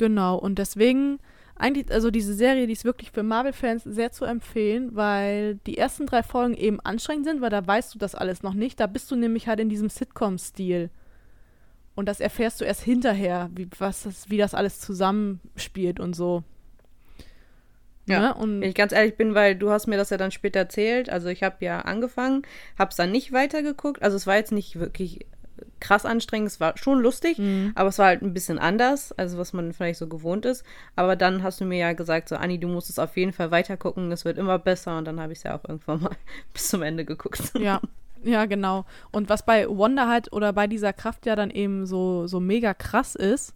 genau, 0.00 0.36
und 0.36 0.58
deswegen 0.58 1.20
eigentlich, 1.56 1.92
also 1.92 2.10
diese 2.10 2.32
Serie, 2.32 2.66
die 2.66 2.72
ist 2.72 2.86
wirklich 2.86 3.10
für 3.10 3.22
Marvel-Fans 3.22 3.84
sehr 3.84 4.10
zu 4.12 4.24
empfehlen, 4.24 4.96
weil 4.96 5.56
die 5.66 5.76
ersten 5.76 6.06
drei 6.06 6.22
Folgen 6.22 6.54
eben 6.54 6.80
anstrengend 6.80 7.26
sind, 7.26 7.42
weil 7.42 7.50
da 7.50 7.64
weißt 7.64 7.94
du 7.94 7.98
das 7.98 8.14
alles 8.14 8.42
noch 8.42 8.54
nicht. 8.54 8.80
Da 8.80 8.86
bist 8.86 9.10
du 9.10 9.16
nämlich 9.16 9.46
halt 9.46 9.60
in 9.60 9.68
diesem 9.68 9.90
Sitcom-Stil. 9.90 10.88
Und 11.94 12.06
das 12.06 12.20
erfährst 12.20 12.62
du 12.62 12.64
erst 12.64 12.82
hinterher, 12.82 13.50
wie, 13.54 13.68
was 13.78 14.04
das, 14.04 14.30
wie 14.30 14.38
das 14.38 14.54
alles 14.54 14.80
zusammenspielt 14.80 16.00
und 16.00 16.16
so. 16.16 16.44
Ja, 18.06 18.20
ne? 18.20 18.34
und 18.34 18.62
wenn 18.62 18.70
ich 18.70 18.74
ganz 18.74 18.92
ehrlich 18.92 19.16
bin, 19.16 19.34
weil 19.34 19.54
du 19.54 19.70
hast 19.70 19.86
mir 19.86 19.98
das 19.98 20.08
ja 20.08 20.16
dann 20.16 20.30
später 20.30 20.60
erzählt. 20.60 21.10
Also 21.10 21.28
ich 21.28 21.42
habe 21.42 21.62
ja 21.62 21.80
angefangen, 21.80 22.42
habe 22.78 22.88
es 22.88 22.96
dann 22.96 23.12
nicht 23.12 23.32
weitergeguckt. 23.32 24.02
Also 24.02 24.16
es 24.16 24.26
war 24.26 24.36
jetzt 24.36 24.52
nicht 24.52 24.80
wirklich 24.80 25.26
krass 25.80 26.04
anstrengend. 26.04 26.48
Es 26.48 26.60
war 26.60 26.76
schon 26.76 27.00
lustig, 27.00 27.38
mhm. 27.38 27.72
aber 27.74 27.88
es 27.88 27.98
war 27.98 28.06
halt 28.06 28.22
ein 28.22 28.34
bisschen 28.34 28.58
anders, 28.58 29.12
also 29.12 29.38
was 29.38 29.52
man 29.52 29.72
vielleicht 29.72 29.98
so 29.98 30.06
gewohnt 30.08 30.44
ist. 30.44 30.64
Aber 30.96 31.16
dann 31.16 31.42
hast 31.42 31.60
du 31.60 31.64
mir 31.64 31.78
ja 31.78 31.92
gesagt, 31.92 32.28
so 32.28 32.36
Anni, 32.36 32.58
du 32.58 32.68
musst 32.68 32.90
es 32.90 32.98
auf 32.98 33.16
jeden 33.16 33.32
Fall 33.32 33.50
weitergucken. 33.50 34.12
Es 34.12 34.24
wird 34.24 34.38
immer 34.38 34.58
besser. 34.58 34.98
Und 34.98 35.06
dann 35.06 35.20
habe 35.20 35.32
ich 35.32 35.38
es 35.38 35.42
ja 35.44 35.56
auch 35.56 35.68
irgendwann 35.68 36.02
mal 36.02 36.16
bis 36.52 36.68
zum 36.68 36.82
Ende 36.82 37.04
geguckt. 37.04 37.52
Ja. 37.58 37.80
Ja, 38.22 38.44
genau. 38.44 38.84
Und 39.12 39.30
was 39.30 39.46
bei 39.46 39.66
Wanda 39.66 40.06
halt 40.06 40.32
oder 40.32 40.52
bei 40.52 40.66
dieser 40.66 40.92
Kraft 40.92 41.24
ja 41.24 41.36
dann 41.36 41.50
eben 41.50 41.86
so, 41.86 42.26
so 42.26 42.38
mega 42.38 42.74
krass 42.74 43.14
ist, 43.14 43.54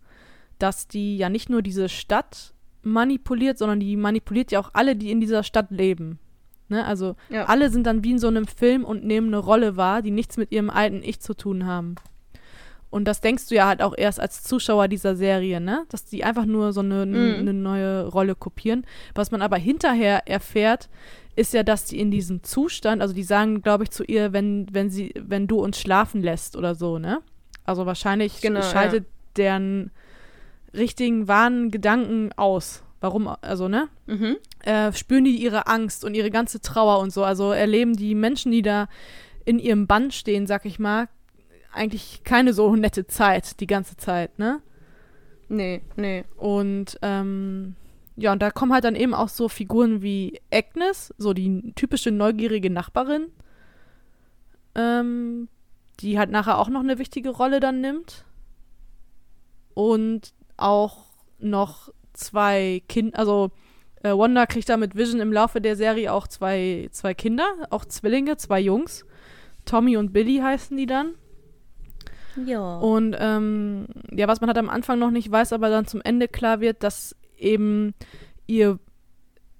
dass 0.59 0.89
die 0.89 1.19
ja 1.19 1.29
nicht 1.29 1.51
nur 1.51 1.61
diese 1.61 1.91
Stadt 1.91 2.55
manipuliert, 2.83 3.59
sondern 3.59 3.81
die 3.81 3.97
manipuliert 3.97 4.53
ja 4.53 4.61
auch 4.61 4.71
alle, 4.73 4.97
die 4.97 5.11
in 5.11 5.21
dieser 5.21 5.43
Stadt 5.43 5.71
leben. 5.71 6.19
Ne? 6.69 6.85
Also 6.85 7.17
ja. 7.29 7.45
alle 7.45 7.71
sind 7.71 7.87
dann 7.87 8.05
wie 8.05 8.13
in 8.13 8.19
so 8.19 8.29
einem 8.29 8.47
Film 8.47 8.85
und 8.85 9.05
nehmen 9.05 9.29
eine 9.29 9.39
Rolle 9.39 9.77
wahr, 9.77 10.03
die 10.03 10.11
nichts 10.11 10.37
mit 10.37 10.53
ihrem 10.53 10.71
alten 10.71 11.03
Ich 11.03 11.21
zu 11.21 11.35
tun 11.35 11.67
haben. 11.67 11.97
Und 12.95 13.07
das 13.07 13.21
denkst 13.21 13.49
du 13.49 13.57
ja 13.57 13.67
halt 13.67 13.83
auch 13.83 13.95
erst 13.99 14.21
als 14.21 14.45
Zuschauer 14.45 14.87
dieser 14.87 15.17
Serie, 15.17 15.61
ne? 15.61 15.85
Dass 15.89 16.05
die 16.05 16.23
einfach 16.23 16.45
nur 16.45 16.73
so 16.73 16.79
eine, 16.79 17.05
mhm. 17.05 17.41
eine 17.41 17.53
neue 17.53 18.07
Rolle 18.07 18.37
kopieren. 18.37 18.87
Was 19.17 19.33
man 19.33 19.43
aber 19.43 19.57
hinterher 19.57 20.29
erfährt, 20.29 20.89
ist 21.35 21.55
ja, 21.55 21.65
dass 21.65 21.87
die 21.87 21.99
in 21.99 22.13
diesem 22.13 22.45
Zustand, 22.45 23.03
also 23.03 23.13
die 23.13 23.25
sagen, 23.25 23.63
glaube 23.63 23.83
ich, 23.83 23.91
zu 23.91 24.05
ihr, 24.05 24.33
wenn, 24.33 24.69
wenn 24.71 24.91
sie, 24.91 25.13
wenn 25.19 25.49
du 25.49 25.59
uns 25.59 25.81
schlafen 25.81 26.23
lässt 26.23 26.55
oder 26.55 26.77
so, 26.77 27.01
ne? 27.01 27.19
Also 27.65 27.85
wahrscheinlich 27.85 28.41
genau, 28.41 28.63
schaltet 28.63 29.07
ja. 29.07 29.11
deren 29.39 29.91
richtigen, 30.73 31.27
wahren 31.27 31.73
Gedanken 31.73 32.31
aus. 32.37 32.84
Warum, 33.05 33.29
also, 33.43 33.69
ne? 33.69 33.91
Mhm. 34.07 34.39
Äh, 34.61 34.91
spüren 34.95 35.25
die 35.25 35.37
ihre 35.37 35.67
Angst 35.67 36.07
und 36.07 36.15
ihre 36.15 36.31
ganze 36.31 36.63
Trauer 36.63 37.01
und 37.01 37.13
so. 37.13 37.23
Also 37.23 37.53
erleben 37.53 37.95
die 37.95 38.15
Menschen, 38.15 38.51
die 38.51 38.63
da 38.63 38.89
in 39.45 39.59
ihrem 39.59 39.87
Band 39.87 40.15
stehen, 40.15 40.47
sag 40.47 40.65
ich 40.65 40.79
mal, 40.79 41.11
eigentlich 41.71 42.23
keine 42.25 42.55
so 42.55 42.75
nette 42.75 43.07
Zeit 43.07 43.61
die 43.61 43.67
ganze 43.67 43.99
Zeit, 43.99 44.39
ne? 44.39 44.63
Nee, 45.51 45.83
nee. 45.97 46.25
Und, 46.39 46.99
ähm, 47.03 47.75
ja, 48.17 48.33
und 48.33 48.41
da 48.41 48.51
kommen 48.51 48.73
halt 48.73 48.85
dann 48.85 48.97
eben 48.97 49.13
auch 49.13 49.29
so 49.29 49.51
Figuren 49.51 50.01
wie 50.01 50.41
Agnes, 50.51 51.13
so 51.19 51.35
die 51.35 51.75
typische 51.75 52.11
neugierige 52.11 52.71
Nachbarin, 52.71 53.27
ähm, 54.75 55.49
die 56.01 56.19
halt 56.19 56.31
nachher 56.31 56.57
auch 56.57 56.71
noch 56.71 56.81
eine 56.81 56.99
wichtige 56.99 57.29
Rolle 57.29 57.61
dann 57.61 57.83
nimmt. 57.83 58.25
Und 59.75 60.33
auch 60.57 61.05
noch 61.39 61.93
zwei 62.15 62.83
Kinder, 62.89 63.19
also 63.19 63.51
äh, 64.03 64.11
Wanda 64.11 64.47
kriegt 64.47 64.69
da 64.69 64.77
mit 64.77 64.97
Vision 64.97 65.21
im 65.21 65.33
Laufe 65.33 65.61
der 65.61 65.77
Serie 65.77 66.13
auch 66.13 66.27
zwei, 66.27 66.89
zwei 66.93 67.15
Kinder, 67.15 67.47
auch 67.71 67.85
Zwillinge, 67.85 68.37
zwei 68.37 68.61
Jungs. 68.61 69.05
Tommy 69.65 69.97
und 69.97 70.13
Billy 70.13 70.39
heißen 70.39 70.77
die 70.77 70.87
dann. 70.87 71.15
Ja. 72.45 72.77
Und 72.79 73.17
ähm, 73.19 73.87
ja, 74.11 74.29
was 74.29 74.41
man 74.41 74.49
halt 74.49 74.59
am 74.59 74.69
Anfang 74.69 74.99
noch 74.99 75.11
nicht 75.11 75.31
weiß, 75.31 75.53
aber 75.53 75.71
dann 75.71 75.87
zum 75.87 76.01
Ende 76.03 76.29
klar 76.29 76.61
wird, 76.61 76.83
dass 76.83 77.17
eben 77.39 77.95
ihr 78.47 78.79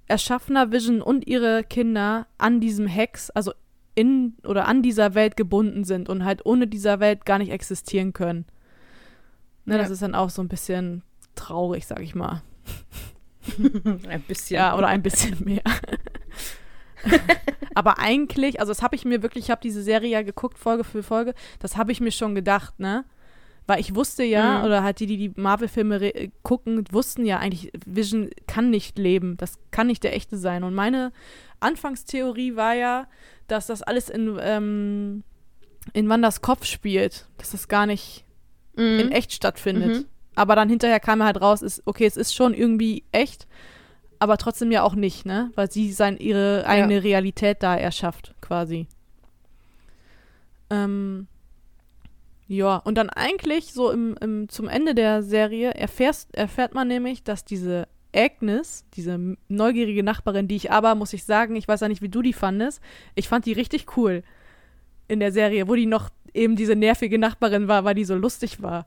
erschaffener 0.07 0.73
Vision 0.73 1.01
und 1.01 1.27
ihre 1.27 1.65
Kinder 1.65 2.27
an 2.37 2.61
diesem 2.61 2.87
Hex, 2.87 3.31
also 3.31 3.53
in 3.95 4.35
oder 4.45 4.67
an 4.67 4.83
dieser 4.83 5.15
Welt 5.15 5.37
gebunden 5.37 5.85
sind 5.85 6.09
und 6.09 6.25
halt 6.25 6.45
ohne 6.45 6.67
dieser 6.67 7.01
Welt 7.01 7.25
gar 7.25 7.39
nicht 7.39 7.53
existieren 7.53 8.13
können. 8.13 8.45
Ne, 9.65 9.77
ja. 9.77 9.81
Das 9.81 9.91
ist 9.91 10.03
dann 10.03 10.15
auch 10.15 10.31
so 10.31 10.43
ein 10.43 10.49
bisschen 10.49 11.03
traurig, 11.35 11.87
sag 11.87 12.01
ich 12.01 12.15
mal. 12.15 12.43
ein 14.09 14.23
bisschen. 14.23 14.57
Ja, 14.57 14.77
oder 14.77 14.89
ein 14.89 15.03
bisschen 15.03 15.37
mehr. 15.45 15.63
Aber 17.75 17.99
eigentlich, 17.99 18.61
also 18.61 18.71
das 18.71 18.83
habe 18.83 18.97
ich 18.97 19.05
mir 19.05 19.23
wirklich, 19.23 19.45
ich 19.45 19.51
habe 19.51 19.61
diese 19.63 19.83
Serie 19.83 20.11
ja 20.11 20.23
geguckt, 20.23 20.59
Folge 20.59 20.85
für 20.85 21.03
Folge, 21.03 21.35
das 21.59 21.77
habe 21.77 21.93
ich 21.93 22.01
mir 22.01 22.13
schon 22.13 22.35
gedacht, 22.35 22.79
ne? 22.79 23.05
Weil 23.67 23.81
ich 23.81 23.95
wusste 23.95 24.25
ja, 24.25 24.59
mhm. 24.59 24.65
oder 24.67 24.83
halt 24.83 25.01
die, 25.01 25.07
die 25.07 25.17
die 25.17 25.41
Marvel-Filme 25.41 26.31
gucken, 26.43 26.85
wussten 26.91 27.25
ja 27.25 27.39
eigentlich, 27.39 27.73
Vision 27.87 28.31
kann 28.47 28.69
nicht 28.69 28.99
leben. 28.99 29.39
Das 29.39 29.59
kann 29.71 29.87
nicht 29.87 30.05
der 30.05 30.15
echte 30.15 30.37
sein. 30.37 30.65
Und 30.65 30.75
meine 30.75 31.13
Anfangstheorie 31.61 32.57
war 32.57 32.75
ja, 32.75 33.09
dass 33.47 33.67
das 33.67 33.81
alles 33.81 34.11
in, 34.11 34.39
ähm, 34.39 35.25
in 35.95 36.09
Wanders 36.11 36.43
Kopf 36.43 36.67
spielt. 36.67 37.27
Dass 37.39 37.53
das 37.53 37.67
gar 37.69 37.87
nicht 37.87 38.27
mhm. 38.77 39.01
in 39.01 39.13
echt 39.13 39.33
stattfindet. 39.33 40.01
Mhm. 40.01 40.05
Aber 40.35 40.57
dann 40.57 40.69
hinterher 40.69 41.01
kam 41.01 41.21
er 41.21 41.27
halt 41.27 41.41
raus, 41.41 41.63
ist, 41.63 41.83
okay, 41.87 42.07
es 42.07 42.17
ist 42.17 42.35
schon 42.35 42.55
irgendwie 42.55 43.05
echt, 43.13 43.47
aber 44.19 44.37
trotzdem 44.37 44.73
ja 44.73 44.83
auch 44.83 44.95
nicht, 44.95 45.27
ne? 45.27 45.51
Weil 45.55 45.71
sie 45.71 45.93
sein, 45.93 46.17
ihre 46.17 46.65
eigene 46.67 46.95
ja. 46.95 47.01
Realität 47.01 47.63
da 47.63 47.77
erschafft, 47.77 48.35
quasi. 48.41 48.87
Ähm, 50.71 51.27
ja, 52.47 52.77
und 52.77 52.97
dann 52.97 53.11
eigentlich 53.11 53.73
so 53.73 53.91
im, 53.91 54.17
im, 54.21 54.49
zum 54.49 54.69
Ende 54.69 54.95
der 54.95 55.23
Serie 55.23 55.71
erfährst, 55.73 56.35
erfährt 56.35 56.75
man 56.75 56.89
nämlich, 56.89 57.23
dass 57.23 57.45
diese 57.45 57.89
Agnes, 58.15 58.85
diese 58.95 59.37
neugierige 59.49 60.03
Nachbarin, 60.03 60.49
die 60.49 60.57
ich 60.57 60.71
aber, 60.71 60.95
muss 60.95 61.13
ich 61.13 61.25
sagen, 61.25 61.57
ich 61.57 61.67
weiß 61.67 61.81
ja 61.81 61.89
nicht, 61.89 62.03
wie 62.03 62.09
du 62.09 62.23
die 62.23 62.33
fandest, 62.33 62.81
ich 63.15 63.29
fand 63.29 63.47
die 63.47 63.53
richtig 63.53 63.97
cool 63.97 64.23
in 65.09 65.21
der 65.21 65.33
Serie, 65.33 65.69
wo 65.69 65.75
die 65.75 65.87
noch 65.87 66.11
eben 66.33 66.57
diese 66.57 66.77
nervige 66.77 67.19
Nachbarin 67.19 67.69
war, 67.69 67.85
weil 67.85 67.95
die 67.95 68.05
so 68.05 68.15
lustig 68.15 68.63
war. 68.63 68.87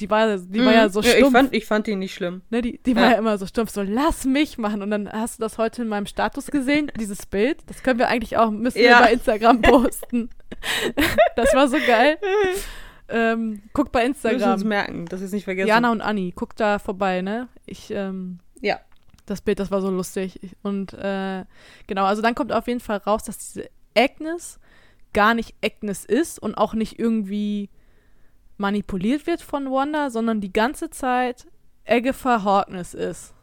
Die 0.00 0.08
war, 0.08 0.36
die 0.38 0.60
mhm. 0.60 0.64
war 0.64 0.72
ja 0.72 0.88
so 0.88 1.02
stumpf. 1.02 1.18
Ja, 1.18 1.26
ich, 1.26 1.32
fand, 1.32 1.54
ich 1.54 1.66
fand 1.66 1.86
die 1.86 1.96
nicht 1.96 2.14
schlimm. 2.14 2.42
Ne, 2.50 2.62
die 2.62 2.78
die 2.78 2.92
ja. 2.92 2.96
war 2.96 3.10
ja 3.10 3.18
immer 3.18 3.36
so 3.38 3.46
stumpf, 3.46 3.70
so 3.70 3.82
lass 3.82 4.24
mich 4.24 4.58
machen. 4.58 4.82
Und 4.82 4.90
dann 4.90 5.10
hast 5.10 5.38
du 5.38 5.42
das 5.42 5.58
heute 5.58 5.82
in 5.82 5.88
meinem 5.88 6.06
Status 6.06 6.46
gesehen, 6.46 6.90
dieses 6.98 7.26
Bild. 7.26 7.58
Das 7.66 7.82
können 7.82 7.98
wir 7.98 8.08
eigentlich 8.08 8.36
auch, 8.36 8.50
müssen 8.50 8.78
ja. 8.78 8.98
wir 8.98 9.06
bei 9.06 9.12
Instagram 9.12 9.62
posten. 9.62 10.30
das 11.36 11.54
war 11.54 11.68
so 11.68 11.76
geil. 11.86 12.18
ähm, 13.08 13.62
guck 13.72 13.92
bei 13.92 14.04
Instagram. 14.04 14.40
Wir 14.40 14.46
müssen 14.46 14.54
uns 14.54 14.64
merken, 14.64 15.10
wir 15.10 15.20
es 15.20 15.32
nicht 15.32 15.44
vergessen. 15.44 15.68
Jana 15.68 15.92
und 15.92 16.00
Anni, 16.00 16.32
guck 16.34 16.56
da 16.56 16.78
vorbei, 16.78 17.22
ne? 17.22 17.48
Ich, 17.66 17.90
ähm, 17.90 18.38
ja. 18.60 18.80
Das 19.26 19.42
Bild, 19.42 19.60
das 19.60 19.70
war 19.70 19.80
so 19.80 19.90
lustig. 19.90 20.40
Und 20.62 20.92
äh, 20.94 21.44
genau, 21.86 22.04
also 22.04 22.22
dann 22.22 22.34
kommt 22.34 22.52
auf 22.52 22.66
jeden 22.66 22.80
Fall 22.80 22.96
raus, 22.98 23.22
dass 23.22 23.38
diese 23.38 23.70
Agnes 23.96 24.58
gar 25.12 25.34
nicht 25.34 25.54
Agnes 25.64 26.04
ist 26.04 26.40
und 26.40 26.54
auch 26.56 26.74
nicht 26.74 26.98
irgendwie 26.98 27.70
manipuliert 28.60 29.26
wird 29.26 29.42
von 29.42 29.70
Wanda, 29.70 30.10
sondern 30.10 30.40
die 30.40 30.52
ganze 30.52 30.90
Zeit 30.90 31.48
Agatha 31.86 32.44
Harkness 32.44 32.94
ist. 32.94 33.34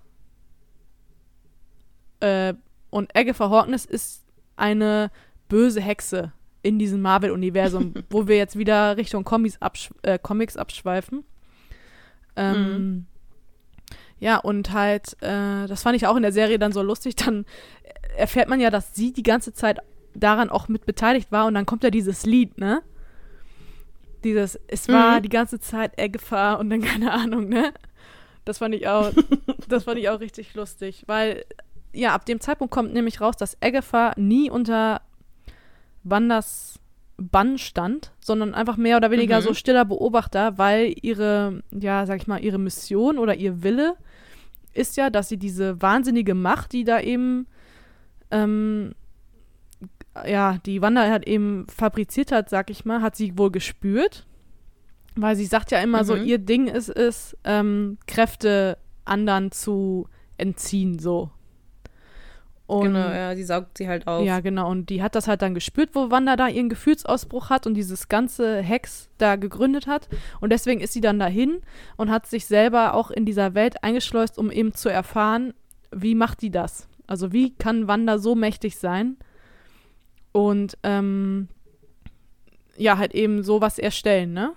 Äh, 2.19 2.53
und 2.89 3.15
Agatha 3.15 3.49
Harkness 3.49 3.85
ist 3.85 4.23
eine 4.55 5.11
böse 5.49 5.81
Hexe 5.81 6.31
in 6.61 6.79
diesem 6.79 7.01
Marvel-Universum, 7.01 7.93
wo 8.09 8.27
wir 8.27 8.37
jetzt 8.37 8.57
wieder 8.57 8.95
Richtung 8.97 9.23
Comics, 9.23 9.61
absch 9.61 9.89
äh, 10.03 10.19
Comics 10.19 10.55
abschweifen. 10.55 11.23
Ähm, 12.35 12.61
mhm. 12.61 13.05
Ja, 14.19 14.37
und 14.37 14.71
halt, 14.71 15.13
äh, 15.21 15.67
das 15.67 15.83
fand 15.83 15.95
ich 15.95 16.07
auch 16.07 16.15
in 16.15 16.23
der 16.23 16.31
Serie 16.31 16.59
dann 16.59 16.71
so 16.71 16.81
lustig. 16.81 17.15
Dann 17.15 17.45
erfährt 18.15 18.49
man 18.49 18.59
ja, 18.59 18.69
dass 18.69 18.95
sie 18.95 19.13
die 19.13 19.23
ganze 19.23 19.53
Zeit 19.53 19.79
daran 20.15 20.49
auch 20.49 20.67
mit 20.67 20.85
beteiligt 20.85 21.31
war 21.31 21.45
und 21.45 21.53
dann 21.53 21.65
kommt 21.65 21.83
ja 21.83 21.89
dieses 21.89 22.25
Lied, 22.25 22.57
ne? 22.57 22.81
Dieses, 24.23 24.59
es 24.67 24.87
war 24.87 25.17
mhm. 25.17 25.23
die 25.23 25.29
ganze 25.29 25.59
Zeit 25.59 25.93
Gefahr 26.11 26.59
und 26.59 26.69
dann 26.69 26.81
keine 26.83 27.11
Ahnung, 27.11 27.49
ne? 27.49 27.73
Das 28.45 28.59
fand 28.59 28.75
ich 28.75 28.87
auch, 28.87 29.11
das 29.67 29.83
fand 29.83 29.99
ich 29.99 30.09
auch 30.09 30.19
richtig 30.19 30.53
lustig, 30.55 31.03
weil 31.07 31.43
ja, 31.93 32.13
ab 32.13 32.25
dem 32.25 32.39
Zeitpunkt 32.39 32.73
kommt 32.73 32.93
nämlich 32.93 33.21
raus, 33.21 33.35
dass 33.37 33.57
Agatha 33.61 34.13
nie 34.17 34.49
unter 34.49 35.01
Wanders 36.03 36.79
Bann 37.17 37.57
stand, 37.57 38.11
sondern 38.19 38.53
einfach 38.53 38.77
mehr 38.77 38.97
oder 38.97 39.09
weniger 39.09 39.39
mhm. 39.39 39.45
so 39.45 39.53
stiller 39.53 39.85
Beobachter, 39.85 40.57
weil 40.57 40.93
ihre, 41.01 41.63
ja, 41.71 42.05
sag 42.05 42.21
ich 42.21 42.27
mal, 42.27 42.43
ihre 42.43 42.59
Mission 42.59 43.17
oder 43.17 43.35
ihr 43.35 43.63
Wille 43.63 43.95
ist 44.73 44.97
ja, 44.97 45.09
dass 45.09 45.27
sie 45.27 45.37
diese 45.37 45.81
wahnsinnige 45.81 46.35
Macht, 46.35 46.73
die 46.73 46.83
da 46.83 47.01
eben, 47.01 47.47
ähm, 48.29 48.93
ja, 50.25 50.57
die 50.65 50.81
Wanda 50.81 51.09
hat 51.09 51.27
eben 51.27 51.65
fabriziert 51.67 52.31
hat, 52.31 52.49
sag 52.49 52.69
ich 52.69 52.85
mal, 52.85 53.01
hat 53.01 53.15
sie 53.15 53.37
wohl 53.37 53.51
gespürt. 53.51 54.25
Weil 55.15 55.35
sie 55.35 55.45
sagt 55.45 55.71
ja 55.71 55.79
immer 55.79 56.03
so, 56.03 56.15
Mhm. 56.15 56.25
ihr 56.25 56.37
Ding 56.37 56.67
ist 56.67 56.89
es, 56.89 57.35
ähm, 57.43 57.97
Kräfte 58.07 58.77
anderen 59.05 59.51
zu 59.51 60.07
entziehen, 60.37 60.99
so. 60.99 61.31
Und 62.67 62.83
genau, 62.93 63.09
ja, 63.09 63.33
die 63.33 63.43
saugt 63.45 63.77
sie 63.77 63.87
halt 63.87 64.05
auf. 64.07 64.25
ja, 64.25 64.41
genau. 64.41 64.69
Und 64.69 64.89
die 64.89 65.01
hat 65.01 65.15
das 65.15 65.27
halt 65.29 65.41
dann 65.41 65.53
gespürt, 65.53 65.91
wo 65.93 66.11
Wanda 66.11 66.35
da 66.35 66.49
ihren 66.49 66.67
Gefühlsausbruch 66.67 67.49
hat 67.49 67.65
und 67.65 67.75
dieses 67.75 68.09
ganze 68.09 68.61
Hex 68.61 69.09
da 69.17 69.37
gegründet 69.37 69.87
hat. 69.87 70.09
Und 70.41 70.51
deswegen 70.51 70.81
ist 70.81 70.91
sie 70.91 70.99
dann 70.99 71.17
dahin 71.17 71.61
und 71.95 72.11
hat 72.11 72.27
sich 72.27 72.45
selber 72.45 72.93
auch 72.93 73.09
in 73.09 73.25
dieser 73.25 73.53
Welt 73.55 73.83
eingeschleust, 73.85 74.37
um 74.37 74.51
eben 74.51 74.73
zu 74.73 74.89
erfahren, 74.89 75.53
wie 75.93 76.13
macht 76.13 76.41
die 76.41 76.51
das? 76.51 76.89
Also 77.07 77.31
wie 77.31 77.55
kann 77.55 77.87
Wanda 77.87 78.17
so 78.19 78.35
mächtig 78.35 78.77
sein? 78.77 79.15
Und 80.37 80.77
ähm, 80.83 81.47
ja, 82.77 82.99
halt 82.99 83.15
eben 83.15 83.41
sowas 83.41 83.79
erstellen, 83.79 84.33
ne? 84.33 84.53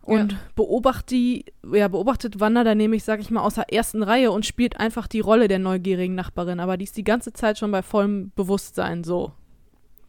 Und 0.00 0.32
Ja. 0.32 0.38
beobachtet 0.54 1.10
die, 1.10 1.44
ja, 1.70 1.88
beobachtet 1.88 2.40
Wanda 2.40 2.64
dann 2.64 2.78
nämlich, 2.78 3.04
sag 3.04 3.20
ich 3.20 3.30
mal, 3.30 3.42
aus 3.42 3.56
der 3.56 3.70
ersten 3.70 4.02
Reihe 4.02 4.30
und 4.30 4.46
spielt 4.46 4.80
einfach 4.80 5.06
die 5.06 5.20
Rolle 5.20 5.48
der 5.48 5.58
neugierigen 5.58 6.14
Nachbarin. 6.14 6.60
Aber 6.60 6.78
die 6.78 6.84
ist 6.84 6.96
die 6.96 7.04
ganze 7.04 7.34
Zeit 7.34 7.58
schon 7.58 7.72
bei 7.72 7.82
vollem 7.82 8.32
Bewusstsein 8.36 9.04
so. 9.04 9.32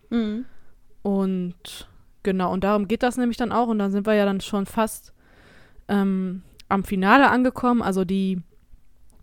Mhm. 0.10 0.46
Und 1.02 1.90
genau, 2.24 2.54
und 2.54 2.64
darum 2.64 2.88
geht 2.88 3.04
das 3.04 3.18
nämlich 3.18 3.38
dann 3.38 3.52
auch. 3.52 3.68
Und 3.68 3.80
dann 3.80 3.92
sind 3.92 4.08
wir 4.08 4.14
ja 4.14 4.24
dann 4.24 4.40
schon 4.40 4.66
fast 4.68 5.14
ähm, 5.90 6.44
am 6.70 6.86
Finale 6.86 7.30
angekommen. 7.30 7.82
Also 7.82 8.06
die 8.06 8.42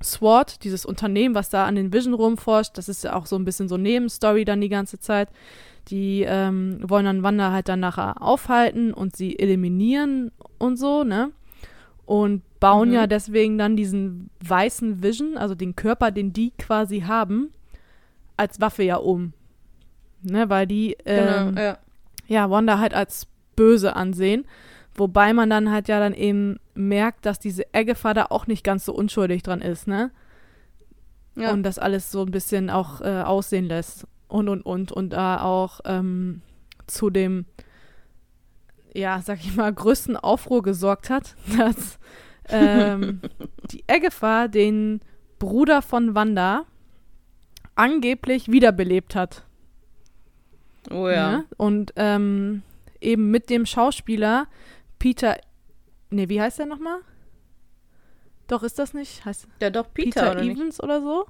SWAT, 0.03 0.65
dieses 0.65 0.85
Unternehmen, 0.85 1.35
was 1.35 1.49
da 1.51 1.67
an 1.67 1.75
den 1.75 1.93
Vision 1.93 2.15
rumforscht, 2.15 2.77
das 2.77 2.89
ist 2.89 3.05
ja 3.05 3.15
auch 3.15 3.27
so 3.27 3.37
ein 3.37 3.45
bisschen 3.45 3.69
so 3.69 3.77
Nebenstory 3.77 4.45
dann 4.45 4.61
die 4.61 4.69
ganze 4.69 4.99
Zeit. 4.99 5.29
Die 5.89 6.25
ähm, 6.27 6.79
wollen 6.83 7.05
dann 7.05 7.23
Wanda 7.23 7.51
halt 7.51 7.69
dann 7.69 7.81
nachher 7.81 8.23
aufhalten 8.23 8.93
und 8.93 9.17
sie 9.17 9.39
eliminieren 9.39 10.31
und 10.59 10.77
so, 10.77 11.03
ne? 11.05 11.31
Und 12.07 12.43
bauen 12.61 12.89
Mhm. 12.89 12.95
ja 12.95 13.07
deswegen 13.07 13.59
dann 13.59 13.77
diesen 13.77 14.31
weißen 14.47 15.03
Vision, 15.03 15.37
also 15.37 15.55
den 15.55 15.75
Körper, 15.75 16.11
den 16.11 16.33
die 16.33 16.53
quasi 16.59 17.01
haben, 17.01 17.53
als 18.37 18.61
Waffe 18.61 18.83
ja 18.85 18.97
um. 18.97 19.33
Ne, 20.23 20.49
weil 20.49 20.67
die 20.69 20.97
Genau, 21.05 21.49
ähm, 21.49 21.55
ja. 21.57 21.79
ja, 22.29 22.51
Wanda 22.51 22.79
halt 22.79 22.95
als 22.95 23.27
böse 23.57 23.97
ansehen. 23.97 24.45
Wobei 24.95 25.33
man 25.33 25.49
dann 25.49 25.71
halt 25.71 25.89
ja 25.89 25.99
dann 26.01 26.15
eben 26.15 26.59
merkt, 26.75 27.25
dass 27.27 27.39
diese 27.39 27.65
Agatha 27.73 28.15
da 28.15 28.27
auch 28.31 28.47
nicht 28.47 28.63
ganz 28.63 28.85
so 28.85 28.95
unschuldig 28.95 29.43
dran 29.43 29.63
ist, 29.63 29.87
ne? 29.87 30.11
ja. 31.37 31.53
Und 31.53 31.63
das 31.63 31.79
alles 31.79 32.11
so 32.11 32.23
ein 32.23 32.31
bisschen 32.31 32.71
auch 32.71 33.01
äh, 33.01 33.23
aussehen 33.23 33.67
lässt. 33.67 34.07
Und, 34.29 34.49
und, 34.49 34.63
und. 34.63 34.93
Und 34.93 35.11
da 35.11 35.43
auch 35.43 35.81
ähm, 35.85 36.43
zu 36.87 37.11
dem, 37.11 37.47
ja, 38.95 39.21
sag 39.23 39.41
ich 39.41 39.57
mal, 39.57 39.73
größten 39.73 40.17
Aufruhr 40.17 40.63
gesorgt 40.63 41.11
hat, 41.11 41.37
dass 41.59 41.99
ähm, 42.49 43.21
die 43.71 43.85
Agatha 43.89 44.49
den 44.49 45.01
Bruder 45.39 45.83
von 45.83 46.15
Wanda 46.15 46.65
angeblich 47.75 48.49
wiederbelebt 48.49 49.15
hat. 49.15 49.45
oh 50.91 51.09
ja. 51.09 51.39
Ne? 51.39 51.45
Und 51.57 51.93
ähm, 51.97 52.63
eben 53.01 53.31
mit 53.31 53.51
dem 53.51 53.67
Schauspieler 53.67 54.47
Peter, 55.03 55.37
nee, 56.11 56.29
wie 56.29 56.41
heißt 56.41 56.61
der 56.61 56.67
nochmal? 56.67 57.01
Doch, 58.47 58.63
ist 58.63 58.79
das 58.79 58.95
nicht? 58.95 59.25
Heißt 59.25 59.49
Ja, 59.61 59.69
doch, 59.71 59.93
Peter, 59.93 60.21
Peter, 60.21 60.31
oder 60.31 60.43
nicht? 60.45 60.57
Evans 60.57 60.81
oder 60.81 61.01
so? 61.01 61.27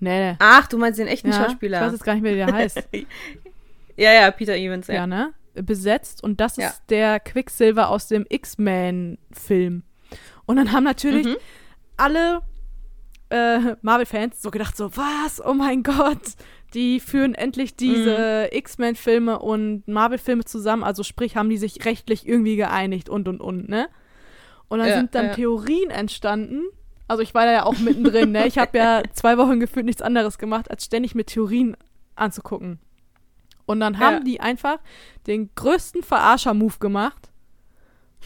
Nee, 0.00 0.32
nee. 0.32 0.36
Ach, 0.38 0.66
du 0.66 0.76
meinst 0.76 0.98
den 0.98 1.06
echten 1.06 1.30
Ja, 1.30 1.44
Schauspieler. 1.44 1.78
Ich 1.78 1.84
weiß 1.86 1.92
jetzt 1.92 2.04
gar 2.04 2.12
nicht 2.12 2.22
mehr, 2.22 2.32
wie 2.32 2.36
der 2.36 2.52
heißt. 2.52 2.88
ja, 3.96 4.12
ja, 4.12 4.30
Peter 4.32 4.54
Evans, 4.54 4.86
ja. 4.88 4.94
ja, 4.96 5.06
ne? 5.06 5.32
Besetzt. 5.54 6.22
Und 6.22 6.40
das 6.40 6.56
Ja. 6.58 6.68
ist 6.68 6.82
der 6.90 7.20
Quicksilver 7.20 7.88
aus 7.88 8.08
dem 8.08 8.26
X-Men-Film. 8.28 9.82
Und 10.44 10.56
dann 10.56 10.72
haben 10.72 10.84
natürlich 10.84 11.26
Mhm. 11.26 11.36
alle 11.96 12.42
äh, 13.30 13.76
Marvel-Fans 13.80 14.42
so 14.42 14.50
gedacht, 14.50 14.76
so, 14.76 14.94
was? 14.94 15.40
Oh 15.42 15.54
mein 15.54 15.82
Gott, 15.82 16.34
die 16.74 17.00
führen 17.00 17.34
endlich 17.34 17.76
diese 17.76 18.48
Mhm. 18.50 18.58
X-Men-Filme 18.58 19.38
und 19.38 19.86
Marvel-Filme 19.88 20.44
zusammen, 20.44 20.82
also 20.84 21.02
sprich, 21.02 21.36
haben 21.36 21.48
die 21.50 21.58
sich 21.58 21.84
rechtlich 21.84 22.26
irgendwie 22.26 22.56
geeinigt 22.56 23.08
und 23.08 23.28
und 23.28 23.40
und, 23.40 23.68
ne? 23.68 23.88
Und 24.68 24.78
dann 24.78 24.88
Ja, 24.88 24.96
sind 24.96 25.14
dann 25.14 25.26
ja. 25.26 25.34
Theorien 25.34 25.90
entstanden. 25.90 26.62
Also 27.08 27.22
ich 27.22 27.34
war 27.34 27.44
da 27.44 27.52
ja 27.52 27.64
auch 27.64 27.78
mittendrin, 27.78 28.32
ne? 28.32 28.46
Ich 28.46 28.56
habe 28.58 28.78
ja 28.78 29.02
zwei 29.12 29.36
Wochen 29.36 29.60
gefühlt 29.60 29.84
nichts 29.86 30.00
anderes 30.02 30.38
gemacht, 30.38 30.70
als 30.70 30.84
ständig 30.84 31.14
mit 31.14 31.26
Theorien 31.28 31.76
anzugucken. 32.16 32.78
Und 33.66 33.80
dann 33.80 33.98
haben 33.98 34.16
Ja. 34.18 34.20
die 34.24 34.40
einfach 34.40 34.78
den 35.26 35.50
größten 35.54 36.02
Verarscher-Move 36.02 36.78
gemacht 36.80 37.30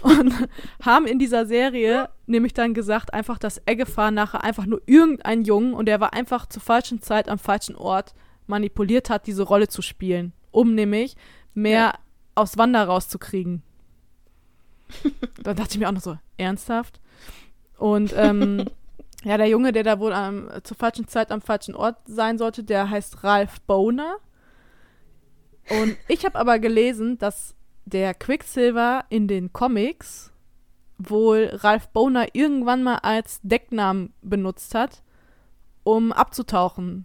und 0.03 0.33
haben 0.85 1.07
in 1.07 1.19
dieser 1.19 1.47
Serie 1.47 2.09
nämlich 2.27 2.55
dann 2.55 2.75
gesagt, 2.75 3.13
einfach, 3.15 3.39
dass 3.39 3.61
Agatha 3.67 4.11
nachher 4.11 4.45
einfach 4.45 4.67
nur 4.67 4.81
irgendein 4.87 5.43
Jungen 5.43 5.75
und 5.75 5.87
der 5.87 6.01
war 6.01 6.13
einfach 6.15 6.47
zur 6.47 6.63
falschen 6.63 7.01
Zeit 7.03 7.29
am 7.29 7.39
falschen 7.39 7.75
Ort 7.77 8.15
manipuliert 8.47 9.11
hat, 9.11 9.27
diese 9.27 9.43
Rolle 9.43 9.69
zu 9.69 9.83
spielen, 9.83 10.33
um 10.51 10.75
nämlich 10.75 11.17
mehr 11.55 11.81
Ja. 11.81 11.99
aus 12.35 12.57
Wanda 12.59 12.85
rauszukriegen. 12.85 13.63
da 15.43 15.55
dachte 15.55 15.73
ich 15.75 15.79
mir 15.79 15.89
auch 15.89 15.93
noch 15.93 16.01
so, 16.03 16.19
ernsthaft? 16.37 17.01
Und 17.79 18.15
ähm, 18.17 18.65
ja, 19.25 19.37
der 19.37 19.49
Junge, 19.49 19.73
der 19.73 19.83
da 19.83 19.99
wohl 19.99 20.13
am, 20.13 20.49
zur 20.63 20.77
falschen 20.77 21.09
Zeit 21.09 21.31
am 21.33 21.41
falschen 21.43 21.75
Ort 21.75 21.97
sein 22.07 22.39
sollte, 22.39 22.63
der 22.65 22.89
heißt 22.91 23.25
Ralph 23.25 23.61
Boner. 23.63 24.17
Und 25.69 25.97
ich 26.09 26.25
habe 26.25 26.39
aber 26.39 26.59
gelesen, 26.59 27.19
dass 27.19 27.55
der 27.85 28.15
Quicksilver 28.15 29.05
in 29.09 29.27
den 29.29 29.53
Comics 29.53 30.33
wohl 30.99 31.51
Ralph 31.53 31.89
Boner 31.89 32.29
irgendwann 32.35 32.83
mal 32.83 32.97
als 32.97 33.41
Decknamen 33.43 34.13
benutzt 34.23 34.75
hat, 34.75 35.03
um 35.85 36.13
abzutauchen. 36.13 37.05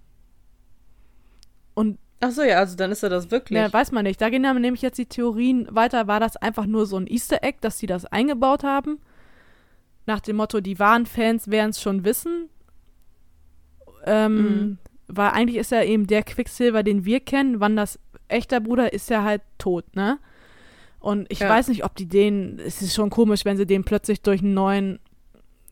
Und 1.73 1.98
Ach 2.23 2.30
so, 2.31 2.43
ja, 2.43 2.60
also 2.60 2.76
dann 2.76 2.91
ist 2.91 3.02
er 3.02 3.10
das 3.10 3.31
wirklich. 3.31 3.57
ja, 3.57 3.72
weiß 3.73 3.91
man 3.91 4.03
nicht. 4.03 4.22
Da 4.22 4.30
gehen 4.30 4.43
dann 4.43 4.61
nämlich 4.61 4.84
jetzt 4.84 4.99
die 4.99 5.07
Theorien 5.07 5.68
weiter. 5.72 6.06
War 6.07 6.19
das 6.19 6.38
einfach 6.38 6.68
nur 6.68 6.85
so 6.85 6.98
ein 6.98 7.07
Easter 7.07 7.43
Egg, 7.43 7.57
dass 7.61 7.80
sie 7.80 7.88
das 7.88 8.06
eingebaut 8.06 8.64
haben? 8.64 8.99
Nach 10.06 10.19
dem 10.19 10.35
Motto, 10.35 10.61
die 10.61 10.77
wahren 10.77 11.07
Fans 11.07 11.49
werden 11.49 11.72
es 11.72 11.81
schon 11.81 12.06
wissen. 12.06 12.49
Ähm, 14.06 14.35
Mhm. 14.35 14.77
Weil 15.07 15.30
eigentlich 15.31 15.57
ist 15.57 15.72
er 15.73 15.85
eben 15.85 16.07
der 16.07 16.23
Quicksilver, 16.23 16.84
den 16.84 17.03
wir 17.06 17.19
kennen. 17.19 17.60
Wann 17.60 17.76
das 17.76 17.99
echter 18.30 18.60
Bruder 18.61 18.93
ist 18.93 19.10
ja 19.10 19.23
halt 19.23 19.41
tot, 19.57 19.93
ne? 19.95 20.19
Und 20.99 21.26
ich 21.30 21.39
Ja. 21.39 21.49
weiß 21.49 21.68
nicht, 21.68 21.84
ob 21.84 21.95
die 21.95 22.07
den. 22.07 22.60
Es 22.60 22.81
ist 22.81 22.93
schon 22.93 23.10
komisch, 23.10 23.43
wenn 23.43 23.57
sie 23.57 23.65
den 23.65 23.84
plötzlich 23.84 24.22
durch 24.22 24.41
einen 24.41 24.53
neuen 24.53 24.99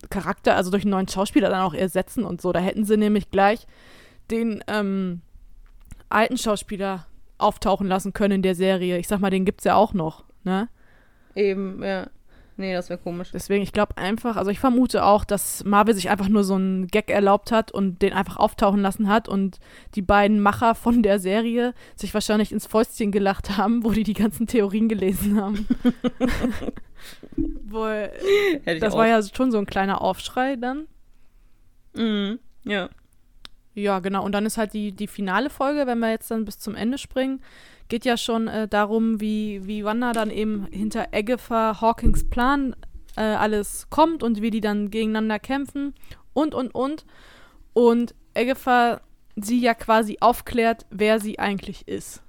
Charakter, 0.10 0.56
also 0.56 0.72
durch 0.72 0.84
einen 0.84 0.92
neuen 0.92 1.08
Schauspieler 1.08 1.50
dann 1.50 1.62
auch 1.62 1.74
ersetzen 1.74 2.24
und 2.26 2.42
so. 2.42 2.52
Da 2.52 2.60
hätten 2.60 2.84
sie 2.86 2.98
nämlich 2.98 3.30
gleich 3.32 3.66
den 4.30 4.62
ähm, 4.68 5.22
alten 6.10 6.38
Schauspieler 6.38 7.06
auftauchen 7.38 7.88
lassen 7.88 8.14
können 8.14 8.36
in 8.36 8.42
der 8.42 8.56
Serie. 8.56 8.98
Ich 8.98 9.08
sag 9.08 9.20
mal, 9.20 9.30
den 9.30 9.46
gibt's 9.46 9.64
ja 9.64 9.76
auch 9.76 9.94
noch, 9.94 10.26
ne? 10.44 10.70
Eben, 11.36 11.82
ja. 11.84 12.08
Nee, 12.60 12.74
das 12.74 12.90
wäre 12.90 13.00
komisch. 13.00 13.30
Deswegen, 13.32 13.64
ich 13.64 13.72
glaube 13.72 13.96
einfach, 13.96 14.36
also 14.36 14.52
ich 14.52 14.60
vermute 14.60 15.06
auch, 15.06 15.24
dass 15.24 15.64
Marvel 15.64 15.96
sich 15.96 16.10
einfach 16.10 16.28
nur 16.28 16.44
so 16.44 16.56
einen 16.56 16.88
Gag 16.88 17.10
erlaubt 17.10 17.54
hat 17.54 17.72
und 17.72 18.02
den 18.02 18.12
einfach 18.12 18.36
auftauchen 18.36 18.82
lassen 18.82 19.08
hat 19.08 19.30
und 19.30 19.60
die 19.96 20.02
beiden 20.02 20.42
Macher 20.42 20.76
von 20.76 21.02
der 21.02 21.20
Serie 21.20 21.74
sich 21.96 22.14
wahrscheinlich 22.14 22.52
ins 22.52 22.68
Fäustchen 22.68 23.14
gelacht 23.14 23.56
haben, 23.58 23.86
wo 23.86 23.92
die 23.92 24.04
die 24.04 24.14
ganzen 24.14 24.46
Theorien 24.46 24.90
gelesen 24.90 25.40
haben. 25.42 25.68
Wohl, 27.70 28.12
das 28.66 28.94
auch. 28.94 28.98
war 28.98 29.08
ja 29.08 29.22
schon 29.24 29.52
so 29.52 29.58
ein 29.58 29.66
kleiner 29.66 30.02
Aufschrei 30.02 30.58
dann. 30.58 30.88
Mhm. 31.96 32.40
Ja. 32.66 32.90
Ja, 33.74 34.00
genau. 34.00 34.24
Und 34.24 34.34
dann 34.34 34.46
ist 34.46 34.58
halt 34.58 34.74
die, 34.74 34.92
die 34.92 35.08
finale 35.08 35.50
Folge, 35.50 35.88
wenn 35.88 36.00
wir 36.00 36.10
jetzt 36.10 36.32
dann 36.32 36.46
bis 36.46 36.60
zum 36.60 36.76
Ende 36.76 36.98
springen, 36.98 37.42
geht 37.88 38.06
ja 38.06 38.18
schon 38.18 38.48
äh, 38.48 38.68
darum, 38.68 39.20
wie, 39.20 39.66
wie 39.66 39.84
Wanda 39.84 40.12
dann 40.14 40.32
eben 40.32 40.68
hinter 40.72 41.08
Agatha 41.12 41.82
Hawkings 41.82 42.30
Plan 42.30 42.76
äh, 43.16 43.22
alles 43.22 43.88
kommt 43.90 44.24
und 44.24 44.42
wie 44.42 44.52
die 44.52 44.62
dann 44.62 44.92
gegeneinander 44.92 45.40
kämpfen 45.40 45.94
und, 46.34 46.54
und, 46.54 46.74
und. 46.74 47.06
Und 47.74 48.16
Agatha 48.36 49.02
sie 49.36 49.60
ja 49.60 49.74
quasi 49.74 50.18
aufklärt, 50.20 50.86
wer 50.90 51.20
sie 51.20 51.40
eigentlich 51.40 51.88
ist. 51.88 52.22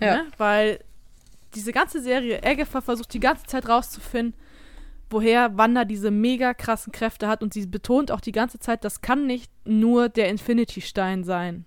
Ja. 0.00 0.16
Ne? 0.16 0.26
Weil 0.38 0.80
diese 1.54 1.72
ganze 1.72 2.00
Serie, 2.00 2.42
Agatha 2.44 2.80
versucht 2.80 3.12
die 3.12 3.20
ganze 3.20 3.44
Zeit 3.44 3.68
rauszufinden, 3.68 4.34
woher 5.10 5.56
Wanda 5.58 5.84
diese 5.84 6.10
mega 6.10 6.54
krassen 6.54 6.92
Kräfte 6.92 7.28
hat 7.28 7.42
und 7.42 7.52
sie 7.52 7.66
betont 7.66 8.10
auch 8.10 8.20
die 8.20 8.32
ganze 8.32 8.58
Zeit, 8.58 8.84
das 8.84 9.00
kann 9.00 9.26
nicht 9.26 9.50
nur 9.64 10.08
der 10.08 10.28
Infinity-Stein 10.28 11.24
sein. 11.24 11.64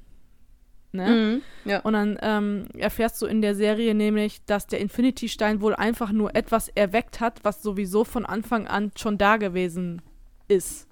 Ne? 0.91 1.41
Mhm. 1.65 1.69
Ja. 1.69 1.79
Und 1.81 1.93
dann 1.93 2.17
ähm, 2.21 2.65
erfährst 2.77 3.21
du 3.21 3.25
in 3.25 3.41
der 3.41 3.55
Serie 3.55 3.95
nämlich, 3.95 4.45
dass 4.45 4.67
der 4.67 4.79
Infinity-Stein 4.79 5.59
wohl 5.61 5.75
einfach 5.75 6.11
nur 6.11 6.35
etwas 6.35 6.69
erweckt 6.69 7.19
hat, 7.19 7.43
was 7.43 7.63
sowieso 7.63 8.03
von 8.03 8.25
Anfang 8.25 8.67
an 8.67 8.91
schon 8.95 9.17
da 9.17 9.37
gewesen 9.37 10.01
ist. 10.47 10.87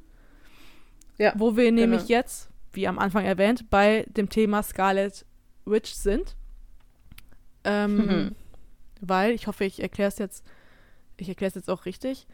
Ja, 1.18 1.34
Wo 1.38 1.56
wir 1.56 1.72
nämlich 1.72 2.08
genau. 2.08 2.18
jetzt, 2.20 2.50
wie 2.74 2.88
am 2.88 2.98
Anfang 2.98 3.26
erwähnt, 3.26 3.70
bei 3.70 4.06
dem 4.10 4.30
Thema 4.30 4.64
Scarlet 4.64 5.26
Witch 5.66 5.92
sind. 5.92 6.36
Ähm, 7.64 7.98
Mhm. 7.98 8.36
Weil, 9.02 9.32
ich 9.34 9.48
hoffe, 9.48 9.66
ich 9.66 9.82
erkläre 9.82 10.10
es 10.10 10.18
jetzt, 10.20 10.46
ich 11.22 11.30
erkläre 11.30 11.50
es 11.50 11.56
jetzt 11.56 11.70
auch 11.70 11.86
richtig, 11.86 12.28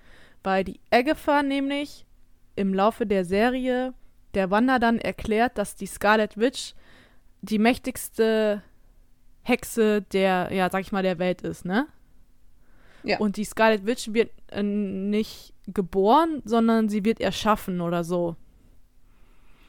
weil 0.43 0.63
die 0.63 0.79
Agatha 0.91 1.43
nämlich 1.43 2.05
im 2.55 2.73
Laufe 2.73 3.05
der 3.05 3.25
Serie 3.25 3.93
der 4.33 4.51
Wanda 4.51 4.79
dann 4.79 4.99
erklärt, 4.99 5.57
dass 5.57 5.75
die 5.75 5.87
Scarlet 5.87 6.37
Witch 6.37 6.73
die 7.41 7.59
mächtigste 7.59 8.63
Hexe 9.43 10.01
der, 10.01 10.49
ja, 10.51 10.69
sag 10.69 10.81
ich 10.81 10.91
mal, 10.91 11.03
der 11.03 11.19
Welt 11.19 11.41
ist, 11.41 11.65
ne? 11.65 11.87
Ja. 13.03 13.19
Und 13.19 13.37
die 13.37 13.45
Scarlet 13.45 13.85
Witch 13.85 14.13
wird 14.13 14.31
äh, 14.51 14.63
nicht 14.63 15.53
geboren, 15.67 16.41
sondern 16.45 16.89
sie 16.89 17.05
wird 17.05 17.21
erschaffen 17.21 17.79
oder 17.79 18.03
so. 18.03 18.35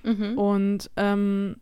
Mhm. 0.02 0.38
Und 0.38 0.90
ähm, 0.96 1.56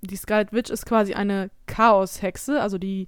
die 0.00 0.16
Scarlet 0.16 0.52
Witch 0.52 0.70
ist 0.70 0.86
quasi 0.86 1.14
eine 1.14 1.50
Chaos-Hexe, 1.66 2.60
also 2.60 2.78
die 2.78 3.06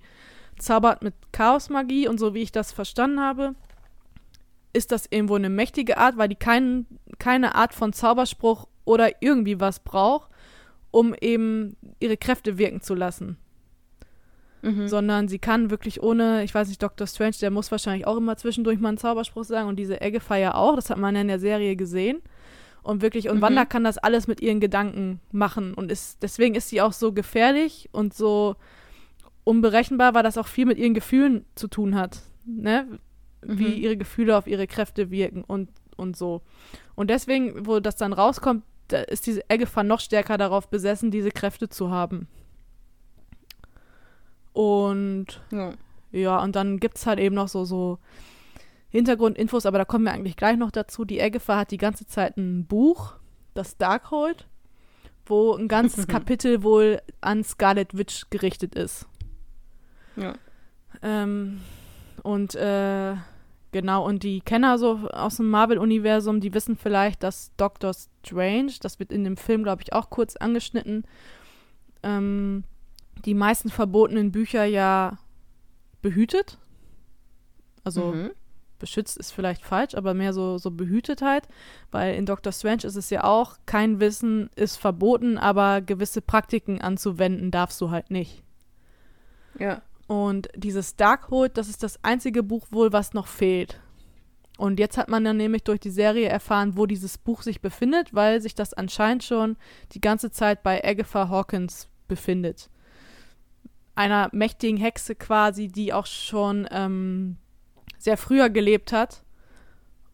zaubert 0.59 1.03
mit 1.03 1.15
Chaosmagie 1.33 2.07
und 2.07 2.19
so 2.19 2.35
wie 2.35 2.43
ich 2.43 2.53
das 2.53 2.73
verstanden 2.73 3.21
habe, 3.21 3.55
ist 4.75 4.93
das 4.93 5.07
irgendwo 5.09 5.37
eine 5.37 5.49
mächtige 5.49 5.97
Art, 5.97 6.19
weil 6.19 6.29
die 6.29 6.35
kein, 6.35 6.87
keine 7.19 7.55
Art 7.55 7.73
von 7.73 7.93
Zauberspruch 7.93 8.67
oder 8.85 9.23
irgendwie 9.23 9.61
was 9.61 9.81
braucht, 9.81 10.31
um 10.91 11.15
eben 11.21 11.77
ihre 12.01 12.17
Kräfte 12.17 12.59
wirken 12.59 12.83
zu 12.83 12.95
lassen. 12.95 13.39
Mhm. 14.63 14.89
Sondern 14.89 15.29
sie 15.29 15.39
kann 15.39 15.71
wirklich 15.71 16.03
ohne, 16.03 16.45
ich 16.45 16.55
weiß 16.55 16.69
nicht, 16.69 16.83
Dr. 16.83 17.07
Strange, 17.07 17.37
der 17.41 17.51
muss 17.51 17.71
wahrscheinlich 17.71 18.07
auch 18.07 18.17
immer 18.17 18.37
zwischendurch 18.37 18.79
mal 18.81 18.89
einen 18.89 18.99
Zauberspruch 18.99 19.45
sagen 19.45 19.69
und 19.69 19.77
diese 19.77 20.01
ja 20.01 20.55
auch, 20.55 20.77
das 20.77 20.91
hat 20.91 20.99
man 20.99 21.15
ja 21.15 21.21
in 21.21 21.29
der 21.29 21.39
Serie 21.39 21.77
gesehen. 21.77 22.21
Und 22.83 23.01
wirklich, 23.01 23.31
und 23.31 23.39
Mhm. 23.39 23.43
Wanda 23.43 23.65
kann 23.65 23.83
das 23.83 23.97
alles 23.97 24.27
mit 24.27 24.43
ihren 24.43 24.61
Gedanken 24.61 25.21
machen. 25.33 25.73
Und 25.73 25.91
ist, 25.91 26.23
deswegen 26.23 26.55
ist 26.55 26.69
sie 26.69 26.83
auch 26.83 26.93
so 26.93 27.13
gefährlich 27.13 27.89
und 27.93 28.13
so 28.13 28.57
unberechenbar, 29.43 30.15
weil 30.15 30.23
das 30.23 30.37
auch 30.37 30.47
viel 30.47 30.67
mit 30.67 30.79
ihren 30.79 30.93
Gefühlen 30.95 31.47
zu 31.55 31.69
tun 31.69 31.95
hat. 31.95 32.21
Ne? 32.45 32.99
Wie 33.47 33.69
Mhm. 33.69 33.83
ihre 33.83 33.97
Gefühle 33.97 34.37
auf 34.37 34.47
ihre 34.47 34.67
Kräfte 34.67 35.11
wirken 35.11 35.45
und, 35.45 35.71
und 35.97 36.17
so. 36.17 36.43
Und 36.95 37.11
deswegen, 37.11 37.67
wo 37.67 37.81
das 37.81 37.97
dann 37.97 38.13
rauskommt, 38.13 38.65
da 38.89 38.99
ist 39.01 39.27
diese 39.27 39.43
Agatha 39.49 39.83
noch 39.83 40.01
stärker 40.01 40.37
darauf 40.39 40.69
besessen, 40.69 41.11
diese 41.11 41.31
Kräfte 41.31 41.69
zu 41.69 41.91
haben. 41.91 42.29
Und 44.53 45.27
Ja. 45.51 45.73
ja, 46.13 46.43
und 46.43 46.55
dann 46.57 46.79
gibt 46.79 46.97
es 46.99 47.07
halt 47.07 47.19
eben 47.19 47.35
noch 47.35 47.49
so, 47.49 47.65
so 47.65 47.99
Hintergrundinfos, 48.91 49.67
aber 49.67 49.79
da 49.79 49.85
kommen 49.85 50.05
wir 50.05 50.13
eigentlich 50.13 50.37
gleich 50.37 50.57
noch 50.57 50.71
dazu. 50.71 51.05
Die 51.05 51.21
Agatha 51.21 51.57
hat 51.57 51.71
die 51.73 51.79
ganze 51.79 52.07
Zeit 52.07 52.37
ein 52.37 52.65
Buch, 52.67 53.15
das 53.55 53.77
Darkhold, 53.77 54.47
wo 55.27 55.55
ein 55.55 55.67
ganzes 55.69 56.07
Kapitel 56.09 56.63
wohl 56.63 57.01
an 57.21 57.43
Scarlet 57.43 57.97
Witch 57.97 58.27
gerichtet 58.31 58.75
ist. 58.77 59.07
Ja. 60.17 60.35
Ähm, 61.03 61.61
und 62.23 62.55
äh, 62.55 63.17
genau, 63.75 64.07
und 64.07 64.23
die 64.23 64.41
Kenner 64.41 64.79
so 64.79 65.09
aus 65.11 65.37
dem 65.37 65.51
Marvel-Universum, 65.51 66.41
die 66.41 66.55
wissen 66.55 66.77
vielleicht, 66.77 67.23
dass 67.23 67.51
Doctor 67.57 67.93
Strange, 67.93 68.73
das 68.81 68.99
wird 68.99 69.13
in 69.13 69.25
dem 69.25 69.37
Film, 69.37 69.65
glaube 69.65 69.83
ich, 69.83 69.93
auch 69.93 70.09
kurz 70.09 70.37
angeschnitten, 70.37 71.05
ähm, 72.03 72.65
die 73.25 73.35
meisten 73.35 73.69
verbotenen 73.69 74.31
Bücher 74.33 74.65
ja 74.65 75.19
behütet. 76.01 76.59
Also 77.83 78.13
Mhm. 78.13 78.31
beschützt 78.79 79.17
ist 79.17 79.33
vielleicht 79.33 79.65
falsch, 79.65 79.95
aber 79.95 80.15
mehr 80.15 80.33
so, 80.33 80.59
so 80.59 80.71
behütet 80.71 81.21
halt, 81.23 81.49
weil 81.91 82.15
in 82.15 82.27
Doctor 82.27 82.53
Strange 82.53 82.85
ist 82.85 82.97
es 82.97 83.11
ja 83.11 83.25
auch, 83.25 83.57
kein 83.67 83.99
Wissen 83.99 84.51
ist 84.57 84.77
verboten, 84.77 85.37
aber 85.39 85.81
gewisse 85.81 86.21
Praktiken 86.21 86.81
anzuwenden 86.81 87.51
darfst 87.51 87.81
du 87.81 87.91
halt 87.91 88.11
nicht. 88.11 88.43
Ja. 89.59 89.83
Und 90.07 90.49
dieses 90.55 90.97
Darkhold, 90.97 91.57
das 91.57 91.69
ist 91.69 91.83
das 91.83 92.03
einzige 92.03 92.43
Buch 92.43 92.67
wohl, 92.71 92.93
was 92.93 93.15
noch 93.15 93.27
fehlt. 93.27 93.81
Und 94.57 94.79
jetzt 94.79 94.97
hat 94.99 95.09
man 95.09 95.25
dann 95.25 95.37
nämlich 95.37 95.65
durch 95.65 95.81
die 95.81 95.91
Serie 95.91 96.29
erfahren, 96.29 96.77
wo 96.77 96.87
dieses 96.87 97.19
Buch 97.19 97.43
sich 97.43 97.61
befindet, 97.61 98.15
weil 98.15 98.41
sich 98.41 98.55
das 98.55 98.73
anscheinend 98.73 99.25
schon 99.25 99.57
die 99.93 100.01
ganze 100.01 100.31
Zeit 100.31 100.63
bei 100.63 100.85
Agatha 100.85 101.29
Hawkins 101.29 101.89
befindet. 102.07 102.71
Einer 103.97 104.29
mächtigen 104.33 104.77
Hexe 104.77 105.15
quasi, 105.15 105.69
die 105.69 105.93
auch 105.93 106.07
schon 106.07 106.69
ähm, 106.71 107.37
sehr 107.99 108.17
früher 108.17 108.51
gelebt 108.51 108.93
hat 108.93 109.25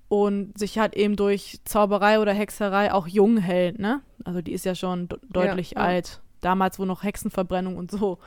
und 0.08 0.56
sich 0.58 0.78
halt 0.78 0.94
eben 0.96 1.16
durch 1.16 1.60
Zauberei 1.64 2.18
oder 2.20 2.32
Hexerei 2.32 2.92
auch 2.92 3.06
jung 3.06 3.36
hält, 3.36 3.78
ne? 3.78 4.00
Also 4.24 4.40
die 4.42 4.52
ist 4.52 4.64
ja 4.64 4.74
schon 4.74 5.08
de- 5.08 5.18
deutlich 5.28 5.72
ja. 5.72 5.78
alt. 5.78 6.20
Damals, 6.40 6.78
wo 6.78 6.84
noch 6.84 7.02
Hexenverbrennung 7.02 7.76
und 7.76 7.90
so 7.90 8.18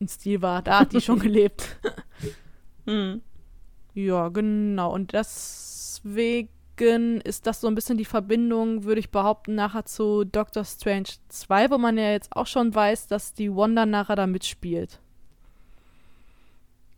ein 0.00 0.08
Stil 0.08 0.42
war, 0.42 0.62
da 0.62 0.80
hat 0.80 0.92
die 0.92 1.00
schon 1.00 1.18
gelebt. 1.20 1.78
Mhm. 2.86 3.22
Ja, 3.94 4.28
genau. 4.28 4.92
Und 4.92 5.12
deswegen 5.12 6.50
ist 7.22 7.46
das 7.46 7.60
so 7.60 7.66
ein 7.66 7.74
bisschen 7.74 7.98
die 7.98 8.04
Verbindung, 8.04 8.84
würde 8.84 9.00
ich 9.00 9.10
behaupten, 9.10 9.54
nachher 9.54 9.84
zu 9.84 10.24
Doctor 10.24 10.64
Strange 10.64 11.08
2, 11.28 11.70
wo 11.70 11.78
man 11.78 11.98
ja 11.98 12.12
jetzt 12.12 12.34
auch 12.36 12.46
schon 12.46 12.74
weiß, 12.74 13.08
dass 13.08 13.34
die 13.34 13.54
Wanda 13.54 13.86
nachher 13.86 14.16
da 14.16 14.26
mitspielt. 14.26 15.00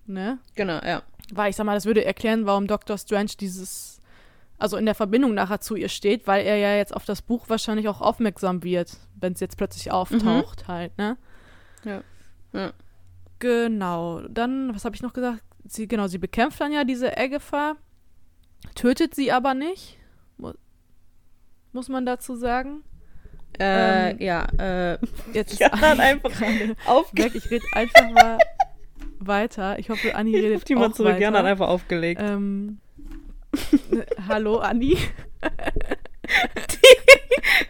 Ne? 0.06 0.38
Genau, 0.54 0.80
ja. 0.84 1.02
Weil 1.32 1.50
ich 1.50 1.56
sag 1.56 1.64
mal, 1.64 1.74
das 1.74 1.86
würde 1.86 2.04
erklären, 2.04 2.44
warum 2.44 2.66
Doctor 2.66 2.98
Strange 2.98 3.30
dieses, 3.38 4.00
also 4.58 4.76
in 4.76 4.84
der 4.84 4.94
Verbindung 4.94 5.32
nachher 5.34 5.60
zu 5.60 5.76
ihr 5.76 5.88
steht, 5.88 6.26
weil 6.26 6.44
er 6.44 6.56
ja 6.56 6.74
jetzt 6.74 6.94
auf 6.94 7.04
das 7.04 7.22
Buch 7.22 7.48
wahrscheinlich 7.48 7.88
auch 7.88 8.00
aufmerksam 8.00 8.62
wird, 8.62 8.96
wenn 9.14 9.32
es 9.32 9.40
jetzt 9.40 9.56
plötzlich 9.56 9.90
auftaucht 9.92 10.68
halt, 10.68 10.98
ne? 10.98 11.16
Ja. 11.84 12.02
Ja. 12.52 12.72
Genau. 13.40 14.20
Dann, 14.28 14.72
was 14.74 14.84
habe 14.84 14.94
ich 14.94 15.02
noch 15.02 15.12
gesagt? 15.12 15.42
Sie, 15.66 15.88
genau, 15.88 16.06
sie 16.06 16.18
bekämpft 16.18 16.60
dann 16.60 16.72
ja 16.72 16.84
diese 16.84 17.16
Agatha, 17.18 17.74
tötet 18.74 19.14
sie 19.14 19.32
aber 19.32 19.54
nicht. 19.54 19.98
Mu 20.38 20.52
muss 21.72 21.88
man 21.88 22.06
dazu 22.06 22.34
sagen. 22.36 22.82
Äh, 23.58 24.10
Ähm, 24.12 24.16
ja, 24.20 24.44
äh, 24.58 24.98
Jetzt 25.32 25.52
ist 25.54 25.58
Ja, 25.60 25.68
Anni 25.68 26.00
einfach 26.00 26.30
gerade 26.32 26.76
aufge 26.86 27.24
weg. 27.24 27.34
Ich 27.34 27.50
rede 27.50 27.64
einfach 27.72 28.10
mal 28.10 28.38
weiter. 29.18 29.78
Ich 29.78 29.90
hoffe, 29.90 30.14
Anni 30.14 30.36
Ich 30.36 30.42
redet 30.44 30.68
die 30.68 30.74
mal 30.74 30.88
auch 30.90 30.92
zurück. 30.92 31.12
weiter. 31.12 31.20
Jan 31.22 31.34
hat 31.36 31.44
einfach 31.44 31.68
aufgelegt. 31.68 32.20
Ähm, 32.22 32.78
hallo, 34.28 34.58
Anni? 34.58 34.96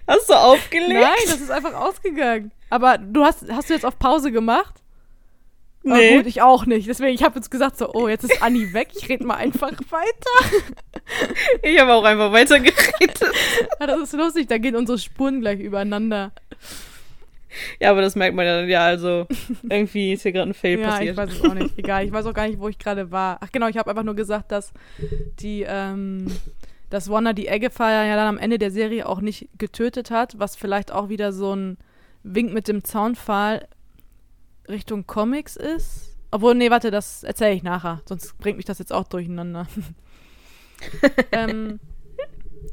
Hast 0.07 0.29
du 0.29 0.35
aufgelegt? 0.35 0.93
Nein, 0.93 1.19
das 1.27 1.41
ist 1.41 1.51
einfach 1.51 1.75
ausgegangen. 1.75 2.53
Aber 2.69 2.99
du 2.99 3.25
hast, 3.25 3.51
hast 3.51 3.69
du 3.71 3.75
jetzt 3.75 3.85
auf 3.87 3.99
Pause 3.99 4.31
gemacht? 4.33 4.80
Nee. 5.97 6.17
gut, 6.17 6.27
ich 6.27 6.43
auch 6.43 6.67
nicht. 6.67 6.89
Deswegen, 6.89 7.15
ich 7.15 7.23
habe 7.23 7.37
jetzt 7.37 7.51
gesagt 7.51 7.77
so, 7.77 7.93
oh, 7.93 8.09
jetzt 8.09 8.25
ist 8.25 8.43
Anni 8.43 8.73
weg. 8.73 8.89
Ich 8.97 9.09
rede 9.09 9.25
mal 9.25 9.35
einfach 9.35 9.73
weiter. 9.91 10.65
Ich 11.63 11.81
habe 11.81 11.93
auch 11.93 12.05
einfach 12.05 12.31
weitergeredet. 12.31 13.21
Ja, 13.81 13.87
das 13.87 14.01
ist 14.01 14.13
lustig. 14.13 14.47
Da 14.47 14.59
gehen 14.59 14.77
unsere 14.77 14.97
Spuren 14.97 15.41
gleich 15.41 15.59
übereinander. 15.59 16.31
ja, 17.81 17.91
aber 17.91 18.01
das 18.01 18.15
merkt 18.15 18.37
man 18.37 18.47
ja 18.47 18.61
dann. 18.61 18.69
Ja, 18.69 18.85
also 18.85 19.27
irgendwie 19.69 20.13
ist 20.13 20.23
hier 20.23 20.31
gerade 20.31 20.51
ein 20.51 20.55
Fail 20.55 20.79
ja, 20.79 20.89
passiert. 20.89 21.11
ich 21.11 21.17
weiß 21.17 21.33
es 21.33 21.45
auch 21.45 21.55
nicht. 21.55 21.77
Egal, 21.77 22.05
ich 22.05 22.13
weiß 22.13 22.27
auch 22.27 22.35
gar 22.35 22.47
nicht, 22.47 22.61
wo 22.61 22.69
ich 22.69 22.79
gerade 22.79 23.11
war. 23.11 23.39
Ach 23.41 23.51
genau, 23.51 23.67
ich 23.67 23.77
habe 23.77 23.91
einfach 23.91 24.05
nur 24.05 24.15
gesagt, 24.15 24.53
dass 24.53 24.73
die, 25.41 25.65
ähm, 25.69 26.27
dass 26.91 27.11
Wanda 27.11 27.33
die 27.33 27.51
Agatha 27.51 28.05
ja 28.05 28.15
dann 28.15 28.29
am 28.29 28.39
Ende 28.39 28.59
der 28.59 28.71
Serie 28.71 29.09
auch 29.09 29.21
nicht 29.21 29.49
getötet 29.59 30.13
hat, 30.13 30.39
was 30.39 30.55
vielleicht 30.55 30.93
auch 30.93 31.09
wieder 31.09 31.33
so 31.33 31.57
ein 31.57 31.77
Wink 32.23 32.53
mit 32.53 32.69
dem 32.69 32.85
Zaunpfahl 32.85 33.67
Richtung 34.69 35.07
Comics 35.07 35.57
ist. 35.57 36.17
Obwohl, 36.31 36.55
nee, 36.55 36.71
warte, 36.71 36.91
das 36.91 37.25
erzähle 37.25 37.55
ich 37.55 37.63
nachher, 37.63 38.03
sonst 38.09 38.39
bringt 38.39 38.57
mich 38.57 38.67
das 38.67 38.79
jetzt 38.79 38.93
auch 38.93 39.09
durcheinander. 39.09 39.67
ähm, 41.33 41.81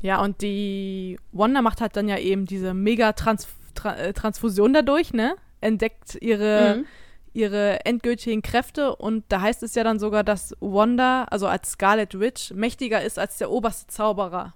ja, 0.02 0.22
und 0.22 0.42
die 0.42 1.20
Wanda 1.32 1.62
macht 1.62 1.82
halt 1.82 1.96
dann 1.96 2.08
ja 2.08 2.18
eben 2.18 2.46
diese 2.46 2.74
mega 2.74 3.14
Trans 3.14 3.48
Tra 3.74 3.96
äh, 3.96 4.14
Transfusion 4.14 4.74
dadurch, 4.74 5.14
ne? 5.14 5.36
Entdeckt 5.62 6.18
ihre 6.22 6.78
Mhm. 6.78 6.86
ihre 7.34 7.86
endgültigen 7.86 8.42
Kräfte 8.42 8.96
und 8.96 9.24
da 9.30 9.42
heißt 9.42 9.62
es 9.62 9.76
ja 9.76 9.84
dann 9.84 10.00
sogar, 10.00 10.24
dass 10.24 10.56
Wanda, 10.60 11.26
also 11.26 11.48
als 11.48 11.72
Scarlet 11.72 12.20
Witch, 12.20 12.52
mächtiger 12.52 13.04
ist 13.04 13.20
als 13.20 13.38
der 13.38 13.52
oberste 13.52 13.86
Zauberer. 13.88 14.54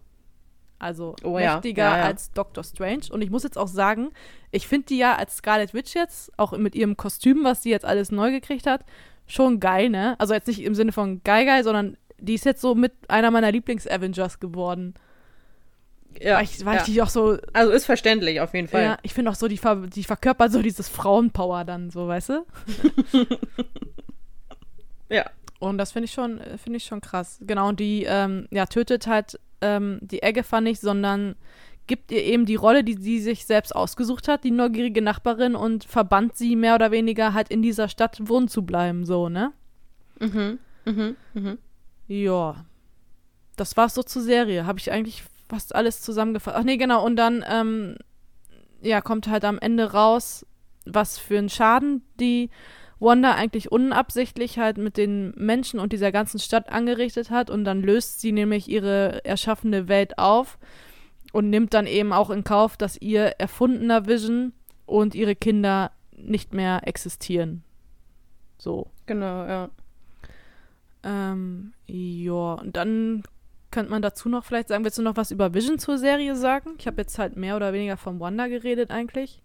Also 0.82 1.16
Oh 1.24 1.38
ja, 1.38 1.53
mächtiger 1.56 1.84
ja, 1.84 1.98
ja. 1.98 2.03
als 2.06 2.32
Doctor 2.32 2.64
Strange. 2.64 3.03
Und 3.12 3.22
ich 3.22 3.30
muss 3.30 3.44
jetzt 3.44 3.58
auch 3.58 3.68
sagen, 3.68 4.12
ich 4.52 4.68
finde 4.68 4.88
die 4.88 4.98
ja 4.98 5.16
als 5.16 5.38
Scarlet 5.38 5.74
Witch 5.74 5.94
jetzt, 5.95 6.32
auch 6.38 6.53
mit 6.53 6.76
ihrem 6.76 6.98
Kostüm, 6.98 7.44
was 7.44 7.64
sie 7.64 7.70
jetzt 7.70 7.86
alles 7.86 8.12
neu 8.12 8.32
gekriegt 8.32 8.66
hat, 8.66 8.84
schon 9.28 9.60
geil, 9.60 9.90
ne? 9.90 10.16
Also 10.20 10.34
jetzt 10.34 10.48
nicht 10.48 10.64
im 10.64 10.76
Sinne 10.76 10.91
von 10.91 11.24
geil 11.24 11.45
geil, 11.45 11.64
sondern 11.64 11.98
die 12.20 12.34
ist 12.34 12.45
jetzt 12.45 12.62
so 12.62 12.76
mit 12.76 12.94
einer 13.08 13.32
meiner 13.32 13.52
Lieblings-Avengers 13.52 14.40
geworden. 14.40 14.95
Ja, 16.20 16.38
weil 16.38 16.44
ich, 16.44 16.66
weil 16.66 16.76
ja. 16.76 16.82
ich 16.82 16.86
die 16.86 17.02
auch 17.02 17.10
so, 17.10 17.38
Also 17.53 17.72
ist 17.72 17.86
verständlich 17.86 18.41
auf 18.41 18.53
jeden 18.53 18.68
Fall. 18.68 18.84
ja, 18.84 18.98
ich 19.02 19.14
finde 19.14 19.32
auch 19.32 19.36
so, 19.36 19.48
die, 19.48 19.58
ver 19.58 19.88
die 19.88 20.03
verkörpert 20.03 20.52
so 20.52 20.62
dieses 20.62 20.90
Frauenpower 20.90 21.64
dann, 21.64 21.90
so, 21.90 22.08
weißt 22.08 22.30
du? 22.30 22.45
Ja. 25.12 25.30
Und 25.60 25.78
das 25.78 25.91
finde 25.91 26.06
ich 26.06 26.14
schon, 26.14 26.40
äh, 26.40 26.58
finde 26.58 26.78
ich 26.78 26.86
schon 26.86 27.02
krass. 27.02 27.38
Genau, 27.41 27.70
und 27.70 27.80
die, 27.80 28.06
ähm, 28.08 28.48
ja, 28.49 28.66
tötet 28.66 29.06
halt 29.06 29.40
ähm, 29.61 29.99
die 30.01 30.21
Eggefa 30.23 30.61
nicht, 30.61 30.81
sondern 30.81 31.35
gibt 31.88 32.11
ihr 32.11 32.23
eben 32.23 32.45
die 32.45 32.55
Rolle, 32.55 32.83
die 32.83 32.93
sie 32.93 33.19
sich 33.19 33.45
selbst 33.45 33.75
ausgesucht 33.75 34.27
hat, 34.27 34.43
die 34.43 34.51
neugierige 34.51 35.01
Nachbarin 35.01 35.55
und 35.55 35.83
verbannt 35.83 36.38
sie 36.38 36.55
mehr 36.55 36.75
oder 36.75 36.91
weniger 36.91 37.33
halt 37.33 37.49
in 37.49 37.61
dieser 37.61 37.89
Stadt 37.89 38.17
wohnen 38.29 38.47
zu 38.47 38.63
bleiben, 38.63 39.05
so, 39.05 39.29
ne? 39.29 39.51
Mhm. 40.19 40.59
Mhm. 40.85 41.15
Mhm. 41.33 41.57
Ja. 42.07 42.65
Das 43.57 43.75
war's 43.77 43.93
so 43.93 44.03
zur 44.03 44.21
Serie. 44.21 44.65
Habe 44.65 44.79
ich 44.79 44.91
eigentlich 44.91 45.23
fast 45.49 45.75
alles 45.75 46.01
zusammengefasst. 46.01 46.55
Ach 46.57 46.63
nee, 46.63 46.77
genau. 46.77 47.05
Und 47.05 47.15
dann, 47.17 47.43
ähm, 47.47 47.97
ja, 48.81 49.01
kommt 49.01 49.27
halt 49.27 49.43
am 49.43 49.59
Ende 49.59 49.91
raus, 49.91 50.45
was 50.85 51.17
für 51.17 51.38
einen 51.38 51.49
Schaden 51.49 52.03
die 52.19 52.49
Wanda 53.02 53.34
eigentlich 53.34 53.72
unabsichtlich 53.72 54.60
halt 54.60 54.78
mit 54.78 54.95
den 54.95 55.34
Menschen 55.36 55.80
und 55.80 55.91
dieser 55.91 56.11
ganzen 56.11 56.40
Stadt 56.40 56.69
angerichtet 56.69 57.32
hat. 57.32 57.49
Und 57.49 57.65
dann 57.65 57.82
löst 57.82 58.22
sie 58.22 58.32
nämlich 58.32 58.69
ihre 58.69 59.26
erschaffene 59.26 59.88
Welt 59.88 60.19
auf 60.19 60.60
und 61.34 61.49
nimmt 61.49 61.73
dann 61.73 61.88
eben 61.88 62.14
auch 62.14 62.30
in 62.30 62.44
Kauf, 62.44 62.78
dass 62.78 63.02
ihr 63.02 63.23
erfundener 63.40 64.06
Vision 64.06 64.53
und 64.86 65.15
ihre 65.15 65.36
Kinder 65.36 65.91
nicht 66.15 66.53
mehr 66.53 66.88
existieren. 66.88 67.64
So. 68.57 68.88
Genau, 69.07 69.48
ja. 69.48 69.69
Ähm, 71.03 71.73
ja, 71.88 72.53
und 72.53 72.78
dann 72.78 73.23
könnte 73.72 73.90
man 73.90 74.03
dazu 74.03 74.30
noch 74.30 74.45
vielleicht 74.45 74.68
sagen, 74.68 74.84
willst 74.84 74.99
du 74.99 75.02
noch 75.02 75.18
was 75.18 75.32
über 75.32 75.56
Vision 75.56 75.80
zur 75.80 75.98
Serie 75.98 76.36
sagen? 76.36 76.76
Ich 76.78 76.86
habe 76.86 77.02
jetzt 77.02 77.18
halt 77.18 77.36
mehr 77.36 77.56
oder 77.56 77.73
weniger 77.73 77.98
vom 77.98 78.19
Wanda 78.19 78.45
geredet 78.48 78.91
eigentlich. 78.91 79.41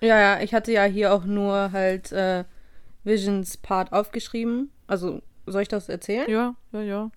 Ja, 0.00 0.18
ja, 0.18 0.40
ich 0.40 0.54
hatte 0.54 0.72
ja 0.72 0.84
hier 0.84 1.12
auch 1.12 1.24
nur 1.24 1.72
halt 1.72 2.12
äh, 2.12 2.44
Visions 3.04 3.56
Part 3.56 3.92
aufgeschrieben. 3.92 4.70
Also, 4.86 5.22
soll 5.46 5.62
ich 5.62 5.68
das 5.68 5.88
erzählen? 5.88 6.28
Ja, 6.30 6.54
ja, 6.72 6.82
ja. 6.82 7.10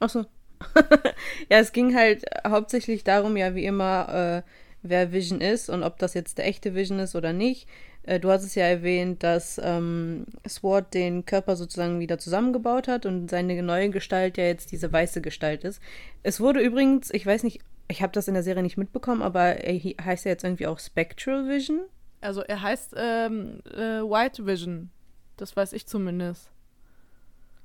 Achso. 0.00 0.24
ja, 1.48 1.58
es 1.58 1.72
ging 1.72 1.94
halt 1.94 2.24
hauptsächlich 2.46 3.04
darum, 3.04 3.36
ja, 3.36 3.54
wie 3.54 3.64
immer, 3.64 4.42
äh, 4.44 4.50
wer 4.82 5.12
Vision 5.12 5.40
ist 5.40 5.70
und 5.70 5.82
ob 5.82 5.98
das 5.98 6.14
jetzt 6.14 6.38
der 6.38 6.46
echte 6.46 6.74
Vision 6.74 6.98
ist 6.98 7.14
oder 7.14 7.32
nicht. 7.32 7.68
Äh, 8.04 8.20
du 8.20 8.30
hast 8.30 8.44
es 8.44 8.54
ja 8.54 8.64
erwähnt, 8.64 9.22
dass 9.22 9.60
ähm, 9.62 10.26
Sword 10.48 10.94
den 10.94 11.26
Körper 11.26 11.56
sozusagen 11.56 12.00
wieder 12.00 12.18
zusammengebaut 12.18 12.88
hat 12.88 13.06
und 13.06 13.28
seine 13.28 13.62
neue 13.62 13.90
Gestalt 13.90 14.38
ja 14.38 14.44
jetzt 14.44 14.72
diese 14.72 14.92
weiße 14.92 15.20
Gestalt 15.20 15.64
ist. 15.64 15.80
Es 16.22 16.40
wurde 16.40 16.60
übrigens, 16.60 17.12
ich 17.12 17.26
weiß 17.26 17.42
nicht, 17.42 17.60
ich 17.88 18.02
habe 18.02 18.12
das 18.12 18.28
in 18.28 18.34
der 18.34 18.42
Serie 18.42 18.62
nicht 18.62 18.76
mitbekommen, 18.76 19.22
aber 19.22 19.64
er 19.64 19.74
heißt 19.74 20.24
ja 20.24 20.32
jetzt 20.32 20.44
irgendwie 20.44 20.66
auch 20.66 20.78
Spectral 20.78 21.48
Vision. 21.48 21.80
Also 22.20 22.42
er 22.42 22.62
heißt 22.62 22.94
ähm, 22.96 23.60
äh, 23.72 24.02
White 24.02 24.46
Vision. 24.46 24.90
Das 25.36 25.56
weiß 25.56 25.72
ich 25.72 25.86
zumindest. 25.86 26.50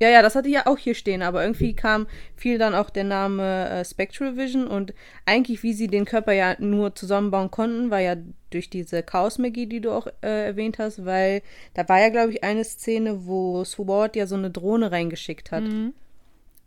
Ja, 0.04 0.10
ja, 0.10 0.22
das 0.22 0.36
hatte 0.36 0.50
ich 0.50 0.56
ja 0.56 0.68
auch 0.68 0.78
hier 0.78 0.96
stehen, 0.96 1.22
aber 1.22 1.44
irgendwie 1.44 1.74
kam 1.76 2.08
viel 2.36 2.58
dann 2.58 2.76
auch 2.76 2.90
der 2.90 3.06
Name 3.06 3.70
äh, 3.70 3.86
Spectral 3.86 4.36
Vision 4.36 4.68
und 4.68 4.94
eigentlich, 5.26 5.64
wie 5.64 5.74
sie 5.74 5.88
den 5.88 6.04
Körper 6.06 6.34
ja 6.34 6.56
nur 6.60 6.94
zusammenbauen 6.94 7.52
konnten, 7.52 7.90
war 7.90 8.00
ja 8.00 8.18
durch 8.50 8.70
diese 8.70 9.02
Chaos-Magie, 9.02 9.68
die 9.68 9.80
du 9.82 9.92
auch 9.92 10.08
äh, 10.22 10.48
erwähnt 10.48 10.78
hast, 10.78 11.06
weil 11.06 11.42
da 11.74 11.88
war 11.88 12.02
ja, 12.02 12.10
glaube 12.10 12.32
ich, 12.32 12.44
eine 12.44 12.66
Szene, 12.66 13.26
wo 13.26 13.64
Sword 13.64 14.16
ja 14.16 14.28
so 14.28 14.36
eine 14.36 14.52
Drohne 14.52 14.92
reingeschickt 14.92 15.52
hat. 15.52 15.64
Mhm. 15.64 15.94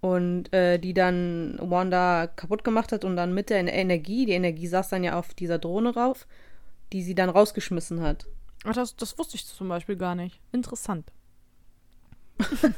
Und 0.00 0.52
äh, 0.54 0.78
die 0.78 0.94
dann 0.94 1.58
Wanda 1.60 2.28
kaputt 2.28 2.64
gemacht 2.64 2.92
hat 2.92 3.04
und 3.04 3.16
dann 3.16 3.34
mit 3.34 3.50
der 3.50 3.58
Energie, 3.58 4.24
die 4.24 4.32
Energie 4.32 4.66
saß 4.66 4.88
dann 4.88 5.04
ja 5.04 5.18
auf 5.18 5.34
dieser 5.34 5.58
Drohne 5.58 5.94
rauf, 5.94 6.26
die 6.92 7.02
sie 7.02 7.14
dann 7.14 7.30
rausgeschmissen 7.30 8.00
hat. 8.00 8.26
Ach, 8.64 8.74
das, 8.74 8.96
das 8.96 9.18
wusste 9.18 9.36
ich 9.36 9.46
zum 9.46 9.68
Beispiel 9.68 9.96
gar 9.96 10.14
nicht. 10.14 10.40
Interessant. 10.52 11.12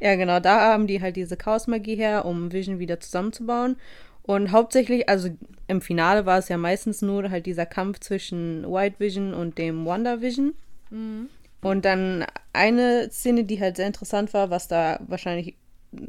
ja, 0.00 0.14
genau, 0.14 0.40
da 0.40 0.72
haben 0.72 0.86
die 0.86 1.00
halt 1.00 1.16
diese 1.16 1.36
Chaos-Magie 1.36 1.96
her, 1.96 2.24
um 2.24 2.52
Vision 2.52 2.78
wieder 2.78 3.00
zusammenzubauen. 3.00 3.76
Und 4.22 4.52
hauptsächlich, 4.52 5.08
also 5.08 5.30
im 5.66 5.80
Finale 5.80 6.24
war 6.24 6.38
es 6.38 6.48
ja 6.48 6.56
meistens 6.56 7.02
nur 7.02 7.30
halt 7.30 7.46
dieser 7.46 7.66
Kampf 7.66 8.00
zwischen 8.00 8.64
White 8.70 8.96
Vision 8.98 9.34
und 9.34 9.58
dem 9.58 9.84
Wonder 9.84 10.20
Vision. 10.20 10.54
Mhm. 10.90 11.28
Und 11.60 11.84
dann 11.84 12.24
eine 12.52 13.10
Szene, 13.10 13.44
die 13.44 13.60
halt 13.60 13.76
sehr 13.76 13.86
interessant 13.86 14.32
war, 14.32 14.50
was 14.50 14.68
da 14.68 15.00
wahrscheinlich 15.06 15.56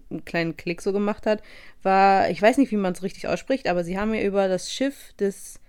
einen 0.09 0.25
kleinen 0.25 0.57
Klick 0.57 0.81
so 0.81 0.93
gemacht 0.93 1.25
hat, 1.25 1.41
war, 1.83 2.29
ich 2.29 2.41
weiß 2.41 2.57
nicht, 2.57 2.71
wie 2.71 2.77
man 2.77 2.93
es 2.93 3.03
richtig 3.03 3.27
ausspricht, 3.27 3.67
aber 3.67 3.83
sie 3.83 3.97
haben 3.97 4.13
ja 4.13 4.21
über 4.21 4.47
das 4.47 4.71
Schiff 4.71 5.13
des 5.19 5.59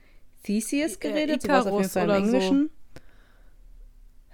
Theseus 0.47 1.01
geredet, 1.01 1.45
Icarus 1.45 1.65
sowas 1.65 1.75
auf 1.75 1.81
jeden 1.81 1.91
Fall 1.91 2.03
im 2.05 2.11
oder 2.11 2.21
so. 2.21 2.27
Englischen. 2.37 2.71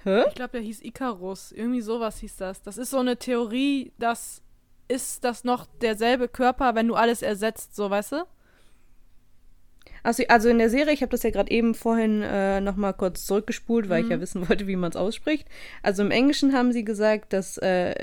Hä? 0.05 0.25
Ich 0.29 0.35
glaube, 0.35 0.53
der 0.53 0.61
hieß 0.63 0.83
Icarus. 0.83 1.53
Irgendwie 1.53 1.81
sowas 1.81 2.19
hieß 2.19 2.37
das. 2.37 2.63
Das 2.63 2.77
ist 2.79 2.91
so 2.91 2.99
eine 2.99 3.17
Theorie, 3.17 3.93
dass 3.99 4.43
ist 4.89 5.25
das 5.25 5.45
noch 5.45 5.67
derselbe 5.81 6.29
Körper, 6.29 6.75
wenn 6.75 6.89
du 6.89 6.95
alles 6.97 7.23
ersetzt, 7.23 7.75
so 7.75 7.89
weißt 7.89 8.13
du? 8.13 8.25
Also, 10.03 10.25
also 10.29 10.49
in 10.49 10.59
der 10.59 10.69
Serie, 10.69 10.93
ich 10.93 11.01
habe 11.01 11.11
das 11.11 11.23
ja 11.23 11.31
gerade 11.31 11.51
eben 11.51 11.75
vorhin 11.75 12.21
äh, 12.23 12.61
nochmal 12.61 12.93
kurz 12.93 13.25
zurückgespult, 13.25 13.89
weil 13.89 14.01
ich 14.01 14.07
Mhm. 14.07 14.13
ja 14.13 14.21
wissen 14.21 14.49
wollte, 14.49 14.67
wie 14.67 14.77
man 14.77 14.91
es 14.91 14.97
ausspricht. 14.97 15.47
Also 15.83 16.03
im 16.03 16.11
Englischen 16.11 16.53
haben 16.53 16.73
sie 16.73 16.85
gesagt, 16.85 17.33
das 17.33 17.57
äh, 17.59 17.95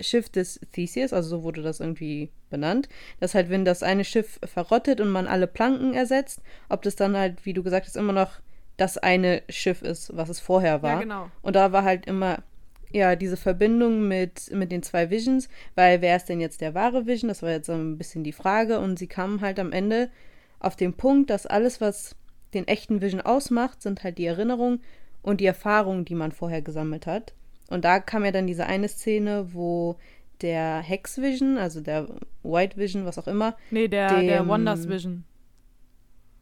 Schiff 0.00 0.28
des 0.28 0.60
Theseus, 0.72 1.12
also 1.12 1.28
so 1.28 1.42
wurde 1.42 1.62
das 1.62 1.80
irgendwie 1.80 2.30
benannt, 2.48 2.88
dass 3.20 3.34
halt, 3.34 3.50
wenn 3.50 3.64
das 3.64 3.82
eine 3.82 4.04
Schiff 4.04 4.40
verrottet 4.44 5.00
und 5.00 5.10
man 5.10 5.26
alle 5.26 5.46
Planken 5.46 5.94
ersetzt, 5.94 6.40
ob 6.68 6.82
das 6.82 6.96
dann 6.96 7.16
halt, 7.16 7.44
wie 7.44 7.52
du 7.52 7.62
gesagt 7.62 7.86
hast, 7.86 7.96
immer 7.96 8.12
noch 8.12 8.40
das 8.76 8.96
eine 8.98 9.42
Schiff 9.48 9.82
ist, 9.82 10.16
was 10.16 10.28
es 10.28 10.40
vorher 10.40 10.82
war. 10.82 10.94
Ja, 10.94 11.00
genau. 11.00 11.30
Und 11.42 11.54
da 11.54 11.72
war 11.72 11.84
halt 11.84 12.06
immer, 12.06 12.42
ja, 12.90 13.14
diese 13.14 13.36
Verbindung 13.36 14.08
mit, 14.08 14.50
mit 14.52 14.72
den 14.72 14.82
zwei 14.82 15.10
Visions, 15.10 15.48
weil 15.74 16.00
wer 16.00 16.16
ist 16.16 16.28
denn 16.28 16.40
jetzt 16.40 16.60
der 16.60 16.74
wahre 16.74 17.06
Vision? 17.06 17.28
Das 17.28 17.42
war 17.42 17.50
jetzt 17.50 17.66
so 17.66 17.72
ein 17.72 17.98
bisschen 17.98 18.24
die 18.24 18.32
Frage. 18.32 18.80
Und 18.80 18.98
sie 18.98 19.06
kamen 19.06 19.40
halt 19.42 19.58
am 19.58 19.72
Ende 19.72 20.10
auf 20.58 20.76
den 20.76 20.94
Punkt, 20.94 21.30
dass 21.30 21.46
alles, 21.46 21.80
was 21.80 22.16
den 22.54 22.66
echten 22.66 23.00
Vision 23.00 23.20
ausmacht, 23.20 23.82
sind 23.82 24.02
halt 24.02 24.18
die 24.18 24.26
Erinnerungen 24.26 24.82
und 25.22 25.40
die 25.40 25.46
Erfahrungen, 25.46 26.04
die 26.04 26.14
man 26.14 26.32
vorher 26.32 26.62
gesammelt 26.62 27.06
hat. 27.06 27.34
Und 27.70 27.84
da 27.84 28.00
kam 28.00 28.24
ja 28.24 28.30
dann 28.32 28.46
diese 28.46 28.66
eine 28.66 28.88
Szene, 28.88 29.54
wo 29.54 29.96
der 30.42 30.80
Hex 30.80 31.18
Vision, 31.20 31.56
also 31.56 31.80
der 31.80 32.06
White 32.42 32.76
Vision, 32.76 33.06
was 33.06 33.18
auch 33.18 33.26
immer. 33.28 33.56
Nee, 33.70 33.88
der, 33.88 34.20
der 34.20 34.42
Dem- 34.42 34.48
Wonders 34.48 34.88
Vision. 34.88 35.24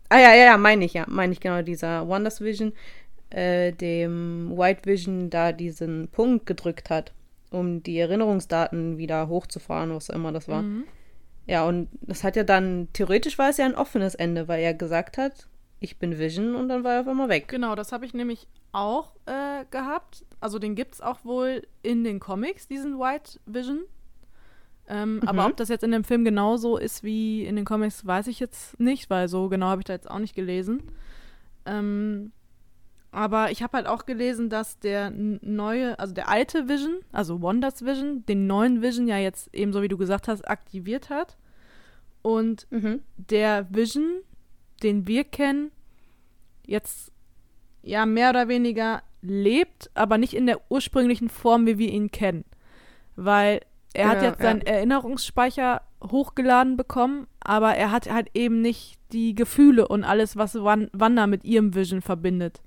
Ah 0.09 0.19
ja, 0.19 0.35
ja, 0.35 0.45
ja, 0.47 0.57
meine 0.57 0.85
ich 0.85 0.95
ja, 0.95 1.05
meine 1.07 1.33
ich 1.33 1.41
genau, 1.41 1.63
dieser 1.63 2.09
Wonders 2.09 2.41
Vision, 2.41 2.73
äh, 3.31 3.73
dem 3.73 4.53
White 4.57 4.87
Vision 4.87 5.29
da 5.31 5.53
diesen 5.53 6.09
Punkt 6.09 6.47
gedrückt 6.47 6.89
hat, 6.91 7.13
um 7.51 7.83
die 7.83 7.99
Erinnerungsdaten 7.99 8.97
wieder 8.97 9.29
hochzufahren, 9.29 9.95
was 9.95 10.11
auch 10.11 10.15
immer 10.15 10.33
das 10.33 10.49
war. 10.49 10.63
Mhm. 10.63 10.85
Ja, 11.47 11.67
und 11.67 11.89
das 12.01 12.25
hat 12.25 12.37
ja 12.37 12.45
dann, 12.45 12.89
theoretisch 12.93 13.39
war 13.39 13.51
es 13.51 13.59
ja 13.59 13.67
ein 13.67 13.75
offenes 13.75 14.15
Ende, 14.15 14.49
weil 14.49 14.63
er 14.63 14.75
gesagt 14.75 15.19
hat, 15.19 15.47
ich 15.81 15.99
bin 15.99 16.19
Vision 16.19 16.55
und 16.55 16.69
dann 16.69 16.85
war 16.85 16.95
er 16.95 17.01
auf 17.03 17.09
einmal 17.09 17.29
weg. 17.29 17.47
Genau, 17.49 17.75
das 17.75 17.93
habe 17.93 18.05
ich 18.05 18.15
nämlich 18.15 18.47
auch 18.73 19.15
äh, 19.27 19.65
gehabt. 19.71 20.25
Also 20.41 20.59
den 20.59 20.75
gibt 20.75 20.95
es 20.95 21.01
auch 21.01 21.25
wohl 21.25 21.63
in 21.83 22.05
den 22.05 22.21
Comics, 22.21 22.67
diesen 22.69 22.99
White 22.99 23.39
Vision. 23.47 23.81
Ähm, 24.89 25.21
Aber 25.27 25.43
Mhm. 25.45 25.51
ob 25.51 25.57
das 25.57 25.69
jetzt 25.69 25.85
in 25.85 25.93
dem 25.93 26.03
Film 26.05 26.25
genauso 26.25 26.79
ist 26.79 27.03
wie 27.05 27.45
in 27.45 27.57
den 27.57 27.65
Comics, 27.65 28.07
weiß 28.07 28.27
ich 28.29 28.41
jetzt 28.41 28.81
nicht, 28.81 29.11
weil 29.11 29.29
so 29.29 29.49
genau 29.49 29.67
habe 29.67 29.81
ich 29.81 29.85
da 29.85 29.93
jetzt 29.93 30.11
auch 30.11 30.19
nicht 30.19 30.35
gelesen. 30.35 30.83
Ähm, 31.67 32.33
aber 33.11 33.51
ich 33.51 33.63
habe 33.63 33.77
halt 33.77 33.87
auch 33.87 34.05
gelesen, 34.07 34.49
dass 34.51 34.79
der 34.79 35.11
neue, 35.11 35.99
also 35.99 36.13
der 36.15 36.29
alte 36.29 36.69
Vision, 36.69 36.97
also 37.13 37.41
Wonders 37.41 37.85
Vision, 37.85 38.25
den 38.27 38.47
neuen 38.47 38.83
Vision 38.83 39.07
ja 39.09 39.19
jetzt 39.19 39.55
eben 39.55 39.73
so 39.73 39.83
wie 39.83 39.89
du 39.89 39.97
gesagt 39.97 40.29
hast, 40.29 40.43
aktiviert 40.49 41.09
hat. 41.11 41.37
Und 42.23 42.67
Mhm. 42.71 43.01
der 43.17 43.67
Vision, 43.71 44.21
den 44.83 45.07
wir 45.07 45.25
kennen, 45.25 45.71
jetzt 46.67 47.13
ja 47.83 48.07
mehr 48.07 48.31
oder 48.31 48.49
weniger 48.49 49.03
lebt, 49.23 49.91
aber 49.95 50.19
nicht 50.19 50.35
in 50.35 50.47
der 50.47 50.61
ursprünglichen 50.71 51.29
Form, 51.29 51.67
wie 51.67 51.79
wir 51.79 51.91
ihn 51.91 52.11
kennen. 52.11 52.45
Weil 53.17 53.61
er 53.95 54.09
hat 54.09 54.23
Ja, 54.23 54.29
jetzt 54.29 54.43
seinen 54.43 54.61
Erinnerungsspeicher 54.63 55.83
hochgeladen 56.05 56.77
bekommen, 56.77 57.27
aber 57.41 57.75
er 57.75 57.91
hat 57.91 58.11
halt 58.11 58.29
eben 58.35 58.61
nicht 58.61 58.99
die 59.13 59.35
Gefühle 59.35 59.89
und 59.89 60.05
alles, 60.05 60.37
was 60.37 60.55
Wan 60.55 60.89
Wanda 60.93 61.27
mit 61.27 61.45
ihrem 61.45 61.75
Vision 61.75 62.03
verbindet. 62.03 62.61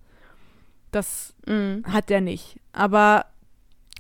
Das 0.92 1.34
Mhm. 1.48 1.84
hat 1.86 2.12
er 2.12 2.20
nicht. 2.22 2.60
Aber 2.74 3.28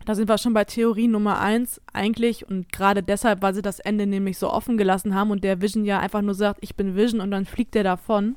da 0.05 0.15
sind 0.15 0.29
wir 0.29 0.37
schon 0.37 0.53
bei 0.53 0.65
Theorie 0.65 1.07
Nummer 1.07 1.39
eins 1.39 1.81
eigentlich 1.93 2.47
und 2.47 2.71
gerade 2.71 3.03
deshalb, 3.03 3.41
weil 3.41 3.53
sie 3.53 3.61
das 3.61 3.79
Ende 3.79 4.07
nämlich 4.07 4.37
so 4.37 4.49
offen 4.51 4.77
gelassen 4.77 5.15
haben 5.15 5.31
und 5.31 5.43
der 5.43 5.61
Vision 5.61 5.85
ja 5.85 5.99
einfach 5.99 6.21
nur 6.21 6.33
sagt, 6.33 6.59
ich 6.61 6.75
bin 6.75 6.95
Vision 6.95 7.21
und 7.21 7.31
dann 7.31 7.45
fliegt 7.45 7.75
er 7.75 7.83
davon, 7.83 8.35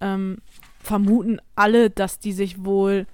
ähm, 0.00 0.38
vermuten 0.80 1.40
alle, 1.54 1.90
dass 1.90 2.18
die 2.18 2.32
sich 2.32 2.64
wohl 2.64 3.06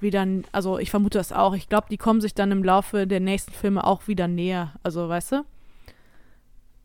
wieder, 0.00 0.26
also 0.52 0.78
ich 0.78 0.90
vermute 0.90 1.18
das 1.18 1.32
auch, 1.32 1.54
ich 1.54 1.68
glaube, 1.68 1.86
die 1.90 1.96
kommen 1.96 2.20
sich 2.20 2.34
dann 2.34 2.52
im 2.52 2.64
Laufe 2.64 3.06
der 3.06 3.20
nächsten 3.20 3.52
Filme 3.52 3.84
auch 3.84 4.08
wieder 4.08 4.28
näher, 4.28 4.74
also 4.82 5.08
weißt 5.08 5.32
du? 5.32 5.44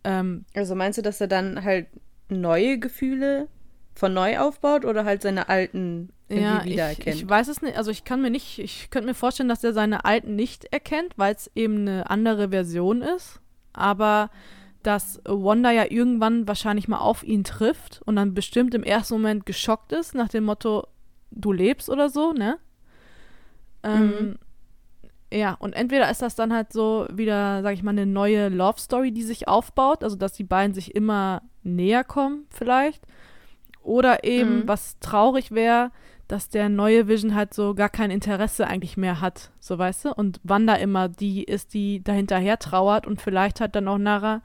Ähm, 0.03 0.45
Also 0.55 0.75
meinst 0.75 0.97
du, 0.97 1.01
dass 1.01 1.19
er 1.19 1.27
dann 1.27 1.63
halt 1.63 1.87
neue 2.29 2.79
Gefühle 2.79 3.47
von 3.99 4.13
neu 4.13 4.39
aufbaut 4.39 4.85
oder 4.85 5.05
halt 5.05 5.21
seine 5.21 5.49
alten 5.49 6.09
irgendwie 6.29 6.41
Ja, 6.43 6.59
ich, 6.61 6.71
wiedererkennt? 6.71 7.15
ich 7.17 7.29
weiß 7.29 7.47
es 7.49 7.61
nicht. 7.61 7.77
Also 7.77 7.91
ich 7.91 8.03
kann 8.03 8.21
mir 8.21 8.29
nicht, 8.29 8.59
ich 8.59 8.89
könnte 8.89 9.07
mir 9.07 9.13
vorstellen, 9.13 9.49
dass 9.49 9.63
er 9.63 9.73
seine 9.73 10.05
alten 10.05 10.35
nicht 10.35 10.65
erkennt, 10.65 11.13
weil 11.17 11.35
es 11.35 11.51
eben 11.55 11.79
eine 11.87 12.09
andere 12.09 12.49
Version 12.49 13.01
ist. 13.01 13.39
Aber 13.73 14.29
dass 14.83 15.19
Wanda 15.25 15.71
ja 15.71 15.85
irgendwann 15.89 16.47
wahrscheinlich 16.47 16.87
mal 16.87 16.99
auf 16.99 17.23
ihn 17.23 17.43
trifft 17.43 18.01
und 18.05 18.15
dann 18.15 18.33
bestimmt 18.33 18.73
im 18.73 18.83
ersten 18.83 19.15
Moment 19.15 19.45
geschockt 19.45 19.91
ist, 19.91 20.15
nach 20.15 20.29
dem 20.29 20.45
Motto, 20.45 20.87
du 21.31 21.51
lebst 21.51 21.89
oder 21.89 22.09
so, 22.09 22.31
ne? 22.33 22.57
Ähm, 23.83 24.31
Mhm. 24.31 24.39
Ja, 25.31 25.55
und 25.59 25.73
entweder 25.73 26.09
ist 26.09 26.23
das 26.23 26.33
dann 26.35 26.51
halt 26.51 26.73
so 26.73 27.05
wieder, 27.11 27.61
sag 27.61 27.73
ich 27.75 27.83
mal, 27.83 27.91
eine 27.91 28.07
neue 28.07 28.49
Love 28.49 28.79
Story, 28.79 29.11
die 29.11 29.21
sich 29.21 29.47
aufbaut, 29.47 30.03
also 30.03 30.15
dass 30.15 30.33
die 30.33 30.43
beiden 30.43 30.73
sich 30.73 30.95
immer 30.95 31.43
näher 31.61 32.03
kommen, 32.03 32.45
vielleicht. 32.49 33.05
Oder 33.89 34.23
eben, 34.23 34.59
Mhm. 34.61 34.67
was 34.67 34.99
traurig 34.99 35.49
wäre, 35.51 35.89
dass 36.27 36.47
der 36.49 36.69
neue 36.69 37.07
Vision 37.07 37.33
halt 37.33 37.55
so 37.55 37.73
gar 37.73 37.89
kein 37.89 38.11
Interesse 38.11 38.67
eigentlich 38.67 38.97
mehr 38.97 39.19
hat, 39.19 39.49
so 39.59 39.79
weißt 39.79 40.05
du? 40.05 40.13
Und 40.13 40.39
Wanda 40.43 40.75
immer 40.75 41.09
die 41.09 41.43
ist, 41.43 41.73
die 41.73 42.03
dahinterher 42.03 42.59
trauert 42.59 43.07
und 43.07 43.19
vielleicht 43.19 43.59
hat 43.61 43.75
dann 43.75 43.87
auch 43.87 43.97
nachher 43.97 44.43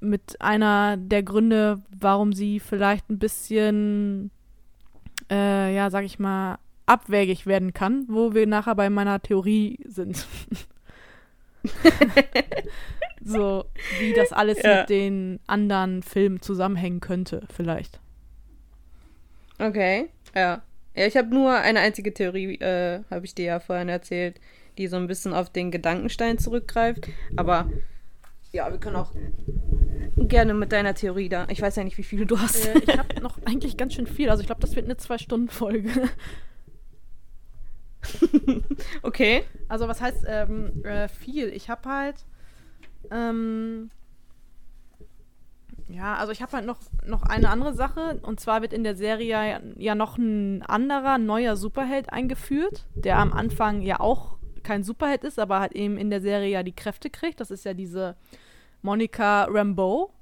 mit 0.00 0.38
einer 0.42 0.98
der 0.98 1.22
Gründe, 1.22 1.80
warum 1.98 2.34
sie 2.34 2.60
vielleicht 2.60 3.08
ein 3.08 3.18
bisschen, 3.18 4.30
äh, 5.30 5.74
ja, 5.74 5.88
sag 5.88 6.04
ich 6.04 6.18
mal, 6.18 6.58
abwägig 6.84 7.46
werden 7.46 7.72
kann, 7.72 8.04
wo 8.08 8.34
wir 8.34 8.46
nachher 8.46 8.74
bei 8.74 8.90
meiner 8.90 9.18
Theorie 9.22 9.78
sind. 9.86 10.26
so, 13.24 13.64
wie 14.00 14.12
das 14.12 14.32
alles 14.32 14.62
Ja. 14.62 14.80
mit 14.80 14.90
den 14.90 15.40
anderen 15.46 16.02
Filmen 16.02 16.42
zusammenhängen 16.42 17.00
könnte, 17.00 17.46
vielleicht. 17.54 18.00
Okay, 19.62 20.08
ja. 20.34 20.62
Ja, 20.94 21.06
ich 21.06 21.16
habe 21.16 21.28
nur 21.28 21.54
eine 21.54 21.80
einzige 21.80 22.12
Theorie, 22.12 22.56
äh, 22.56 23.00
habe 23.10 23.24
ich 23.24 23.34
dir 23.34 23.44
ja 23.46 23.60
vorhin 23.60 23.88
erzählt, 23.88 24.40
die 24.76 24.88
so 24.88 24.96
ein 24.96 25.06
bisschen 25.06 25.32
auf 25.32 25.50
den 25.50 25.70
Gedankenstein 25.70 26.38
zurückgreift. 26.38 27.08
Aber 27.36 27.70
ja, 28.50 28.70
wir 28.70 28.78
können 28.78 28.96
auch 28.96 29.12
gerne 30.16 30.52
mit 30.52 30.72
deiner 30.72 30.94
Theorie 30.94 31.28
da. 31.28 31.46
Ich 31.48 31.62
weiß 31.62 31.76
ja 31.76 31.84
nicht, 31.84 31.96
wie 31.96 32.02
viele 32.02 32.26
du 32.26 32.38
hast. 32.38 32.66
Äh, 32.66 32.80
ich 32.80 32.98
habe 32.98 33.20
noch 33.20 33.38
eigentlich 33.44 33.76
ganz 33.76 33.94
schön 33.94 34.06
viel. 34.06 34.28
Also 34.28 34.40
ich 34.40 34.48
glaube, 34.48 34.60
das 34.60 34.74
wird 34.74 34.86
eine 34.86 34.96
Zwei-Stunden-Folge. 34.96 35.90
Okay. 39.02 39.44
Also 39.68 39.86
was 39.86 40.00
heißt 40.00 40.24
ähm, 40.26 40.84
äh, 40.84 41.06
viel? 41.06 41.48
Ich 41.50 41.70
habe 41.70 41.88
halt 41.88 42.16
ähm, 43.12 43.90
ja, 45.92 46.14
also 46.16 46.32
ich 46.32 46.42
habe 46.42 46.52
halt 46.52 46.66
noch, 46.66 46.78
noch 47.06 47.22
eine 47.22 47.50
andere 47.50 47.74
Sache 47.74 48.18
und 48.22 48.40
zwar 48.40 48.62
wird 48.62 48.72
in 48.72 48.84
der 48.84 48.96
Serie 48.96 49.60
ja, 49.76 49.94
noch 49.94 50.16
ein 50.16 50.62
anderer 50.62 51.18
neuer 51.18 51.56
Superheld 51.56 52.12
eingeführt, 52.12 52.86
der 52.94 53.18
am 53.18 53.32
Anfang 53.32 53.82
ja 53.82 54.00
auch 54.00 54.36
kein 54.62 54.84
Superheld 54.84 55.24
ist, 55.24 55.38
aber 55.38 55.60
halt 55.60 55.72
eben 55.72 55.98
in 55.98 56.10
der 56.10 56.20
Serie 56.20 56.48
ja 56.50 56.62
die 56.62 56.74
Kräfte 56.74 57.10
kriegt. 57.10 57.40
Das 57.40 57.50
ist 57.50 57.64
ja 57.64 57.74
diese 57.74 58.16
Monica 58.80 59.44
Rambeau. 59.50 60.12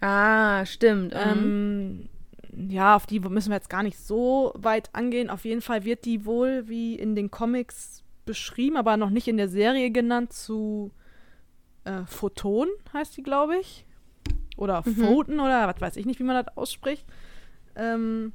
Ah, 0.00 0.64
stimmt. 0.66 1.14
Ähm, 1.14 2.08
Ähm, 2.52 2.70
ja, 2.70 2.96
auf 2.96 3.06
die 3.06 3.20
müssen 3.20 3.50
wir 3.50 3.56
jetzt 3.56 3.70
gar 3.70 3.82
nicht 3.82 3.98
so 3.98 4.52
weit 4.56 4.90
angehen. 4.94 5.30
Auf 5.30 5.44
jeden 5.44 5.60
Fall 5.60 5.84
wird 5.84 6.04
die 6.04 6.24
wohl 6.24 6.68
wie 6.68 6.94
in 6.94 7.14
den 7.14 7.30
Comics 7.30 8.02
beschrieben, 8.24 8.76
aber 8.76 8.96
noch 8.96 9.10
nicht 9.10 9.28
in 9.28 9.36
der 9.36 9.48
Serie 9.48 9.90
genannt, 9.90 10.32
zu 10.32 10.90
äh, 11.84 12.04
Photon 12.06 12.68
heißt 12.92 13.16
die, 13.16 13.22
glaube 13.22 13.56
ich. 13.58 13.86
Oder 14.58 14.82
Mhm. 14.84 14.94
Photon 14.96 15.40
oder 15.40 15.66
was 15.66 15.80
weiß 15.80 15.96
ich 15.96 16.04
nicht, 16.04 16.18
wie 16.20 16.24
man 16.24 16.44
das 16.44 16.56
ausspricht. 16.56 17.06
Ähm, 17.76 18.32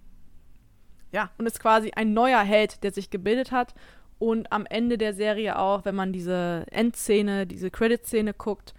ja, 1.12 1.30
und 1.38 1.46
ist 1.46 1.60
quasi 1.60 1.92
ein 1.96 2.14
neuer 2.14 2.40
Held, 2.42 2.84
der 2.84 2.92
sich 2.92 3.10
gebildet 3.12 3.52
hat. 3.52 3.76
Und 4.20 4.52
am 4.52 4.66
Ende 4.66 4.98
der 4.98 5.14
Serie 5.14 5.60
auch, 5.60 5.86
wenn 5.86 5.96
man 5.96 6.14
diese 6.14 6.66
Endszene, 6.72 7.46
diese 7.46 7.70
Credit-Szene 7.70 8.34
guckt, 8.34 8.74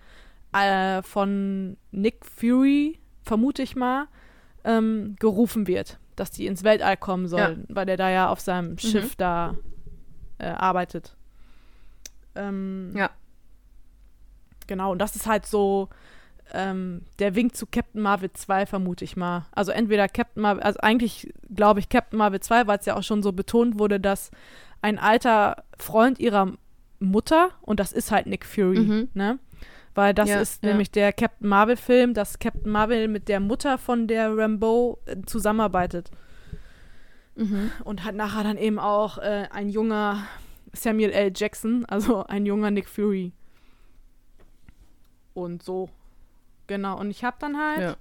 äh, 0.53 1.03
von 1.03 1.77
Nick 1.93 2.25
Fury, 2.25 2.99
vermute 3.23 3.63
ich 3.63 3.77
mal, 3.77 4.07
ähm, 4.65 5.17
gerufen 5.19 5.67
wird, 5.67 5.99
dass 6.17 6.31
die 6.31 6.47
ins 6.47 6.65
Weltall 6.65 6.97
kommen 6.97 7.29
sollen, 7.29 7.67
weil 7.69 7.85
der 7.87 7.97
da 7.99 8.09
ja 8.11 8.29
auf 8.31 8.41
seinem 8.41 8.79
Schiff 8.79 9.17
da 9.17 9.57
äh, 10.39 10.47
arbeitet. 10.47 11.15
Ähm, 12.35 12.93
Ja. 12.97 13.11
Genau, 14.67 14.93
und 14.93 14.99
das 14.99 15.15
ist 15.15 15.27
halt 15.27 15.45
so 15.45 15.91
ähm, 16.53 17.03
der 17.19 17.35
Wink 17.35 17.57
zu 17.57 17.67
Captain 17.67 18.01
Marvel 18.03 18.33
2, 18.33 18.67
vermute 18.67 19.05
ich 19.05 19.17
mal. 19.17 19.47
Also 19.53 19.73
entweder 19.73 20.09
Captain 20.09 20.43
Marvel, 20.43 20.63
also 20.63 20.79
eigentlich 20.81 21.33
glaube 21.55 21.81
ich 21.81 21.89
Captain 21.89 22.19
Marvel 22.19 22.41
2, 22.41 22.67
weil 22.67 22.79
es 22.79 22.87
ja 22.87 22.97
auch 22.97 23.03
schon 23.03 23.23
so 23.23 23.33
betont 23.33 23.79
wurde, 23.79 23.99
dass 24.01 24.31
ein 24.83 24.99
alter 24.99 25.65
Freund 25.79 26.19
ihrer 26.21 26.53
Mutter, 27.01 27.51
und 27.63 27.81
das 27.81 27.93
ist 27.93 28.11
halt 28.11 28.27
Nick 28.27 28.45
Fury, 28.45 28.79
Mhm. 28.81 29.09
ne? 29.15 29.39
Weil 29.95 30.13
das 30.13 30.29
Ja, 30.29 30.41
ist 30.41 30.63
ja. 30.65 30.71
nämlich 30.71 30.91
der 30.91 31.13
Captain 31.13 31.49
Marvel-Film, 31.49 32.15
dass 32.15 32.39
Captain 32.41 32.71
Marvel 32.71 33.07
mit 33.09 33.29
der 33.29 33.39
Mutter 33.41 33.79
von 33.79 34.07
der 34.09 34.37
Rambo 34.37 34.99
äh, 35.07 35.17
zusammenarbeitet. 35.27 36.11
mhm. 37.37 37.71
Und 37.85 38.05
hat 38.05 38.15
nachher 38.15 38.43
dann 38.45 38.59
eben 38.59 38.79
auch 38.79 39.19
äh, 39.19 39.49
ein 39.51 39.69
junger 39.69 40.25
Samuel 40.73 41.11
L. 41.11 41.33
Jackson, 41.35 41.85
also 41.87 42.25
ein 42.27 42.45
junger 42.47 42.71
Nick 42.71 42.89
Fury. 42.89 43.33
Und 45.35 45.63
so. 45.63 45.89
Genau. 46.67 46.99
Und 46.99 47.11
ich 47.11 47.25
habe 47.25 47.37
dann 47.41 47.59
halt. 47.59 47.81
Ja. 47.81 47.97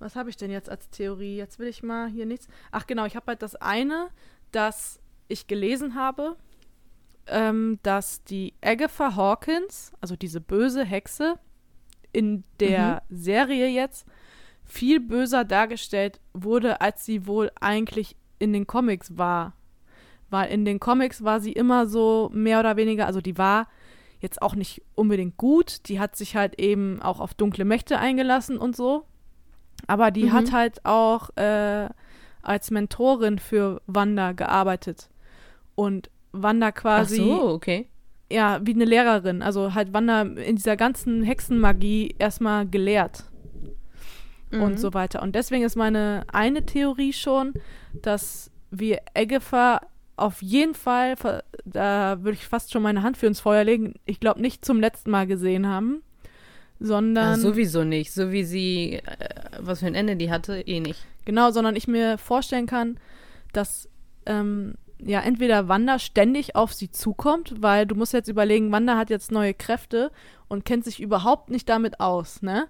Was 0.00 0.16
habe 0.16 0.28
ich 0.28 0.36
denn 0.36 0.50
jetzt 0.50 0.68
als 0.68 0.90
Theorie? 0.90 1.36
Jetzt 1.36 1.58
will 1.58 1.68
ich 1.68 1.82
mal 1.82 2.08
hier 2.08 2.26
nichts. 2.26 2.48
Ach 2.72 2.86
genau, 2.86 3.06
ich 3.06 3.16
habe 3.16 3.26
halt 3.28 3.42
das 3.42 3.54
eine, 3.56 4.08
dass 4.52 5.00
ich 5.28 5.46
gelesen 5.46 5.94
habe, 5.94 6.36
ähm, 7.26 7.78
dass 7.82 8.22
die 8.24 8.54
Agatha 8.62 9.16
Hawkins, 9.16 9.92
also 10.00 10.16
diese 10.16 10.40
böse 10.40 10.84
Hexe, 10.84 11.38
in 12.12 12.44
der 12.60 13.02
Serie 13.08 13.68
jetzt 13.68 14.06
viel 14.64 15.00
böser 15.00 15.44
dargestellt 15.44 16.20
wurde, 16.32 16.80
als 16.80 17.04
sie 17.04 17.26
wohl 17.26 17.50
eigentlich 17.60 18.16
in 18.38 18.52
den 18.52 18.66
Comics 18.66 19.16
war. 19.16 19.54
Weil 20.30 20.50
in 20.50 20.64
den 20.64 20.80
Comics 20.80 21.22
war 21.24 21.40
sie 21.40 21.52
immer 21.52 21.86
so 21.86 22.30
mehr 22.32 22.60
oder 22.60 22.76
weniger, 22.76 23.06
also 23.06 23.20
die 23.20 23.38
war 23.38 23.68
jetzt 24.24 24.42
auch 24.42 24.56
nicht 24.56 24.82
unbedingt 24.96 25.36
gut. 25.36 25.88
Die 25.88 26.00
hat 26.00 26.16
sich 26.16 26.34
halt 26.34 26.58
eben 26.58 27.00
auch 27.00 27.20
auf 27.20 27.34
dunkle 27.34 27.64
Mächte 27.64 27.98
eingelassen 28.00 28.58
und 28.58 28.74
so. 28.74 29.04
Aber 29.86 30.10
die 30.10 30.24
Mhm. 30.24 30.32
hat 30.32 30.52
halt 30.52 30.84
auch 30.84 31.30
äh, 31.36 31.88
als 32.42 32.70
Mentorin 32.72 33.38
für 33.38 33.80
Wanda 33.86 34.32
gearbeitet. 34.32 35.08
Und 35.76 36.10
Wanda 36.32 36.68
Ach 36.68 36.74
quasi 36.74 37.16
so, 37.16 37.52
okay. 37.52 37.88
ja, 38.30 38.60
wie 38.64 38.74
eine 38.74 38.84
Lehrerin. 38.84 39.40
Also 39.42 39.74
halt 39.74 39.92
Wanda 39.92 40.22
in 40.22 40.56
dieser 40.56 40.76
ganzen 40.76 41.22
Hexenmagie 41.22 42.16
erstmal 42.18 42.66
gelehrt 42.66 43.24
und 44.50 44.72
Mhm. 44.72 44.76
so 44.78 44.94
weiter. 44.94 45.22
Und 45.22 45.34
deswegen 45.34 45.64
ist 45.64 45.76
meine 45.76 46.24
eine 46.32 46.64
Theorie 46.66 47.12
schon, 47.12 47.54
dass 48.02 48.50
wir 48.70 49.00
Agatha 49.14 49.80
auf 50.16 50.42
jeden 50.42 50.74
Fall, 50.74 51.16
da 51.64 52.18
würde 52.22 52.36
ich 52.38 52.46
fast 52.46 52.72
schon 52.72 52.82
meine 52.82 53.02
Hand 53.02 53.16
für 53.16 53.26
ins 53.26 53.40
Feuer 53.40 53.64
legen, 53.64 53.94
ich 54.04 54.20
glaube 54.20 54.40
nicht 54.40 54.64
zum 54.64 54.80
letzten 54.80 55.10
Mal 55.10 55.26
gesehen 55.26 55.66
haben, 55.66 56.02
sondern 56.80 57.40
sowieso 57.40 57.84
nicht. 57.84 58.12
So 58.12 58.30
wie 58.32 58.44
sie, 58.44 58.94
äh, 58.94 59.28
was 59.60 59.80
für 59.80 59.86
ein 59.86 59.94
Ende 59.94 60.16
die 60.16 60.30
hatte, 60.30 60.60
eh 60.60 60.80
nicht. 60.80 61.04
Genau, 61.24 61.50
sondern 61.50 61.76
ich 61.76 61.88
mir 61.88 62.18
vorstellen 62.18 62.66
kann, 62.66 62.98
dass 63.52 63.88
ähm, 64.26 64.74
ja 64.98 65.20
entweder 65.20 65.68
Wanda 65.68 65.98
ständig 65.98 66.54
auf 66.56 66.72
sie 66.72 66.90
zukommt, 66.90 67.54
weil 67.60 67.86
du 67.86 67.94
musst 67.94 68.12
jetzt 68.12 68.28
überlegen, 68.28 68.72
Wanda 68.72 68.96
hat 68.96 69.10
jetzt 69.10 69.32
neue 69.32 69.54
Kräfte 69.54 70.10
und 70.48 70.64
kennt 70.64 70.84
sich 70.84 71.00
überhaupt 71.00 71.50
nicht 71.50 71.68
damit 71.68 72.00
aus, 72.00 72.42
ne? 72.42 72.68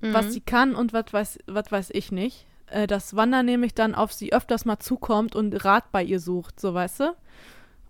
Was 0.00 0.26
Mhm. 0.26 0.30
sie 0.30 0.40
kann 0.40 0.74
und 0.74 0.92
was 0.92 1.12
weiß, 1.12 1.38
was 1.46 1.70
weiß 1.70 1.90
ich 1.92 2.10
nicht. 2.12 2.46
Äh, 2.72 2.86
dass 2.86 3.14
Wanda 3.16 3.42
nämlich 3.42 3.74
dann 3.74 3.94
auf 3.94 4.12
sie 4.12 4.32
öfters 4.32 4.64
mal 4.64 4.78
zukommt 4.78 5.36
und 5.36 5.64
Rat 5.64 5.92
bei 5.92 6.02
ihr 6.02 6.20
sucht, 6.20 6.58
so 6.60 6.72
weißt 6.74 7.00
du? 7.00 7.16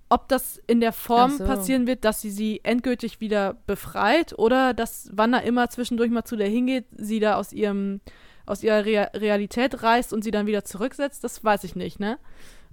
Ob 0.08 0.28
das 0.28 0.60
in 0.66 0.80
der 0.80 0.92
Form 0.92 1.38
so. 1.38 1.44
passieren 1.44 1.86
wird, 1.86 2.04
dass 2.04 2.20
sie 2.20 2.30
sie 2.30 2.60
endgültig 2.64 3.20
wieder 3.20 3.54
befreit 3.66 4.38
oder 4.38 4.74
dass 4.74 5.08
Wanda 5.16 5.38
immer 5.38 5.70
zwischendurch 5.70 6.10
mal 6.10 6.24
zu 6.24 6.36
der 6.36 6.48
hingeht, 6.48 6.84
sie 6.96 7.20
da 7.20 7.36
aus 7.36 7.52
ihrem 7.52 8.00
aus 8.44 8.62
ihrer 8.64 8.84
Rea 8.84 9.04
Realität 9.14 9.82
reißt 9.84 10.12
und 10.12 10.22
sie 10.24 10.32
dann 10.32 10.46
wieder 10.46 10.64
zurücksetzt, 10.64 11.22
das 11.22 11.44
weiß 11.44 11.62
ich 11.64 11.76
nicht, 11.76 12.00
ne? 12.00 12.18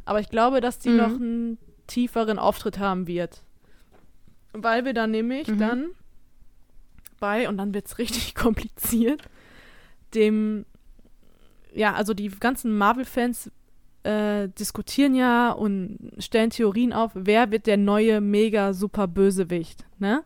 Aber 0.03 0.19
ich 0.19 0.29
glaube, 0.29 0.61
dass 0.61 0.79
die 0.79 0.89
Mhm. 0.89 0.97
noch 0.97 1.11
einen 1.15 1.57
tieferen 1.85 2.39
Auftritt 2.39 2.79
haben 2.79 3.05
wird. 3.05 3.43
Weil 4.51 4.83
wir 4.83 4.93
dann 4.95 5.11
nämlich 5.11 5.47
Mhm. 5.47 5.59
dann 5.59 5.85
bei, 7.19 7.47
und 7.47 7.57
dann 7.57 7.73
wird 7.73 7.85
es 7.85 7.97
richtig 7.99 8.33
kompliziert, 8.35 9.21
dem, 10.15 10.65
ja, 11.73 11.93
also 11.93 12.13
die 12.13 12.29
ganzen 12.29 12.77
Marvel-Fans 12.77 13.51
äh, 14.03 14.47
diskutieren 14.49 15.15
ja 15.15 15.51
und 15.51 16.11
stellen 16.19 16.49
Theorien 16.49 16.93
auf, 16.93 17.11
wer 17.13 17.51
wird 17.51 17.67
der 17.67 17.77
neue 17.77 18.21
mega 18.21 18.73
super 18.73 19.07
Bösewicht, 19.07 19.85
ne? 19.99 20.23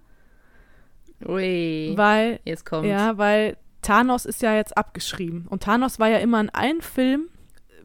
Ui, 1.25 1.93
Weil 1.95 2.39
jetzt 2.43 2.65
kommt's. 2.65 2.87
ja, 2.87 3.17
weil 3.17 3.57
Thanos 3.81 4.25
ist 4.25 4.41
ja 4.41 4.55
jetzt 4.55 4.77
abgeschrieben. 4.77 5.45
Und 5.49 5.63
Thanos 5.63 5.99
war 5.99 6.09
ja 6.09 6.17
immer 6.17 6.39
in 6.41 6.49
allen 6.49 6.81
Filmen, 6.81 7.29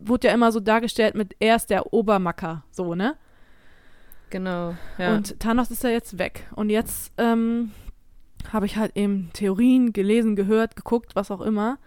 wurde 0.01 0.29
ja 0.29 0.35
immer 0.35 0.53
so 0.53 0.61
dargestellt 0.61 1.15
mit, 1.15 1.35
er 1.39 1.57
ist 1.57 1.71
der 1.71 1.93
Obermacker, 1.93 2.65
so, 2.71 2.95
ne? 2.95 3.17
Genau. 4.31 4.75
Ja. 4.99 5.15
Und 5.15 5.41
Thanos 5.41 5.71
ist 5.71 5.83
ja 5.85 5.91
jetzt 5.91 6.19
weg. 6.19 6.47
Und 6.55 6.71
jetzt 6.71 7.13
ähm, 7.17 7.73
habe 8.53 8.67
ich 8.67 8.77
halt 8.77 8.97
eben 8.97 9.31
Theorien 9.33 9.93
gelesen, 9.93 10.37
gehört, 10.37 10.77
geguckt, 10.77 11.17
was 11.17 11.31
auch 11.31 11.41
immer, 11.41 11.79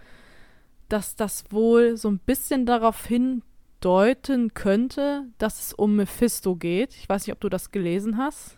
dass 0.91 1.15
das 1.15 1.45
wohl 1.51 1.97
so 1.97 2.09
ein 2.09 2.19
bisschen 2.19 2.65
darauf 2.65 3.05
hindeuten 3.05 4.53
könnte, 4.53 5.25
dass 5.37 5.59
es 5.59 5.73
um 5.73 5.95
Mephisto 5.95 6.55
geht. 6.55 6.95
Ich 6.95 7.07
weiß 7.07 7.25
nicht, 7.25 7.33
ob 7.33 7.39
du 7.39 7.49
das 7.49 7.71
gelesen 7.71 8.17
hast. 8.17 8.57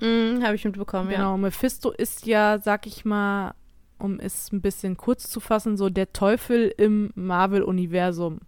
Mhm, 0.00 0.42
habe 0.44 0.54
ich 0.54 0.64
mitbekommen, 0.64 1.08
Genau, 1.08 1.36
Mephisto 1.36 1.90
ist 1.90 2.26
ja, 2.26 2.58
sag 2.58 2.86
ich 2.86 3.04
mal, 3.04 3.54
um 3.98 4.20
es 4.20 4.52
ein 4.52 4.60
bisschen 4.60 4.96
kurz 4.96 5.28
zu 5.28 5.40
fassen, 5.40 5.76
so 5.76 5.90
der 5.90 6.12
Teufel 6.12 6.72
im 6.76 7.10
Marvel-Universum. 7.16 8.40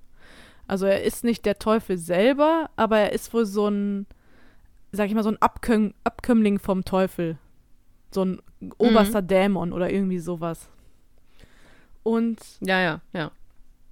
Also 0.69 0.87
er 0.87 1.03
ist 1.03 1.25
nicht 1.25 1.45
der 1.47 1.59
Teufel 1.59 1.99
selber, 1.99 2.71
aber 2.77 2.99
er 2.99 3.13
ist 3.13 3.35
wohl 3.35 3.45
so 3.45 3.67
ein, 3.67 4.07
sag 4.93 5.09
ich 5.09 5.15
mal, 5.15 5.25
so 5.25 5.31
ein 5.31 5.43
Abkömm 5.43 5.95
Abkömmling 6.05 6.61
vom 6.61 6.85
Teufel. 6.85 7.39
So 8.13 8.25
ein 8.25 8.41
oberster 8.79 9.23
Dämon 9.23 9.73
oder 9.73 9.91
irgendwie 9.91 10.21
sowas. 10.21 10.69
Und 12.03 12.39
Ja, 12.61 12.81
ja, 12.81 13.01
ja. 13.13 13.31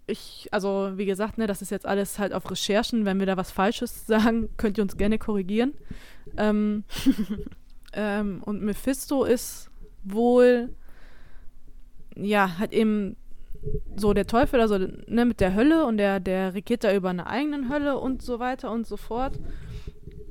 ich, 0.07 0.49
also 0.51 0.93
wie 0.97 1.07
gesagt, 1.07 1.39
ne, 1.39 1.47
das 1.47 1.63
ist 1.63 1.71
jetzt 1.71 1.87
alles 1.87 2.19
halt 2.19 2.33
auf 2.33 2.51
Recherchen. 2.51 3.05
Wenn 3.05 3.19
wir 3.19 3.27
da 3.27 3.37
was 3.37 3.51
Falsches 3.51 4.07
sagen, 4.07 4.49
könnt 4.57 4.79
ihr 4.79 4.83
uns 4.83 4.97
gerne 4.97 5.19
korrigieren. 5.19 5.75
Ähm, 6.37 6.85
ähm, 7.93 8.43
und 8.45 8.63
Mephisto 8.63 9.25
ist 9.25 9.71
wohl, 10.05 10.71
ja, 12.17 12.59
hat 12.59 12.73
eben 12.73 13.17
so 13.97 14.15
der 14.15 14.27
Teufel, 14.27 14.61
also 14.61 14.79
ne, 14.79 15.25
mit 15.25 15.41
der 15.41 15.55
Hölle 15.55 15.85
und 15.85 15.97
der, 15.97 16.21
der 16.21 16.55
regiert 16.55 16.85
da 16.85 16.95
über 16.95 17.11
eine 17.11 17.27
eigenen 17.27 17.71
Hölle 17.71 17.99
und 17.99 18.23
so 18.23 18.39
weiter 18.39 18.71
und 18.71 18.87
so 18.87 18.97
fort. 18.97 19.39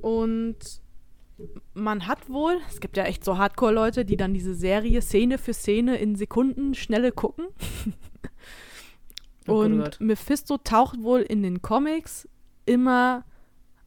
Und 0.01 0.57
man 1.73 2.07
hat 2.07 2.29
wohl, 2.29 2.57
es 2.69 2.79
gibt 2.79 2.97
ja 2.97 3.03
echt 3.03 3.23
so 3.23 3.37
Hardcore-Leute, 3.37 4.05
die 4.05 4.17
dann 4.17 4.33
diese 4.33 4.55
Serie 4.55 5.01
Szene 5.01 5.37
für 5.37 5.53
Szene 5.53 5.97
in 5.97 6.15
Sekunden 6.15 6.73
schnelle 6.73 7.11
gucken. 7.11 7.45
Oh 9.47 9.61
und 9.61 9.79
Gott. 9.83 9.97
Mephisto 10.01 10.57
taucht 10.57 11.01
wohl 11.01 11.21
in 11.21 11.41
den 11.43 11.61
Comics 11.61 12.27
immer 12.65 13.23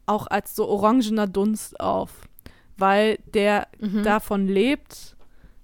auch 0.06 0.27
als 0.27 0.56
so 0.56 0.66
orangener 0.68 1.27
Dunst 1.27 1.78
auf, 1.81 2.22
weil 2.77 3.18
der 3.35 3.68
Mhm. 3.78 4.02
davon 4.02 4.47
lebt, 4.47 5.16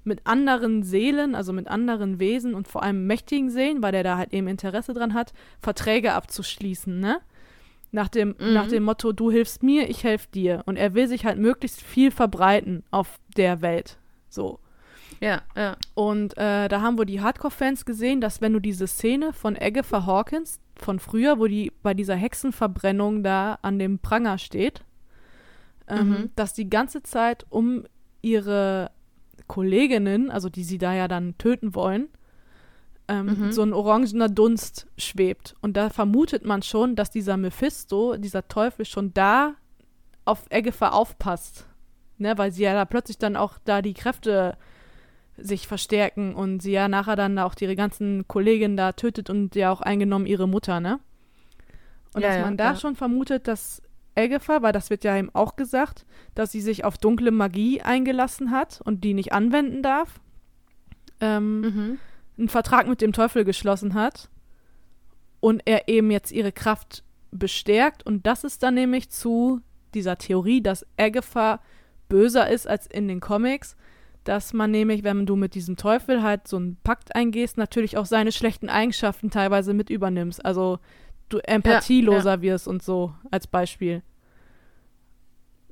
mit 0.04 0.20
anderen 0.26 0.82
Seelen, 0.84 1.34
also 1.34 1.52
mit 1.52 1.66
anderen 1.66 2.20
Wesen 2.20 2.54
und 2.54 2.68
vor 2.68 2.82
allem 2.82 3.06
mächtigen 3.06 3.50
Seelen, 3.50 3.82
weil 3.82 3.90
der 3.92 4.04
da 4.04 4.16
halt 4.18 4.32
eben 4.32 4.46
Interesse 4.46 4.92
dran 4.92 5.14
hat, 5.14 5.32
Verträge 5.60 6.12
abzuschließen, 6.12 7.00
ne? 7.00 7.20
Nach 7.92 8.08
dem, 8.08 8.34
Mhm. 8.38 8.52
nach 8.52 8.66
dem 8.66 8.82
Motto, 8.82 9.12
du 9.12 9.30
hilfst 9.30 9.62
mir, 9.62 9.88
ich 9.88 10.04
helfe 10.04 10.28
dir. 10.34 10.62
Und 10.66 10.76
er 10.76 10.94
will 10.94 11.08
sich 11.08 11.24
halt 11.24 11.38
möglichst 11.38 11.80
viel 11.80 12.10
verbreiten 12.10 12.82
auf 12.90 13.18
der 13.36 13.62
Welt. 13.62 13.98
So. 14.28 14.58
Ja, 15.20 15.42
ja. 15.56 15.76
Und 15.94 16.36
äh, 16.36 16.68
da 16.68 16.80
haben 16.82 16.98
wohl 16.98 17.06
die 17.06 17.20
Hardcore-Fans 17.22 17.86
gesehen, 17.86 18.20
dass 18.20 18.40
wenn 18.42 18.52
du 18.52 18.60
diese 18.60 18.86
Szene 18.86 19.32
von 19.32 19.56
Agatha 19.56 20.04
Hawkins 20.04 20.60
von 20.74 20.98
früher, 20.98 21.38
wo 21.38 21.46
die 21.46 21.72
bei 21.82 21.94
dieser 21.94 22.16
Hexenverbrennung 22.16 23.22
da 23.22 23.58
an 23.62 23.78
dem 23.78 23.98
Pranger 23.98 24.36
steht, 24.36 24.84
ähm, 25.88 26.08
Mhm. 26.10 26.30
dass 26.36 26.52
die 26.52 26.68
ganze 26.68 27.02
Zeit 27.02 27.46
um 27.48 27.84
ihre 28.20 28.90
Kolleginnen, 29.46 30.30
also 30.30 30.48
die 30.50 30.64
sie 30.64 30.78
da 30.78 30.92
ja 30.92 31.08
dann 31.08 31.38
töten 31.38 31.74
wollen, 31.74 32.08
ähm, 33.08 33.26
Mhm. 33.26 33.52
so 33.52 33.62
ein 33.62 33.72
orangener 33.72 34.28
Dunst 34.28 34.86
schwebt. 34.98 35.54
Und 35.60 35.76
da 35.76 35.90
vermutet 35.90 36.44
man 36.44 36.62
schon, 36.62 36.96
dass 36.96 37.10
dieser 37.10 37.36
Mephisto, 37.36 38.16
dieser 38.16 38.48
Teufel, 38.48 38.84
schon 38.84 39.12
da 39.14 39.54
auf 40.24 40.44
Agatha 40.50 40.90
aufpasst. 40.90 41.66
Ne, 42.18 42.36
weil 42.38 42.50
sie 42.50 42.62
ja 42.62 42.72
da 42.72 42.86
plötzlich 42.86 43.18
dann 43.18 43.36
auch 43.36 43.58
da 43.66 43.82
die 43.82 43.92
Kräfte 43.92 44.56
sich 45.36 45.68
verstärken 45.68 46.34
und 46.34 46.62
sie 46.62 46.72
ja 46.72 46.88
nachher 46.88 47.14
dann 47.14 47.38
auch 47.38 47.54
ihre 47.60 47.76
ganzen 47.76 48.26
Kolleginnen 48.26 48.78
da 48.78 48.92
tötet 48.92 49.28
und 49.28 49.54
ja 49.54 49.70
auch 49.70 49.82
eingenommen 49.82 50.24
ihre 50.24 50.48
Mutter, 50.48 50.80
ne? 50.80 50.98
Und 52.14 52.22
Ja, 52.22 52.28
dass 52.28 52.36
ja, 52.38 52.42
man 52.44 52.56
da 52.56 52.70
ja. 52.72 52.76
schon 52.76 52.96
vermutet, 52.96 53.46
dass 53.46 53.82
Agatha, 54.14 54.62
weil 54.62 54.72
das 54.72 54.88
wird 54.88 55.04
ja 55.04 55.14
eben 55.14 55.28
auch 55.34 55.56
gesagt, 55.56 56.06
dass 56.34 56.52
sie 56.52 56.62
sich 56.62 56.86
auf 56.86 56.96
dunkle 56.96 57.32
Magie 57.32 57.82
eingelassen 57.82 58.50
hat 58.50 58.80
und 58.82 59.04
die 59.04 59.12
nicht 59.12 59.34
anwenden 59.34 59.82
darf, 59.82 60.18
ähm, 61.20 61.60
Mhm. 61.60 61.98
Einen 62.38 62.48
Vertrag 62.48 62.86
mit 62.88 63.00
dem 63.00 63.12
Teufel 63.12 63.44
geschlossen 63.44 63.94
hat 63.94 64.30
und 65.40 65.62
er 65.64 65.88
eben 65.88 66.10
jetzt 66.10 66.32
ihre 66.32 66.52
Kraft 66.52 67.02
bestärkt 67.30 68.04
und 68.04 68.26
das 68.26 68.44
ist 68.44 68.62
dann 68.62 68.74
nämlich 68.74 69.10
zu 69.10 69.60
dieser 69.94 70.18
Theorie, 70.18 70.62
dass 70.62 70.86
Agatha 70.96 71.60
böser 72.08 72.48
ist 72.48 72.68
als 72.68 72.86
in 72.86 73.08
den 73.08 73.20
Comics, 73.20 73.76
dass 74.24 74.52
man 74.52 74.70
nämlich, 74.70 75.04
wenn 75.04 75.26
du 75.26 75.36
mit 75.36 75.54
diesem 75.54 75.76
Teufel 75.76 76.22
halt 76.22 76.48
so 76.48 76.56
einen 76.56 76.76
Pakt 76.82 77.14
eingehst, 77.14 77.56
natürlich 77.56 77.96
auch 77.96 78.06
seine 78.06 78.32
schlechten 78.32 78.68
Eigenschaften 78.68 79.30
teilweise 79.30 79.72
mit 79.72 79.88
übernimmst. 79.88 80.44
Also 80.44 80.78
du 81.28 81.38
empathieloser 81.38 82.42
wirst 82.42 82.66
und 82.66 82.82
so 82.82 83.14
als 83.30 83.46
Beispiel. 83.46 84.02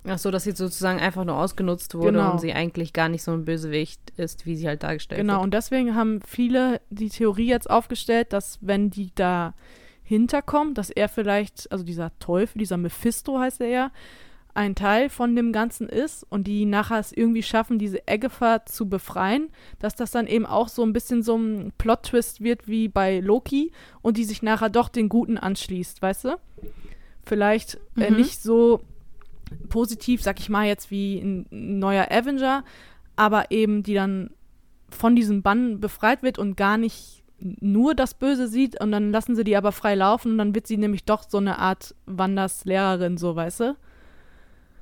Ach 0.06 0.18
so, 0.18 0.30
dass 0.30 0.44
sie 0.44 0.52
sozusagen 0.52 1.00
einfach 1.00 1.24
nur 1.24 1.36
ausgenutzt 1.38 1.94
wurde 1.94 2.18
Genau. 2.18 2.32
und 2.32 2.38
sie 2.40 2.52
eigentlich 2.52 2.92
gar 2.92 3.08
nicht 3.08 3.22
so 3.22 3.32
ein 3.32 3.44
Bösewicht 3.46 4.00
ist, 4.18 4.44
wie 4.44 4.54
sie 4.56 4.66
halt 4.68 4.82
dargestellt 4.82 5.20
Genau, 5.20 5.34
wird. 5.36 5.44
und 5.44 5.54
deswegen 5.54 5.94
haben 5.94 6.20
viele 6.26 6.80
die 6.90 7.08
Theorie 7.08 7.46
jetzt 7.48 7.70
aufgestellt, 7.70 8.32
dass 8.34 8.58
wenn 8.60 8.90
die 8.90 9.10
da 9.14 9.54
hinterkommen, 10.02 10.74
dass 10.74 10.90
er 10.90 11.08
vielleicht, 11.08 11.72
also 11.72 11.82
dieser 11.84 12.10
Teufel, 12.18 12.58
dieser 12.58 12.76
Mephisto 12.76 13.38
heißt 13.38 13.62
er 13.62 13.68
ja, 13.68 13.90
ein 14.52 14.74
Teil 14.76 15.08
von 15.08 15.34
dem 15.34 15.50
Ganzen 15.52 15.88
ist 15.88 16.24
und 16.30 16.46
die 16.46 16.64
nachher 16.66 16.98
es 17.00 17.10
irgendwie 17.10 17.42
schaffen, 17.42 17.78
diese 17.78 18.00
Agatha 18.06 18.64
zu 18.66 18.88
befreien, 18.88 19.48
dass 19.80 19.94
das 19.96 20.10
dann 20.12 20.26
eben 20.28 20.46
auch 20.46 20.68
so 20.68 20.84
ein 20.84 20.92
bisschen 20.92 21.22
so 21.22 21.36
ein 21.36 21.72
Plot-Twist 21.78 22.40
wird 22.42 22.68
wie 22.68 22.86
bei 22.88 23.18
Loki 23.20 23.72
und 24.02 24.16
die 24.16 24.24
sich 24.24 24.42
nachher 24.42 24.68
doch 24.70 24.90
den 24.90 25.08
Guten 25.08 25.38
anschließt, 25.38 26.02
weißt 26.02 26.24
du? 26.26 26.36
Vielleicht 27.24 27.78
äh, 27.98 28.10
Mhm. 28.10 28.16
nicht 28.18 28.42
so 28.42 28.82
positiv, 29.54 30.22
sag 30.22 30.40
ich 30.40 30.48
mal 30.48 30.66
jetzt, 30.66 30.90
wie 30.90 31.18
ein 31.18 31.46
neuer 31.50 32.08
Avenger, 32.10 32.64
aber 33.16 33.50
eben 33.50 33.82
die 33.82 33.94
dann 33.94 34.30
von 34.88 35.16
diesem 35.16 35.42
Bann 35.42 35.80
befreit 35.80 36.22
wird 36.22 36.38
und 36.38 36.56
gar 36.56 36.78
nicht 36.78 37.22
nur 37.38 37.94
das 37.94 38.14
Böse 38.14 38.48
sieht 38.48 38.80
und 38.80 38.92
dann 38.92 39.10
lassen 39.10 39.36
sie 39.36 39.44
die 39.44 39.56
aber 39.56 39.72
frei 39.72 39.94
laufen 39.94 40.32
und 40.32 40.38
dann 40.38 40.54
wird 40.54 40.66
sie 40.66 40.76
nämlich 40.76 41.04
doch 41.04 41.24
so 41.28 41.38
eine 41.38 41.58
Art 41.58 41.94
Wanders 42.06 42.64
Lehrerin, 42.64 43.16
so 43.16 43.36
weißt 43.36 43.60
du? 43.60 43.76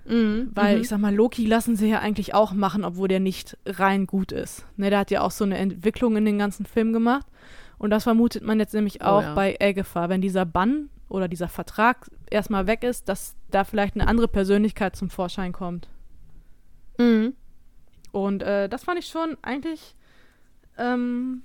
Mhm. 0.06 0.50
Weil 0.54 0.76
mhm. 0.76 0.82
ich 0.82 0.88
sag 0.88 0.98
mal, 0.98 1.14
Loki 1.14 1.46
lassen 1.46 1.76
sie 1.76 1.88
ja 1.88 2.00
eigentlich 2.00 2.34
auch 2.34 2.52
machen, 2.52 2.84
obwohl 2.84 3.08
der 3.08 3.20
nicht 3.20 3.56
rein 3.66 4.06
gut 4.06 4.32
ist. 4.32 4.66
Ne, 4.76 4.90
der 4.90 5.00
hat 5.00 5.10
ja 5.10 5.22
auch 5.22 5.30
so 5.30 5.44
eine 5.44 5.58
Entwicklung 5.58 6.16
in 6.16 6.24
den 6.24 6.38
ganzen 6.38 6.66
Film 6.66 6.92
gemacht. 6.92 7.26
Und 7.78 7.90
das 7.90 8.04
vermutet 8.04 8.44
man 8.44 8.60
jetzt 8.60 8.74
nämlich 8.74 9.00
Oh 9.00 9.06
auch 9.06 9.22
ja. 9.22 9.34
bei 9.34 9.56
Agatha, 9.60 10.08
wenn 10.08 10.20
dieser 10.20 10.44
Bann 10.44 10.88
oder 11.12 11.28
dieser 11.28 11.48
Vertrag 11.48 12.10
erstmal 12.30 12.66
weg 12.66 12.82
ist, 12.82 13.08
dass 13.08 13.36
da 13.50 13.64
vielleicht 13.64 13.94
eine 13.94 14.08
andere 14.08 14.28
Persönlichkeit 14.28 14.96
zum 14.96 15.10
Vorschein 15.10 15.52
kommt. 15.52 15.88
Mhm. 16.98 17.34
Und 18.12 18.42
äh, 18.42 18.68
das 18.68 18.84
fand 18.84 18.98
ich 18.98 19.08
schon 19.08 19.36
eigentlich 19.42 19.94
ähm, 20.78 21.42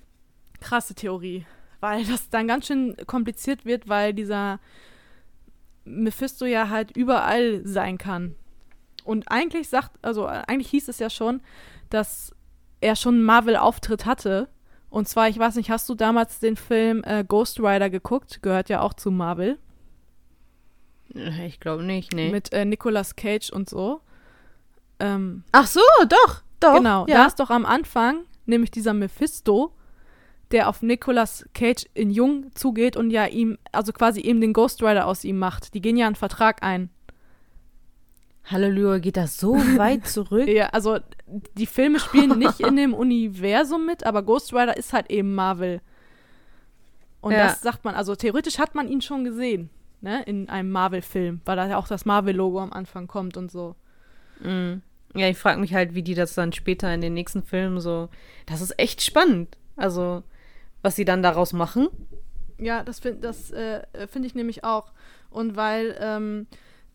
krasse 0.61 0.95
Theorie, 0.95 1.45
weil 1.81 2.06
das 2.06 2.30
dann 2.30 2.48
ganz 2.48 2.68
schön 2.68 2.95
kompliziert 3.07 3.65
wird, 3.65 3.89
weil 3.89 4.14
dieser 4.14 4.60
Mephisto 5.84 6.45
ja 6.45 6.69
halt 6.69 6.95
überall 6.95 7.61
sein 7.65 7.98
kann. 7.98 8.35
Und 9.03 9.30
eigentlich 9.30 9.68
sagt, 9.68 9.91
also 10.02 10.26
eigentlich 10.27 10.69
hieß 10.69 10.88
es 10.88 10.99
ja 10.99 11.10
schon, 11.10 11.41
dass 11.89 12.34
er 12.80 12.95
schon 12.95 13.15
einen 13.15 13.23
Marvel-Auftritt 13.26 14.06
hatte. 14.06 14.48
Und 14.89 15.07
zwar, 15.07 15.27
ich 15.27 15.38
weiß 15.38 15.55
nicht, 15.55 15.69
hast 15.69 15.88
du 15.89 15.95
damals 15.95 16.39
den 16.39 16.55
Film 16.55 17.03
äh, 17.05 17.23
Ghost 17.27 17.59
Rider 17.59 17.89
geguckt? 17.89 18.41
Gehört 18.41 18.69
ja 18.69 18.81
auch 18.81 18.93
zu 18.93 19.11
Marvel. 19.11 19.57
Ich 21.45 21.59
glaube 21.59 21.84
nicht, 21.84 22.14
nee. 22.14 22.31
Mit 22.31 22.53
äh, 22.53 22.65
Nicolas 22.65 23.15
Cage 23.15 23.49
und 23.49 23.69
so. 23.69 24.01
Ähm, 24.99 25.43
Ach 25.51 25.68
so, 25.68 25.81
doch, 26.07 26.41
doch. 26.59 26.76
Genau, 26.76 27.05
da 27.05 27.14
ja. 27.14 27.26
ist 27.26 27.39
doch 27.39 27.49
am 27.49 27.65
Anfang 27.65 28.26
nämlich 28.45 28.72
dieser 28.72 28.93
Mephisto, 28.93 29.73
der 30.51 30.69
auf 30.69 30.81
Nicolas 30.81 31.45
Cage 31.53 31.85
in 31.93 32.09
Jung 32.09 32.51
zugeht 32.55 32.95
und 32.95 33.11
ja 33.11 33.26
ihm, 33.26 33.57
also 33.72 33.91
quasi 33.91 34.22
eben 34.22 34.41
den 34.41 34.53
Ghost 34.53 34.81
Rider 34.81 35.05
aus 35.05 35.23
ihm 35.23 35.38
macht. 35.38 35.73
Die 35.73 35.81
gehen 35.81 35.97
ja 35.97 36.07
einen 36.07 36.15
Vertrag 36.15 36.64
ein. 36.64 36.89
Halleluja, 38.49 38.99
geht 38.99 39.18
das 39.18 39.38
so 39.38 39.56
weit 39.56 40.07
zurück? 40.07 40.48
Ja, 40.48 40.68
also 40.69 40.98
die 41.57 41.65
Filme 41.65 41.99
spielen 41.99 42.40
nicht 42.40 42.60
in 42.60 42.76
dem 42.76 42.94
Universum 42.94 43.86
mit, 43.86 44.06
aber 44.06 44.24
Ghost 44.24 44.53
Rider 44.53 44.78
ist 44.78 44.94
halt 44.94 45.10
eben 45.10 45.36
Marvel. 45.36 45.82
Und 47.22 47.34
Ja. 47.34 47.48
das 47.48 47.61
sagt 47.61 47.84
man, 47.84 47.95
also 47.95 48.15
theoretisch 48.15 48.57
hat 48.60 48.76
man 48.76 48.88
ihn 48.88 49.02
schon 49.02 49.24
gesehen, 49.24 49.69
ne, 50.02 50.24
in 50.24 50.49
einem 50.49 50.72
Marvel-Film, 50.72 51.41
weil 51.45 51.56
da 51.57 51.68
ja 51.68 51.78
auch 51.78 51.88
das 51.88 52.06
Marvel-Logo 52.06 52.60
am 52.61 52.72
Anfang 52.72 53.07
kommt 53.07 53.36
und 53.38 53.52
so. 53.52 53.76
Mhm. 54.41 54.82
Ja, 55.15 55.28
ich 55.28 55.38
frage 55.38 55.60
mich 55.60 55.74
halt, 55.74 55.94
wie 55.95 56.03
die 56.03 56.14
das 56.15 56.36
dann 56.36 56.53
später 56.53 56.94
in 56.94 57.02
den 57.02 57.14
nächsten 57.14 57.41
Filmen 57.44 57.80
so. 57.80 58.10
Das 58.45 58.61
ist 58.61 58.78
echt 58.80 59.02
spannend. 59.02 59.57
Also, 59.76 60.24
was 60.84 60.95
sie 60.95 61.06
dann 61.06 61.24
daraus 61.24 61.53
machen. 61.53 61.88
Ja, 62.60 62.84
das 62.84 62.99
finde 62.99 63.22
das, 63.22 63.52
äh, 63.52 63.82
finde 64.07 64.28
ich 64.28 64.36
nämlich 64.36 64.64
auch. 64.64 64.91
Und 65.30 65.56
weil 65.56 65.98
ähm, 65.99 66.48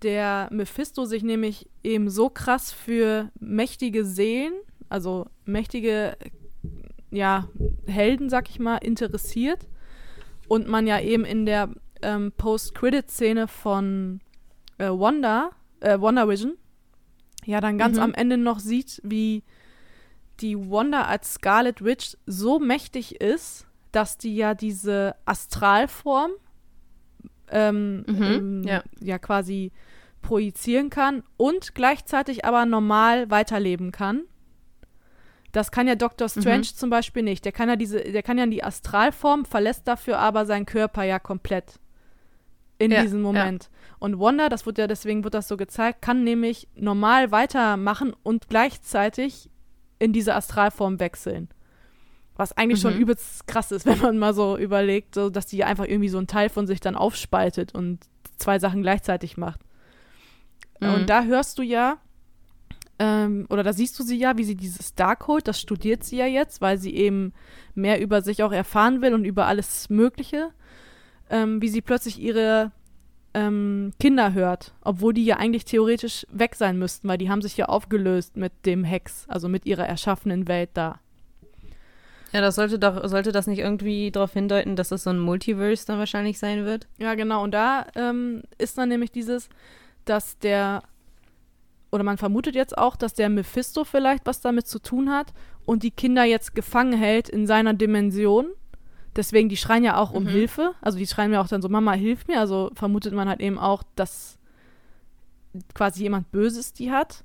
der 0.03 0.49
Mephisto 0.51 1.05
sich 1.05 1.23
nämlich 1.23 1.69
eben 1.83 2.11
so 2.11 2.29
krass 2.29 2.73
für 2.73 3.31
mächtige 3.39 4.05
Seelen, 4.05 4.55
also 4.89 5.27
mächtige, 5.45 6.16
ja, 7.11 7.49
Helden, 7.87 8.29
sag 8.31 8.49
ich 8.51 8.59
mal, 8.59 8.79
interessiert. 8.79 9.69
Und 10.49 10.69
man 10.69 10.87
ja 10.87 11.01
eben 11.01 11.24
in 11.24 11.47
der 11.47 11.70
ähm, 12.03 12.33
Post-Credit-Szene 12.37 13.49
von 13.49 14.20
äh, 14.79 14.89
Wanda, 14.89 15.51
äh, 15.81 15.99
Wonder 16.01 16.29
Vision, 16.29 16.55
ja 17.45 17.61
dann 17.61 17.79
ganz 17.79 17.97
Mhm. 17.97 18.03
am 18.03 18.15
Ende 18.15 18.37
noch 18.37 18.59
sieht, 18.59 19.01
wie 19.05 19.43
die 20.41 20.57
Wanda 20.59 21.03
als 21.05 21.35
Scarlet 21.35 21.85
Witch 21.85 22.16
so 22.27 22.59
mächtig 22.59 23.20
ist, 23.20 23.66
dass 23.93 24.19
die 24.19 24.35
ja 24.37 24.55
diese 24.55 25.15
Astralform 25.24 26.33
ähm, 27.51 28.05
Mhm, 28.07 28.23
ähm, 28.23 28.62
ja. 28.65 28.83
ja 29.01 29.19
quasi 29.19 29.73
projizieren 30.23 30.89
kann 30.90 31.23
und 31.36 31.74
gleichzeitig 31.74 32.44
aber 32.44 32.65
normal 32.65 33.31
weiterleben 33.31 33.93
kann. 33.93 34.23
Das 35.53 35.70
kann 35.70 35.86
ja 35.86 35.97
Doctor 35.97 36.28
Strange 36.31 36.59
Mhm. 36.59 36.77
zum 36.77 36.89
Beispiel 36.90 37.23
nicht. 37.23 37.44
Der 37.44 37.53
kann 37.53 37.69
ja 37.69 37.77
diese, 37.77 38.01
der 38.01 38.23
kann 38.23 38.39
ja 38.39 38.44
in 38.44 38.51
die 38.51 38.65
Astralform, 38.65 39.44
verlässt 39.44 39.86
dafür 39.86 40.19
aber 40.19 40.47
seinen 40.47 40.65
Körper 40.65 41.03
ja 41.03 41.19
komplett 41.19 41.78
in 42.78 42.90
Ja, 42.90 43.03
diesem 43.03 43.19
ja. 43.20 43.24
Moment. 43.32 43.69
Und 43.99 44.19
Wanda, 44.19 44.49
das 44.49 44.65
wird 44.65 44.78
ja, 44.78 44.86
deswegen 44.86 45.24
wird 45.24 45.35
das 45.35 45.49
so 45.49 45.57
gezeigt, 45.59 46.01
kann 46.01 46.24
nämlich 46.24 46.69
normal 46.74 47.31
weitermachen 47.32 48.15
und 48.23 48.49
gleichzeitig 48.49 49.51
in 49.99 50.12
diese 50.15 50.35
Astralform 50.35 50.99
wechseln. 51.01 51.49
Was 52.35 52.57
eigentlich 52.57 52.81
schon 52.81 52.94
Mhm. 52.94 53.01
übelst 53.03 53.47
krass 53.47 53.70
ist, 53.73 53.85
wenn 53.86 53.99
man 54.01 54.19
mal 54.19 54.32
so 54.32 54.57
überlegt, 54.57 55.15
so, 55.15 55.28
dass 55.28 55.44
die 55.47 55.65
einfach 55.65 55.85
irgendwie 55.85 56.09
so 56.09 56.16
einen 56.19 56.27
Teil 56.28 56.49
von 56.49 56.66
sich 56.66 56.81
dann 56.81 56.97
aufspaltet 56.97 57.74
und 57.74 58.01
zwei 58.39 58.59
Sachen 58.59 58.81
gleichzeitig 58.82 59.36
macht. 59.36 59.61
Mhm. 60.82 60.94
Und 60.94 61.10
da 61.10 61.24
hörst 61.24 61.59
du 61.59 61.62
ja, 61.62 61.98
ähm, 62.98 63.46
oder 63.48 63.62
da 63.62 63.72
siehst 63.72 63.98
du 63.98 64.02
sie 64.02 64.16
ja, 64.16 64.36
wie 64.36 64.44
sie 64.44 64.56
dieses 64.56 64.94
Darkhold, 64.94 65.48
das 65.48 65.60
studiert 65.60 66.04
sie 66.04 66.16
ja 66.16 66.26
jetzt, 66.26 66.60
weil 66.60 66.78
sie 66.78 66.94
eben 66.94 67.32
mehr 67.74 68.00
über 68.00 68.22
sich 68.22 68.42
auch 68.42 68.52
erfahren 68.52 69.00
will 69.00 69.14
und 69.14 69.24
über 69.24 69.46
alles 69.46 69.88
Mögliche, 69.88 70.50
ähm, 71.30 71.62
wie 71.62 71.68
sie 71.68 71.80
plötzlich 71.80 72.20
ihre 72.20 72.72
ähm, 73.34 73.92
Kinder 73.98 74.34
hört, 74.34 74.74
obwohl 74.82 75.14
die 75.14 75.24
ja 75.24 75.36
eigentlich 75.36 75.64
theoretisch 75.64 76.26
weg 76.30 76.54
sein 76.54 76.78
müssten, 76.78 77.09
weil 77.09 77.18
die 77.18 77.30
haben 77.30 77.42
sich 77.42 77.56
ja 77.56 77.66
aufgelöst 77.66 78.36
mit 78.36 78.52
dem 78.66 78.84
Hex, 78.84 79.24
also 79.28 79.48
mit 79.48 79.64
ihrer 79.64 79.86
erschaffenen 79.86 80.48
Welt 80.48 80.70
da. 80.74 81.00
Ja, 82.32 82.40
das 82.40 82.54
sollte 82.54 82.78
doch, 82.78 83.06
sollte 83.09 83.30
das 83.30 83.46
nicht 83.46 83.59
irgendwie 83.59 84.10
darauf 84.10 84.32
hindeuten, 84.32 84.74
dass 84.74 84.88
das 84.88 85.04
so 85.04 85.10
ein 85.10 85.18
Multiverse 85.18 85.86
dann 85.86 85.98
wahrscheinlich 85.98 86.38
sein 86.38 86.64
wird? 86.64 86.88
Ja, 86.98 87.14
genau. 87.14 87.42
Und 87.42 87.52
da 87.52 87.86
ähm, 87.94 88.42
ist 88.56 88.78
dann 88.78 88.88
nämlich 88.88 89.12
dieses, 89.12 89.50
dass 90.05 90.39
der, 90.39 90.83
oder 91.91 92.05
man 92.05 92.19
vermutet 92.19 92.55
jetzt 92.55 92.77
auch, 92.77 92.97
dass 92.97 93.15
der 93.15 93.29
Mephisto 93.29 93.85
vielleicht 93.85 94.27
was 94.27 94.41
damit 94.41 94.66
zu 94.66 94.79
tun 94.79 95.11
hat 95.11 95.33
und 95.65 95.83
die 95.83 95.91
Kinder 95.91 96.24
jetzt 96.24 96.55
gefangen 96.55 96.99
hält 96.99 97.29
in 97.29 97.47
seiner 97.47 97.74
Dimension. 97.74 98.47
Deswegen, 99.15 99.49
die 99.49 99.57
schreien 99.57 99.85
ja 99.85 99.99
auch 99.99 100.12
um 100.12 100.24
Mhm. 100.24 100.29
Hilfe. 100.29 100.74
Also 100.81 100.99
die 100.99 101.07
schreien 101.07 101.33
ja 101.33 101.43
auch 101.43 101.49
dann 101.49 101.62
so, 101.62 101.69
Mama, 101.69 101.93
hilf 101.93 102.27
mir. 102.29 102.41
Also 102.41 102.70
vermutet 102.74 103.12
man 103.12 103.29
halt 103.29 103.41
eben 103.41 103.59
auch, 103.59 103.83
dass 103.95 104.39
quasi 105.74 106.03
jemand 106.03 106.33
Böses 106.33 106.73
die 106.73 106.91
hat. 106.91 107.24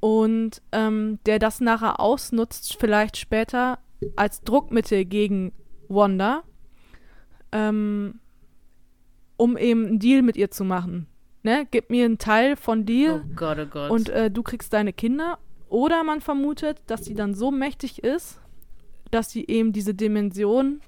Und 0.00 0.62
ähm, 0.72 1.18
der 1.26 1.38
das 1.38 1.60
nachher 1.60 2.00
ausnutzt, 2.00 2.76
vielleicht 2.78 3.16
später 3.16 3.78
als 4.16 4.42
Druckmittel 4.42 5.04
gegen 5.04 5.52
Wanda, 5.88 6.42
ähm, 7.52 8.20
um 9.36 9.56
eben 9.56 9.86
einen 9.86 9.98
Deal 9.98 10.22
mit 10.22 10.36
ihr 10.36 10.50
zu 10.50 10.64
machen. 10.64 11.06
Ne? 11.44 11.68
Gib 11.70 11.90
mir 11.90 12.06
einen 12.06 12.18
Teil 12.18 12.56
von 12.56 12.86
dir 12.86 13.22
Oh 13.22 13.34
Gott, 13.36 13.58
oh 13.60 13.66
Gott. 13.66 13.90
und 13.90 14.08
äh, 14.08 14.30
du 14.30 14.42
kriegst 14.42 14.72
deine 14.72 14.92
Kinder. 14.92 15.38
Oder 15.68 16.02
man 16.02 16.20
vermutet, 16.20 16.80
dass 16.86 17.04
sie 17.04 17.14
dann 17.14 17.34
so 17.34 17.50
mächtig 17.50 18.02
ist, 18.02 18.40
dass 19.10 19.30
sie 19.30 19.46
eben 19.46 19.72
diese 19.72 19.92
Dimension 19.94 20.80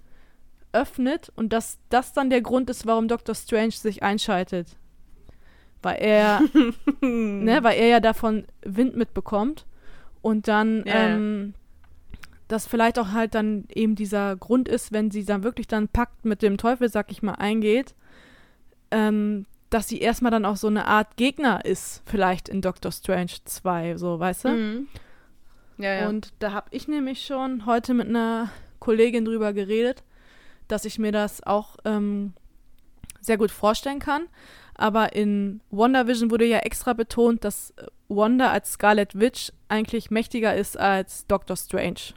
öffnet 0.73 1.31
und 1.37 1.53
dass 1.53 1.79
das 1.89 2.13
dann 2.13 2.31
der 2.31 2.41
Grund 2.41 2.71
ist, 2.71 2.87
warum 2.87 3.07
Dr. 3.07 3.35
Strange 3.35 3.73
sich 3.73 4.03
einschaltet. 4.03 4.77
Weil 5.83 5.97
er, 5.97 6.41
ne, 7.01 7.63
weil 7.63 7.79
er 7.79 7.89
ja 7.89 8.01
davon 8.01 8.47
Wind 8.63 8.97
mitbekommt 8.97 9.67
und 10.23 10.49
dann 10.49 10.85
ja. 10.87 10.95
ähm, 10.95 11.55
das 12.49 12.67
vielleicht 12.67 12.99
auch 12.99 13.13
halt 13.13 13.35
dann 13.35 13.65
eben 13.75 13.95
dieser 13.95 14.37
Grund 14.37 14.69
ist, 14.69 14.93
wenn 14.93 15.11
sie 15.11 15.25
dann 15.25 15.43
wirklich 15.43 15.67
dann 15.67 15.89
Pakt 15.89 16.25
mit 16.25 16.41
dem 16.43 16.57
Teufel, 16.57 16.89
sag 16.89 17.11
ich 17.11 17.23
mal, 17.23 17.35
eingeht, 17.35 17.95
ähm, 18.91 19.47
dass 19.71 19.89
sie 19.89 19.99
erstmal 20.01 20.31
dann 20.31 20.45
auch 20.45 20.57
so 20.57 20.69
eine 20.69 20.87
Art 20.87 21.17
Gegner 21.17 21.65
ist, 21.65 22.03
vielleicht 22.07 22.49
in 22.49 22.63
Doctor 22.63 22.93
Strange 22.93 23.33
2, 23.45 23.97
so, 23.97 24.19
weißt 24.19 24.45
du? 24.45 24.49
Mhm. 24.49 24.89
Ja, 25.79 25.95
ja. 25.95 26.09
Und 26.09 26.33
da 26.39 26.53
habe 26.53 26.69
ich 26.71 26.89
nämlich 26.89 27.27
schon 27.27 27.67
heute 27.67 27.93
mit 27.93 28.09
einer 28.09 28.51
Kollegin 28.79 29.25
drüber 29.25 29.53
geredet, 29.53 30.03
dass 30.69 30.85
ich 30.85 30.99
mir 30.99 31.13
das 31.13 31.43
auch 31.43 31.77
ähm, 31.85 32.33
sehr 33.21 33.37
gut 33.37 33.51
vorstellen 33.51 33.99
kann. 33.99 34.27
Aber 34.75 35.15
in 35.15 35.61
WandaVision 35.71 36.31
wurde 36.31 36.45
ja 36.45 36.59
extra 36.59 36.93
betont, 36.93 37.45
dass 37.45 37.75
Wanda 38.09 38.51
als 38.51 38.73
Scarlet 38.73 39.19
Witch 39.19 39.53
eigentlich 39.69 40.11
mächtiger 40.11 40.55
ist 40.55 40.79
als 40.79 41.27
Doctor 41.27 41.57
Strange. 41.57 42.15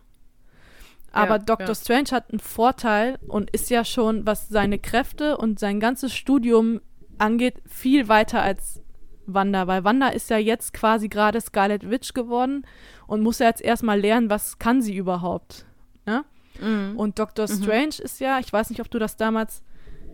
Aber 1.11 1.35
Ja, 1.35 1.39
Doctor 1.39 1.69
ja. 1.69 1.76
Strange 1.76 2.09
hat 2.11 2.30
einen 2.30 2.39
Vorteil 2.39 3.17
und 3.27 3.49
ist 3.51 3.69
ja 3.69 3.84
schon, 3.84 4.26
was 4.26 4.49
seine 4.49 4.77
Kräfte 4.77 5.38
und 5.38 5.59
sein 5.59 5.80
ganzes 5.80 6.13
Studium 6.13 6.81
angeht, 7.19 7.61
viel 7.65 8.07
weiter 8.07 8.41
als 8.41 8.81
Wanda, 9.25 9.67
weil 9.67 9.83
Wanda 9.83 10.07
ist 10.07 10.29
ja 10.29 10.37
jetzt 10.37 10.73
quasi 10.73 11.07
gerade 11.07 11.39
Scarlet 11.39 11.89
Witch 11.89 12.13
geworden 12.13 12.65
und 13.07 13.21
muss 13.21 13.39
ja 13.39 13.47
jetzt 13.47 13.61
erstmal 13.61 13.99
lernen, 13.99 14.29
was 14.29 14.57
kann 14.59 14.81
sie 14.81 14.95
überhaupt. 14.95 15.65
Ne? 16.05 16.25
Mhm. 16.59 16.97
Und 16.97 17.19
Doctor 17.19 17.45
Mhm. 17.47 17.63
Strange 17.63 17.95
ist 17.99 18.19
ja, 18.19 18.39
ich 18.39 18.51
weiß 18.51 18.69
nicht, 18.71 18.81
ob 18.81 18.89
du 18.89 18.97
das 18.99 19.17
damals 19.17 19.63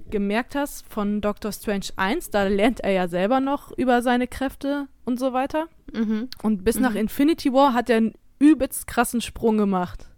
gemerkt 0.09 0.53
hast, 0.55 0.85
von 0.87 1.21
Doctor 1.21 1.51
Strange 1.51 1.87
1, 1.95 2.29
da 2.29 2.43
lernt 2.43 2.81
er 2.81 2.91
ja 2.91 3.07
selber 3.07 3.39
noch 3.39 3.71
über 3.77 4.01
seine 4.01 4.27
Kräfte 4.27 4.87
und 5.05 5.19
so 5.19 5.33
weiter. 5.33 5.67
Mhm. 5.93 6.29
Und 6.43 6.63
bis 6.63 6.75
Mhm. 6.75 6.81
nach 6.83 6.95
Infinity 6.95 7.51
War 7.53 7.73
hat 7.73 7.89
er 7.89 7.97
einen 7.97 8.13
übelst 8.37 8.85
krassen 8.85 9.21
Sprung 9.21 9.57
gemacht 9.57 10.09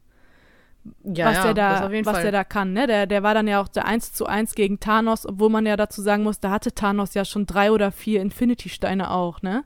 Ja, 1.03 1.27
was 1.27 1.41
der 1.43 1.53
da, 1.53 1.85
auf 1.85 1.91
jeden 1.91 2.05
was 2.05 2.13
Fall. 2.13 2.23
der 2.23 2.31
da 2.31 2.43
kann, 2.43 2.73
ne? 2.73 2.87
Der, 2.87 3.05
der 3.07 3.23
war 3.23 3.33
dann 3.33 3.47
ja 3.47 3.61
auch 3.61 3.67
der 3.67 3.85
1 3.85 4.13
zu 4.13 4.25
1 4.25 4.55
gegen 4.55 4.79
Thanos, 4.79 5.25
obwohl 5.25 5.49
man 5.49 5.65
ja 5.65 5.75
dazu 5.77 6.01
sagen 6.01 6.23
muss, 6.23 6.39
da 6.39 6.49
hatte 6.51 6.73
Thanos 6.73 7.13
ja 7.13 7.25
schon 7.25 7.45
drei 7.45 7.71
oder 7.71 7.91
vier 7.91 8.21
Infinity-Steine 8.21 9.11
auch, 9.11 9.41
ne? 9.41 9.63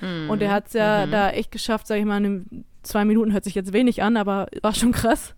Mhm. 0.00 0.30
Und 0.30 0.42
er 0.42 0.50
hat 0.52 0.66
es 0.68 0.72
ja 0.74 1.06
Mhm. 1.06 1.10
da 1.10 1.30
echt 1.30 1.50
geschafft, 1.50 1.86
sag 1.86 1.98
ich 1.98 2.04
mal, 2.04 2.24
in 2.24 2.64
zwei 2.82 3.04
Minuten 3.04 3.32
hört 3.32 3.44
sich 3.44 3.54
jetzt 3.54 3.72
wenig 3.72 4.02
an, 4.02 4.16
aber 4.16 4.46
war 4.62 4.74
schon 4.74 4.92
krass. 4.92 5.34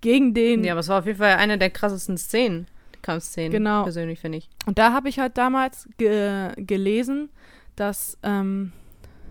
Gegen 0.00 0.34
den. 0.34 0.62
Ja, 0.64 0.72
aber 0.74 0.80
es 0.80 0.88
war 0.88 0.98
auf 0.98 1.06
jeden 1.06 1.18
Fall 1.18 1.36
eine 1.36 1.56
der 1.56 1.70
krassesten 1.70 2.18
Szenen, 2.18 2.66
Kampfszenen. 3.00 3.50
Genau. 3.50 3.84
Persönlich, 3.84 4.20
finde 4.20 4.36
ich. 4.38 4.50
Und 4.66 4.78
da 4.78 4.92
habe 4.92 5.08
ich 5.08 5.18
halt 5.18 5.38
damals 5.38 5.88
ge 5.96 6.50
gelesen, 6.58 7.30
dass 7.76 8.18
ähm, 8.22 8.72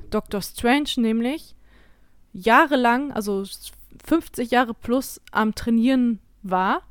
Dr. 0.09 0.41
Strange 0.41 0.89
nämlich 0.97 1.55
jahrelang, 2.33 3.11
also 3.11 3.43
50 4.05 4.51
Jahre 4.51 4.73
plus 4.73 5.21
am 5.31 5.55
Trainieren 5.55 6.19
war, 6.41 6.81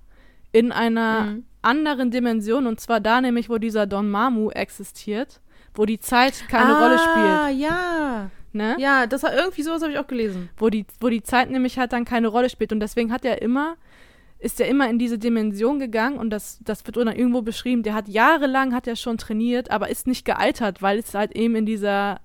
in 0.53 0.73
einer 0.73 1.23
Mhm. 1.25 1.45
anderen 1.63 2.11
Dimension, 2.11 2.67
und 2.67 2.81
zwar 2.81 3.01
da 3.01 3.21
nämlich, 3.21 3.49
wo 3.49 3.59
dieser 3.59 3.87
Don 3.87 4.11
Mamu 4.11 4.51
existiert, 4.51 5.41
wo 5.75 5.87
die 5.87 6.01
Zeit 6.01 6.45
keine 6.49 6.79
Rolle 6.79 6.99
spielt. 6.99 7.17
Ah, 7.17 7.49
ja. 7.49 8.31
Ne? 8.55 8.77
Ja, 8.79 9.07
das 9.07 9.23
war 9.23 9.35
irgendwie 9.35 9.63
sowas 9.63 9.81
habe 9.83 9.93
ich 9.93 9.99
auch 9.99 10.07
gelesen. 10.07 10.51
wo 10.59 10.69
die, 10.69 10.85
wo 11.01 11.09
die 11.09 11.23
Zeit 11.23 11.51
nämlich 11.51 11.79
halt 11.79 11.95
dann 11.95 12.05
keine 12.05 12.29
Rolle 12.29 12.51
spielt. 12.51 12.71
Und 12.73 12.81
deswegen 12.81 13.11
hat 13.11 13.25
er 13.25 13.41
immer, 13.41 13.77
ist 14.39 14.61
er 14.61 14.69
immer 14.69 14.91
in 14.91 14.99
diese 14.99 15.19
Dimension 15.19 15.79
gegangen 15.79 16.19
und 16.19 16.29
das, 16.29 16.59
das 16.63 16.85
wird 16.85 16.99
dann 16.99 17.09
irgendwo 17.09 17.41
beschrieben, 17.41 17.83
der 17.83 17.95
hat 17.95 18.09
jahrelang 18.09 18.75
hat 18.75 18.87
er 18.87 18.97
schon 18.97 19.17
trainiert, 19.17 19.71
aber 19.71 19.89
ist 19.89 20.07
nicht 20.07 20.27
gealtert, 20.27 20.83
weil 20.83 20.99
es 20.99 21.15
halt 21.15 21.33
eben 21.33 21.55
in 21.57 21.65
dieser 21.65 22.21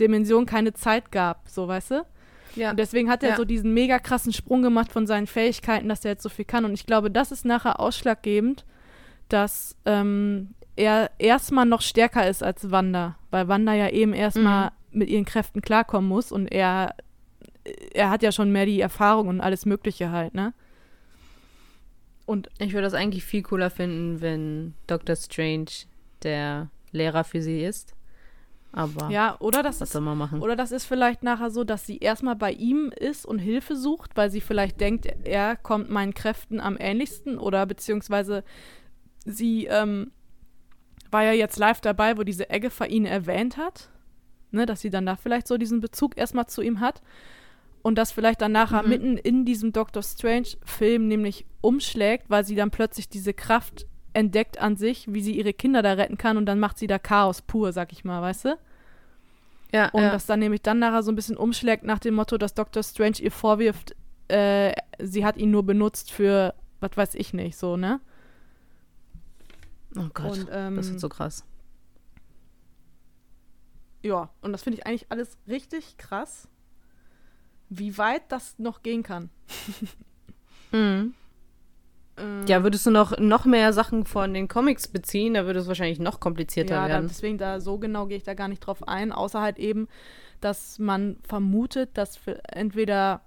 Dimension 0.00 0.44
keine 0.46 0.72
Zeit 0.72 1.12
gab, 1.12 1.48
so 1.48 1.68
weißt 1.68 1.90
du? 1.92 2.06
Ja. 2.56 2.70
Und 2.70 2.78
deswegen 2.78 3.08
hat 3.10 3.22
er 3.22 3.30
Ja. 3.30 3.36
so 3.36 3.44
diesen 3.44 3.72
mega 3.74 3.98
krassen 3.98 4.32
Sprung 4.32 4.62
gemacht 4.62 4.92
von 4.92 5.06
seinen 5.06 5.26
Fähigkeiten, 5.26 5.88
dass 5.88 6.04
er 6.04 6.12
jetzt 6.12 6.22
so 6.22 6.28
viel 6.28 6.44
kann. 6.44 6.64
Und 6.64 6.74
ich 6.74 6.86
glaube, 6.86 7.10
das 7.10 7.32
ist 7.32 7.44
nachher 7.44 7.80
ausschlaggebend, 7.80 8.64
dass 9.28 9.76
ähm, 9.84 10.54
er 10.76 11.10
erstmal 11.18 11.66
noch 11.66 11.82
stärker 11.82 12.28
ist 12.28 12.42
als 12.42 12.70
Wanda, 12.70 13.16
weil 13.30 13.48
Wanda 13.48 13.74
ja 13.74 13.88
eben 13.90 14.12
erstmal 14.12 14.72
mit 14.90 15.08
ihren 15.08 15.24
Kräften 15.24 15.62
klarkommen 15.62 16.08
muss 16.08 16.32
und 16.32 16.48
er, 16.48 16.94
er 17.94 18.10
hat 18.10 18.22
ja 18.22 18.32
schon 18.32 18.50
mehr 18.50 18.66
die 18.66 18.80
Erfahrung 18.80 19.28
und 19.28 19.40
alles 19.40 19.66
Mögliche 19.66 20.10
halt, 20.10 20.34
ne? 20.34 20.52
Und 22.26 22.48
Ich 22.58 22.72
würde 22.72 22.84
das 22.86 22.94
eigentlich 22.94 23.24
viel 23.24 23.42
cooler 23.42 23.70
finden, 23.70 24.20
wenn 24.20 24.74
Dr. 24.86 25.16
Strange 25.16 25.66
der 26.22 26.70
Lehrer 26.92 27.24
für 27.24 27.42
sie 27.42 27.62
ist. 27.64 27.94
Aber 28.72 29.10
ja, 29.10 29.36
oder 29.40 29.62
das 29.62 29.80
ist? 29.80 29.92
Oder 30.42 30.54
das 30.56 30.70
ist 30.72 30.84
vielleicht 30.84 31.22
nachher 31.22 31.50
so, 31.50 31.64
dass 31.64 31.86
sie 31.86 31.98
erstmal 31.98 32.36
bei 32.36 32.52
ihm 32.52 32.92
ist 32.96 33.26
und 33.26 33.38
Hilfe 33.40 33.74
sucht, 33.76 34.16
weil 34.16 34.30
sie 34.30 34.40
vielleicht 34.40 34.80
denkt, 34.80 35.06
er 35.24 35.56
kommt 35.56 35.90
meinen 35.90 36.14
Kräften 36.14 36.60
am 36.60 36.76
ähnlichsten 36.78 37.38
oder 37.38 37.66
beziehungsweise 37.66 38.44
sie 39.24 39.66
ähm, 39.66 40.12
war 41.10 41.24
ja 41.24 41.32
jetzt 41.32 41.58
live 41.58 41.80
dabei, 41.80 42.16
wo 42.16 42.22
diese 42.22 42.48
Eggefa 42.50 42.84
ihn 42.84 43.06
erwähnt 43.06 43.56
hat, 43.56 43.90
ne, 44.52 44.66
dass 44.66 44.80
sie 44.80 44.90
dann 44.90 45.06
da 45.06 45.16
vielleicht 45.16 45.48
so 45.48 45.56
diesen 45.58 45.80
Bezug 45.80 46.16
erstmal 46.16 46.46
zu 46.46 46.62
ihm 46.62 46.80
hat. 46.80 47.02
und 47.82 47.96
das 47.96 48.12
vielleicht 48.12 48.42
dann 48.42 48.52
nachher 48.52 48.82
Mhm. 48.82 48.88
mitten 48.90 49.16
in 49.16 49.44
diesem 49.46 49.72
Doctor 49.72 50.02
Strange-Film 50.02 51.08
nämlich 51.08 51.46
umschlägt, 51.62 52.28
weil 52.28 52.44
sie 52.44 52.54
dann 52.54 52.70
plötzlich 52.70 53.08
diese 53.08 53.32
Kraft 53.32 53.86
entdeckt 54.12 54.58
an 54.58 54.76
sich, 54.76 55.12
wie 55.12 55.22
sie 55.22 55.36
ihre 55.36 55.52
Kinder 55.52 55.82
da 55.82 55.92
retten 55.92 56.18
kann 56.18 56.36
und 56.36 56.46
dann 56.46 56.60
macht 56.60 56.78
sie 56.78 56.86
da 56.86 56.98
Chaos 56.98 57.42
pur, 57.42 57.72
sag 57.72 57.92
ich 57.92 58.04
mal, 58.04 58.20
weißt 58.22 58.46
du? 58.46 58.58
Ja, 59.72 59.88
Und 59.90 60.02
ja. 60.02 60.10
das 60.10 60.26
dann 60.26 60.40
nämlich 60.40 60.62
dann 60.62 60.80
nachher 60.80 61.02
so 61.02 61.12
ein 61.12 61.14
bisschen 61.14 61.36
umschlägt 61.36 61.84
nach 61.84 62.00
dem 62.00 62.14
Motto, 62.14 62.38
dass 62.38 62.54
Doctor 62.54 62.82
Strange 62.82 63.18
ihr 63.20 63.30
vorwirft, 63.30 63.94
äh, 64.28 64.72
sie 64.98 65.24
hat 65.24 65.36
ihn 65.36 65.50
nur 65.50 65.64
benutzt 65.64 66.10
für, 66.10 66.54
was 66.80 66.96
weiß 66.96 67.14
ich 67.14 67.32
nicht, 67.32 67.56
so, 67.56 67.76
ne? 67.76 68.00
oh 69.96 70.08
Gott, 70.12 70.38
und, 70.38 70.48
ähm, 70.52 70.76
das 70.76 70.88
ist 70.88 71.00
so 71.00 71.08
krass. 71.08 71.44
Ja, 74.02 74.30
und 74.40 74.52
das 74.52 74.62
finde 74.62 74.78
ich 74.78 74.86
eigentlich 74.86 75.06
alles 75.10 75.36
richtig 75.46 75.96
krass, 75.98 76.48
wie 77.68 77.96
weit 77.98 78.22
das 78.28 78.58
noch 78.58 78.82
gehen 78.82 79.02
kann. 79.02 79.30
Mhm. 80.72 81.14
Ähm, 82.20 82.46
Ja, 82.46 82.62
würdest 82.62 82.86
du 82.86 82.90
noch, 82.90 83.18
noch 83.18 83.44
mehr 83.44 83.72
Sachen 83.72 84.04
von 84.06 84.34
den 84.34 84.48
Comics 84.48 84.88
beziehen, 84.88 85.34
da 85.34 85.46
würde 85.46 85.58
es 85.60 85.68
wahrscheinlich 85.68 85.98
noch 85.98 86.20
komplizierter 86.20 86.74
ja 86.76 86.86
werden. 86.88 87.08
deswegen 87.08 87.38
da 87.38 87.60
so 87.60 87.78
genau 87.78 88.06
gehe 88.06 88.16
ich 88.16 88.24
da 88.24 88.34
gar 88.34 88.48
nicht 88.48 88.60
drauf 88.60 88.86
ein, 88.86 89.12
außer 89.12 89.40
halt 89.40 89.58
eben, 89.58 89.88
dass 90.40 90.78
man 90.78 91.16
vermutet, 91.22 91.90
dass 91.94 92.18
entweder 92.48 93.20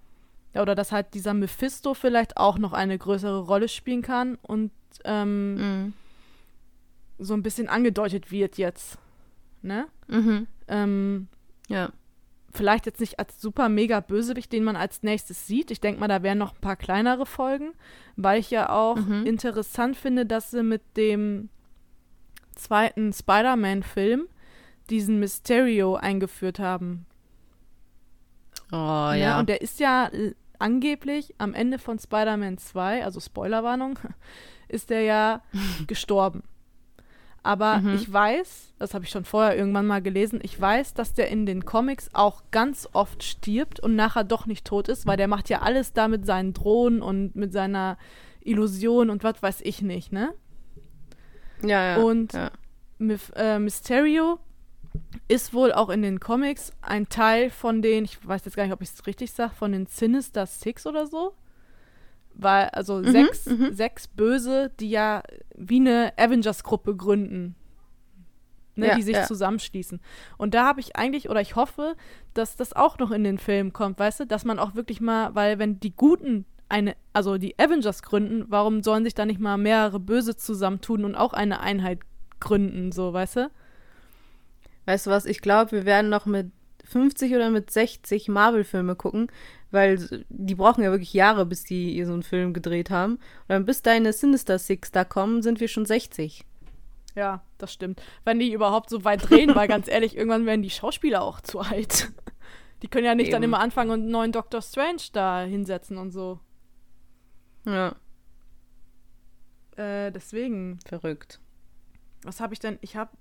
ja, 0.55 0.61
oder 0.61 0.75
dass 0.75 0.91
halt 0.91 1.13
dieser 1.15 1.33
Mephisto 1.33 1.93
vielleicht 1.95 2.37
auch 2.37 2.57
noch 2.59 2.73
eine 2.73 2.97
größere 2.97 3.39
Rolle 3.41 3.67
spielen 3.67 4.01
kann 4.03 4.37
und 4.41 4.71
ähm, 5.03 5.55
Mhm. 5.55 5.93
so 7.19 7.33
ein 7.33 7.41
bisschen 7.43 7.67
angedeutet 7.69 8.31
wird 8.31 8.57
jetzt. 8.57 8.97
Ne? 9.61 9.87
Mhm. 10.07 10.47
Ähm, 10.67 11.27
Ja. 11.69 11.89
Vielleicht 12.53 12.85
jetzt 12.85 12.99
nicht 12.99 13.19
als 13.19 13.41
super 13.41 13.67
mega 13.69 13.99
Bösewicht, 13.99 14.51
den 14.53 14.63
man 14.63 14.75
als 14.75 15.03
nächstes 15.03 15.47
sieht. 15.47 15.71
Ich 15.71 15.81
denke 15.81 15.99
mal, 15.99 16.07
da 16.07 16.23
wären 16.23 16.37
noch 16.37 16.53
ein 16.53 16.61
paar 16.61 16.75
kleinere 16.75 17.25
Folgen, 17.25 17.73
weil 18.15 18.39
ich 18.39 18.51
ja 18.51 18.69
auch 18.69 18.95
Mhm. 18.95 19.25
interessant 19.25 19.97
finde, 19.97 20.25
dass 20.25 20.51
sie 20.51 20.63
mit 20.63 20.81
dem 20.97 21.49
zweiten 22.55 23.11
Spider-Man-Film 23.13 24.27
diesen 24.89 25.19
Mysterio 25.19 25.95
eingeführt 25.95 26.59
haben. 26.59 27.05
Oh, 28.71 29.09
Ne? 29.11 29.19
ja. 29.21 29.39
Und 29.39 29.49
der 29.49 29.61
ist 29.61 29.79
ja 29.79 30.09
angeblich 30.59 31.33
am 31.37 31.53
Ende 31.53 31.79
von 31.79 31.99
Spider-Man 31.99 32.57
2, 32.57 33.03
also 33.03 33.19
Spoilerwarnung, 33.19 33.99
ist 34.67 34.89
der 34.89 35.01
ja 35.01 35.41
gestorben. 35.87 36.43
Aber 37.45 37.79
Mhm. 37.79 37.95
ich 37.95 38.11
weiß, 38.11 38.73
das 38.79 38.93
habe 38.93 39.03
ich 39.03 39.09
schon 39.11 39.25
vorher 39.25 39.57
irgendwann 39.57 39.85
mal 39.85 40.01
gelesen, 40.01 40.39
ich 40.41 40.59
weiß, 40.59 40.93
dass 40.93 41.13
der 41.13 41.27
in 41.29 41.45
den 41.45 41.65
Comics 41.65 42.09
auch 42.13 42.41
ganz 42.51 42.87
oft 42.93 43.21
stirbt 43.21 43.81
und 43.81 43.95
nachher 43.97 44.23
doch 44.23 44.45
nicht 44.45 44.65
tot 44.65 44.87
ist, 44.87 45.05
weil 45.05 45.17
der 45.17 45.27
macht 45.27 45.49
ja 45.49 45.61
alles 45.61 45.91
da 45.91 46.07
mit 46.07 46.25
seinen 46.25 46.53
Drohnen 46.53 47.01
und 47.01 47.35
mit 47.35 47.51
seiner 47.51 47.97
Illusion 48.41 49.09
und 49.09 49.23
was 49.25 49.41
weiß 49.43 49.59
ich 49.61 49.81
nicht, 49.81 50.11
ne? 50.13 50.33
ja, 51.63 51.97
ja. 51.97 52.03
und- 52.03 52.33
ja. 52.33 52.51
Äh, 53.35 53.59
Mysterio 53.59 54.39
ist 55.27 55.53
wohl 55.53 55.73
auch 55.73 55.89
in 55.89 56.01
den 56.01 56.19
Comics 56.21 56.71
ein 56.81 57.09
Teil 57.09 57.49
von 57.49 57.81
den, 57.81 58.05
ich 58.05 58.25
weiß 58.25 58.45
jetzt 58.45 58.55
gar 58.55 58.63
nicht, 58.63 58.71
ob 58.73 58.81
ich 58.81 58.89
es 58.89 59.05
richtig 59.05 59.31
sage, 59.31 59.53
von 59.55 59.71
den 59.73 59.85
Sinister 59.87 60.45
Six 60.45 60.85
oder 60.87 61.07
so. 61.07 61.33
Weil, 62.35 62.69
also 62.69 62.97
Mhm, 62.99 63.11
sechs, 63.11 63.45
mhm. 63.45 63.73
sechs 63.73 64.07
Böse, 64.07 64.71
die 64.79 64.89
ja 64.89 65.23
wie 65.55 65.79
eine 65.79 66.13
Avengers-Gruppe 66.17 66.95
gründen. 66.95 67.55
Ne, 68.75 68.87
Ja, 68.87 68.95
die 68.95 69.03
sich 69.03 69.15
ja. 69.15 69.23
zusammenschließen. 69.25 70.01
Und 70.37 70.55
da 70.55 70.65
habe 70.65 70.79
ich 70.79 70.95
eigentlich, 70.95 71.29
oder 71.29 71.41
ich 71.41 71.55
hoffe, 71.55 71.95
dass 72.33 72.55
das 72.55 72.73
auch 72.73 72.97
noch 72.97 73.11
in 73.11 73.23
den 73.23 73.37
Film 73.37 73.71
kommt, 73.71 73.99
weißt 73.99 74.21
du, 74.21 74.25
dass 74.25 74.45
man 74.45 74.57
auch 74.57 74.73
wirklich 74.73 74.99
mal, 74.99 75.35
weil 75.35 75.59
wenn 75.59 75.79
die 75.79 75.95
Guten 75.95 76.45
eine, 76.69 76.95
also 77.13 77.37
die 77.37 77.59
Avengers 77.59 78.01
gründen, 78.01 78.45
warum 78.47 78.81
sollen 78.81 79.03
sich 79.03 79.13
da 79.13 79.27
nicht 79.27 79.39
mal 79.39 79.57
mehrere 79.57 79.99
Böse 79.99 80.35
zusammentun 80.35 81.05
und 81.05 81.13
auch 81.13 81.33
eine 81.33 81.59
Einheit 81.59 81.99
gründen, 82.39 82.91
so, 82.91 83.13
weißt 83.13 83.35
du? 83.35 83.51
Weißt 84.85 85.05
du 85.05 85.11
was, 85.11 85.27
ich 85.27 85.41
glaube, 85.41 85.71
wir 85.71 85.85
werden 85.85 86.09
noch 86.09 86.25
mit 86.25 86.51
50 86.83 87.33
oder 87.35 87.49
mit 87.49 87.71
60 87.71 88.27
Marvel-Filme 88.29 88.95
gucken, 88.95 89.27
weil 89.71 90.25
die 90.29 90.55
brauchen 90.55 90.83
ja 90.83 90.91
wirklich 90.91 91.13
Jahre, 91.13 91.45
bis 91.45 91.63
die 91.63 91.93
ihr 91.95 92.05
so 92.05 92.13
einen 92.13 92.23
Film 92.23 92.53
gedreht 92.53 92.89
haben. 92.89 93.13
Und 93.15 93.21
dann 93.49 93.65
bis 93.65 93.81
deine 93.81 94.13
Sinister 94.13 94.59
Six 94.59 94.91
da 94.91 95.03
kommen, 95.05 95.41
sind 95.41 95.59
wir 95.59 95.67
schon 95.67 95.85
60. 95.85 96.45
Ja, 97.15 97.43
das 97.57 97.71
stimmt. 97.73 98.01
Wenn 98.25 98.39
die 98.39 98.51
überhaupt 98.53 98.89
so 98.89 99.03
weit 99.05 99.29
drehen, 99.29 99.55
weil 99.55 99.67
ganz 99.67 99.87
ehrlich, 99.87 100.15
irgendwann 100.17 100.45
werden 100.45 100.63
die 100.63 100.69
Schauspieler 100.69 101.21
auch 101.21 101.41
zu 101.41 101.59
alt. 101.59 102.11
Die 102.81 102.89
können 102.89 103.05
ja 103.05 103.15
nicht 103.15 103.31
dann 103.31 103.41
Eben. 103.41 103.53
immer 103.53 103.61
anfangen 103.61 103.91
und 103.91 104.01
einen 104.01 104.11
neuen 104.11 104.31
Doctor 104.33 104.61
Strange 104.61 105.03
da 105.13 105.43
hinsetzen 105.43 105.97
und 105.97 106.11
so. 106.11 106.41
Ja, 107.65 107.95
Äh, 109.77 110.11
deswegen, 110.11 110.79
verrückt. 110.85 111.39
was 112.23 112.41
habe 112.41 112.53
ich 112.53 112.59
denn? 112.59 112.77
Ich 112.81 112.97
habe. 112.97 113.11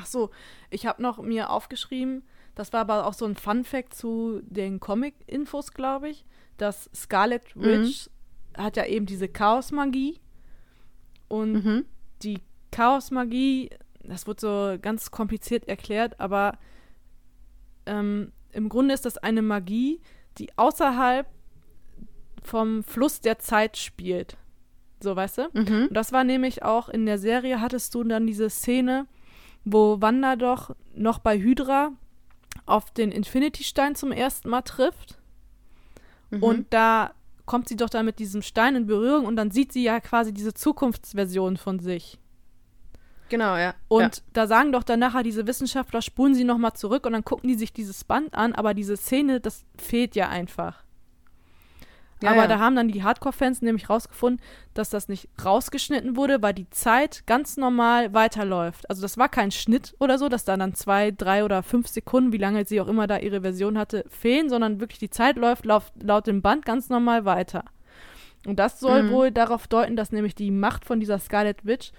Ach 0.00 0.06
so, 0.06 0.30
ich 0.70 0.86
habe 0.86 1.02
noch 1.02 1.20
mir 1.20 1.50
aufgeschrieben, 1.50 2.22
das 2.54 2.72
war 2.72 2.80
aber 2.80 3.06
auch 3.06 3.12
so 3.12 3.26
ein 3.26 3.36
Fun-Fact 3.36 3.94
zu 3.94 4.40
den 4.44 4.80
Comic-Infos, 4.80 5.72
glaube 5.72 6.08
ich, 6.08 6.24
dass 6.56 6.88
Scarlet 6.94 7.54
Mhm. 7.54 7.62
Witch 7.62 8.10
hat 8.56 8.76
ja 8.76 8.86
eben 8.86 9.04
diese 9.06 9.28
Chaos-Magie. 9.28 10.18
Und 11.28 11.52
Mhm. 11.64 11.84
die 12.22 12.38
Chaosmagie, 12.72 13.70
das 14.02 14.26
wird 14.26 14.40
so 14.40 14.76
ganz 14.80 15.10
kompliziert 15.10 15.68
erklärt, 15.68 16.18
aber 16.18 16.58
ähm, 17.86 18.32
im 18.52 18.68
Grunde 18.68 18.94
ist 18.94 19.04
das 19.04 19.18
eine 19.18 19.42
Magie, 19.42 20.00
die 20.38 20.56
außerhalb 20.56 21.26
vom 22.42 22.82
Fluss 22.82 23.20
der 23.20 23.38
Zeit 23.38 23.76
spielt. 23.76 24.36
So, 25.02 25.14
weißt 25.16 25.38
du? 25.38 25.42
Mhm. 25.52 25.86
Und 25.88 25.94
das 25.94 26.12
war 26.12 26.24
nämlich 26.24 26.62
auch 26.62 26.88
in 26.88 27.06
der 27.06 27.18
Serie, 27.18 27.60
hattest 27.60 27.94
du 27.94 28.04
dann 28.04 28.26
diese 28.26 28.50
Szene, 28.50 29.06
wo 29.72 30.00
Wanda 30.00 30.36
doch 30.36 30.74
noch 30.94 31.18
bei 31.18 31.38
Hydra 31.38 31.92
auf 32.66 32.90
den 32.90 33.12
Infinity-Stein 33.12 33.94
zum 33.94 34.12
ersten 34.12 34.48
Mal 34.48 34.62
trifft. 34.62 35.18
Mhm. 36.30 36.42
Und 36.42 36.66
da 36.70 37.12
kommt 37.46 37.68
sie 37.68 37.76
doch 37.76 37.90
da 37.90 38.02
mit 38.02 38.18
diesem 38.18 38.42
Stein 38.42 38.76
in 38.76 38.86
Berührung 38.86 39.26
und 39.26 39.34
dann 39.36 39.50
sieht 39.50 39.72
sie 39.72 39.82
ja 39.82 39.98
quasi 40.00 40.32
diese 40.32 40.54
Zukunftsversion 40.54 41.56
von 41.56 41.80
sich. 41.80 42.18
genau, 43.28 43.56
ja. 43.56 43.74
Und 43.88 44.22
da 44.32 44.46
sagen 44.46 44.70
doch 44.72 44.84
dann 44.84 45.00
nachher 45.00 45.22
diese 45.22 45.46
Wissenschaftler, 45.46 46.00
spulen 46.00 46.34
sie 46.34 46.44
nochmal 46.44 46.74
zurück 46.74 47.06
und 47.06 47.12
dann 47.12 47.24
gucken 47.24 47.48
die 47.48 47.56
sich 47.56 47.72
dieses 47.72 48.04
Band 48.04 48.34
an, 48.34 48.54
aber 48.54 48.74
diese 48.74 48.96
Szene, 48.96 49.40
das 49.40 49.64
fehlt 49.76 50.14
ja 50.14 50.28
einfach. 50.28 50.84
Ja, 52.22 52.30
aber 52.32 52.42
ja. 52.42 52.46
da 52.48 52.58
haben 52.58 52.76
dann 52.76 52.88
die 52.88 53.02
Hardcore-Fans 53.02 53.62
nämlich 53.62 53.88
rausgefunden, 53.88 54.44
dass 54.74 54.90
das 54.90 55.08
nicht 55.08 55.28
rausgeschnitten 55.42 56.16
wurde, 56.16 56.42
weil 56.42 56.52
die 56.52 56.68
Zeit 56.68 57.26
ganz 57.26 57.56
normal 57.56 58.12
weiterläuft. 58.12 58.88
Also 58.90 59.00
das 59.02 59.16
war 59.16 59.28
kein 59.28 59.50
Schnitt 59.50 59.94
oder 59.98 60.18
so, 60.18 60.28
dass 60.28 60.44
da 60.44 60.56
dann 60.56 60.74
zwei, 60.74 61.10
drei 61.12 61.44
oder 61.44 61.62
fünf 61.62 61.88
Sekunden, 61.88 62.32
wie 62.32 62.38
lange 62.38 62.64
sie 62.66 62.80
auch 62.80 62.88
immer 62.88 63.06
da 63.06 63.18
ihre 63.18 63.40
Version 63.40 63.78
hatte, 63.78 64.04
fehlen, 64.08 64.48
sondern 64.50 64.80
wirklich 64.80 64.98
die 64.98 65.10
Zeit 65.10 65.36
läuft 65.36 65.64
laut, 65.64 65.84
laut 66.02 66.26
dem 66.26 66.42
Band 66.42 66.64
ganz 66.66 66.88
normal 66.90 67.24
weiter. 67.24 67.64
Und 68.46 68.58
das 68.58 68.80
soll 68.80 69.04
Mhm. 69.04 69.10
wohl 69.10 69.30
darauf 69.30 69.66
deuten, 69.66 69.96
dass 69.96 70.12
nämlich 70.12 70.34
die 70.34 70.50
Macht 70.50 70.84
von 70.84 71.00
dieser 71.00 71.18
Scarlet 71.18 71.64
Witch 71.64 71.92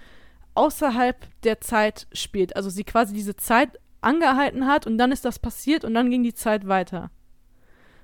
außerhalb 0.54 1.16
der 1.44 1.60
Zeit 1.60 2.06
spielt. 2.12 2.56
Also 2.56 2.70
sie 2.70 2.84
quasi 2.84 3.14
diese 3.14 3.36
Zeit 3.36 3.78
angehalten 4.00 4.66
hat 4.66 4.86
und 4.86 4.98
dann 4.98 5.12
ist 5.12 5.24
das 5.24 5.38
passiert 5.38 5.84
und 5.84 5.94
dann 5.94 6.10
ging 6.10 6.22
die 6.22 6.34
Zeit 6.34 6.66
weiter. 6.68 7.10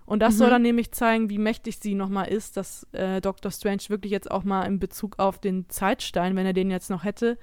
Und 0.08 0.20
das 0.20 0.34
Mhm. 0.34 0.38
soll 0.38 0.50
dann 0.50 0.62
nämlich 0.62 0.90
zeigen, 0.92 1.28
wie 1.28 1.36
mächtig 1.36 1.80
sie 1.80 1.94
nochmal 1.94 2.28
ist, 2.28 2.56
dass 2.56 2.86
äh, 2.92 3.20
Dr. 3.20 3.50
Strange 3.52 3.82
wirklich 3.88 4.10
jetzt 4.10 4.30
auch 4.30 4.42
mal 4.42 4.64
in 4.64 4.78
Bezug 4.78 5.18
auf 5.18 5.38
den 5.38 5.68
Zeitstein, 5.68 6.34
wenn 6.34 6.46
er 6.46 6.54
den 6.54 6.70
jetzt 6.70 6.88
noch 6.88 7.04
hätte, 7.04 7.36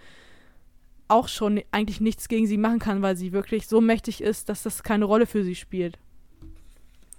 auch 1.07 1.27
schon 1.27 1.61
eigentlich 1.71 2.01
nichts 2.01 2.27
gegen 2.27 2.47
sie 2.47 2.57
machen 2.57 2.79
kann, 2.79 3.03
weil 3.03 3.15
sie 3.15 3.33
wirklich 3.33 3.67
so 3.67 3.81
mächtig 3.81 4.19
ist, 4.21 4.49
dass 4.49 4.63
das 4.63 4.81
keine 4.81 5.05
Rolle 5.05 5.27
für 5.27 5.43
sie 5.43 5.53
spielt. 5.53 5.99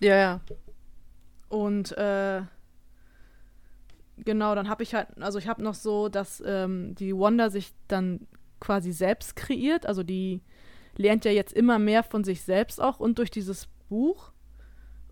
Ja, 0.01 0.17
ja. 0.17 0.41
Und 1.49 1.93
äh, 1.97 2.43
genau, 4.19 4.57
dann 4.57 4.69
habe 4.69 4.83
ich 4.83 4.95
halt, 4.95 5.09
also 5.21 5.39
ich 5.39 5.47
habe 5.47 5.63
noch 5.63 5.75
so, 5.75 6.09
dass 6.09 6.43
ähm, 6.45 6.97
die 6.97 7.15
Wanda 7.17 7.51
sich 7.51 7.73
dann 7.87 8.27
quasi 8.59 8.91
selbst 8.91 9.37
kreiert. 9.37 9.87
Also 9.87 10.03
die 10.03 10.43
lernt 10.97 11.25
ja 11.25 11.31
jetzt 11.31 11.53
immer 11.53 11.79
mehr 11.79 12.03
von 12.03 12.25
sich 12.25 12.43
selbst 12.43 12.81
auch 12.81 12.99
und 12.99 13.19
durch 13.19 13.31
dieses 13.31 13.69
Buch. 13.89 14.33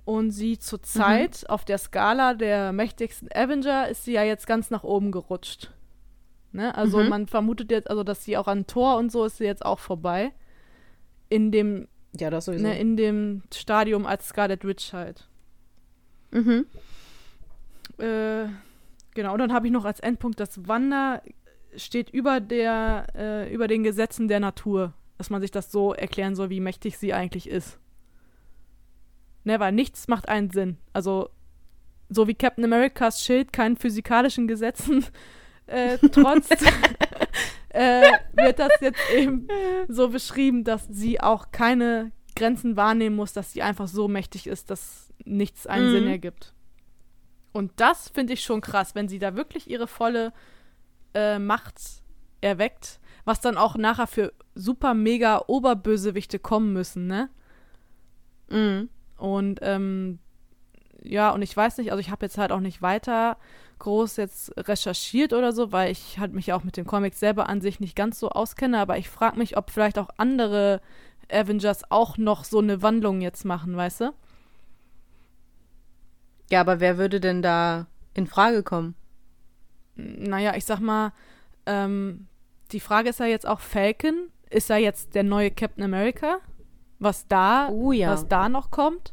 Und 0.05 0.33
sie 0.33 0.59
zur 0.59 0.83
Zeit 0.83 1.49
auf 1.49 1.65
der 1.65 1.79
Skala 1.79 2.35
der 2.35 2.73
mächtigsten 2.73 3.29
Avenger 3.35 3.89
ist 3.89 4.05
sie 4.05 4.13
ja 4.13 4.23
jetzt 4.23 4.47
ganz 4.47 4.71
nach 4.71 4.85
oben 4.85 5.13
gerutscht. 5.13 5.71
Ne? 6.53 6.75
Also 6.75 6.99
Mhm. 6.99 7.09
man 7.09 7.27
vermutet 7.27 7.71
jetzt, 7.71 7.89
also 7.89 8.05
dass 8.05 8.23
sie 8.25 8.37
auch 8.37 8.47
an 8.47 8.67
Tor 8.67 8.97
und 8.99 9.11
so 9.11 9.25
ist 9.25 9.39
sie 9.39 9.45
jetzt 9.45 9.65
auch 9.65 9.79
vorbei. 9.79 10.33
In 11.31 11.51
dem, 11.53 11.89
Ja, 12.19 12.29
das 12.31 12.45
sowieso. 12.45 12.63
ne, 12.67 12.79
in 12.79 12.97
dem 12.99 13.43
Stadium 13.53 14.05
als 14.07 14.29
Scarlet 14.29 14.65
Witch 14.65 14.93
halt. 14.93 15.27
mhm. 16.33 16.67
Äh, 17.99 18.47
genau, 19.15 19.33
und 19.33 19.39
dann 19.39 19.53
habe 19.53 19.67
ich 19.67 19.73
noch 19.73 19.85
als 19.85 20.01
Endpunkt, 20.01 20.41
dass 20.41 20.67
Wanda 20.69 21.23
steht 21.77 22.11
über 22.11 22.41
der, 22.41 23.07
äh, 23.17 23.53
über 23.55 23.69
den 23.69 23.83
Gesetzen 23.83 24.29
der 24.29 24.41
Natur. 24.41 24.93
Dass 25.17 25.31
man 25.31 25.41
sich 25.41 25.51
das 25.53 25.71
so 25.71 25.95
erklären 25.95 26.35
soll, 26.35 26.51
wie 26.51 26.61
mächtig 26.61 26.99
sie 26.99 27.15
eigentlich 27.15 27.49
ist. 27.49 27.79
Ne, 29.45 29.61
weil 29.61 29.73
nichts 29.73 30.09
macht 30.09 30.29
einen 30.29 30.51
Sinn. 30.51 30.79
Also, 30.93 31.29
so 32.09 32.27
wie 32.27 32.35
Captain 32.35 32.65
Americas 32.65 33.23
Schild 33.23 33.53
keinen 33.53 33.77
physikalischen 33.77 34.49
Gesetzen 34.49 35.05
äh, 35.67 35.99
trotzt, 35.99 36.51
äh, 37.71 38.03
wird 38.33 38.59
das 38.59 38.73
jetzt 38.81 39.11
eben 39.15 39.49
so 39.89 40.09
beschrieben, 40.09 40.65
dass 40.65 40.87
sie 40.91 41.21
auch 41.21 41.51
keine 41.53 42.13
Grenzen 42.37 42.77
wahrnehmen 42.77 43.17
muss, 43.17 43.33
dass 43.33 43.53
sie 43.53 43.63
einfach 43.63 43.87
so 43.89 44.09
mächtig 44.09 44.47
ist, 44.47 44.71
dass 44.71 45.13
nichts 45.25 45.67
einen 45.67 45.87
Mhm. 45.89 45.93
Sinn 45.93 46.07
ergibt. 46.09 46.55
Und 47.53 47.73
das 47.77 48.09
finde 48.09 48.33
ich 48.33 48.43
schon 48.43 48.61
krass, 48.61 48.95
wenn 48.95 49.09
sie 49.09 49.19
da 49.19 49.37
wirklich 49.37 49.71
ihre 49.71 49.87
volle 49.87 50.33
äh, 51.15 51.39
Macht 51.39 51.77
erweckt, 52.41 52.99
was 53.25 53.41
dann 53.41 53.57
auch 53.57 53.77
nachher 53.77 54.07
für 54.09 54.33
super 54.55 54.95
mega 54.95 55.43
Oberbösewichte 55.47 56.39
kommen 56.39 56.73
müssen, 56.73 57.07
ne? 57.07 57.31
Mhm. 58.51 58.89
Und 59.17 59.61
ähm, 59.63 60.19
ja, 61.03 61.31
und 61.31 61.43
ich 61.43 61.57
weiß 61.57 61.79
nicht, 61.79 61.91
also 61.91 62.01
ich 62.01 62.11
habe 62.11 62.25
jetzt 62.27 62.39
halt 62.39 62.53
auch 62.53 62.61
nicht 62.61 62.83
weiter 62.83 63.37
groß 63.79 64.17
jetzt 64.17 64.53
recherchiert 64.57 65.33
oder 65.33 65.53
so, 65.53 65.73
weil 65.73 65.91
ich 65.91 66.19
halt 66.19 66.33
mich 66.33 66.53
auch 66.53 66.65
mit 66.65 66.77
den 66.77 66.87
Comics 66.87 67.21
selber 67.21 67.49
an 67.49 67.61
sich 67.61 67.81
nicht 67.81 67.97
ganz 67.97 68.19
so 68.19 68.31
auskenne, 68.31 68.79
aber 68.79 68.99
ich 68.99 69.11
frage 69.11 69.39
mich, 69.39 69.57
ob 69.57 69.71
vielleicht 69.71 69.99
auch 69.99 70.09
andere 70.17 70.81
Avengers 71.31 71.91
auch 71.91 72.17
noch 72.17 72.45
so 72.45 72.61
eine 72.61 72.83
Wandlung 72.83 73.21
jetzt 73.21 73.45
machen, 73.45 73.77
weißt 73.77 74.01
du? 74.01 74.15
Ja, 76.51 76.61
aber 76.61 76.81
wer 76.81 76.99
würde 76.99 77.21
denn 77.21 77.43
da 77.43 77.87
in 78.15 78.27
Frage 78.27 78.63
kommen? 78.63 78.95
Naja, 79.97 80.55
ich 80.57 80.65
sag 80.65 80.81
mal, 80.81 81.13
ähm, 81.67 82.27
die 82.73 82.81
Frage 82.81 83.11
ist 83.11 83.21
ja 83.21 83.27
jetzt 83.27 83.47
auch, 83.47 83.61
Falcon, 83.61 84.31
ist 84.51 84.71
er 84.71 84.79
jetzt 84.79 85.15
der 85.15 85.23
neue 85.23 85.51
Captain 85.51 85.85
America? 85.85 86.39
Was 87.05 87.29
da, 87.29 87.69
Oh 87.71 87.93
ja. 87.93 88.11
was 88.11 88.29
da 88.29 88.49
noch 88.49 88.71
kommt? 88.71 89.13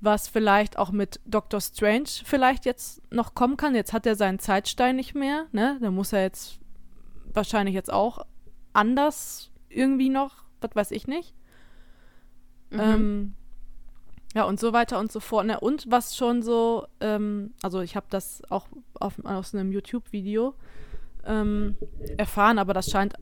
Was 0.00 0.28
vielleicht 0.28 0.78
auch 0.78 0.90
mit 0.90 1.20
Doctor 1.26 1.60
Strange 1.60 2.08
vielleicht 2.24 2.64
jetzt 2.64 3.02
noch 3.12 3.34
kommen 3.34 3.56
kann. 3.56 3.74
Jetzt 3.74 3.92
hat 3.92 4.06
er 4.06 4.16
seinen 4.16 4.38
Zeitstein 4.38 4.96
nicht 4.96 5.14
mehr, 5.14 5.46
ne? 5.52 5.78
Da 5.80 5.90
muss 5.90 6.12
er 6.12 6.22
jetzt 6.22 6.58
wahrscheinlich 7.34 7.74
jetzt 7.74 7.92
auch 7.92 8.24
anders 8.72 9.50
irgendwie 9.68 10.08
noch, 10.08 10.44
was 10.60 10.70
weiß 10.74 10.90
ich 10.90 11.06
nicht. 11.06 11.34
Mhm. 12.70 12.80
Ähm, 12.80 13.34
ja, 14.34 14.44
und 14.44 14.58
so 14.58 14.72
weiter 14.72 14.98
und 14.98 15.12
so 15.12 15.20
fort. 15.20 15.46
Ne? 15.46 15.60
Und 15.60 15.90
was 15.90 16.16
schon 16.16 16.42
so, 16.42 16.86
ähm, 17.00 17.52
also 17.62 17.80
ich 17.80 17.94
habe 17.96 18.06
das 18.08 18.42
auch 18.48 18.66
auf, 18.94 19.22
aus 19.24 19.54
einem 19.54 19.72
YouTube-Video 19.72 20.54
ähm, 21.24 21.76
erfahren, 22.16 22.58
aber 22.58 22.72
das 22.72 22.90
scheint 22.90 23.14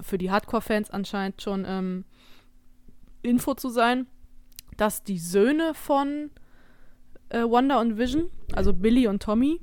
für 0.00 0.18
die 0.18 0.30
Hardcore-Fans 0.30 0.90
anscheinend 0.90 1.42
schon 1.42 1.64
ähm, 1.68 2.04
Info 3.24 3.54
zu 3.54 3.68
sein, 3.68 4.06
dass 4.76 5.02
die 5.02 5.18
Söhne 5.18 5.74
von 5.74 6.30
äh, 7.30 7.42
Wonder 7.42 7.80
und 7.80 7.96
Vision, 7.98 8.30
also 8.52 8.72
Billy 8.72 9.06
und 9.08 9.22
Tommy, 9.22 9.60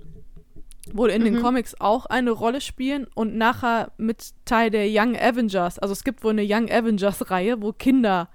wohl 0.93 1.09
in 1.09 1.23
den 1.23 1.35
Mhm. 1.35 1.41
Comics 1.41 1.75
auch 1.79 2.05
eine 2.07 2.31
Rolle 2.31 2.59
spielen 2.61 3.07
und 3.13 3.35
nachher 3.35 3.91
mit 3.97 4.31
Teil 4.45 4.69
der 4.71 4.87
Young 4.89 5.15
Avengers. 5.15 5.79
Also 5.79 5.91
es 5.93 6.03
gibt 6.03 6.23
wohl 6.23 6.31
eine 6.31 6.43
Young 6.45 6.69
Avengers-Reihe, 6.71 7.61
wo 7.61 7.71
Kinder 7.71 8.29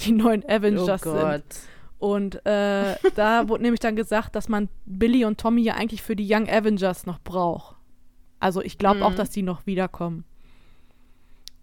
die 0.00 0.12
neuen 0.12 0.42
oh 0.44 0.48
Avengers 0.52 1.02
sind. 1.02 1.12
Gott. 1.12 1.42
Und 1.98 2.46
äh, 2.46 2.96
da 3.16 3.48
wurde 3.48 3.62
nämlich 3.64 3.80
dann 3.80 3.96
gesagt, 3.96 4.34
dass 4.36 4.48
man 4.48 4.68
Billy 4.86 5.24
und 5.24 5.38
Tommy 5.40 5.62
ja 5.62 5.74
eigentlich 5.74 6.02
für 6.02 6.16
die 6.16 6.26
Young 6.32 6.48
Avengers 6.48 7.04
noch 7.06 7.18
braucht. 7.20 7.76
Also 8.40 8.60
ich 8.62 8.78
glaube 8.78 9.04
auch, 9.04 9.10
Mhm. 9.12 9.16
dass 9.16 9.30
die 9.30 9.42
noch 9.42 9.66
wiederkommen. 9.66 10.24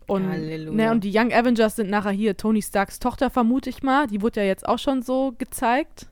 Und, 0.10 0.28
Halleluja. 0.30 0.72
ne, 0.86 0.92
und 0.92 1.04
die 1.04 1.12
Young 1.16 1.32
Avengers 1.34 1.76
sind 1.76 1.90
nachher 1.90 2.12
hier 2.12 2.36
Tony 2.38 2.62
Starks 2.62 3.00
Tochter, 3.00 3.30
vermute 3.30 3.70
ich 3.70 3.84
mal. 3.84 4.08
Die 4.08 4.22
wurde 4.22 4.42
ja 4.42 4.46
jetzt 4.48 4.68
auch 4.68 4.80
schon 4.80 5.02
so 5.02 5.34
gezeigt 5.38 6.08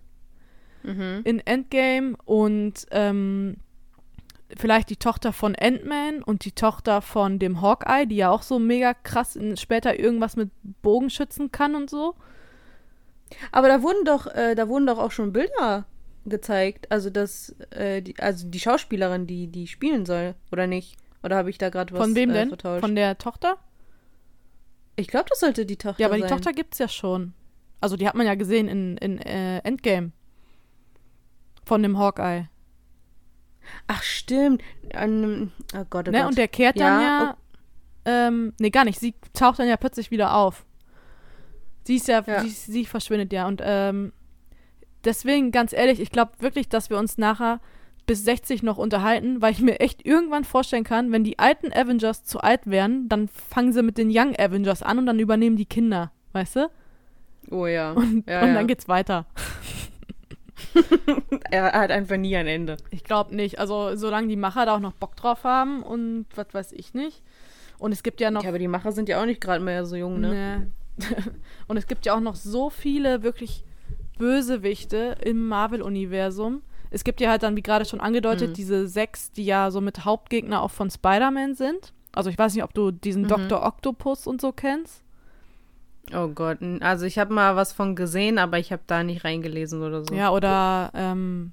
Mhm. 0.84 1.22
in 1.26 1.40
Endgame. 1.40 2.16
Und 2.26 2.86
ähm, 2.92 3.58
vielleicht 4.56 4.90
die 4.90 4.96
Tochter 4.96 5.34
von 5.34 5.56
Ant-Man 5.60 6.24
und 6.24 6.46
die 6.46 6.54
Tochter 6.54 7.02
von 7.02 7.40
dem 7.40 7.62
Hawkeye, 7.62 8.06
die 8.06 8.16
ja 8.18 8.30
auch 8.30 8.44
so 8.44 8.60
mega 8.60 8.94
krass 8.94 9.36
in, 9.36 9.58
später 9.58 10.00
irgendwas 10.00 10.36
mit 10.38 10.50
Bogenschützen 10.82 11.52
kann 11.52 11.76
und 11.76 11.90
so. 11.90 12.16
Aber 13.52 13.68
da 13.68 13.82
wurden 13.82 14.06
doch, 14.06 14.28
äh, 14.28 14.56
da 14.56 14.70
wurden 14.70 14.88
doch 14.88 15.00
auch 15.00 15.12
schon 15.12 15.34
Bilder 15.34 15.86
gezeigt. 16.26 16.90
Also 16.92 17.10
das, 17.10 17.56
äh, 17.72 18.02
die, 18.02 18.18
also 18.20 18.48
die 18.48 18.60
Schauspielerin, 18.60 19.28
die 19.28 19.48
die 19.48 19.68
spielen 19.68 20.06
soll, 20.06 20.36
oder 20.52 20.68
nicht? 20.68 20.96
Oder 21.24 21.36
habe 21.36 21.50
ich 21.50 21.58
da 21.58 21.70
gerade 21.70 21.92
was 21.94 22.00
Von 22.00 22.16
wem 22.16 22.30
äh, 22.30 22.34
denn? 22.34 22.48
vertauscht? 22.50 22.82
Von 22.82 22.96
der 22.96 23.18
Tochter? 23.18 23.58
Ich 24.98 25.08
glaube, 25.08 25.28
das 25.30 25.40
sollte 25.40 25.66
die 25.66 25.78
Tochter 25.78 26.02
Ja, 26.02 26.08
aber 26.08 26.18
sein. 26.18 26.28
die 26.28 26.34
Tochter 26.34 26.52
gibt's 26.54 26.80
ja 26.80 26.88
schon. 26.88 27.34
Also 27.80 27.96
die 27.96 28.08
hat 28.08 28.16
man 28.16 28.26
ja 28.26 28.36
gesehen 28.36 28.68
in, 28.68 28.98
in 28.98 29.20
äh, 29.20 29.60
Endgame. 29.60 30.12
Von 31.66 31.84
dem 31.84 31.98
Hawkeye. 31.98 32.48
Ach, 33.88 34.02
stimmt. 34.02 34.62
An, 34.94 35.52
oh 35.76 35.86
Gott, 35.90 36.08
oh 36.08 36.12
ne? 36.12 36.20
Gott. 36.20 36.28
Und 36.30 36.38
der 36.38 36.48
kehrt 36.48 36.80
dann 36.80 37.02
Ja, 37.02 37.38
ja. 38.06 38.28
Ähm, 38.28 38.54
nee, 38.60 38.70
gar 38.70 38.86
nicht. 38.86 39.00
Sie 39.00 39.14
taucht 39.34 39.60
dann 39.60 39.68
ja 39.68 39.78
plötzlich 39.78 40.12
wieder 40.12 40.36
auf. 40.36 40.66
Sie 41.84 41.96
ist 41.98 42.08
ja, 42.08 42.24
Ja. 42.26 42.42
Sie, 42.42 42.50
sie 42.50 42.86
verschwindet 42.86 43.32
ja. 43.34 43.48
Und 43.48 43.62
ähm, 43.64 44.14
deswegen, 45.04 45.52
ganz 45.52 45.74
ehrlich, 45.74 46.00
ich 46.00 46.12
glaube 46.12 46.32
wirklich, 46.40 46.70
dass 46.70 46.90
wir 46.90 46.98
uns 46.98 47.18
nachher 47.18 47.60
bis 48.08 48.24
60 48.24 48.64
noch 48.64 48.78
unterhalten, 48.78 49.42
weil 49.42 49.52
ich 49.52 49.62
mir 49.62 49.80
echt 49.80 50.06
irgendwann 50.06 50.46
vorstellen 50.46 50.84
kann, 50.84 51.12
wenn 51.12 51.24
die 51.24 51.38
alten 51.38 51.72
Avengers 51.72 52.24
zu 52.24 52.40
alt 52.40 52.66
werden, 52.66 53.08
dann 53.10 53.28
fangen 53.28 53.74
sie 53.74 53.84
mit 53.84 53.98
den 53.98 54.10
Young 54.12 54.36
Avengers 54.36 54.82
an 54.82 54.98
und 54.98 55.06
dann 55.06 55.20
übernehmen 55.20 55.58
die 55.58 55.66
Kinder, 55.66 56.12
weißt 56.32 56.56
du? 56.56 56.70
oh 57.52 57.68
ja. 57.68 57.92
Und, 57.92 58.28
ja, 58.28 58.42
und 58.42 58.48
ja. 58.50 58.54
dann 58.54 58.68
geht's 58.68 58.88
weiter. 58.88 59.26
er 61.52 61.74
hat 61.74 61.92
einfach 61.92 62.18
nie 62.18 62.36
ein 62.36 62.48
Ende. 62.48 62.78
Ich 62.92 63.04
glaube 63.04 63.36
nicht. 63.36 63.60
Also, 63.60 63.96
solange 63.96 64.28
die 64.28 64.36
Macher 64.36 64.66
da 64.66 64.76
auch 64.76 64.80
noch 64.80 64.94
Bock 64.94 65.16
drauf 65.16 65.44
haben 65.44 65.84
und 65.84 66.26
was 66.36 66.54
weiß 66.54 66.72
ich 66.74 66.94
nicht. 66.94 67.22
Und 67.78 67.92
es 67.92 68.04
gibt 68.04 68.22
ja 68.22 68.32
noch. 68.32 68.44
Ja, 68.44 68.50
aber 68.50 68.60
die 68.60 68.68
Macher 68.68 68.92
sind 68.92 69.10
ja 69.10 69.22
auch 69.22 69.26
nicht 69.26 69.42
gerade 69.42 69.64
mehr 69.64 69.86
so 69.86 69.96
jung, 69.96 70.20
ne? 70.20 70.70
Nee. 70.98 71.06
und 71.68 71.78
es 71.78 71.88
gibt 71.88 72.06
ja 72.06 72.16
auch 72.16 72.20
noch 72.20 72.36
so 72.36 72.70
viele 72.70 73.22
wirklich 73.22 73.64
Bösewichte 74.18 75.16
im 75.24 75.48
Marvel-Universum. 75.48 76.64
Es 76.90 77.04
gibt 77.04 77.20
ja 77.22 77.30
halt 77.30 77.44
dann, 77.44 77.56
wie 77.58 77.62
gerade 77.64 77.86
schon 77.86 78.00
angedeutet, 78.02 78.50
Mhm. 78.52 78.54
diese 78.54 78.88
sechs, 78.88 79.32
die 79.32 79.46
ja 79.46 79.72
so 79.72 79.82
mit 79.82 80.06
Hauptgegner 80.06 80.62
auch 80.62 80.72
von 80.72 80.90
Spider-Man 80.90 81.56
sind. 81.56 81.94
Also 82.14 82.30
ich 82.30 82.38
weiß 82.38 82.54
nicht, 82.56 82.64
ob 82.64 82.74
du 82.74 82.92
diesen 82.92 83.24
Mhm. 83.24 83.28
Dr. 83.28 83.64
Octopus 83.66 84.26
und 84.28 84.42
so 84.42 84.52
kennst. 84.52 85.04
Oh 86.14 86.30
Gott. 86.30 86.60
Also 86.80 87.06
ich 87.06 87.20
habe 87.20 87.34
mal 87.34 87.56
was 87.56 87.74
von 87.74 87.96
gesehen, 87.96 88.38
aber 88.38 88.58
ich 88.60 88.72
habe 88.72 88.82
da 88.88 89.04
nicht 89.04 89.24
reingelesen 89.26 89.84
oder 89.84 90.06
so. 90.06 90.14
Ja, 90.16 90.32
oder 90.32 90.92
ähm, 90.94 91.52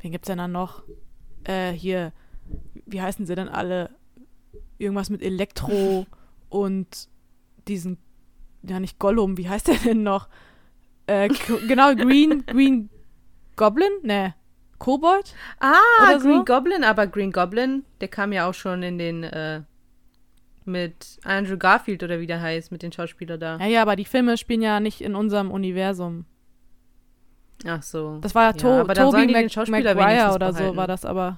wen 0.00 0.12
gibt's 0.12 0.26
denn 0.26 0.38
da 0.38 0.46
noch? 0.48 0.82
Äh, 1.44 1.72
hier, 1.72 2.12
wie 2.86 3.00
heißen 3.00 3.24
sie 3.26 3.34
denn 3.34 3.48
alle? 3.48 3.90
Irgendwas 4.78 5.08
mit 5.10 5.22
Elektro 5.22 6.06
und 6.50 7.08
diesen, 7.66 7.96
ja 8.62 8.78
nicht 8.78 8.98
Gollum, 8.98 9.38
wie 9.38 9.48
heißt 9.48 9.68
der 9.68 9.76
denn 9.76 10.02
noch? 10.02 10.28
Äh, 11.06 11.28
genau, 11.66 11.94
Green, 11.94 12.44
Green 12.46 12.88
Goblin? 13.60 13.92
Ne, 14.02 14.34
Kobold? 14.78 15.34
Ah, 15.60 15.74
Oder 16.02 16.20
so? 16.20 16.28
Green 16.28 16.44
Goblin, 16.46 16.84
aber 16.84 17.06
Green 17.06 17.30
Goblin, 17.30 17.84
der 18.00 18.08
kam 18.08 18.32
ja 18.32 18.48
auch 18.48 18.54
schon 18.54 18.82
in 18.82 18.98
den, 18.98 19.22
äh, 19.22 19.60
mit 20.64 21.18
Andrew 21.22 21.58
Garfield 21.58 22.02
oder 22.02 22.18
wie 22.20 22.26
der 22.26 22.40
heißt, 22.40 22.72
mit 22.72 22.82
den 22.82 22.90
Schauspielern 22.90 23.38
da. 23.38 23.56
Ja, 23.58 23.66
ja, 23.66 23.82
aber 23.82 23.94
die 23.94 24.06
Filme 24.06 24.38
spielen 24.38 24.62
ja 24.62 24.80
nicht 24.80 25.02
in 25.02 25.14
unserem 25.14 25.50
Universum. 25.50 26.24
Ach 27.66 27.82
so. 27.82 28.18
Das 28.22 28.34
war 28.34 28.44
ja, 28.44 28.52
to 28.54 28.68
aber 28.68 28.94
dann 28.94 29.10
sollen 29.10 29.22
Tobey 29.22 29.26
die 29.26 29.34
den 29.34 29.42
Mac 29.44 29.52
Schauspieler 29.52 29.94
Maguire 29.94 30.34
oder 30.34 30.52
so 30.52 30.58
behalten. 30.58 30.76
war 30.78 30.86
das 30.86 31.04
aber. 31.04 31.36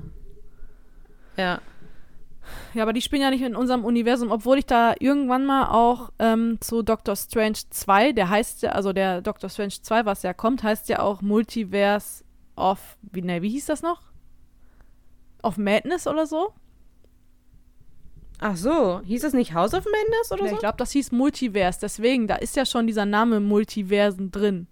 Ja. 1.37 1.61
Ja, 2.75 2.83
aber 2.83 2.93
die 2.93 3.03
spielen 3.03 3.23
ja 3.23 3.31
nicht 3.31 3.43
in 3.43 3.55
unserem 3.57 3.85
Universum, 3.85 4.31
obwohl 4.31 4.59
ich 4.59 4.67
da 4.67 4.95
irgendwann 4.99 5.45
mal 5.45 5.69
auch 5.71 6.11
ähm, 6.19 6.59
zu 6.61 6.83
Doctor 6.83 7.17
Strange 7.17 7.59
2, 7.71 8.13
der 8.13 8.31
heißt 8.31 8.63
ja, 8.63 8.71
also 8.71 8.93
der 8.93 9.21
Doctor 9.21 9.51
Strange 9.51 9.75
2, 9.83 10.05
was 10.07 10.23
ja 10.23 10.33
kommt, 10.33 10.63
heißt 10.63 10.89
ja 10.89 11.01
auch 11.01 11.21
Multiverse 11.21 12.25
of, 12.57 12.97
wie, 13.13 13.23
ne, 13.23 13.43
wie 13.43 13.51
hieß 13.51 13.67
das 13.67 13.83
noch? 13.83 14.01
Of 15.43 15.59
Madness 15.59 16.07
oder 16.07 16.27
so? 16.27 16.53
Ach 18.39 18.57
so, 18.57 19.01
hieß 19.05 19.23
das 19.23 19.35
nicht 19.35 19.55
House 19.55 19.73
of 19.75 19.85
Madness 19.85 20.33
oder 20.33 20.45
Ja, 20.45 20.49
so? 20.51 20.55
ich 20.55 20.61
glaube, 20.61 20.77
das 20.79 20.91
hieß 20.93 21.13
Multiverse, 21.13 21.79
deswegen, 21.81 22.27
da 22.27 22.37
ist 22.37 22.57
ja 22.57 22.67
schon 22.67 22.87
dieser 22.87 23.07
Name 23.07 23.39
Multiversen 23.41 24.31
drin. 24.31 24.67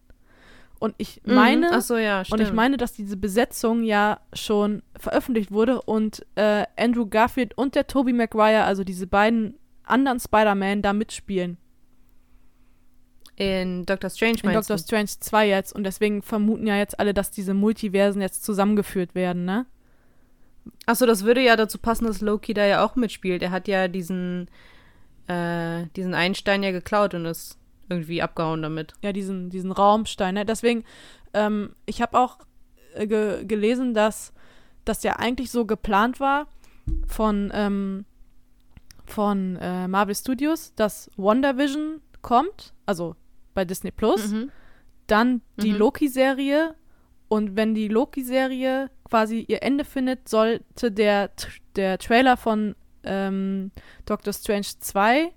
Und 0.80 0.94
ich 0.98 1.20
Mhm. 1.24 1.34
meine, 1.34 1.70
Ach 1.72 1.82
so, 1.82 1.96
ja. 1.96 2.22
Und 2.30 2.40
ich 2.40 2.52
meine, 2.52 2.76
dass 2.76 2.92
diese 2.94 3.16
Besetzung 3.16 3.84
ja 3.84 4.18
schon 4.32 4.82
veröffentlicht 4.98 5.52
wurde 5.52 5.82
und 5.82 6.26
äh, 6.34 6.64
Andrew 6.76 7.06
Garfield 7.06 7.56
und 7.56 7.74
der 7.76 7.86
Tobey 7.86 8.12
Maguire, 8.12 8.64
also 8.64 8.82
diese 8.82 9.06
beiden 9.06 9.54
anderen 9.84 10.18
Spider-Man, 10.18 10.82
da 10.82 10.92
mitspielen. 10.92 11.58
in 13.36 13.86
Doctor 13.86 14.10
Strange 14.10 14.38
In 14.42 14.52
Doctor 14.52 14.76
du? 14.76 14.82
Strange 14.82 15.08
2 15.18 15.48
jetzt. 15.48 15.72
Und 15.74 15.84
deswegen 15.84 16.22
vermuten 16.22 16.66
ja 16.66 16.76
jetzt 16.76 16.98
alle, 17.00 17.14
dass 17.14 17.30
diese 17.30 17.54
Multiversen 17.54 18.20
jetzt 18.20 18.44
zusammengeführt 18.44 19.14
werden, 19.14 19.44
ne? 19.46 19.66
Ach 20.86 20.94
so, 20.94 21.06
das 21.06 21.24
würde 21.24 21.42
ja 21.42 21.56
dazu 21.56 21.78
passen, 21.78 22.04
dass 22.06 22.20
Loki 22.20 22.52
da 22.52 22.66
ja 22.66 22.84
auch 22.84 22.96
mitspielt. 22.96 23.42
Er 23.42 23.50
hat 23.50 23.66
ja 23.66 23.88
diesen, 23.88 24.48
äh, 25.26 25.86
diesen 25.96 26.12
Einstein 26.14 26.62
ja 26.62 26.70
geklaut 26.70 27.14
und 27.14 27.24
ist 27.24 27.56
irgendwie 27.90 28.22
abgehauen 28.22 28.62
damit. 28.62 28.94
Ja, 29.02 29.12
diesen, 29.12 29.50
diesen 29.50 29.72
Raumstein. 29.72 30.34
Ne? 30.34 30.46
Deswegen, 30.46 30.84
ähm, 31.34 31.74
ich 31.86 32.00
habe 32.00 32.18
auch 32.18 32.38
äh, 32.94 33.06
ge 33.06 33.44
gelesen, 33.44 33.92
dass 33.94 34.32
das 34.84 35.02
ja 35.02 35.16
eigentlich 35.16 35.50
so 35.50 35.66
geplant 35.66 36.20
war 36.20 36.46
von, 37.06 37.50
ähm, 37.54 38.04
von 39.04 39.56
äh, 39.56 39.88
Marvel 39.88 40.14
Studios, 40.14 40.72
dass 40.74 41.10
WandaVision 41.16 42.00
kommt, 42.22 42.72
also 42.86 43.16
bei 43.54 43.64
Disney 43.64 43.90
Plus, 43.90 44.30
Mhm. 44.32 44.50
dann 45.06 45.42
die 45.60 45.72
Mhm. 45.72 45.78
Loki-Serie 45.78 46.74
und 47.28 47.56
wenn 47.56 47.74
die 47.74 47.88
Loki-Serie 47.88 48.90
quasi 49.08 49.44
ihr 49.48 49.62
Ende 49.62 49.84
findet, 49.84 50.28
sollte 50.28 50.92
der, 50.92 51.30
der 51.76 51.98
Trailer 51.98 52.36
von 52.36 52.74
ähm, 53.02 53.70
Doctor 54.06 54.32
Strange 54.32 54.66
2 54.78 55.32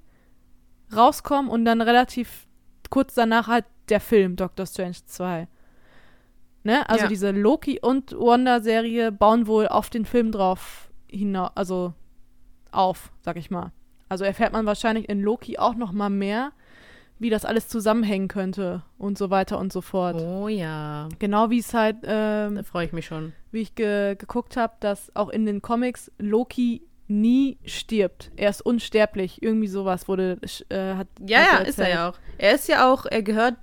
rauskommen 0.95 1.49
und 1.49 1.65
dann 1.65 1.81
relativ 1.81 2.47
kurz 2.89 3.13
danach 3.15 3.47
halt 3.47 3.65
der 3.89 3.99
Film 3.99 4.35
Doctor 4.35 4.65
Strange 4.65 4.95
2. 5.05 5.47
Ne? 6.63 6.87
Also 6.89 7.03
Ja. 7.03 7.09
diese 7.09 7.31
Loki- 7.31 7.79
und 7.81 8.11
Wanda-Serie 8.13 9.11
bauen 9.11 9.47
wohl 9.47 9.67
auf 9.67 9.89
den 9.89 10.05
Film 10.05 10.31
drauf 10.31 10.89
hinaus, 11.09 11.51
also 11.55 11.93
auf, 12.71 13.11
sag 13.21 13.35
ich 13.37 13.51
mal. 13.51 13.71
Also 14.09 14.23
erfährt 14.23 14.53
man 14.53 14.65
wahrscheinlich 14.65 15.09
in 15.09 15.21
Loki 15.21 15.57
auch 15.57 15.75
noch 15.75 15.91
mal 15.91 16.09
mehr, 16.09 16.51
wie 17.19 17.29
das 17.29 17.45
alles 17.45 17.67
zusammenhängen 17.67 18.27
könnte 18.27 18.83
und 18.97 19.17
so 19.17 19.29
weiter 19.29 19.59
und 19.59 19.73
so 19.73 19.81
fort. 19.81 20.15
Oh 20.21 20.47
ja, 20.47 21.09
Genau 21.19 21.49
wie 21.49 21.59
es 21.59 21.73
halt, 21.73 21.97
ähm, 22.03 22.55
da 22.55 22.63
freue 22.63 22.85
ich 22.85 22.93
mich 22.93 23.05
schon. 23.05 23.33
wie 23.51 23.61
ich 23.61 23.75
ge 23.75 24.15
geguckt 24.15 24.55
habe, 24.57 24.73
dass 24.79 25.13
auch 25.15 25.29
in 25.29 25.45
den 25.45 25.61
Comics 25.61 26.11
Loki 26.17 26.81
nie 27.21 27.57
stirbt. 27.65 28.31
Er 28.35 28.49
ist 28.49 28.61
unsterblich. 28.61 29.41
Irgendwie 29.41 29.67
sowas 29.67 30.07
wurde, 30.07 30.37
äh, 30.69 30.95
hat 30.95 31.07
Ja, 31.25 31.39
hat 31.39 31.51
ja, 31.53 31.59
er 31.59 31.67
ist 31.67 31.79
er 31.79 31.85
erzählt. 31.85 31.89
ja 31.89 32.09
auch. 32.09 32.15
Er 32.37 32.55
ist 32.55 32.67
ja 32.67 32.91
auch, 32.91 33.05
er 33.05 33.21
gehört, 33.23 33.55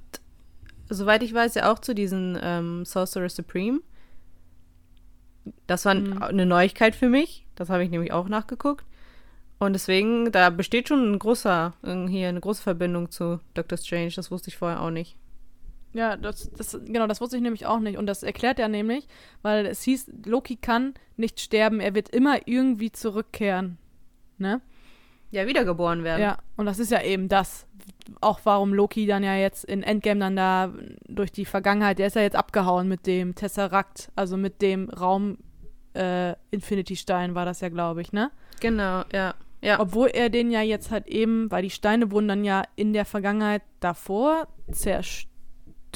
soweit 0.88 1.22
ich 1.22 1.34
weiß, 1.34 1.54
ja 1.56 1.70
auch 1.72 1.78
zu 1.78 1.94
diesen 1.94 2.38
ähm, 2.42 2.84
Sorcerer 2.84 3.28
Supreme. 3.28 3.80
Das 5.66 5.84
war 5.84 5.94
Mhm. 5.94 6.22
eine 6.22 6.46
Neuigkeit 6.46 6.94
für 6.94 7.08
mich. 7.08 7.46
Das 7.56 7.68
habe 7.70 7.82
ich 7.84 7.90
nämlich 7.90 8.12
auch 8.12 8.28
nachgeguckt. 8.28 8.84
Und 9.58 9.74
deswegen, 9.74 10.32
da 10.32 10.48
besteht 10.50 10.88
schon 10.88 11.12
ein 11.12 11.18
großer, 11.18 11.74
hier 12.08 12.28
eine 12.28 12.40
große 12.40 12.62
Verbindung 12.62 13.10
zu 13.10 13.40
Doctor 13.54 13.76
Strange. 13.76 14.12
Das 14.16 14.30
wusste 14.30 14.48
ich 14.48 14.56
vorher 14.56 14.80
auch 14.80 14.90
nicht. 14.90 15.16
Ja, 15.92 16.16
das, 16.16 16.50
das, 16.52 16.78
genau, 16.84 17.06
das 17.06 17.20
wusste 17.20 17.36
ich 17.36 17.42
nämlich 17.42 17.66
auch 17.66 17.80
nicht. 17.80 17.98
Und 17.98 18.06
das 18.06 18.22
erklärt 18.22 18.58
er 18.58 18.68
nämlich, 18.68 19.08
weil 19.42 19.66
es 19.66 19.82
hieß, 19.82 20.12
Loki 20.24 20.56
kann 20.56 20.94
nicht 21.16 21.40
sterben, 21.40 21.80
er 21.80 21.94
wird 21.94 22.08
immer 22.10 22.46
irgendwie 22.46 22.92
zurückkehren. 22.92 23.78
Ne? 24.38 24.60
Ja, 25.30 25.46
wiedergeboren 25.46 26.04
werden. 26.04 26.22
Ja, 26.22 26.38
und 26.56 26.66
das 26.66 26.78
ist 26.78 26.90
ja 26.90 27.02
eben 27.02 27.28
das. 27.28 27.66
Auch 28.20 28.40
warum 28.44 28.74
Loki 28.74 29.06
dann 29.06 29.22
ja 29.22 29.36
jetzt 29.36 29.64
in 29.64 29.82
Endgame 29.82 30.20
dann 30.20 30.36
da 30.36 30.72
durch 31.06 31.32
die 31.32 31.44
Vergangenheit, 31.44 31.98
der 31.98 32.08
ist 32.08 32.16
ja 32.16 32.22
jetzt 32.22 32.36
abgehauen 32.36 32.88
mit 32.88 33.06
dem 33.06 33.34
Tesseract, 33.34 34.10
also 34.16 34.36
mit 34.36 34.62
dem 34.62 34.90
Raum 34.90 35.38
äh, 35.94 36.34
Infinity 36.50 36.96
Stein 36.96 37.34
war 37.34 37.44
das 37.44 37.60
ja, 37.60 37.68
glaube 37.68 38.00
ich, 38.00 38.12
ne? 38.12 38.30
Genau, 38.60 39.04
ja. 39.12 39.34
Ja. 39.62 39.78
Obwohl 39.78 40.08
er 40.08 40.30
den 40.30 40.50
ja 40.50 40.62
jetzt 40.62 40.90
halt 40.90 41.06
eben, 41.06 41.50
weil 41.50 41.62
die 41.62 41.70
Steine 41.70 42.10
wurden 42.10 42.28
dann 42.28 42.44
ja 42.44 42.62
in 42.76 42.92
der 42.92 43.04
Vergangenheit 43.04 43.62
davor 43.80 44.48
zerstört. 44.72 45.29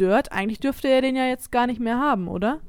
Eigentlich 0.01 0.61
dürfte 0.61 0.89
er 0.89 1.01
den 1.01 1.17
ja 1.17 1.27
jetzt 1.27 1.53
gar 1.53 1.67
nicht 1.67 1.81
mehr 1.81 1.99
haben, 1.99 2.29
oder? 2.29 2.61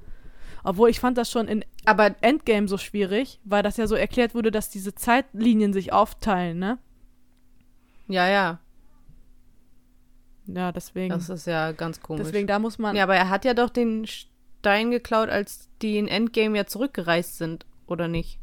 Obwohl 0.64 0.90
ich 0.90 1.00
fand 1.00 1.18
das 1.18 1.30
schon 1.30 1.48
in 1.48 1.64
Aber 1.86 2.16
Endgame 2.22 2.68
so 2.68 2.78
schwierig, 2.78 3.40
weil 3.44 3.62
das 3.62 3.78
ja 3.78 3.86
so 3.86 3.96
erklärt 3.96 4.34
wurde, 4.34 4.50
dass 4.50 4.70
diese 4.70 4.96
Zeitlinien 4.96 5.74
sich 5.74 5.94
aufteilen, 5.94 6.58
ne? 6.58 6.80
ja, 8.08 8.28
ja. 8.28 8.60
Ja, 10.48 10.72
deswegen. 10.72 11.10
Das 11.10 11.30
ist 11.30 11.48
ja 11.48 11.72
ganz 11.72 12.02
komisch. 12.02 12.24
deswegen, 12.26 12.48
da 12.48 12.60
muss 12.60 12.78
man. 12.78 12.96
Ja, 12.96 13.04
aber 13.04 13.16
er 13.16 13.30
hat 13.30 13.46
ja 13.46 13.54
doch 13.54 13.70
den 13.70 14.06
Stein 14.06 14.92
geklaut, 14.92 15.30
als 15.30 15.70
die 15.82 15.98
in 15.98 16.08
Endgame 16.08 16.58
ja 16.58 16.66
zurückgereist 16.66 17.38
sind, 17.38 17.66
oder 17.88 18.08
nicht? 18.08 18.40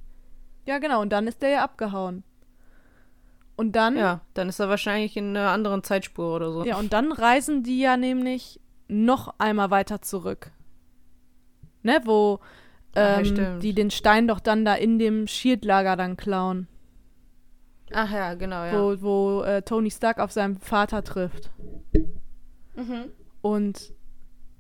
Ja, 0.67 0.79
genau. 0.79 1.01
Und 1.01 1.11
dann 1.11 1.27
ist 1.27 1.43
der 1.43 1.51
ja 1.51 1.65
abgehauen. 1.65 2.25
Und 3.57 3.77
dann. 3.77 3.97
Ja, 3.97 4.21
dann 4.35 4.49
ist 4.49 4.59
er 4.59 4.69
wahrscheinlich 4.69 5.17
in 5.17 5.37
einer 5.37 5.51
anderen 5.51 5.85
Zeitspur 5.85 6.35
oder 6.35 6.53
so. 6.53 6.65
Ja, 6.65 6.77
und 6.77 6.93
dann 6.93 7.13
reisen 7.13 7.63
die 7.63 7.81
ja 7.81 7.97
nämlich 7.97 8.61
noch 8.93 9.35
einmal 9.39 9.71
weiter 9.71 10.03
zurück. 10.03 10.53
Ne, 11.83 12.01
wo 12.05 12.39
ja, 12.95 13.19
ähm, 13.19 13.25
stimmt. 13.25 13.63
die 13.63 13.75
den 13.75 13.91
Stein 13.91 14.29
doch 14.29 14.39
dann 14.39 14.65
da 14.65 14.75
in 14.75 14.99
dem 14.99 15.27
Shield-Lager 15.27 15.97
dann 15.97 16.17
klauen. 16.17 16.69
Ach 17.93 18.11
ja, 18.11 18.35
genau, 18.35 18.65
ja. 18.65 18.73
Wo, 18.73 19.03
wo 19.03 19.43
äh, 19.43 19.63
Tony 19.63 19.91
Stark 19.91 20.19
auf 20.19 20.33
seinen 20.33 20.59
Vater 20.59 21.03
trifft. 21.03 21.51
Mhm. 22.77 23.11
Und 23.41 23.93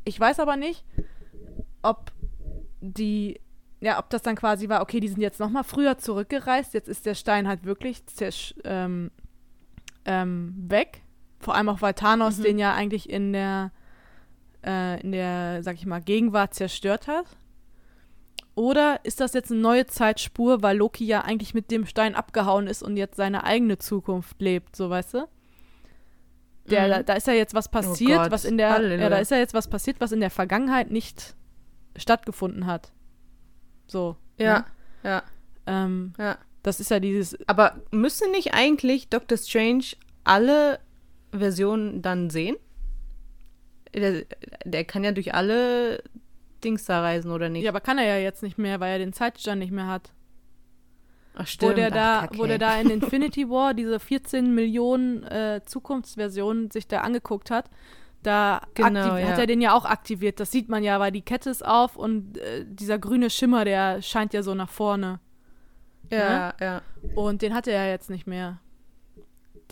ich 0.04 0.18
weiß 0.18 0.40
aber 0.40 0.56
nicht, 0.56 0.84
ob 1.82 2.10
die, 2.80 3.40
ja, 3.80 3.98
ob 3.98 4.10
das 4.10 4.22
dann 4.22 4.36
quasi 4.36 4.68
war, 4.68 4.82
okay, 4.82 5.00
die 5.00 5.08
sind 5.08 5.20
jetzt 5.20 5.40
nochmal 5.40 5.64
früher 5.64 5.98
zurückgereist, 5.98 6.74
jetzt 6.74 6.88
ist 6.88 7.06
der 7.06 7.14
Stein 7.14 7.48
halt 7.48 7.64
wirklich 7.64 8.02
ähm, 8.64 9.10
ähm, 10.04 10.54
weg. 10.68 11.02
Vor 11.38 11.54
allem 11.54 11.68
auch, 11.68 11.82
weil 11.82 11.94
Thanos 11.94 12.38
Mhm. 12.38 12.42
den 12.42 12.58
ja 12.58 12.74
eigentlich 12.74 13.08
in 13.08 13.32
der, 13.32 13.72
äh, 14.64 15.00
in 15.00 15.12
der, 15.12 15.62
sag 15.62 15.74
ich 15.76 15.86
mal, 15.86 16.00
Gegenwart 16.00 16.54
zerstört 16.54 17.06
hat. 17.08 17.26
Oder 18.54 19.00
ist 19.04 19.20
das 19.20 19.32
jetzt 19.32 19.50
eine 19.50 19.60
neue 19.60 19.86
Zeitspur, 19.86 20.62
weil 20.62 20.76
Loki 20.76 21.06
ja 21.06 21.22
eigentlich 21.22 21.54
mit 21.54 21.70
dem 21.70 21.86
Stein 21.86 22.14
abgehauen 22.14 22.66
ist 22.66 22.82
und 22.82 22.96
jetzt 22.98 23.16
seine 23.16 23.44
eigene 23.44 23.78
Zukunft 23.78 24.40
lebt, 24.42 24.76
so 24.76 24.90
weißt 24.90 25.14
du? 25.14 25.28
Der, 26.66 26.84
Mhm. 26.86 26.90
da, 26.90 27.02
da 27.02 27.12
ist 27.14 27.26
ja 27.26 27.32
jetzt 27.32 27.54
was 27.54 27.70
passiert, 27.70 28.22
Gott, 28.24 28.30
was 28.30 28.44
in 28.44 28.58
der, 28.58 28.70
Halleluja. 28.70 29.00
ja, 29.02 29.08
da 29.08 29.16
ist 29.18 29.30
ja 29.30 29.38
jetzt 29.38 29.54
was 29.54 29.68
passiert, 29.68 30.00
was 30.00 30.12
in 30.12 30.20
der 30.20 30.30
Vergangenheit 30.30 30.90
nicht 30.90 31.34
stattgefunden 31.96 32.66
hat. 32.66 32.92
So. 33.86 34.16
Ja, 34.38 34.58
Ne? 34.60 34.64
ja, 35.04 35.22
Ähm, 35.66 36.12
ja. 36.18 36.36
das 36.62 36.78
ist 36.78 36.90
ja 36.90 37.00
dieses, 37.00 37.36
Aber 37.48 37.80
müsste 37.90 38.30
nicht 38.30 38.52
eigentlich 38.54 39.08
Doctor 39.08 39.38
Strange 39.38 39.84
alle 40.24 40.78
Versionen 41.32 42.02
dann 42.02 42.28
sehen? 42.30 42.56
Der, 43.94 44.24
der 44.64 44.84
kann 44.84 45.04
ja 45.04 45.12
durch 45.12 45.34
alle 45.34 46.02
Dings 46.64 46.84
da 46.84 47.00
reisen, 47.00 47.30
oder 47.30 47.48
nicht? 47.48 47.64
ja, 47.64 47.70
aber 47.70 47.80
kann 47.80 47.98
er 47.98 48.06
ja 48.06 48.16
jetzt 48.16 48.42
nicht 48.42 48.58
mehr, 48.58 48.80
weil 48.80 48.92
er 48.92 48.98
den 48.98 49.12
Zeitstand 49.12 49.58
nicht 49.58 49.72
mehr 49.72 49.86
hat. 49.86 50.12
Ach, 51.34 51.46
stimmt. 51.46 51.72
Wo 51.72 51.76
der, 51.76 51.90
da, 51.90 52.18
Ach, 52.18 52.20
Kacke. 52.22 52.38
wo 52.38 52.46
der 52.46 52.58
da 52.58 52.78
in 52.80 52.90
Infinity 52.90 53.48
War 53.48 53.74
diese 53.74 53.98
14 53.98 54.54
Millionen 54.54 55.22
äh, 55.24 55.60
Zukunftsversionen 55.64 56.70
sich 56.70 56.86
da 56.88 57.00
angeguckt 57.00 57.50
hat, 57.50 57.70
da 58.22 58.62
Genau, 58.74 59.16
ja. 59.16 59.28
hat 59.28 59.38
er 59.38 59.46
den 59.46 59.60
ja 59.60 59.74
auch 59.74 59.84
aktiviert. 59.84 60.40
Das 60.40 60.50
sieht 60.50 60.68
man 60.68 60.82
ja, 60.82 61.00
weil 61.00 61.10
die 61.12 61.22
Kette 61.22 61.50
ist 61.50 61.64
auf 61.64 61.96
und 61.96 62.38
äh, 62.38 62.64
dieser 62.66 62.98
grüne 62.98 63.30
Schimmer, 63.30 63.64
der 63.64 64.02
scheint 64.02 64.32
ja 64.34 64.42
so 64.42 64.54
nach 64.54 64.68
vorne. 64.68 65.20
Ja, 66.10 66.54
ja. 66.60 66.82
Und 67.14 67.42
den 67.42 67.54
hat 67.54 67.66
er 67.66 67.84
ja 67.84 67.90
jetzt 67.90 68.10
nicht 68.10 68.26
mehr. 68.26 68.58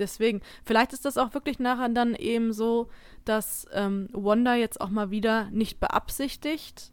Deswegen, 0.01 0.41
vielleicht 0.65 0.93
ist 0.93 1.05
das 1.05 1.17
auch 1.19 1.35
wirklich 1.35 1.59
nachher 1.61 1.89
dann 1.91 2.15
eben 2.17 2.53
so, 2.53 2.89
dass 3.25 3.67
ähm, 3.73 4.09
Wanda 4.13 4.55
jetzt 4.57 4.81
auch 4.81 4.91
mal 4.91 5.11
wieder 5.11 5.49
nicht 5.51 5.79
beabsichtigt 5.79 6.93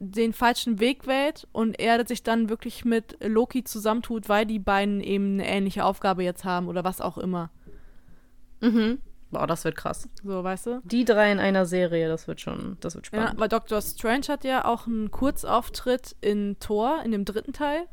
den 0.00 0.32
falschen 0.32 0.78
Weg 0.78 1.08
wählt 1.08 1.48
und 1.50 1.80
er 1.80 2.06
sich 2.06 2.22
dann 2.22 2.48
wirklich 2.48 2.84
mit 2.84 3.16
Loki 3.20 3.64
zusammentut, 3.64 4.28
weil 4.28 4.46
die 4.46 4.60
beiden 4.60 5.00
eben 5.00 5.32
eine 5.34 5.48
ähnliche 5.48 5.84
Aufgabe 5.84 6.22
jetzt 6.22 6.44
haben 6.44 6.68
oder 6.68 6.84
was 6.84 7.00
auch 7.00 7.18
immer. 7.18 7.50
Mhm. 8.60 8.98
Boah, 9.30 9.46
das 9.46 9.64
wird 9.64 9.76
krass. 9.76 10.08
So, 10.22 10.42
weißt 10.42 10.66
du? 10.66 10.80
Die 10.84 11.04
drei 11.04 11.30
in 11.32 11.38
einer 11.38 11.66
Serie, 11.66 12.08
das 12.08 12.28
wird 12.28 12.40
schon, 12.40 12.76
das 12.80 12.94
wird 12.94 13.06
Ja, 13.12 13.20
spannend. 13.22 13.40
weil 13.40 13.48
Doctor 13.48 13.82
Strange 13.82 14.26
hat 14.28 14.44
ja 14.44 14.64
auch 14.64 14.86
einen 14.86 15.10
Kurzauftritt 15.10 16.16
in 16.20 16.56
Thor, 16.60 17.02
in 17.04 17.10
dem 17.12 17.24
dritten 17.24 17.52
Teil. 17.52 17.88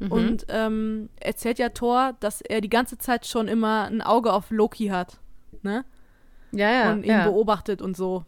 Mhm. 0.00 0.12
Und 0.12 0.46
ähm, 0.48 1.08
erzählt 1.20 1.58
ja 1.58 1.68
Thor, 1.70 2.14
dass 2.20 2.40
er 2.40 2.60
die 2.60 2.68
ganze 2.70 2.98
Zeit 2.98 3.26
schon 3.26 3.48
immer 3.48 3.84
ein 3.84 4.02
Auge 4.02 4.32
auf 4.32 4.50
Loki 4.50 4.88
hat. 4.88 5.18
Ne? 5.62 5.84
ja, 6.52 6.70
ja, 6.70 6.92
und 6.92 7.04
ihn 7.04 7.10
ja. 7.10 7.24
beobachtet 7.24 7.82
und 7.82 7.96
so. 7.96 8.24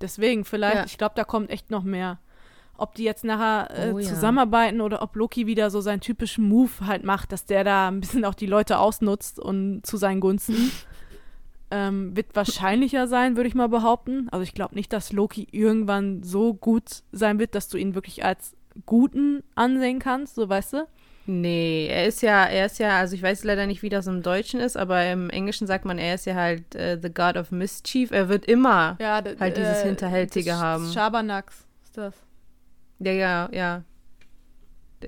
Deswegen, 0.00 0.44
vielleicht, 0.44 0.74
Ja. 0.76 0.84
ich 0.84 0.98
glaube, 0.98 1.14
da 1.16 1.24
kommt 1.24 1.50
echt 1.50 1.70
noch 1.70 1.84
mehr. 1.84 2.18
Ob 2.76 2.94
die 2.94 3.04
jetzt 3.04 3.24
nachher 3.24 3.68
äh, 3.70 3.92
Oh 3.92 3.98
ja. 3.98 4.06
zusammenarbeiten 4.08 4.80
oder 4.80 5.00
ob 5.02 5.14
Loki 5.14 5.46
wieder 5.46 5.70
so 5.70 5.80
seinen 5.80 6.00
typischen 6.00 6.48
Move 6.48 6.70
halt 6.86 7.04
macht, 7.04 7.30
dass 7.32 7.44
der 7.46 7.62
da 7.64 7.88
ein 7.88 8.00
bisschen 8.00 8.24
auch 8.24 8.34
die 8.34 8.46
Leute 8.46 8.78
ausnutzt 8.78 9.38
und 9.38 9.86
zu 9.86 9.96
seinen 9.96 10.20
Gunsten. 10.20 10.72
ähm, 11.70 12.16
wird 12.16 12.34
wahrscheinlicher 12.34 13.06
sein, 13.06 13.36
würde 13.36 13.48
ich 13.48 13.54
mal 13.54 13.68
behaupten. 13.68 14.28
Also 14.30 14.42
ich 14.42 14.54
glaube 14.54 14.74
nicht, 14.74 14.92
dass 14.92 15.12
Loki 15.12 15.46
irgendwann 15.52 16.22
so 16.22 16.52
gut 16.54 17.02
sein 17.12 17.38
wird, 17.38 17.54
dass 17.54 17.68
du 17.68 17.78
ihn 17.78 17.94
wirklich 17.94 18.24
als 18.24 18.56
Guten 18.86 19.42
ansehen 19.54 19.98
kannst, 19.98 20.34
so 20.34 20.48
weißt 20.48 20.72
du? 20.74 20.86
Nee, 21.24 21.86
er 21.88 22.06
ist 22.06 22.20
ja, 22.22 22.44
er 22.46 22.66
ist 22.66 22.78
ja, 22.78 22.98
also 22.98 23.14
ich 23.14 23.22
weiß 23.22 23.44
leider 23.44 23.66
nicht, 23.66 23.82
wie 23.82 23.88
das 23.88 24.06
im 24.08 24.22
Deutschen 24.22 24.58
ist, 24.60 24.76
aber 24.76 25.06
im 25.10 25.30
Englischen 25.30 25.66
sagt 25.68 25.84
man, 25.84 25.98
er 25.98 26.14
ist 26.16 26.26
ja 26.26 26.34
halt 26.34 26.74
äh, 26.74 26.98
the 27.00 27.12
God 27.14 27.36
of 27.36 27.52
Mischief. 27.52 28.10
Er 28.10 28.28
wird 28.28 28.44
immer, 28.46 28.96
Ja, 29.00 29.22
Halt 29.38 29.56
dieses 29.56 29.82
äh, 29.82 29.86
Hinterhältige 29.86 30.56
haben. 30.58 30.90
Schabernacks 30.92 31.66
ist 31.84 31.96
das. 31.96 32.14
ja, 32.98 33.12
ja, 33.12 33.48
ja. 33.52 33.84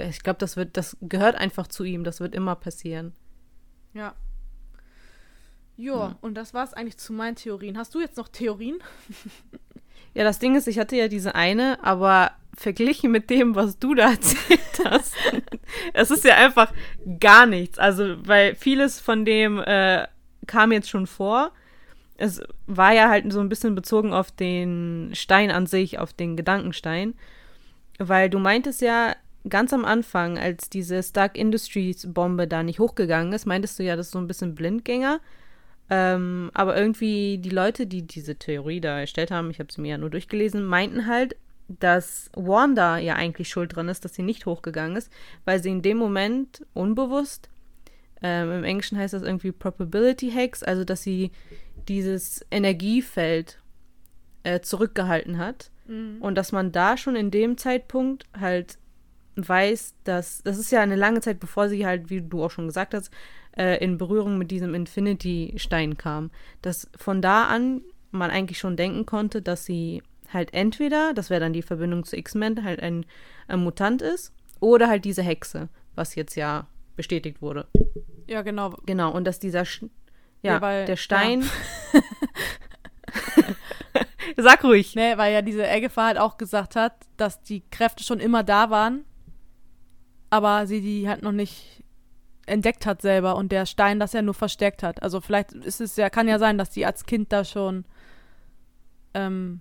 Ich 0.08 0.22
glaube, 0.22 0.38
das 0.38 0.56
wird, 0.56 0.76
das 0.76 0.96
gehört 1.02 1.36
einfach 1.36 1.66
zu 1.68 1.84
ihm. 1.84 2.02
Das 2.04 2.18
wird 2.20 2.34
immer 2.34 2.54
passieren. 2.56 3.12
Ja. 3.92 4.14
Ja, 5.76 5.92
Ja. 5.94 6.18
und 6.20 6.34
das 6.34 6.54
war 6.54 6.64
es 6.64 6.74
eigentlich 6.74 6.96
zu 6.98 7.12
meinen 7.12 7.34
Theorien. 7.36 7.76
Hast 7.78 7.94
du 7.94 8.00
jetzt 8.00 8.16
noch 8.16 8.28
Theorien? 8.28 8.78
Ja, 10.14 10.22
das 10.22 10.38
Ding 10.38 10.54
ist, 10.54 10.68
ich 10.68 10.78
hatte 10.78 10.94
ja 10.96 11.08
diese 11.08 11.34
eine, 11.34 11.82
aber 11.82 12.30
verglichen 12.56 13.10
mit 13.10 13.30
dem, 13.30 13.54
was 13.54 13.78
du 13.78 13.94
da 13.94 14.10
erzählt 14.10 14.60
hast, 14.84 15.14
es 15.92 16.10
ist 16.10 16.24
ja 16.24 16.36
einfach 16.36 16.72
gar 17.20 17.46
nichts. 17.46 17.78
Also, 17.78 18.16
weil 18.26 18.54
vieles 18.54 19.00
von 19.00 19.24
dem 19.24 19.58
äh, 19.58 20.06
kam 20.46 20.72
jetzt 20.72 20.90
schon 20.90 21.06
vor. 21.06 21.52
Es 22.16 22.40
war 22.66 22.92
ja 22.92 23.08
halt 23.08 23.32
so 23.32 23.40
ein 23.40 23.48
bisschen 23.48 23.74
bezogen 23.74 24.12
auf 24.12 24.30
den 24.30 25.10
Stein 25.14 25.50
an 25.50 25.66
sich, 25.66 25.98
auf 25.98 26.12
den 26.12 26.36
Gedankenstein. 26.36 27.14
Weil 27.98 28.30
du 28.30 28.38
meintest 28.38 28.82
ja 28.82 29.14
ganz 29.48 29.72
am 29.72 29.84
Anfang, 29.84 30.38
als 30.38 30.70
diese 30.70 31.02
Stark 31.02 31.36
Industries 31.36 32.06
Bombe 32.12 32.46
da 32.46 32.62
nicht 32.62 32.78
hochgegangen 32.78 33.32
ist, 33.32 33.46
meintest 33.46 33.78
du 33.78 33.82
ja, 33.82 33.96
das 33.96 34.06
ist 34.06 34.12
so 34.12 34.18
ein 34.18 34.26
bisschen 34.26 34.54
Blindgänger. 34.54 35.20
Ähm, 35.90 36.50
aber 36.54 36.76
irgendwie 36.76 37.38
die 37.38 37.50
Leute, 37.50 37.86
die 37.86 38.02
diese 38.02 38.36
Theorie 38.36 38.80
da 38.80 39.00
erstellt 39.00 39.30
haben, 39.30 39.50
ich 39.50 39.58
habe 39.58 39.72
sie 39.72 39.82
mir 39.82 39.90
ja 39.90 39.98
nur 39.98 40.10
durchgelesen, 40.10 40.64
meinten 40.64 41.06
halt, 41.06 41.36
dass 41.68 42.30
Wanda 42.34 42.98
ja 42.98 43.14
eigentlich 43.14 43.48
schuld 43.48 43.74
dran 43.74 43.88
ist, 43.88 44.04
dass 44.04 44.14
sie 44.14 44.22
nicht 44.22 44.46
hochgegangen 44.46 44.96
ist, 44.96 45.10
weil 45.44 45.62
sie 45.62 45.70
in 45.70 45.82
dem 45.82 45.96
Moment 45.96 46.64
unbewusst, 46.74 47.50
ähm, 48.22 48.52
im 48.52 48.64
Englischen 48.64 48.98
heißt 48.98 49.14
das 49.14 49.22
irgendwie 49.22 49.52
Probability 49.52 50.30
Hacks, 50.30 50.62
also 50.62 50.84
dass 50.84 51.02
sie 51.02 51.30
dieses 51.88 52.44
Energiefeld 52.50 53.60
äh, 54.42 54.60
zurückgehalten 54.60 55.38
hat 55.38 55.70
und 56.20 56.34
dass 56.36 56.52
man 56.52 56.72
da 56.72 56.96
schon 56.96 57.16
in 57.16 57.30
dem 57.30 57.58
Zeitpunkt 57.58 58.24
halt 58.38 58.78
weiß, 59.36 59.94
dass 60.04 60.42
das 60.42 60.58
ist 60.58 60.70
ja 60.70 60.80
eine 60.80 60.96
lange 60.96 61.20
Zeit, 61.20 61.40
bevor 61.40 61.68
sie 61.68 61.84
halt, 61.84 62.08
wie 62.08 62.22
du 62.22 62.42
auch 62.42 62.50
schon 62.50 62.66
gesagt 62.66 62.94
hast, 62.94 63.10
äh, 63.56 63.82
in 63.84 63.98
Berührung 63.98 64.38
mit 64.38 64.50
diesem 64.50 64.74
Infinity-Stein 64.74 65.96
kam. 65.96 66.30
Dass 66.62 66.88
von 66.96 67.20
da 67.20 67.46
an 67.46 67.82
man 68.10 68.30
eigentlich 68.30 68.58
schon 68.58 68.76
denken 68.76 69.06
konnte, 69.06 69.42
dass 69.42 69.64
sie 69.64 70.02
halt 70.34 70.52
entweder, 70.52 71.14
das 71.14 71.30
wäre 71.30 71.40
dann 71.40 71.52
die 71.52 71.62
Verbindung 71.62 72.04
zu 72.04 72.16
X-Men, 72.16 72.62
halt 72.64 72.80
ein, 72.80 73.06
ein 73.48 73.60
Mutant 73.60 74.02
ist, 74.02 74.32
oder 74.60 74.88
halt 74.88 75.04
diese 75.04 75.22
Hexe, 75.22 75.68
was 75.94 76.14
jetzt 76.14 76.34
ja 76.36 76.66
bestätigt 76.96 77.40
wurde. 77.42 77.66
Ja, 78.26 78.42
genau. 78.42 78.76
Genau, 78.86 79.10
und 79.12 79.24
dass 79.24 79.38
dieser, 79.38 79.64
Sch 79.64 79.82
ja, 80.42 80.54
Ja, 80.54 80.60
weil- 80.60 80.84
der 80.86 80.96
Stein. 80.96 81.44
Sag 84.36 84.64
ruhig. 84.64 84.94
Nee, 84.96 85.16
weil 85.16 85.32
ja 85.32 85.42
diese 85.42 85.66
Eggefa 85.68 86.06
halt 86.06 86.18
auch 86.18 86.36
gesagt 86.38 86.76
hat, 86.76 86.94
dass 87.16 87.40
die 87.42 87.62
Kräfte 87.70 88.02
schon 88.02 88.20
immer 88.20 88.42
da 88.42 88.70
waren, 88.70 89.04
aber 90.30 90.66
sie 90.66 90.80
die 90.80 91.08
halt 91.08 91.22
noch 91.22 91.32
nicht 91.32 91.84
entdeckt 92.46 92.84
hat 92.84 93.00
selber 93.00 93.36
und 93.36 93.52
der 93.52 93.64
Stein 93.66 94.00
das 94.00 94.12
ja 94.12 94.22
nur 94.22 94.34
verstärkt 94.34 94.82
hat. 94.82 95.02
Also 95.02 95.20
vielleicht 95.20 95.52
ist 95.52 95.80
es 95.80 95.96
ja, 95.96 96.10
kann 96.10 96.28
ja 96.28 96.38
sein, 96.38 96.58
dass 96.58 96.70
die 96.70 96.84
als 96.84 97.06
Kind 97.06 97.32
da 97.32 97.44
schon 97.44 97.84
ähm, 99.14 99.60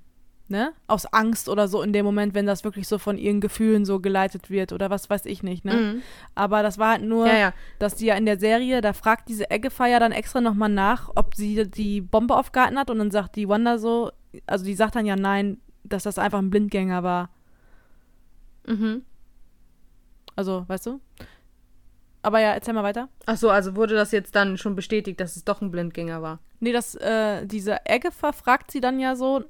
ne, 0.53 0.71
aus 0.87 1.05
Angst 1.07 1.49
oder 1.49 1.67
so 1.67 1.81
in 1.81 1.91
dem 1.91 2.05
Moment, 2.05 2.33
wenn 2.35 2.45
das 2.45 2.63
wirklich 2.63 2.87
so 2.87 2.97
von 2.99 3.17
ihren 3.17 3.41
Gefühlen 3.41 3.83
so 3.85 3.99
geleitet 3.99 4.49
wird 4.51 4.71
oder 4.71 4.89
was 4.91 5.09
weiß 5.09 5.25
ich 5.25 5.41
nicht, 5.43 5.65
ne? 5.65 5.73
Mhm. 5.73 6.01
Aber 6.35 6.61
das 6.63 6.77
war 6.77 6.91
halt 6.91 7.01
nur, 7.01 7.25
Ja, 7.27 7.37
ja. 7.37 7.53
dass 7.79 7.95
die 7.95 8.05
ja 8.05 8.15
in 8.15 8.25
der 8.27 8.39
Serie, 8.39 8.79
da 8.81 8.93
fragt 8.93 9.27
diese 9.27 9.49
Eggefa 9.51 9.87
ja 9.87 9.99
dann 9.99 10.11
extra 10.11 10.39
nochmal 10.39 10.69
nach, 10.69 11.09
ob 11.15 11.35
sie 11.35 11.67
die 11.69 11.99
Bombe 12.01 12.37
aufgehalten 12.37 12.77
hat 12.77 12.89
und 12.91 12.99
dann 12.99 13.11
sagt 13.11 13.35
die 13.35 13.49
Wanda 13.49 13.77
so, 13.79 14.11
also 14.45 14.63
die 14.63 14.75
sagt 14.75 14.95
dann 14.95 15.05
ja 15.07 15.15
nein, 15.15 15.57
dass 15.83 16.03
das 16.03 16.17
einfach 16.19 16.39
ein 16.39 16.49
Blindgänger 16.51 17.03
war. 17.03 17.29
Mhm. 18.67 19.01
Also, 20.35 20.65
weißt 20.67 20.85
du? 20.85 20.99
Aber 22.21 22.39
ja, 22.39 22.53
erzähl 22.53 22.73
mal 22.73 22.83
weiter. 22.83 23.09
Ach 23.25 23.35
so, 23.35 23.49
also 23.49 23.75
wurde 23.75 23.95
das 23.95 24.11
jetzt 24.11 24.33
dann 24.35 24.57
schon 24.57 24.75
bestätigt, 24.75 25.19
dass 25.19 25.35
es 25.35 25.43
doch 25.43 25.61
ein 25.61 25.71
Blindgänger 25.71 26.21
war. 26.21 26.39
Nee, 26.61 26.71
das, 26.71 26.95
äh, 26.95 27.45
diese 27.45 27.85
Eggefa 27.85 28.31
fragt 28.31 28.71
sie 28.71 28.79
dann 28.79 28.99
ja 29.01 29.17
so, 29.17 29.43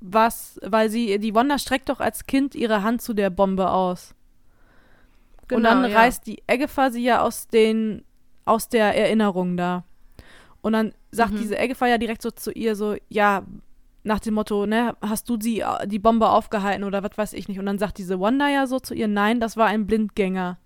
was, 0.00 0.58
weil 0.62 0.90
sie, 0.90 1.18
die 1.18 1.34
Wanda 1.34 1.58
streckt 1.58 1.88
doch 1.88 2.00
als 2.00 2.26
Kind 2.26 2.54
ihre 2.54 2.82
Hand 2.82 3.02
zu 3.02 3.14
der 3.14 3.30
Bombe 3.30 3.70
aus. 3.70 4.14
und 5.52 5.62
dann 5.62 5.82
Genau, 5.82 5.94
ja. 5.94 5.98
reißt 6.00 6.26
die 6.26 6.42
Eggefa 6.48 6.90
sie 6.90 7.04
ja 7.04 7.20
aus 7.22 7.46
den, 7.46 8.02
aus 8.44 8.68
der 8.68 8.96
Erinnerung 8.96 9.56
da. 9.56 9.84
Und 10.60 10.72
dann 10.72 10.92
sagt 11.12 11.32
Mhm. 11.34 11.38
diese 11.38 11.56
Eggefa 11.58 11.86
ja 11.86 11.98
direkt 11.98 12.20
so 12.22 12.30
zu 12.32 12.50
ihr 12.50 12.74
so, 12.74 12.96
ja, 13.08 13.44
nach 14.02 14.18
dem 14.20 14.34
Motto, 14.34 14.66
ne, 14.66 14.96
hast 15.00 15.28
du 15.28 15.36
sie, 15.40 15.60
äh, 15.60 15.86
die 15.86 15.98
Bombe 16.00 16.28
aufgehalten 16.30 16.82
oder 16.84 17.02
was 17.04 17.16
weiß 17.16 17.32
ich 17.34 17.46
nicht. 17.48 17.58
Und 17.60 17.66
dann 17.66 17.78
sagt 17.78 17.98
diese 17.98 18.18
Wanda 18.20 18.48
ja 18.48 18.66
so 18.66 18.80
zu 18.80 18.92
ihr, 18.94 19.06
nein, 19.08 19.38
das 19.40 19.56
war 19.56 19.66
ein 19.66 19.86
Blindgänger. 19.86 20.58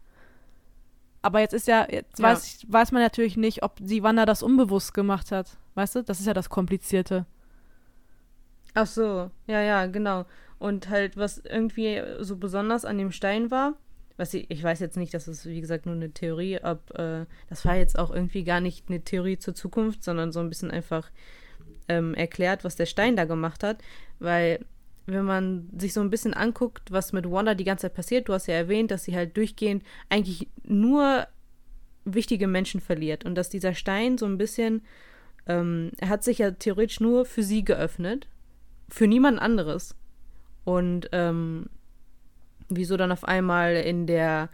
Aber 1.23 1.40
jetzt 1.40 1.52
ist 1.52 1.66
ja, 1.69 1.86
jetzt 1.90 2.19
Ja. 2.19 2.28
Weiß, 2.28 2.65
weiß 2.69 2.93
man 2.93 3.02
natürlich 3.02 3.36
nicht, 3.36 3.62
ob 3.62 3.77
die 3.81 4.02
Wanda 4.02 4.24
das 4.24 4.43
unbewusst 4.43 4.94
gemacht 4.94 5.31
hat. 5.32 5.59
Weißt 5.74 5.94
du? 5.94 6.02
Das 6.02 6.20
ist 6.20 6.27
ja 6.27 6.32
das 6.35 6.48
Komplizierte. 6.48 7.27
Ach 8.75 8.87
so, 8.87 9.31
ja, 9.47 9.61
ja, 9.63 9.87
genau. 9.87 10.27
Und 10.59 10.89
halt, 10.89 11.17
was 11.17 11.39
irgendwie 11.39 12.03
so 12.21 12.37
besonders 12.37 12.85
an 12.85 12.99
dem 12.99 13.13
Stein 13.13 13.51
war, 13.51 13.75
was 14.17 14.35
ich, 14.35 14.51
ich 14.51 14.63
weiß 14.63 14.81
jetzt 14.81 14.99
nicht, 14.99 15.15
das 15.15 15.29
ist 15.29 15.47
wie 15.47 15.61
gesagt 15.61 15.87
nur 15.87 15.95
eine 15.95 16.11
Theorie, 16.11 16.61
ob 16.63 16.91
äh, 16.99 17.25
das 17.49 17.65
war 17.65 17.77
jetzt 17.77 17.99
auch 17.99 18.11
irgendwie 18.11 18.45
gar 18.45 18.61
nicht 18.61 18.89
eine 18.89 19.01
Theorie 19.01 19.39
zur 19.39 19.55
Zukunft, 19.55 20.05
sondern 20.05 20.31
so 20.31 20.41
ein 20.41 20.51
bisschen 20.51 20.71
einfach 20.71 21.11
ähm, 21.89 22.15
erklärt, 22.15 22.63
was 22.63 22.77
der 22.77 22.87
Stein 22.87 23.17
da 23.17 23.25
gemacht 23.25 23.63
hat, 23.63 23.79
weil 24.19 24.65
wenn 25.07 25.25
man 25.25 25.69
sich 25.77 25.93
so 25.93 26.01
ein 26.01 26.11
bisschen 26.11 26.35
anguckt, 26.35 26.93
was 26.93 27.13
mit 27.13 27.31
Wanda 27.31 27.55
die 27.55 27.65
ganze 27.65 27.83
Zeit 27.83 27.95
passiert, 27.95 28.29
du 28.29 28.35
hast 28.35 28.47
ja 28.47 28.55
erwähnt, 28.55 28.91
dass 28.91 29.05
sie 29.05 29.17
halt 29.17 29.37
durchgehend 29.37 29.83
eigentlich 30.09 30.49
nur 30.63 31.27
wichtige 32.05 32.47
Menschen 32.47 32.81
verliert. 32.81 33.25
Und 33.25 33.35
dass 33.35 33.49
dieser 33.49 33.75
Stein 33.75 34.19
so 34.19 34.27
ein 34.27 34.39
bisschen, 34.39 34.83
ähm, 35.47 35.91
er 35.99 36.09
hat 36.09 36.25
sich 36.25 36.39
ja 36.39 36.51
theoretisch 36.51 37.01
nur 37.01 37.25
für 37.25 37.43
sie 37.43 37.65
geöffnet, 37.65 38.29
für 38.91 39.07
niemand 39.07 39.41
anderes. 39.41 39.95
Und 40.65 41.09
ähm, 41.12 41.67
wieso 42.69 42.97
dann 42.97 43.12
auf 43.12 43.25
einmal 43.25 43.75
in 43.75 44.07
der 44.07 44.51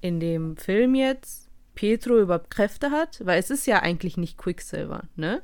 in 0.00 0.18
dem 0.18 0.56
Film 0.56 0.94
jetzt 0.94 1.50
Petro 1.74 2.18
überhaupt 2.18 2.50
Kräfte 2.50 2.90
hat, 2.90 3.24
weil 3.24 3.38
es 3.38 3.50
ist 3.50 3.66
ja 3.66 3.80
eigentlich 3.80 4.16
nicht 4.16 4.38
Quicksilver, 4.38 5.04
ne? 5.16 5.42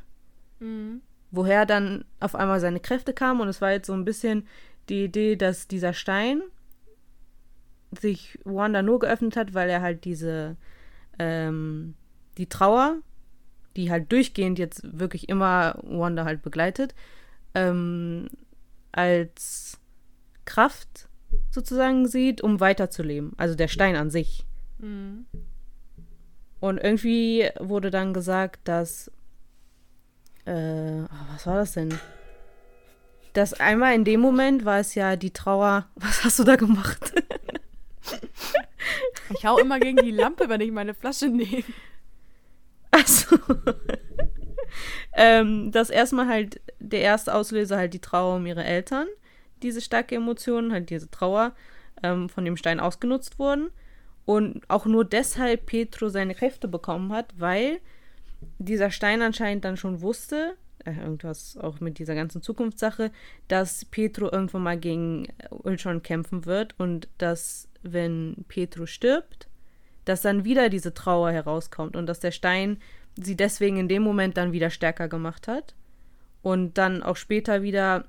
Woher 1.30 1.66
dann 1.66 2.04
auf 2.20 2.34
einmal 2.34 2.60
seine 2.60 2.80
Kräfte 2.80 3.12
kamen 3.12 3.40
und 3.40 3.48
es 3.48 3.60
war 3.60 3.72
jetzt 3.72 3.86
so 3.86 3.92
ein 3.92 4.04
bisschen 4.04 4.46
die 4.88 5.04
Idee, 5.04 5.36
dass 5.36 5.68
dieser 5.68 5.92
Stein 5.92 6.42
sich 8.00 8.38
Wanda 8.44 8.82
nur 8.82 8.98
geöffnet 8.98 9.36
hat, 9.36 9.54
weil 9.54 9.68
er 9.68 9.82
halt 9.82 10.04
diese 10.04 10.56
ähm, 11.18 11.94
die 12.38 12.48
Trauer, 12.48 12.96
die 13.76 13.90
halt 13.90 14.10
durchgehend 14.12 14.58
jetzt 14.58 14.98
wirklich 14.98 15.28
immer 15.28 15.78
Wanda 15.82 16.24
halt 16.24 16.42
begleitet, 16.42 16.94
ähm, 17.56 18.28
als 18.92 19.78
Kraft 20.44 21.08
sozusagen 21.50 22.06
sieht, 22.06 22.42
um 22.42 22.60
weiterzuleben. 22.60 23.32
Also 23.38 23.54
der 23.54 23.68
Stein 23.68 23.96
an 23.96 24.10
sich. 24.10 24.44
Und 26.60 26.78
irgendwie 26.78 27.48
wurde 27.58 27.90
dann 27.90 28.12
gesagt, 28.12 28.68
dass. 28.68 29.10
Äh, 30.44 31.02
oh, 31.02 31.32
was 31.32 31.46
war 31.46 31.56
das 31.56 31.72
denn? 31.72 31.98
Dass 33.32 33.54
einmal 33.54 33.94
in 33.94 34.04
dem 34.04 34.20
Moment 34.20 34.64
war 34.64 34.78
es 34.78 34.94
ja 34.94 35.16
die 35.16 35.32
Trauer. 35.32 35.88
Was 35.96 36.24
hast 36.24 36.38
du 36.38 36.44
da 36.44 36.56
gemacht? 36.56 37.12
Ich 39.36 39.44
hau 39.44 39.58
immer 39.58 39.80
gegen 39.80 39.98
die 39.98 40.12
Lampe, 40.12 40.48
wenn 40.48 40.60
ich 40.60 40.70
meine 40.70 40.94
Flasche 40.94 41.28
nehme. 41.28 41.64
Also. 42.92 43.36
Ähm, 45.12 45.70
dass 45.72 45.90
erstmal 45.90 46.28
halt 46.28 46.60
der 46.78 47.00
erste 47.00 47.34
Auslöser 47.34 47.76
halt 47.76 47.94
die 47.94 48.00
Trauer 48.00 48.36
um 48.36 48.46
ihre 48.46 48.64
Eltern, 48.64 49.06
diese 49.62 49.80
starke 49.80 50.14
Emotion, 50.14 50.72
halt 50.72 50.90
diese 50.90 51.10
Trauer 51.10 51.52
ähm, 52.02 52.28
von 52.28 52.44
dem 52.44 52.56
Stein 52.56 52.80
ausgenutzt 52.80 53.38
wurden. 53.38 53.70
Und 54.24 54.68
auch 54.68 54.86
nur 54.86 55.04
deshalb 55.04 55.66
Petro 55.66 56.08
seine 56.08 56.34
Kräfte 56.34 56.66
bekommen 56.66 57.12
hat, 57.12 57.32
weil 57.38 57.78
dieser 58.58 58.90
Stein 58.90 59.22
anscheinend 59.22 59.64
dann 59.64 59.76
schon 59.76 60.00
wusste, 60.00 60.56
äh, 60.84 60.92
irgendwas 61.00 61.56
auch 61.56 61.80
mit 61.80 61.98
dieser 61.98 62.14
ganzen 62.14 62.42
Zukunftssache, 62.42 63.10
dass 63.48 63.84
Petro 63.84 64.30
irgendwann 64.30 64.62
mal 64.62 64.78
gegen 64.78 65.28
Ultron 65.50 66.02
kämpfen 66.02 66.46
wird 66.46 66.74
und 66.78 67.08
dass, 67.18 67.68
wenn 67.82 68.44
Petro 68.48 68.86
stirbt, 68.86 69.48
dass 70.04 70.22
dann 70.22 70.44
wieder 70.44 70.68
diese 70.68 70.94
Trauer 70.94 71.32
herauskommt 71.32 71.96
und 71.96 72.06
dass 72.06 72.20
der 72.20 72.30
Stein 72.30 72.78
sie 73.16 73.36
deswegen 73.36 73.78
in 73.78 73.88
dem 73.88 74.02
Moment 74.02 74.36
dann 74.36 74.52
wieder 74.52 74.70
stärker 74.70 75.08
gemacht 75.08 75.48
hat 75.48 75.74
und 76.42 76.78
dann 76.78 77.02
auch 77.02 77.16
später 77.16 77.62
wieder 77.62 78.06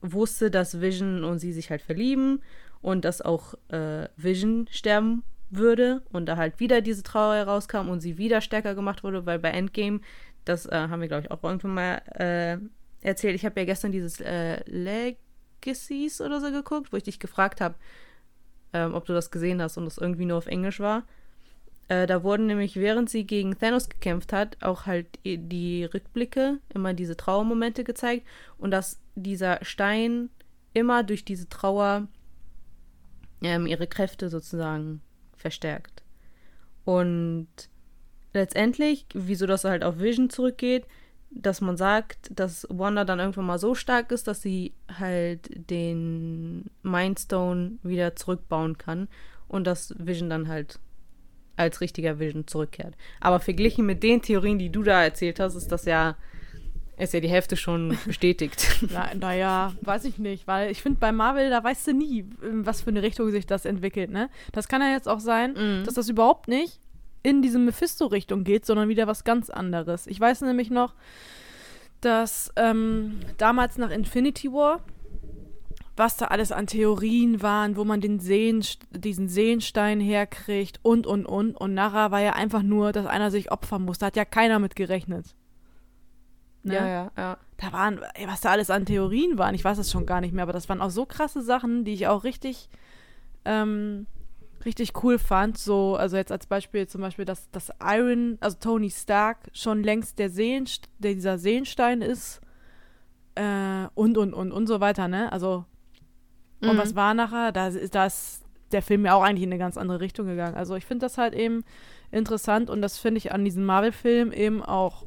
wusste, 0.00 0.50
dass 0.50 0.80
Vision 0.80 1.24
und 1.24 1.38
sie 1.38 1.52
sich 1.52 1.70
halt 1.70 1.82
verlieben 1.82 2.42
und 2.80 3.04
dass 3.04 3.22
auch 3.22 3.54
äh, 3.68 4.08
Vision 4.16 4.66
sterben 4.70 5.22
würde 5.50 6.02
und 6.10 6.26
da 6.26 6.36
halt 6.36 6.60
wieder 6.60 6.80
diese 6.80 7.02
Trauer 7.02 7.36
herauskam 7.36 7.88
und 7.88 8.00
sie 8.00 8.18
wieder 8.18 8.40
stärker 8.40 8.74
gemacht 8.74 9.04
wurde, 9.04 9.26
weil 9.26 9.38
bei 9.38 9.50
Endgame, 9.50 10.00
das 10.44 10.66
äh, 10.66 10.74
haben 10.74 11.00
wir 11.00 11.08
glaube 11.08 11.24
ich 11.24 11.30
auch 11.30 11.42
irgendwann 11.44 11.74
mal 11.74 12.02
äh, 12.18 12.58
erzählt, 13.06 13.34
ich 13.34 13.44
habe 13.44 13.60
ja 13.60 13.66
gestern 13.66 13.92
dieses 13.92 14.20
äh, 14.20 14.62
Legacies 14.66 16.20
oder 16.20 16.40
so 16.40 16.50
geguckt, 16.50 16.92
wo 16.92 16.96
ich 16.96 17.02
dich 17.02 17.20
gefragt 17.20 17.60
habe, 17.60 17.74
ähm, 18.72 18.94
ob 18.94 19.04
du 19.04 19.12
das 19.12 19.30
gesehen 19.30 19.60
hast 19.60 19.76
und 19.76 19.84
das 19.84 19.98
irgendwie 19.98 20.24
nur 20.24 20.38
auf 20.38 20.46
Englisch 20.46 20.80
war. 20.80 21.04
Äh, 21.88 22.06
da 22.06 22.22
wurden 22.22 22.46
nämlich, 22.46 22.76
während 22.76 23.10
sie 23.10 23.24
gegen 23.24 23.58
Thanos 23.58 23.88
gekämpft 23.88 24.32
hat, 24.32 24.56
auch 24.62 24.86
halt 24.86 25.06
die 25.24 25.84
Rückblicke, 25.84 26.58
immer 26.72 26.94
diese 26.94 27.16
Trauermomente 27.16 27.84
gezeigt 27.84 28.26
und 28.58 28.70
dass 28.70 29.00
dieser 29.14 29.58
Stein 29.64 30.30
immer 30.74 31.02
durch 31.02 31.24
diese 31.24 31.48
Trauer 31.48 32.08
ähm, 33.42 33.66
ihre 33.66 33.86
Kräfte 33.86 34.28
sozusagen 34.30 35.02
verstärkt. 35.36 36.02
Und 36.84 37.48
letztendlich, 38.32 39.06
wieso 39.14 39.46
das 39.46 39.64
halt 39.64 39.84
auf 39.84 39.98
Vision 39.98 40.30
zurückgeht, 40.30 40.86
dass 41.30 41.60
man 41.60 41.76
sagt, 41.76 42.30
dass 42.38 42.66
Wanda 42.68 43.04
dann 43.04 43.18
irgendwann 43.18 43.46
mal 43.46 43.58
so 43.58 43.74
stark 43.74 44.12
ist, 44.12 44.26
dass 44.28 44.42
sie 44.42 44.74
halt 44.98 45.48
den 45.70 46.70
Mindstone 46.82 47.78
wieder 47.82 48.16
zurückbauen 48.16 48.76
kann 48.76 49.08
und 49.48 49.66
dass 49.66 49.94
Vision 49.98 50.28
dann 50.30 50.48
halt 50.48 50.78
als 51.56 51.80
richtiger 51.80 52.18
Vision 52.18 52.46
zurückkehrt. 52.46 52.94
Aber 53.20 53.40
verglichen 53.40 53.86
mit 53.86 54.02
den 54.02 54.22
Theorien, 54.22 54.58
die 54.58 54.70
du 54.70 54.82
da 54.82 55.02
erzählt 55.02 55.40
hast, 55.40 55.54
ist 55.54 55.70
das 55.72 55.84
ja 55.84 56.16
ist 56.98 57.14
ja 57.14 57.20
die 57.20 57.28
Hälfte 57.28 57.56
schon 57.56 57.96
bestätigt. 58.06 58.68
naja, 59.18 59.72
weiß 59.80 60.04
ich 60.04 60.18
nicht, 60.18 60.46
weil 60.46 60.70
ich 60.70 60.82
finde, 60.82 61.00
bei 61.00 61.10
Marvel, 61.10 61.50
da 61.50 61.64
weißt 61.64 61.88
du 61.88 61.94
nie, 61.94 62.26
was 62.40 62.82
für 62.82 62.90
eine 62.90 63.02
Richtung 63.02 63.30
sich 63.30 63.46
das 63.46 63.64
entwickelt, 63.64 64.10
ne? 64.10 64.30
Das 64.52 64.68
kann 64.68 64.82
ja 64.82 64.92
jetzt 64.92 65.08
auch 65.08 65.20
sein, 65.20 65.54
mhm. 65.54 65.84
dass 65.84 65.94
das 65.94 66.08
überhaupt 66.08 66.48
nicht 66.48 66.78
in 67.22 67.42
diese 67.42 67.58
Mephisto-Richtung 67.58 68.44
geht, 68.44 68.66
sondern 68.66 68.88
wieder 68.88 69.06
was 69.06 69.24
ganz 69.24 69.48
anderes. 69.48 70.06
Ich 70.06 70.20
weiß 70.20 70.42
nämlich 70.42 70.70
noch, 70.70 70.94
dass 72.00 72.52
ähm, 72.56 73.20
damals 73.38 73.78
nach 73.78 73.90
Infinity 73.90 74.52
War, 74.52 74.80
was 76.02 76.16
da 76.16 76.26
alles 76.26 76.50
an 76.50 76.66
Theorien 76.66 77.42
waren, 77.42 77.76
wo 77.76 77.84
man 77.84 78.00
den 78.00 78.18
Seen, 78.18 78.64
diesen 78.90 79.28
Seenstein 79.28 80.00
herkriegt 80.00 80.80
und, 80.82 81.06
und, 81.06 81.26
und. 81.26 81.56
Und 81.56 81.74
nachher 81.74 82.10
war 82.10 82.20
ja 82.20 82.32
einfach 82.32 82.62
nur, 82.62 82.90
dass 82.90 83.06
einer 83.06 83.30
sich 83.30 83.52
opfern 83.52 83.82
muss. 83.82 83.98
Da 83.98 84.06
hat 84.06 84.16
ja 84.16 84.24
keiner 84.24 84.58
mit 84.58 84.74
gerechnet. 84.74 85.36
Ne? 86.64 86.74
Ja, 86.74 86.86
ja, 86.86 87.10
ja. 87.16 87.38
Da 87.56 87.72
waren, 87.72 88.00
ey, 88.14 88.26
was 88.26 88.40
da 88.40 88.50
alles 88.50 88.70
an 88.70 88.84
Theorien 88.84 89.38
waren, 89.38 89.54
ich 89.54 89.64
weiß 89.64 89.78
es 89.78 89.92
schon 89.92 90.04
gar 90.04 90.20
nicht 90.20 90.34
mehr, 90.34 90.42
aber 90.42 90.52
das 90.52 90.68
waren 90.68 90.80
auch 90.80 90.90
so 90.90 91.06
krasse 91.06 91.40
Sachen, 91.40 91.84
die 91.84 91.94
ich 91.94 92.08
auch 92.08 92.24
richtig 92.24 92.68
ähm, 93.44 94.06
richtig 94.64 95.04
cool 95.04 95.18
fand. 95.18 95.56
So, 95.56 95.96
also 95.96 96.16
jetzt 96.16 96.32
als 96.32 96.46
Beispiel 96.46 96.88
zum 96.88 97.00
Beispiel, 97.00 97.24
dass, 97.24 97.48
dass 97.50 97.70
Iron, 97.80 98.38
also 98.40 98.56
Tony 98.58 98.90
Stark, 98.90 99.38
schon 99.52 99.82
längst 99.84 100.18
der 100.18 100.30
Seelen, 100.30 100.68
der 100.98 101.14
dieser 101.14 101.38
Seelenstein 101.38 102.02
ist. 102.02 102.40
Äh, 103.34 103.86
und, 103.94 104.18
und, 104.18 104.34
und, 104.34 104.52
und 104.52 104.66
so 104.66 104.80
weiter, 104.80 105.08
ne? 105.08 105.32
Also, 105.32 105.64
mhm. 106.62 106.70
und 106.70 106.78
was 106.78 106.94
war 106.94 107.14
nachher? 107.14 107.52
Da 107.52 107.68
ist 107.68 107.94
das 107.94 108.42
der 108.72 108.82
Film 108.82 109.04
ja 109.04 109.14
auch 109.14 109.22
eigentlich 109.22 109.44
in 109.44 109.50
eine 109.50 109.58
ganz 109.58 109.76
andere 109.76 110.00
Richtung 110.00 110.26
gegangen. 110.26 110.56
Also 110.56 110.74
ich 110.76 110.86
finde 110.86 111.04
das 111.04 111.18
halt 111.18 111.34
eben 111.34 111.64
interessant 112.10 112.70
und 112.70 112.82
das 112.82 112.98
finde 112.98 113.18
ich 113.18 113.32
an 113.32 113.44
diesem 113.44 113.64
Marvel-Film 113.64 114.32
eben 114.32 114.62
auch 114.62 115.04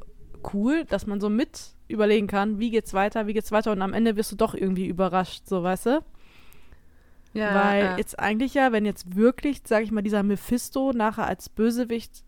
cool, 0.54 0.86
dass 0.86 1.08
man 1.08 1.20
so 1.20 1.30
mit 1.30 1.74
überlegen 1.88 2.28
kann, 2.28 2.60
wie 2.60 2.72
geht's 2.72 2.94
weiter, 2.94 3.28
wie 3.28 3.34
geht's 3.34 3.52
weiter 3.52 3.72
und 3.72 3.82
am 3.82 3.94
Ende 3.94 4.16
wirst 4.16 4.32
du 4.32 4.36
doch 4.36 4.54
irgendwie 4.54 4.88
überrascht, 4.88 5.48
so 5.48 5.64
weißt 5.64 5.88
du? 5.88 6.04
Ja, 7.34 7.54
Weil 7.54 7.84
ja. 7.84 7.98
jetzt 7.98 8.18
eigentlich 8.18 8.54
ja, 8.54 8.72
wenn 8.72 8.86
jetzt 8.86 9.16
wirklich, 9.16 9.62
sag 9.66 9.84
ich 9.84 9.92
mal, 9.92 10.02
dieser 10.02 10.24
Mephisto 10.24 10.94
nachher 10.94 11.28
als 11.28 11.50
Bösewicht 11.50 12.24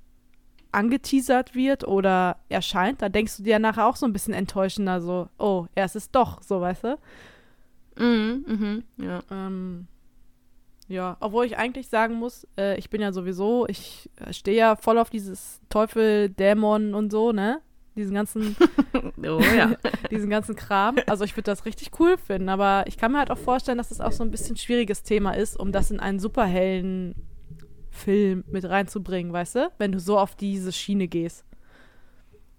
angeteasert 0.74 1.56
wird 1.56 1.88
oder 1.88 2.38
erscheint, 2.50 3.02
dann 3.02 3.14
denkst 3.14 3.38
du 3.38 3.44
dir 3.44 3.52
ja 3.52 3.60
nachher 3.60 3.88
auch 3.88 3.96
so 3.96 4.06
ein 4.06 4.14
bisschen 4.14 4.34
enttäuschender, 4.34 5.00
so, 5.00 5.30
oh, 5.38 5.66
er 5.76 5.86
ist 5.86 5.96
es 5.96 6.12
doch, 6.12 6.42
so, 6.44 6.60
weißt 6.60 6.84
du? 6.84 6.98
Mhm, 7.98 8.46
mhm, 8.48 8.84
ja. 8.98 9.22
Ähm, 9.32 9.88
ja, 10.88 11.18
obwohl 11.20 11.46
ich 11.46 11.58
eigentlich 11.58 11.90
sagen 11.90 12.16
muss, 12.16 12.48
äh, 12.58 12.78
ich 12.78 12.90
bin 12.90 13.02
ja 13.02 13.12
sowieso, 13.12 13.68
ich 13.68 14.10
äh, 14.18 14.32
stehe 14.32 14.58
ja 14.58 14.76
voll 14.76 14.98
auf 14.98 15.10
dieses 15.10 15.60
Teufel, 15.70 16.30
Dämon 16.30 16.94
und 16.94 17.12
so, 17.12 17.32
ne? 17.32 17.62
diesen 17.98 18.14
ganzen, 18.14 18.56
oh, 19.24 19.42
ja. 19.42 19.76
diesen 20.12 20.30
ganzen 20.30 20.56
Kram. 20.56 20.96
Also 21.08 21.26
ich 21.26 21.36
würde 21.36 21.52
das 21.52 21.66
richtig 21.66 22.00
cool 22.00 22.18
finden, 22.18 22.48
aber 22.48 22.86
ich 22.88 22.98
kann 22.98 23.12
mir 23.12 23.18
halt 23.18 23.32
auch 23.32 23.38
vorstellen, 23.38 23.78
dass 23.78 23.90
das 23.90 24.00
auch 24.00 24.12
so 24.12 24.24
ein 24.24 24.32
bisschen 24.32 24.56
schwieriges 24.56 25.04
Thema 25.04 25.32
ist, 25.32 25.60
um 25.60 25.72
das 25.72 25.92
in 25.92 26.00
einen 26.00 26.20
superhellen 26.20 27.16
Film 27.90 28.44
mit 28.48 28.64
reinzubringen, 28.64 29.34
weißt 29.34 29.56
du? 29.56 29.72
Wenn 29.80 29.92
du 29.92 30.00
so 30.00 30.20
auf 30.20 30.36
diese 30.36 30.72
Schiene 30.72 31.08
gehst. 31.08 31.44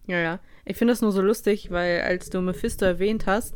Ja, 0.06 0.18
ja. 0.18 0.40
Ich 0.64 0.76
finde 0.76 0.92
das 0.92 1.00
nur 1.00 1.12
so 1.12 1.22
lustig, 1.22 1.70
weil 1.70 2.00
als 2.00 2.28
du 2.30 2.40
Mephisto 2.40 2.84
erwähnt 2.84 3.26
hast, 3.26 3.54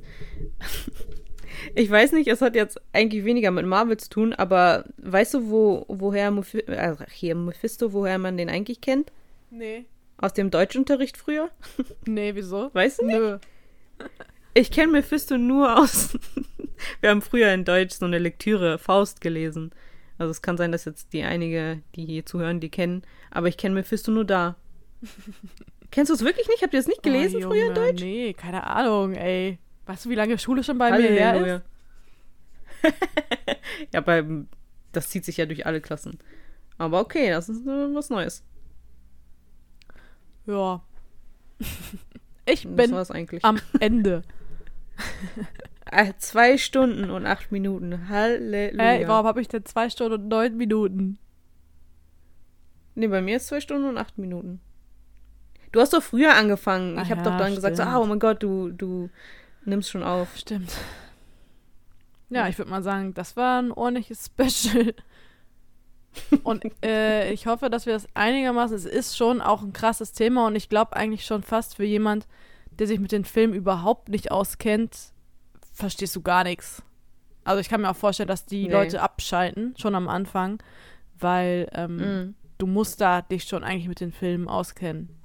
ich 1.74 1.91
weiß 1.91 2.12
nicht, 2.12 2.29
es 2.29 2.41
hat 2.41 2.55
jetzt 2.55 2.81
eigentlich 2.93 3.24
weniger 3.24 3.51
mit 3.51 3.66
Marvel 3.66 3.97
zu 3.97 4.09
tun, 4.09 4.33
aber 4.33 4.85
weißt 4.99 5.35
du, 5.35 5.51
wo, 5.51 5.85
woher 5.89 6.31
Mephisto, 6.31 6.73
also 6.73 7.05
hier 7.11 7.35
Mephisto, 7.35 7.93
woher 7.93 8.19
man 8.19 8.37
den 8.37 8.49
eigentlich 8.49 8.81
kennt? 8.81 9.12
Nee. 9.51 9.87
Aus 10.19 10.33
dem 10.33 10.51
Deutschunterricht 10.51 11.16
früher? 11.16 11.51
Nee, 12.07 12.35
wieso? 12.35 12.70
Weißt 12.73 13.01
du 13.01 13.07
nicht? 13.07 13.19
Nö. 13.19 13.39
Ich 14.55 14.70
kenne 14.70 14.93
Mephisto 14.93 15.39
nur 15.39 15.79
aus. 15.79 16.19
Wir 17.01 17.11
haben 17.11 17.23
früher 17.23 17.53
in 17.53 17.65
Deutsch 17.65 17.95
so 17.95 18.05
eine 18.07 18.19
Lektüre 18.19 18.79
Faust 18.79 19.20
gelesen. 19.20 19.73
Also 20.19 20.31
es 20.31 20.43
kann 20.43 20.57
sein, 20.57 20.73
dass 20.73 20.85
jetzt 20.85 21.12
die 21.12 21.23
einige, 21.23 21.83
die 21.95 22.05
hier 22.05 22.27
zuhören, 22.27 22.61
die 22.61 22.69
kennen. 22.69 23.03
Aber 23.31 23.49
ich 23.49 23.57
kenne 23.57 23.74
Mephisto 23.74 24.11
nur 24.11 24.24
da. 24.24 24.57
Kennst 25.91 26.11
du 26.11 26.15
es 26.15 26.24
wirklich 26.24 26.49
nicht? 26.49 26.62
Habt 26.62 26.74
ihr 26.74 26.81
es 26.81 26.87
nicht 26.87 27.03
gelesen 27.03 27.45
oh, 27.45 27.49
früher 27.49 27.69
in 27.69 27.74
Deutsch? 27.74 28.03
Nee, 28.03 28.33
keine 28.35 28.66
Ahnung, 28.66 29.15
ey. 29.15 29.59
Weißt 29.87 30.05
du, 30.05 30.11
wie 30.11 30.15
lange 30.15 30.39
Schule 30.39 30.63
schon 30.63 30.79
bei 30.79 30.91
Halleluja. 30.91 31.33
mir 31.33 31.45
her 31.45 31.57
ist? 31.57 31.63
ja, 33.93 34.01
beim, 34.01 34.49
das 34.93 35.11
zieht 35.11 35.25
sich 35.25 35.37
ja 35.37 35.47
durch 35.47 35.67
alle 35.67 35.81
Klassen. 35.81 36.19
Aber 36.79 37.01
okay, 37.01 37.31
das 37.31 37.49
ist 37.49 37.67
äh, 37.67 37.95
was 37.95 38.11
Neues. 38.11 38.45
Ja. 40.47 40.83
Ich 42.45 42.67
bin 42.67 42.93
am 43.43 43.61
Ende. 43.81 44.23
Äh, 45.85 46.13
zwei 46.19 46.59
Stunden 46.59 47.09
und 47.11 47.25
acht 47.25 47.53
Minuten. 47.53 48.09
Halleluja. 48.09 48.83
Ey, 48.83 49.07
warum 49.07 49.27
habe 49.27 49.41
ich 49.41 49.47
denn 49.47 49.65
zwei 49.65 49.89
Stunden 49.89 50.15
und 50.15 50.29
neun 50.29 50.57
Minuten? 50.57 51.19
Nee, 52.97 53.07
bei 53.07 53.23
mir 53.23 53.37
ist 53.37 53.47
zwei 53.47 53.61
Stunden 53.61 53.89
und 53.89 53.97
acht 53.97 54.19
Minuten. 54.19 54.61
Du 55.71 55.81
hast 55.81 55.93
doch 55.93 56.03
früher 56.03 56.35
angefangen. 56.35 56.99
ich 56.99 57.11
habe 57.11 57.21
ja, 57.21 57.25
doch 57.25 57.39
dann 57.39 57.53
stimmt. 57.53 57.57
gesagt, 57.57 57.77
so, 57.77 57.85
ah, 57.85 57.99
oh 57.99 58.07
mein 58.07 58.19
Gott, 58.19 58.43
du, 58.43 58.71
du 58.71 59.09
nimmst 59.64 59.90
schon 59.90 60.02
auf. 60.02 60.36
Stimmt. 60.36 60.72
Ja, 62.30 62.48
ich 62.48 62.56
würde 62.59 62.70
mal 62.70 62.82
sagen, 62.82 63.14
das 63.14 63.36
war 63.36 63.60
ein 63.60 63.72
ordentliches 63.72 64.26
Special. 64.36 64.94
Und 66.43 66.64
äh, 66.84 67.32
ich 67.32 67.47
hoffe, 67.47 67.70
dass 67.70 67.86
wir 67.86 67.94
das 67.94 68.06
einigermaßen. 68.14 68.76
Es 68.76 68.84
ist 68.84 69.16
schon 69.16 69.40
auch 69.40 69.62
ein 69.62 69.72
krasses 69.72 70.12
Thema 70.12 70.47
und 70.47 70.56
ich 70.56 70.68
glaube 70.68 70.97
eigentlich 70.97 71.24
schon 71.24 71.43
fast 71.43 71.76
für 71.76 71.84
jemand, 71.84 72.26
der 72.78 72.86
sich 72.86 73.01
mit 73.01 73.12
den 73.12 73.24
Filmen 73.24 73.55
überhaupt 73.55 74.09
nicht 74.09 74.30
auskennt, 74.30 75.12
verstehst 75.72 76.16
du 76.16 76.22
gar 76.22 76.44
nichts. 76.44 76.82
Also 77.44 77.60
ich 77.60 77.68
kann 77.68 77.80
mir 77.80 77.90
auch 77.90 77.97
vorstellen, 77.97 78.28
dass 78.28 78.47
die 78.47 78.64
nee. 78.64 78.72
Leute 78.72 79.02
abschalten, 79.02 79.74
schon 79.76 79.94
am 79.94 80.09
Anfang, 80.09 80.62
weil 81.18 81.68
ähm, 81.72 81.97
mm. 81.97 82.34
du 82.59 82.66
musst 82.66 83.01
da 83.01 83.22
dich 83.22 83.44
schon 83.44 83.64
eigentlich 83.64 83.89
mit 83.89 84.01
den 84.01 84.12
Filmen 84.12 84.48
auskennen. 84.48 85.22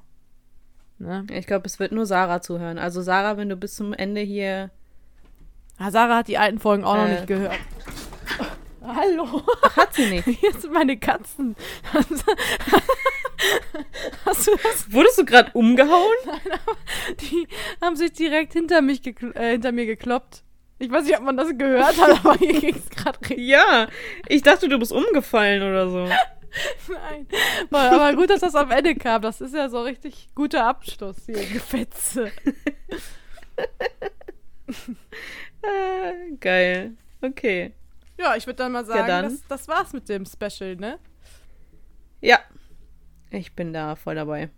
Ne? 0.99 1.26
Ich 1.32 1.48
glaube, 1.48 1.65
es 1.65 1.80
wird 1.80 1.91
nur 1.91 2.06
Sarah 2.06 2.41
zuhören. 2.41 2.78
Also 2.78 3.02
Sarah, 3.02 3.38
wenn 3.38 3.49
du 3.49 3.56
bis 3.56 3.76
zum 3.76 3.94
Ende 3.94 4.22
hier. 4.22 4.72
Ja, 5.80 5.91
Sarah 5.91 6.18
hat 6.18 6.28
die 6.28 6.38
alten 6.38 6.60
Folgen 6.60 6.84
auch 6.84 6.95
äh, 6.95 7.02
noch 7.02 7.10
nicht 7.10 7.28
gehört. 7.28 7.56
Hallo. 8.84 9.44
Ach, 9.64 9.78
hat 9.78 9.94
sie 9.94 10.10
nicht. 10.10 10.26
Hier 10.40 10.53
sind 10.53 10.74
meine 10.74 10.98
Katzen. 10.98 11.56
Hast 14.26 14.48
du 14.48 14.52
das? 14.64 14.91
Wurdest 14.91 15.19
du 15.19 15.26
gerade 15.26 15.52
umgehauen? 15.53 16.15
Nein, 16.26 16.40
die 17.22 17.48
haben 17.82 17.95
sich 17.95 18.14
direkt 18.14 18.53
hinter, 18.53 18.82
mich 18.82 19.06
äh, 19.06 19.52
hinter 19.52 19.72
mir 19.72 19.86
gekloppt. 19.86 20.44
Ich 20.80 20.90
weiß 20.90 21.06
nicht, 21.06 21.18
ob 21.18 21.24
man 21.24 21.38
das 21.38 21.57
gehört 21.57 21.99
hat, 21.99 22.26
aber 22.26 22.36
hier 22.36 22.60
ging 22.60 22.76
es 22.76 22.90
gerade 22.90 23.19
richtig. 23.22 23.40
Ja, 23.40 23.88
ich 24.28 24.41
dachte, 24.44 24.69
du 24.69 24.80
bist 24.80 24.91
umgefallen 24.91 25.64
oder 25.64 25.90
so. 25.90 26.07
Nein. 26.88 27.28
Aber 27.72 28.16
gut, 28.16 28.30
dass 28.30 28.42
das 28.42 28.56
am 28.56 28.72
Ende 28.72 28.96
kam. 28.96 29.22
Das 29.22 29.42
ist 29.42 29.54
ja 29.54 29.70
so 29.70 29.82
richtig 29.82 30.30
guter 30.36 30.66
Abschluss 30.66 31.26
hier, 31.26 31.46
Gefetze. 31.46 32.32
ah, 35.64 36.12
geil. 36.40 36.96
Okay. 37.22 37.74
Ja, 38.18 38.36
ich 38.36 38.46
würde 38.46 38.58
dann 38.58 38.72
mal 38.72 38.86
sagen, 38.86 39.00
ja, 39.00 39.08
dann. 39.08 39.26
Das, 39.26 39.48
das 39.48 39.68
war's 39.68 39.94
mit 39.94 40.10
dem 40.10 40.26
Special, 40.26 40.76
ne? 40.76 41.00
Ja. 42.22 42.40
Ich 43.30 43.54
bin 43.54 43.74
da 43.74 43.96
voll 43.96 44.16
dabei. 44.16 44.50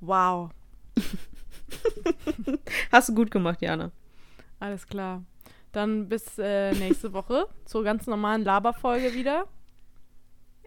Wow. 0.00 0.50
Hast 2.92 3.08
du 3.08 3.14
gut 3.14 3.30
gemacht, 3.30 3.60
Jana. 3.62 3.90
Alles 4.60 4.86
klar. 4.86 5.24
Dann 5.72 6.08
bis 6.08 6.38
äh, 6.38 6.72
nächste 6.72 7.12
Woche 7.12 7.48
zur 7.64 7.84
ganz 7.84 8.06
normalen 8.06 8.44
Laberfolge 8.44 9.14
wieder. 9.14 9.46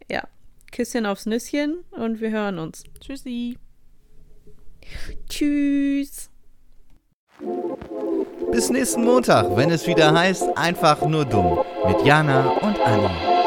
Ja. 0.10 0.24
Küsschen 0.72 1.06
aufs 1.06 1.26
Nüsschen 1.26 1.84
und 1.92 2.22
wir 2.22 2.32
hören 2.32 2.60
uns. 2.60 2.84
Tschüssi. 3.00 3.58
Tschüss. 5.28 6.30
Bis 8.52 8.70
nächsten 8.70 9.04
Montag, 9.04 9.56
wenn 9.56 9.72
es 9.72 9.88
wieder 9.88 10.14
heißt, 10.14 10.58
einfach 10.58 11.02
nur 11.04 11.26
dumm 11.26 11.60
mit 11.88 12.06
Jana 12.06 12.50
und 12.50 12.80
Anni. 12.80 13.39